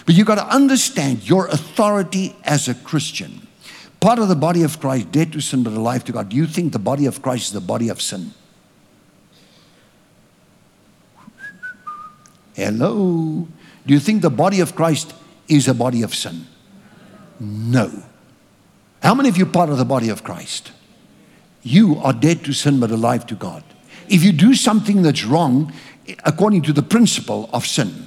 But 0.04 0.16
you've 0.16 0.26
got 0.26 0.34
to 0.34 0.46
understand 0.48 1.28
your 1.28 1.46
authority 1.46 2.34
as 2.42 2.66
a 2.66 2.74
Christian. 2.74 3.43
Part 4.04 4.18
of 4.18 4.28
the 4.28 4.36
body 4.36 4.62
of 4.64 4.80
Christ, 4.80 5.12
dead 5.12 5.32
to 5.32 5.40
sin 5.40 5.62
but 5.62 5.72
alive 5.72 6.04
to 6.04 6.12
God. 6.12 6.28
Do 6.28 6.36
you 6.36 6.46
think 6.46 6.74
the 6.74 6.78
body 6.78 7.06
of 7.06 7.22
Christ 7.22 7.46
is 7.46 7.52
the 7.52 7.62
body 7.62 7.88
of 7.88 8.02
sin? 8.02 8.34
Hello? 12.52 13.48
Do 13.86 13.94
you 13.94 13.98
think 13.98 14.20
the 14.20 14.28
body 14.28 14.60
of 14.60 14.74
Christ 14.74 15.14
is 15.48 15.68
a 15.68 15.72
body 15.72 16.02
of 16.02 16.14
sin? 16.14 16.46
No. 17.40 17.90
How 19.02 19.14
many 19.14 19.30
of 19.30 19.38
you 19.38 19.46
part 19.46 19.70
of 19.70 19.78
the 19.78 19.86
body 19.86 20.10
of 20.10 20.22
Christ? 20.22 20.72
You 21.62 21.96
are 21.96 22.12
dead 22.12 22.44
to 22.44 22.52
sin 22.52 22.80
but 22.80 22.90
alive 22.90 23.26
to 23.28 23.34
God. 23.34 23.64
If 24.10 24.22
you 24.22 24.32
do 24.32 24.52
something 24.52 25.00
that's 25.00 25.24
wrong, 25.24 25.72
according 26.24 26.60
to 26.64 26.74
the 26.74 26.82
principle 26.82 27.48
of 27.54 27.66
sin, 27.66 28.06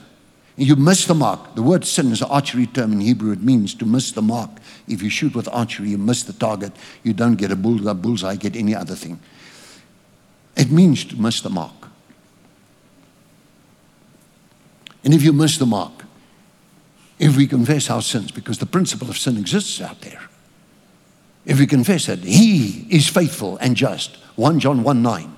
you 0.57 0.75
miss 0.75 1.05
the 1.05 1.13
mark. 1.13 1.53
The 1.53 1.61
word 1.61 1.85
sin 1.85 2.11
is 2.11 2.21
an 2.21 2.29
archery 2.31 2.65
term 2.65 2.91
in 2.91 2.99
Hebrew. 2.99 3.31
It 3.31 3.43
means 3.43 3.75
to 3.75 3.85
miss 3.85 4.11
the 4.11 4.23
mark. 4.23 4.49
If 4.87 5.03
you 5.03 5.09
shoot 5.09 5.35
with 5.35 5.47
archery, 5.49 5.89
you 5.89 5.99
miss 5.99 6.23
the 6.23 6.33
target. 6.33 6.73
You 7.03 7.13
don't 7.13 7.35
get 7.35 7.51
a 7.51 7.55
bullseye, 7.55 7.93
bullseye 7.93 8.35
get 8.35 8.55
any 8.55 8.73
other 8.73 8.95
thing. 8.95 9.19
It 10.55 10.71
means 10.71 11.05
to 11.05 11.15
miss 11.15 11.41
the 11.41 11.51
mark. 11.51 11.75
And 15.03 15.13
if 15.13 15.21
you 15.21 15.31
miss 15.31 15.59
the 15.59 15.67
mark, 15.67 16.05
if 17.19 17.37
we 17.37 17.45
confess 17.45 17.91
our 17.91 18.01
sins, 18.01 18.31
because 18.31 18.57
the 18.57 18.65
principle 18.65 19.09
of 19.09 19.17
sin 19.17 19.37
exists 19.37 19.79
out 19.79 20.01
there. 20.01 20.21
If 21.45 21.59
we 21.59 21.67
confess 21.67 22.09
it, 22.09 22.19
He 22.19 22.87
is 22.89 23.07
faithful 23.07 23.57
and 23.57 23.75
just. 23.75 24.17
1 24.35 24.59
John 24.59 24.81
1 24.81 25.01
9. 25.03 25.35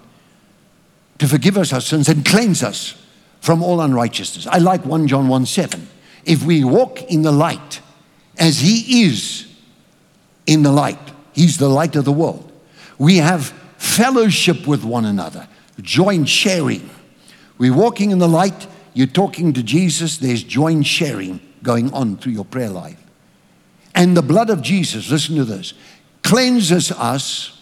To 1.20 1.28
forgive 1.28 1.58
us 1.58 1.74
our 1.74 1.82
sins 1.82 2.08
and 2.08 2.26
cleanse 2.26 2.64
us 2.64 2.96
from 3.42 3.64
all 3.64 3.82
unrighteousness. 3.82 4.48
I 4.48 4.58
like 4.58 4.86
1 4.86 5.08
John 5.08 5.28
1 5.28 5.46
7. 5.46 5.88
If 6.26 6.44
we 6.44 6.64
walk 6.64 7.02
in 7.04 7.22
the 7.22 7.32
light 7.32 7.82
as 8.38 8.60
He 8.60 9.04
is 9.04 9.48
in 10.46 10.64
the 10.64 10.72
light, 10.72 11.00
He's 11.34 11.58
the 11.58 11.70
light 11.70 11.96
of 11.96 12.06
the 12.06 12.12
world. 12.12 12.52
We 12.98 13.18
have 13.18 13.54
fellowship 13.78 14.68
with 14.68 14.84
one 14.84 15.06
another, 15.06 15.48
joint 15.82 16.28
sharing. 16.28 16.90
We're 17.58 17.74
walking 17.74 18.12
in 18.12 18.20
the 18.20 18.28
light, 18.28 18.68
you're 18.94 19.08
talking 19.08 19.54
to 19.54 19.64
Jesus, 19.64 20.18
there's 20.18 20.44
joint 20.44 20.86
sharing 20.86 21.40
going 21.64 21.92
on 21.94 22.18
through 22.18 22.34
your 22.34 22.46
prayer 22.46 22.70
life. 22.70 23.02
And 23.96 24.16
the 24.16 24.22
blood 24.22 24.50
of 24.50 24.62
Jesus, 24.62 25.10
listen 25.10 25.36
to 25.36 25.46
this, 25.46 25.74
cleanses 26.24 26.92
us. 26.92 27.56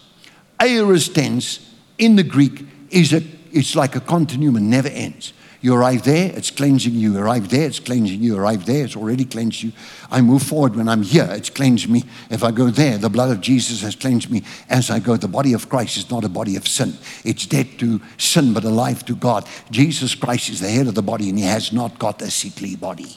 Aorist 0.60 1.14
tense 1.14 1.74
in 1.98 2.16
the 2.16 2.22
Greek 2.24 2.64
is 2.90 3.12
a, 3.12 3.22
it's 3.52 3.76
like 3.76 3.94
a 3.96 4.00
continuum 4.00 4.68
never 4.68 4.88
ends. 4.88 5.32
You 5.60 5.74
arrive 5.74 6.04
there, 6.04 6.30
it's 6.36 6.52
cleansing 6.52 6.94
you. 6.94 7.12
You 7.12 7.18
arrive 7.18 7.48
there, 7.48 7.66
it's 7.66 7.80
cleansing 7.80 8.20
you. 8.20 8.34
you. 8.34 8.38
Arrive 8.38 8.64
there, 8.64 8.84
it's 8.84 8.94
already 8.94 9.24
cleansed 9.24 9.62
you. 9.62 9.72
I 10.08 10.20
move 10.20 10.42
forward 10.42 10.76
when 10.76 10.88
I'm 10.88 11.02
here, 11.02 11.28
it's 11.32 11.50
cleansed 11.50 11.88
me. 11.88 12.04
If 12.30 12.44
I 12.44 12.52
go 12.52 12.70
there, 12.70 12.96
the 12.96 13.08
blood 13.08 13.30
of 13.30 13.40
Jesus 13.40 13.82
has 13.82 13.96
cleansed 13.96 14.30
me. 14.30 14.44
As 14.70 14.88
I 14.88 15.00
go, 15.00 15.16
the 15.16 15.26
body 15.26 15.52
of 15.54 15.68
Christ 15.68 15.96
is 15.96 16.10
not 16.10 16.24
a 16.24 16.28
body 16.28 16.54
of 16.54 16.68
sin. 16.68 16.96
It's 17.24 17.44
dead 17.44 17.78
to 17.80 18.00
sin, 18.18 18.52
but 18.52 18.64
alive 18.64 19.04
to 19.06 19.16
God. 19.16 19.48
Jesus 19.70 20.14
Christ 20.14 20.48
is 20.48 20.60
the 20.60 20.70
head 20.70 20.86
of 20.86 20.94
the 20.94 21.02
body, 21.02 21.28
and 21.28 21.38
he 21.38 21.44
has 21.44 21.72
not 21.72 21.98
got 21.98 22.22
a 22.22 22.30
sickly 22.30 22.76
body. 22.76 23.16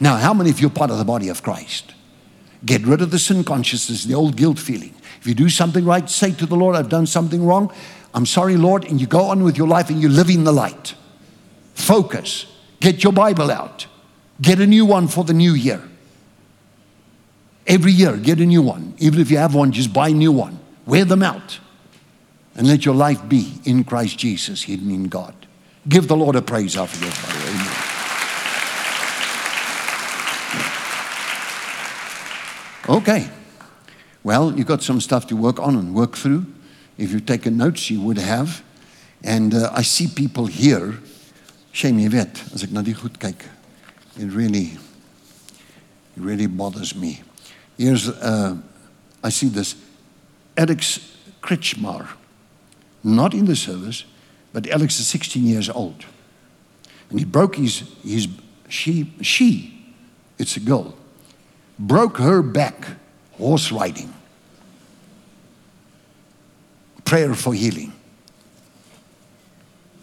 Now, 0.00 0.18
how 0.18 0.32
many 0.32 0.50
of 0.50 0.60
you 0.60 0.68
are 0.68 0.70
part 0.70 0.92
of 0.92 0.98
the 0.98 1.04
body 1.04 1.28
of 1.28 1.42
Christ? 1.42 1.94
Get 2.64 2.86
rid 2.86 3.02
of 3.02 3.10
the 3.10 3.18
sin 3.18 3.42
consciousness, 3.42 4.04
the 4.04 4.14
old 4.14 4.36
guilt 4.36 4.60
feeling. 4.60 4.94
If 5.20 5.26
you 5.26 5.34
do 5.34 5.48
something 5.48 5.84
right, 5.84 6.08
say 6.08 6.30
to 6.32 6.46
the 6.46 6.54
Lord, 6.54 6.76
I've 6.76 6.88
done 6.88 7.06
something 7.06 7.44
wrong. 7.44 7.72
I'm 8.14 8.26
sorry, 8.26 8.56
Lord. 8.56 8.84
And 8.84 9.00
you 9.00 9.08
go 9.08 9.22
on 9.22 9.42
with 9.42 9.58
your 9.58 9.66
life 9.66 9.90
and 9.90 10.00
you 10.00 10.08
live 10.08 10.30
in 10.30 10.44
the 10.44 10.52
light. 10.52 10.94
Focus. 11.82 12.46
Get 12.78 13.02
your 13.02 13.12
Bible 13.12 13.50
out. 13.50 13.86
Get 14.40 14.60
a 14.60 14.66
new 14.68 14.86
one 14.86 15.08
for 15.08 15.24
the 15.24 15.32
new 15.32 15.52
year. 15.52 15.82
Every 17.66 17.90
year, 17.90 18.16
get 18.16 18.38
a 18.38 18.46
new 18.46 18.62
one. 18.62 18.94
Even 18.98 19.20
if 19.20 19.32
you 19.32 19.38
have 19.38 19.52
one, 19.54 19.72
just 19.72 19.92
buy 19.92 20.10
a 20.10 20.14
new 20.14 20.30
one. 20.30 20.60
Wear 20.86 21.04
them 21.04 21.24
out. 21.24 21.58
And 22.54 22.68
let 22.68 22.84
your 22.84 22.94
life 22.94 23.28
be 23.28 23.54
in 23.64 23.82
Christ 23.82 24.16
Jesus, 24.16 24.62
hidden 24.62 24.92
in 24.92 25.08
God. 25.08 25.34
Give 25.88 26.06
the 26.06 26.16
Lord 26.16 26.36
a 26.36 26.42
praise 26.42 26.76
after 26.76 27.00
this. 27.00 27.18
Amen. 32.88 32.98
Okay. 33.00 33.28
Well, 34.22 34.56
you've 34.56 34.68
got 34.68 34.84
some 34.84 35.00
stuff 35.00 35.26
to 35.28 35.36
work 35.36 35.58
on 35.58 35.74
and 35.74 35.96
work 35.96 36.14
through. 36.14 36.46
If 36.96 37.10
you've 37.10 37.26
taken 37.26 37.56
notes, 37.56 37.90
you 37.90 38.00
would 38.02 38.18
have. 38.18 38.62
And 39.24 39.52
uh, 39.52 39.72
I 39.72 39.82
see 39.82 40.06
people 40.06 40.46
here. 40.46 41.00
Shame 41.72 41.98
jy 42.04 42.08
weet, 42.12 42.42
as 42.54 42.62
ek 42.62 42.72
na 42.72 42.82
die 42.84 42.94
goed 42.96 43.18
kyk. 43.20 43.46
It 44.20 44.28
really 44.32 44.76
it 46.16 46.22
really 46.22 46.46
bothers 46.46 46.94
me. 46.94 47.22
Here's 47.78 48.08
uh, 48.08 48.56
I 49.24 49.30
see 49.30 49.48
this 49.48 49.74
Alex 50.56 51.00
Kretschmar. 51.42 52.08
Not 53.04 53.34
in 53.34 53.46
the 53.46 53.56
service, 53.56 54.04
but 54.52 54.68
Alex 54.68 55.00
is 55.00 55.08
16 55.08 55.44
years 55.44 55.68
old. 55.68 56.04
And 57.10 57.18
he 57.18 57.24
broke 57.24 57.56
his 57.56 57.82
his 58.04 58.28
she 58.68 59.12
she 59.22 59.94
it's 60.38 60.56
a 60.56 60.60
girl 60.60 60.94
broke 61.78 62.18
her 62.18 62.42
back 62.42 62.86
horse 63.32 63.72
riding. 63.72 64.12
Prayer 67.04 67.34
for 67.34 67.52
healing. 67.52 67.92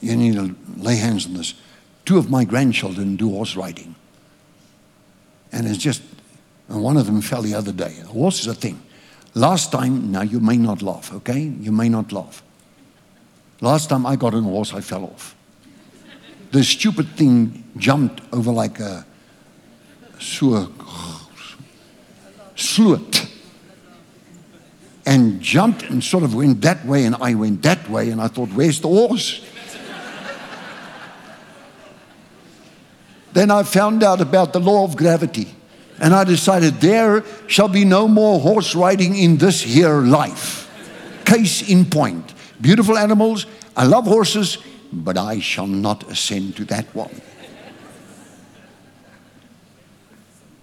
You 0.01 0.15
need 0.15 0.35
to 0.35 0.55
lay 0.77 0.95
hands 0.95 1.25
on 1.25 1.33
this. 1.33 1.53
Two 2.05 2.17
of 2.17 2.29
my 2.29 2.45
grandchildren 2.45 3.15
do 3.15 3.29
horse 3.29 3.55
riding. 3.55 3.95
And 5.51 5.67
it's 5.67 5.77
just, 5.77 6.01
and 6.67 6.81
one 6.83 6.97
of 6.97 7.05
them 7.05 7.21
fell 7.21 7.41
the 7.41 7.53
other 7.53 7.71
day. 7.71 7.95
A 8.03 8.07
horse 8.07 8.39
is 8.39 8.47
a 8.47 8.53
thing. 8.53 8.81
Last 9.33 9.71
time, 9.71 10.11
now 10.11 10.21
you 10.21 10.39
may 10.39 10.57
not 10.57 10.81
laugh, 10.81 11.13
okay? 11.13 11.39
You 11.39 11.71
may 11.71 11.89
not 11.89 12.11
laugh. 12.11 12.41
Last 13.61 13.89
time 13.89 14.05
I 14.05 14.15
got 14.15 14.33
on 14.33 14.43
a 14.43 14.47
horse, 14.47 14.73
I 14.73 14.81
fell 14.81 15.03
off. 15.03 15.35
The 16.51 16.63
stupid 16.63 17.09
thing 17.09 17.63
jumped 17.77 18.21
over 18.33 18.51
like 18.51 18.79
a 18.79 19.05
sewer 20.19 20.67
sloot. 22.55 23.27
and 25.05 25.41
jumped 25.41 25.83
and 25.83 26.03
sort 26.03 26.23
of 26.23 26.35
went 26.35 26.61
that 26.61 26.85
way, 26.85 27.05
and 27.05 27.15
I 27.15 27.33
went 27.33 27.63
that 27.63 27.89
way, 27.89 28.11
and 28.11 28.21
I 28.21 28.27
thought, 28.27 28.49
where's 28.49 28.79
the 28.79 28.87
horse? 28.87 29.41
Then 33.33 33.51
I 33.51 33.63
found 33.63 34.03
out 34.03 34.21
about 34.21 34.53
the 34.53 34.59
law 34.59 34.83
of 34.83 34.95
gravity. 34.95 35.55
And 35.99 36.13
I 36.13 36.23
decided 36.23 36.75
there 36.75 37.23
shall 37.47 37.67
be 37.67 37.83
no 37.83 38.07
more 38.07 38.39
horse 38.39 38.73
riding 38.73 39.17
in 39.17 39.37
this 39.37 39.61
here 39.61 40.01
life. 40.01 40.69
Case 41.25 41.69
in 41.69 41.85
point. 41.85 42.33
Beautiful 42.61 42.97
animals. 42.97 43.45
I 43.75 43.85
love 43.85 44.05
horses, 44.05 44.57
but 44.91 45.17
I 45.17 45.39
shall 45.39 45.67
not 45.67 46.09
ascend 46.09 46.55
to 46.57 46.65
that 46.65 46.85
one. 46.95 47.21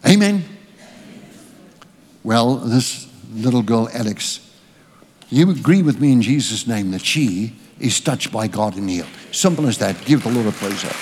Amen. 0.06 0.44
Well, 2.22 2.56
this 2.56 3.08
little 3.32 3.62
girl, 3.62 3.88
Alex, 3.92 4.40
you 5.28 5.50
agree 5.50 5.82
with 5.82 6.00
me 6.00 6.12
in 6.12 6.22
Jesus' 6.22 6.66
name 6.66 6.92
that 6.92 7.04
she 7.04 7.54
is 7.78 8.00
touched 8.00 8.32
by 8.32 8.48
God 8.48 8.76
and 8.76 8.88
healed. 8.88 9.08
Simple 9.32 9.66
as 9.66 9.78
that. 9.78 10.02
Give 10.04 10.22
the 10.22 10.30
Lord 10.30 10.46
a 10.46 10.52
praise 10.52 10.84
up. 10.84 10.96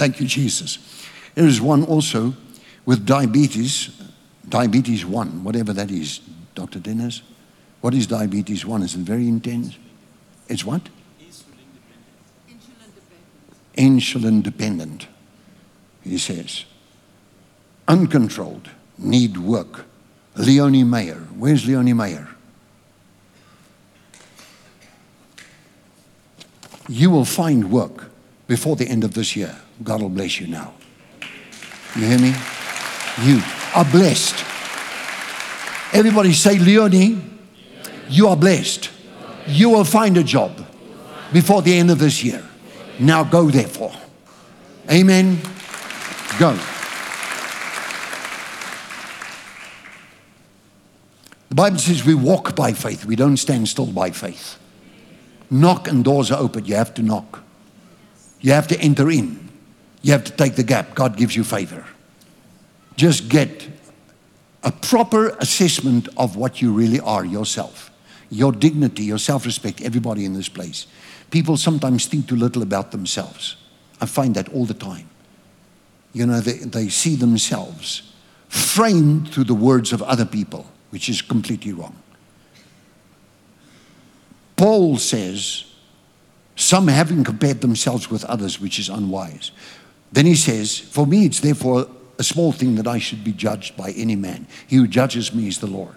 Thank 0.00 0.18
you, 0.18 0.26
Jesus. 0.26 0.78
There 1.34 1.46
is 1.46 1.60
one 1.60 1.84
also 1.84 2.32
with 2.86 3.04
diabetes, 3.04 4.00
diabetes 4.48 5.04
1, 5.04 5.44
whatever 5.44 5.74
that 5.74 5.90
is, 5.90 6.20
Dr. 6.54 6.78
Dennis. 6.78 7.20
What 7.82 7.92
is 7.92 8.06
diabetes 8.06 8.64
1? 8.64 8.82
Is 8.82 8.94
it 8.94 9.00
very 9.00 9.28
intense? 9.28 9.76
It's 10.48 10.64
what? 10.64 10.88
Insulin 11.20 11.62
dependent, 12.94 13.22
Insulin 13.76 14.42
dependent, 14.42 15.06
he 16.02 16.16
says. 16.16 16.64
Uncontrolled, 17.86 18.70
need 18.96 19.36
work. 19.36 19.84
Leonie 20.34 20.82
Meyer. 20.82 21.26
Where's 21.36 21.66
Leonie 21.66 21.92
Meyer? 21.92 22.26
You 26.88 27.10
will 27.10 27.26
find 27.26 27.70
work 27.70 28.10
before 28.46 28.76
the 28.76 28.88
end 28.88 29.04
of 29.04 29.12
this 29.12 29.36
year. 29.36 29.60
God 29.82 30.02
will 30.02 30.10
bless 30.10 30.40
you 30.40 30.46
now. 30.46 30.74
You 31.96 32.06
hear 32.06 32.18
me? 32.18 32.34
You 33.22 33.40
are 33.74 33.84
blessed. 33.84 34.44
Everybody 35.92 36.32
say, 36.32 36.58
Leonie, 36.58 37.20
you 38.08 38.28
are 38.28 38.36
blessed. 38.36 38.90
You 39.46 39.70
will 39.70 39.84
find 39.84 40.16
a 40.16 40.22
job 40.22 40.52
before 41.32 41.62
the 41.62 41.76
end 41.76 41.90
of 41.90 41.98
this 41.98 42.22
year. 42.22 42.42
Now 42.98 43.24
go, 43.24 43.50
therefore. 43.50 43.92
Amen. 44.90 45.40
Go. 46.38 46.58
The 51.48 51.54
Bible 51.56 51.78
says 51.78 52.04
we 52.04 52.14
walk 52.14 52.54
by 52.54 52.72
faith, 52.72 53.04
we 53.04 53.16
don't 53.16 53.36
stand 53.36 53.68
still 53.68 53.86
by 53.86 54.10
faith. 54.10 54.56
Knock 55.50 55.88
and 55.88 56.04
doors 56.04 56.30
are 56.30 56.38
open. 56.38 56.64
You 56.64 56.76
have 56.76 56.94
to 56.94 57.02
knock. 57.02 57.42
You 58.40 58.52
have 58.52 58.68
to 58.68 58.78
enter 58.80 59.10
in. 59.10 59.39
You 60.02 60.12
have 60.12 60.24
to 60.24 60.32
take 60.32 60.56
the 60.56 60.62
gap. 60.62 60.94
God 60.94 61.16
gives 61.16 61.36
you 61.36 61.44
favor. 61.44 61.84
Just 62.96 63.28
get 63.28 63.68
a 64.62 64.72
proper 64.72 65.30
assessment 65.40 66.08
of 66.16 66.36
what 66.36 66.60
you 66.60 66.72
really 66.72 67.00
are 67.00 67.24
yourself, 67.24 67.90
your 68.30 68.52
dignity, 68.52 69.04
your 69.04 69.18
self 69.18 69.46
respect, 69.46 69.80
everybody 69.82 70.24
in 70.24 70.34
this 70.34 70.48
place. 70.48 70.86
People 71.30 71.56
sometimes 71.56 72.06
think 72.06 72.28
too 72.28 72.36
little 72.36 72.62
about 72.62 72.90
themselves. 72.90 73.56
I 74.00 74.06
find 74.06 74.34
that 74.34 74.48
all 74.50 74.64
the 74.64 74.74
time. 74.74 75.08
You 76.12 76.26
know, 76.26 76.40
they, 76.40 76.58
they 76.58 76.88
see 76.88 77.14
themselves 77.14 78.12
framed 78.48 79.30
through 79.30 79.44
the 79.44 79.54
words 79.54 79.92
of 79.92 80.02
other 80.02 80.24
people, 80.24 80.66
which 80.90 81.08
is 81.08 81.22
completely 81.22 81.72
wrong. 81.72 81.96
Paul 84.56 84.98
says, 84.98 85.64
some 86.56 86.88
having 86.88 87.24
compared 87.24 87.62
themselves 87.62 88.10
with 88.10 88.24
others, 88.24 88.60
which 88.60 88.78
is 88.78 88.88
unwise. 88.88 89.52
Then 90.12 90.26
he 90.26 90.34
says, 90.34 90.78
For 90.78 91.06
me, 91.06 91.26
it's 91.26 91.40
therefore 91.40 91.86
a 92.18 92.22
small 92.24 92.52
thing 92.52 92.74
that 92.76 92.86
I 92.86 92.98
should 92.98 93.24
be 93.24 93.32
judged 93.32 93.76
by 93.76 93.92
any 93.92 94.16
man. 94.16 94.46
He 94.66 94.76
who 94.76 94.86
judges 94.86 95.32
me 95.32 95.48
is 95.48 95.58
the 95.58 95.66
Lord. 95.66 95.96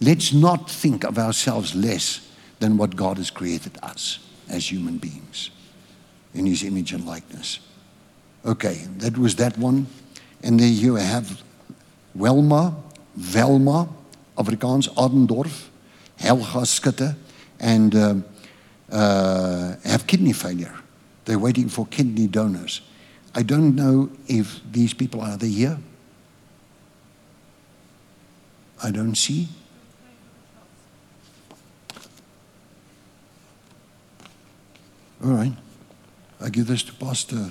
Let's 0.00 0.32
not 0.32 0.70
think 0.70 1.04
of 1.04 1.18
ourselves 1.18 1.74
less 1.74 2.26
than 2.58 2.76
what 2.76 2.96
God 2.96 3.16
has 3.16 3.30
created 3.30 3.78
us 3.82 4.18
as 4.48 4.70
human 4.70 4.98
beings 4.98 5.50
in 6.34 6.46
his 6.46 6.62
image 6.62 6.92
and 6.92 7.06
likeness. 7.06 7.60
Okay, 8.44 8.86
that 8.98 9.18
was 9.18 9.36
that 9.36 9.58
one. 9.58 9.86
And 10.42 10.58
then 10.58 10.72
you 10.72 10.94
have 10.94 11.42
Welma, 12.16 12.74
Velma, 13.16 13.88
Afrikaans, 14.38 14.88
Adendorf, 14.94 15.68
Helga 16.16 16.64
Skutte, 16.64 17.16
and 17.58 17.94
uh, 17.94 18.14
uh, 18.90 19.76
have 19.84 20.06
kidney 20.06 20.32
failure. 20.32 20.74
They're 21.24 21.38
waiting 21.38 21.68
for 21.68 21.86
kidney 21.86 22.26
donors. 22.26 22.80
I 23.34 23.42
don't 23.42 23.76
know 23.76 24.10
if 24.26 24.60
these 24.70 24.92
people 24.92 25.20
are 25.20 25.36
they 25.36 25.48
here. 25.48 25.78
I 28.82 28.90
don't 28.90 29.14
see. 29.14 29.48
All 35.22 35.30
right. 35.32 35.52
I 36.40 36.48
give 36.48 36.66
this 36.66 36.82
to 36.84 36.94
Pastor 36.94 37.50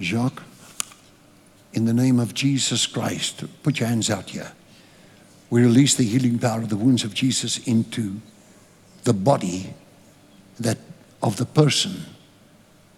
Jacques. 0.00 0.42
In 1.72 1.84
the 1.84 1.94
name 1.94 2.18
of 2.18 2.34
Jesus 2.34 2.86
Christ, 2.86 3.44
put 3.62 3.78
your 3.78 3.88
hands 3.88 4.10
out 4.10 4.30
here. 4.30 4.52
We 5.48 5.62
release 5.62 5.94
the 5.94 6.04
healing 6.04 6.38
power 6.38 6.60
of 6.60 6.70
the 6.70 6.76
wounds 6.76 7.04
of 7.04 7.14
Jesus 7.14 7.58
into 7.66 8.20
the 9.04 9.12
body 9.12 9.74
that 10.58 10.78
of 11.22 11.36
the 11.36 11.46
person 11.46 12.04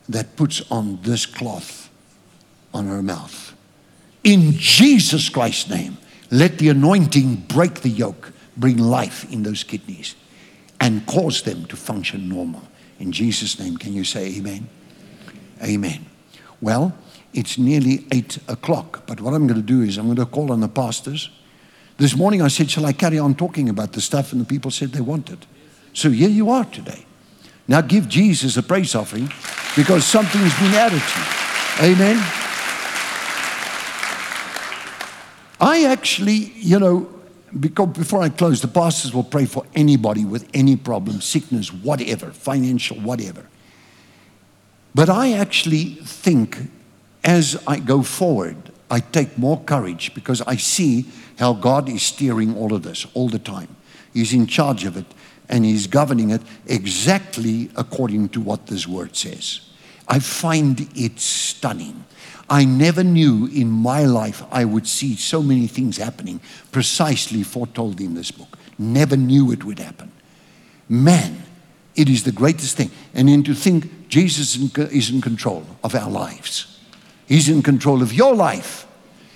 that 0.08 0.36
puts 0.36 0.62
on 0.70 0.98
this 1.02 1.26
cloth 1.26 1.89
on 2.72 2.86
her 2.86 3.02
mouth. 3.02 3.54
In 4.22 4.52
Jesus 4.52 5.28
Christ's 5.28 5.70
name, 5.70 5.96
let 6.30 6.58
the 6.58 6.68
anointing 6.68 7.36
break 7.48 7.80
the 7.80 7.88
yoke, 7.88 8.32
bring 8.56 8.78
life 8.78 9.30
in 9.32 9.42
those 9.42 9.64
kidneys, 9.64 10.14
and 10.78 11.06
cause 11.06 11.42
them 11.42 11.64
to 11.66 11.76
function 11.76 12.28
normal. 12.28 12.62
In 12.98 13.12
Jesus' 13.12 13.58
name, 13.58 13.76
can 13.76 13.92
you 13.92 14.04
say 14.04 14.36
amen? 14.36 14.68
Amen. 15.62 16.06
Well, 16.60 16.96
it's 17.32 17.58
nearly 17.58 18.06
eight 18.12 18.38
o'clock, 18.48 19.06
but 19.06 19.20
what 19.20 19.34
I'm 19.34 19.46
going 19.46 19.60
to 19.60 19.66
do 19.66 19.82
is 19.82 19.96
I'm 19.98 20.06
going 20.06 20.16
to 20.16 20.26
call 20.26 20.52
on 20.52 20.60
the 20.60 20.68
pastors. 20.68 21.30
This 21.96 22.16
morning 22.16 22.42
I 22.42 22.48
said, 22.48 22.70
Shall 22.70 22.86
I 22.86 22.92
carry 22.92 23.18
on 23.18 23.34
talking 23.34 23.68
about 23.68 23.92
the 23.92 24.00
stuff? 24.00 24.32
And 24.32 24.40
the 24.40 24.46
people 24.46 24.70
said 24.70 24.92
they 24.92 25.00
wanted. 25.00 25.46
So 25.92 26.10
here 26.10 26.28
you 26.28 26.50
are 26.50 26.64
today. 26.64 27.04
Now 27.68 27.80
give 27.80 28.08
Jesus 28.08 28.56
a 28.56 28.62
praise 28.62 28.94
offering 28.94 29.30
because 29.76 30.04
something's 30.04 30.54
been 30.58 30.74
added 30.74 31.02
to 31.02 31.20
you. 31.20 31.94
Amen. 31.94 32.49
I 35.60 35.84
actually, 35.84 36.52
you 36.56 36.78
know, 36.78 37.08
because 37.58 37.88
before 37.88 38.22
I 38.22 38.28
close, 38.28 38.60
the 38.60 38.68
pastors 38.68 39.12
will 39.12 39.24
pray 39.24 39.44
for 39.44 39.66
anybody 39.74 40.24
with 40.24 40.48
any 40.54 40.76
problem, 40.76 41.20
sickness, 41.20 41.72
whatever, 41.72 42.30
financial, 42.30 42.96
whatever. 42.98 43.46
But 44.94 45.08
I 45.08 45.32
actually 45.32 45.96
think 46.02 46.58
as 47.24 47.62
I 47.66 47.78
go 47.78 48.02
forward, 48.02 48.56
I 48.90 49.00
take 49.00 49.36
more 49.38 49.60
courage 49.60 50.14
because 50.14 50.40
I 50.42 50.56
see 50.56 51.06
how 51.38 51.52
God 51.52 51.88
is 51.88 52.02
steering 52.02 52.56
all 52.56 52.74
of 52.74 52.82
this 52.82 53.06
all 53.14 53.28
the 53.28 53.38
time. 53.38 53.76
He's 54.12 54.32
in 54.32 54.46
charge 54.46 54.84
of 54.84 54.96
it 54.96 55.06
and 55.48 55.64
He's 55.64 55.86
governing 55.86 56.30
it 56.30 56.42
exactly 56.66 57.70
according 57.76 58.30
to 58.30 58.40
what 58.40 58.66
this 58.66 58.86
word 58.86 59.16
says. 59.16 59.60
I 60.08 60.18
find 60.18 60.88
it 60.96 61.20
stunning. 61.20 62.04
I 62.50 62.64
never 62.64 63.04
knew 63.04 63.46
in 63.46 63.70
my 63.70 64.04
life 64.04 64.42
I 64.50 64.64
would 64.64 64.88
see 64.88 65.14
so 65.14 65.40
many 65.40 65.68
things 65.68 65.98
happening 65.98 66.40
precisely 66.72 67.44
foretold 67.44 68.00
in 68.00 68.14
this 68.14 68.32
book. 68.32 68.58
Never 68.76 69.16
knew 69.16 69.52
it 69.52 69.62
would 69.62 69.78
happen. 69.78 70.10
Man, 70.88 71.44
it 71.94 72.08
is 72.08 72.24
the 72.24 72.32
greatest 72.32 72.76
thing. 72.76 72.90
And 73.14 73.28
then 73.28 73.44
to 73.44 73.54
think 73.54 74.08
Jesus 74.08 74.56
is 74.56 75.10
in 75.10 75.20
control 75.20 75.64
of 75.84 75.94
our 75.94 76.10
lives, 76.10 76.80
He's 77.28 77.48
in 77.48 77.62
control 77.62 78.02
of 78.02 78.12
your 78.12 78.34
life. 78.34 78.88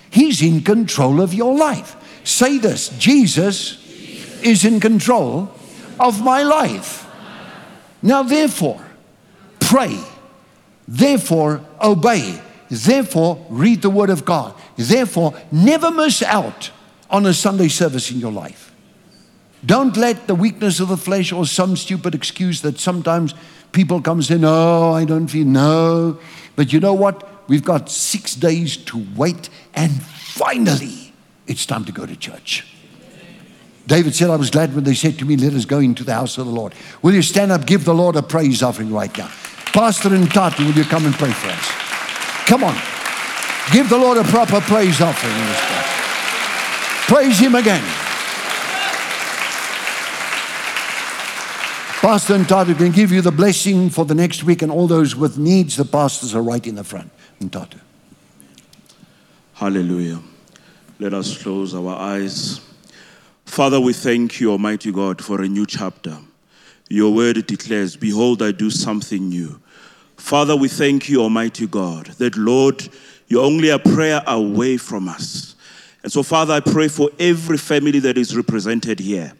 He's 0.09 0.41
in 0.41 0.61
control 0.61 1.21
of 1.21 1.33
your 1.33 1.57
life. 1.57 1.95
Say 2.25 2.57
this 2.57 2.89
Jesus 2.99 3.81
is 4.43 4.65
in 4.65 4.81
control 4.81 5.53
of 5.99 6.21
my 6.21 6.43
life. 6.43 7.07
Now, 8.01 8.23
therefore, 8.23 8.85
pray. 9.59 9.97
Therefore, 10.87 11.65
obey 11.81 12.41
Therefore, 12.69 13.45
read 13.49 13.81
the 13.81 13.89
Word 13.89 14.09
of 14.09 14.25
God. 14.25 14.53
Therefore, 14.75 15.33
never 15.51 15.91
miss 15.91 16.21
out 16.21 16.71
on 17.09 17.25
a 17.25 17.33
Sunday 17.33 17.67
service 17.67 18.11
in 18.11 18.19
your 18.19 18.31
life. 18.31 18.73
Don't 19.65 19.97
let 19.97 20.27
the 20.27 20.35
weakness 20.35 20.79
of 20.79 20.89
the 20.89 20.97
flesh 20.97 21.31
or 21.31 21.45
some 21.45 21.75
stupid 21.75 22.13
excuse 22.13 22.61
that 22.61 22.79
sometimes 22.79 23.33
people 23.71 24.01
come 24.01 24.17
and 24.19 24.25
say, 24.25 24.37
No, 24.37 24.91
I 24.91 25.05
don't 25.05 25.27
feel, 25.27 25.45
no. 25.45 26.19
But 26.55 26.71
you 26.71 26.79
know 26.79 26.93
what? 26.93 27.27
We've 27.47 27.63
got 27.63 27.89
six 27.89 28.35
days 28.35 28.77
to 28.77 29.05
wait, 29.15 29.49
and 29.73 29.91
finally, 30.01 31.13
it's 31.47 31.65
time 31.65 31.85
to 31.85 31.91
go 31.91 32.05
to 32.05 32.15
church. 32.15 32.65
David 33.87 34.15
said, 34.15 34.31
I 34.31 34.35
was 34.35 34.49
glad 34.49 34.73
when 34.73 34.83
they 34.83 34.95
said 34.95 35.19
to 35.19 35.25
me, 35.25 35.37
Let 35.37 35.53
us 35.53 35.65
go 35.65 35.79
into 35.79 36.03
the 36.03 36.13
house 36.13 36.37
of 36.37 36.45
the 36.45 36.51
Lord. 36.51 36.73
Will 37.01 37.13
you 37.13 37.21
stand 37.21 37.51
up, 37.51 37.65
give 37.65 37.85
the 37.85 37.93
Lord 37.93 38.15
a 38.15 38.23
praise 38.23 38.63
offering 38.63 38.91
right 38.91 39.15
now? 39.17 39.31
Pastor 39.73 40.13
and 40.13 40.31
Tati, 40.31 40.63
will 40.63 40.73
you 40.73 40.85
come 40.85 41.05
and 41.05 41.13
pray 41.15 41.31
for 41.31 41.49
us? 41.49 41.84
Come 42.45 42.63
on. 42.63 42.75
Give 43.71 43.89
the 43.89 43.97
Lord 43.97 44.17
a 44.17 44.23
proper 44.23 44.61
praise 44.61 45.01
offering. 45.01 45.33
Praise 47.07 47.39
Him 47.39 47.55
again. 47.55 47.83
Pastor 52.01 52.35
and 52.35 52.47
Tatu 52.47 52.75
can 52.75 52.91
give 52.91 53.11
you 53.11 53.21
the 53.21 53.31
blessing 53.31 53.89
for 53.89 54.05
the 54.05 54.13
next 54.13 54.43
week, 54.43 54.61
and 54.61 54.71
all 54.71 54.85
those 54.85 55.15
with 55.15 55.39
needs, 55.39 55.75
the 55.75 55.85
pastors 55.85 56.35
are 56.35 56.43
right 56.43 56.65
in 56.67 56.75
the 56.75 56.83
front. 56.83 57.11
Tatu. 57.49 57.79
Hallelujah. 59.55 60.19
Let 60.99 61.13
us 61.13 61.41
close 61.41 61.73
our 61.73 61.95
eyes. 61.95 62.61
Father, 63.45 63.79
we 63.79 63.93
thank 63.93 64.39
you, 64.39 64.51
Almighty 64.51 64.91
God, 64.91 65.23
for 65.23 65.41
a 65.41 65.47
new 65.47 65.65
chapter. 65.65 66.17
Your 66.89 67.13
word 67.13 67.45
declares, 67.47 67.95
Behold, 67.95 68.41
I 68.43 68.51
do 68.51 68.69
something 68.69 69.29
new. 69.29 69.59
Father, 70.25 70.55
we 70.55 70.67
thank 70.67 71.07
you, 71.07 71.21
Almighty 71.21 71.67
God, 71.67 72.07
that, 72.17 72.35
Lord, 72.35 72.89
you're 73.27 73.45
only 73.45 73.69
a 73.69 73.77
prayer 73.77 74.23
away 74.25 74.75
from 74.75 75.07
us. 75.07 75.53
And 76.01 76.11
so, 76.11 76.23
Father, 76.23 76.51
I 76.55 76.61
pray 76.61 76.87
for 76.87 77.11
every 77.19 77.59
family 77.59 77.99
that 77.99 78.17
is 78.17 78.35
represented 78.35 78.99
here. 78.99 79.33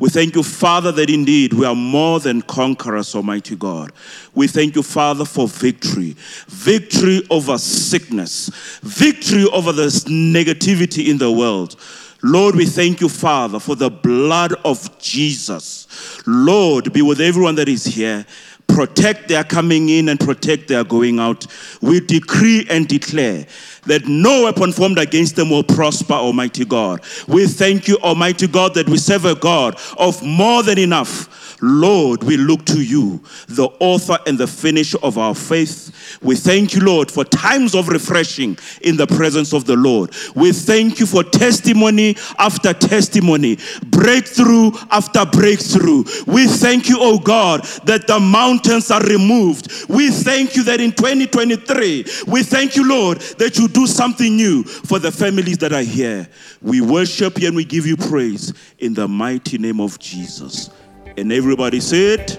We 0.00 0.08
thank 0.08 0.34
you, 0.34 0.42
Father, 0.42 0.90
that 0.90 1.10
indeed 1.10 1.52
we 1.52 1.64
are 1.64 1.76
more 1.76 2.18
than 2.18 2.42
conquerors, 2.42 3.14
Almighty 3.14 3.54
God. 3.54 3.92
We 4.34 4.48
thank 4.48 4.74
you, 4.74 4.82
Father, 4.82 5.24
for 5.24 5.46
victory. 5.46 6.16
Victory 6.48 7.22
over 7.30 7.56
sickness, 7.56 8.50
victory 8.82 9.44
over 9.52 9.70
this 9.70 10.06
negativity 10.06 11.06
in 11.08 11.18
the 11.18 11.30
world. 11.30 11.76
Lord, 12.24 12.56
we 12.56 12.66
thank 12.66 13.00
you, 13.00 13.08
Father, 13.08 13.60
for 13.60 13.76
the 13.76 13.90
blood 13.90 14.54
of 14.64 14.98
Jesus. 14.98 15.86
Lord, 16.26 16.92
be 16.92 17.00
with 17.00 17.20
everyone 17.20 17.54
that 17.54 17.68
is 17.68 17.84
here. 17.84 18.26
Protect 18.68 19.28
their 19.28 19.44
coming 19.44 19.88
in 19.88 20.08
and 20.08 20.20
protect 20.20 20.68
their 20.68 20.84
going 20.84 21.18
out. 21.18 21.46
We 21.80 22.00
decree 22.00 22.66
and 22.68 22.86
declare 22.86 23.46
that 23.86 24.06
no 24.06 24.44
weapon 24.44 24.72
formed 24.72 24.98
against 24.98 25.36
them 25.36 25.50
will 25.50 25.62
prosper, 25.62 26.14
Almighty 26.14 26.64
God. 26.64 27.00
We 27.26 27.46
thank 27.46 27.88
you, 27.88 27.96
Almighty 27.98 28.46
God, 28.46 28.74
that 28.74 28.88
we 28.88 28.98
serve 28.98 29.24
a 29.24 29.34
God 29.34 29.78
of 29.96 30.22
more 30.22 30.62
than 30.62 30.78
enough. 30.78 31.45
Lord, 31.60 32.22
we 32.22 32.36
look 32.36 32.64
to 32.66 32.82
you, 32.82 33.22
the 33.48 33.68
author 33.80 34.18
and 34.26 34.38
the 34.38 34.46
finisher 34.46 34.98
of 35.02 35.18
our 35.18 35.34
faith. 35.34 36.18
We 36.22 36.36
thank 36.36 36.74
you, 36.74 36.80
Lord, 36.80 37.10
for 37.10 37.24
times 37.24 37.74
of 37.74 37.88
refreshing 37.88 38.58
in 38.82 38.96
the 38.96 39.06
presence 39.06 39.52
of 39.52 39.64
the 39.64 39.76
Lord. 39.76 40.14
We 40.34 40.52
thank 40.52 41.00
you 41.00 41.06
for 41.06 41.22
testimony 41.22 42.16
after 42.38 42.72
testimony, 42.72 43.58
breakthrough 43.86 44.72
after 44.90 45.24
breakthrough. 45.24 46.04
We 46.26 46.46
thank 46.46 46.88
you, 46.88 46.98
oh 47.00 47.18
God, 47.18 47.64
that 47.84 48.06
the 48.06 48.20
mountains 48.20 48.90
are 48.90 49.02
removed. 49.02 49.88
We 49.88 50.10
thank 50.10 50.56
you 50.56 50.62
that 50.64 50.80
in 50.80 50.92
2023, 50.92 52.04
we 52.26 52.42
thank 52.42 52.76
you, 52.76 52.88
Lord, 52.88 53.18
that 53.38 53.58
you 53.58 53.68
do 53.68 53.86
something 53.86 54.36
new 54.36 54.62
for 54.62 54.98
the 54.98 55.12
families 55.12 55.58
that 55.58 55.72
are 55.72 55.82
here. 55.82 56.28
We 56.62 56.80
worship 56.80 57.40
you 57.40 57.48
and 57.48 57.56
we 57.56 57.64
give 57.64 57.86
you 57.86 57.96
praise 57.96 58.52
in 58.78 58.94
the 58.94 59.08
mighty 59.08 59.58
name 59.58 59.80
of 59.80 59.98
Jesus. 59.98 60.70
And 61.16 61.32
everybody 61.32 61.80
said, 61.80 62.38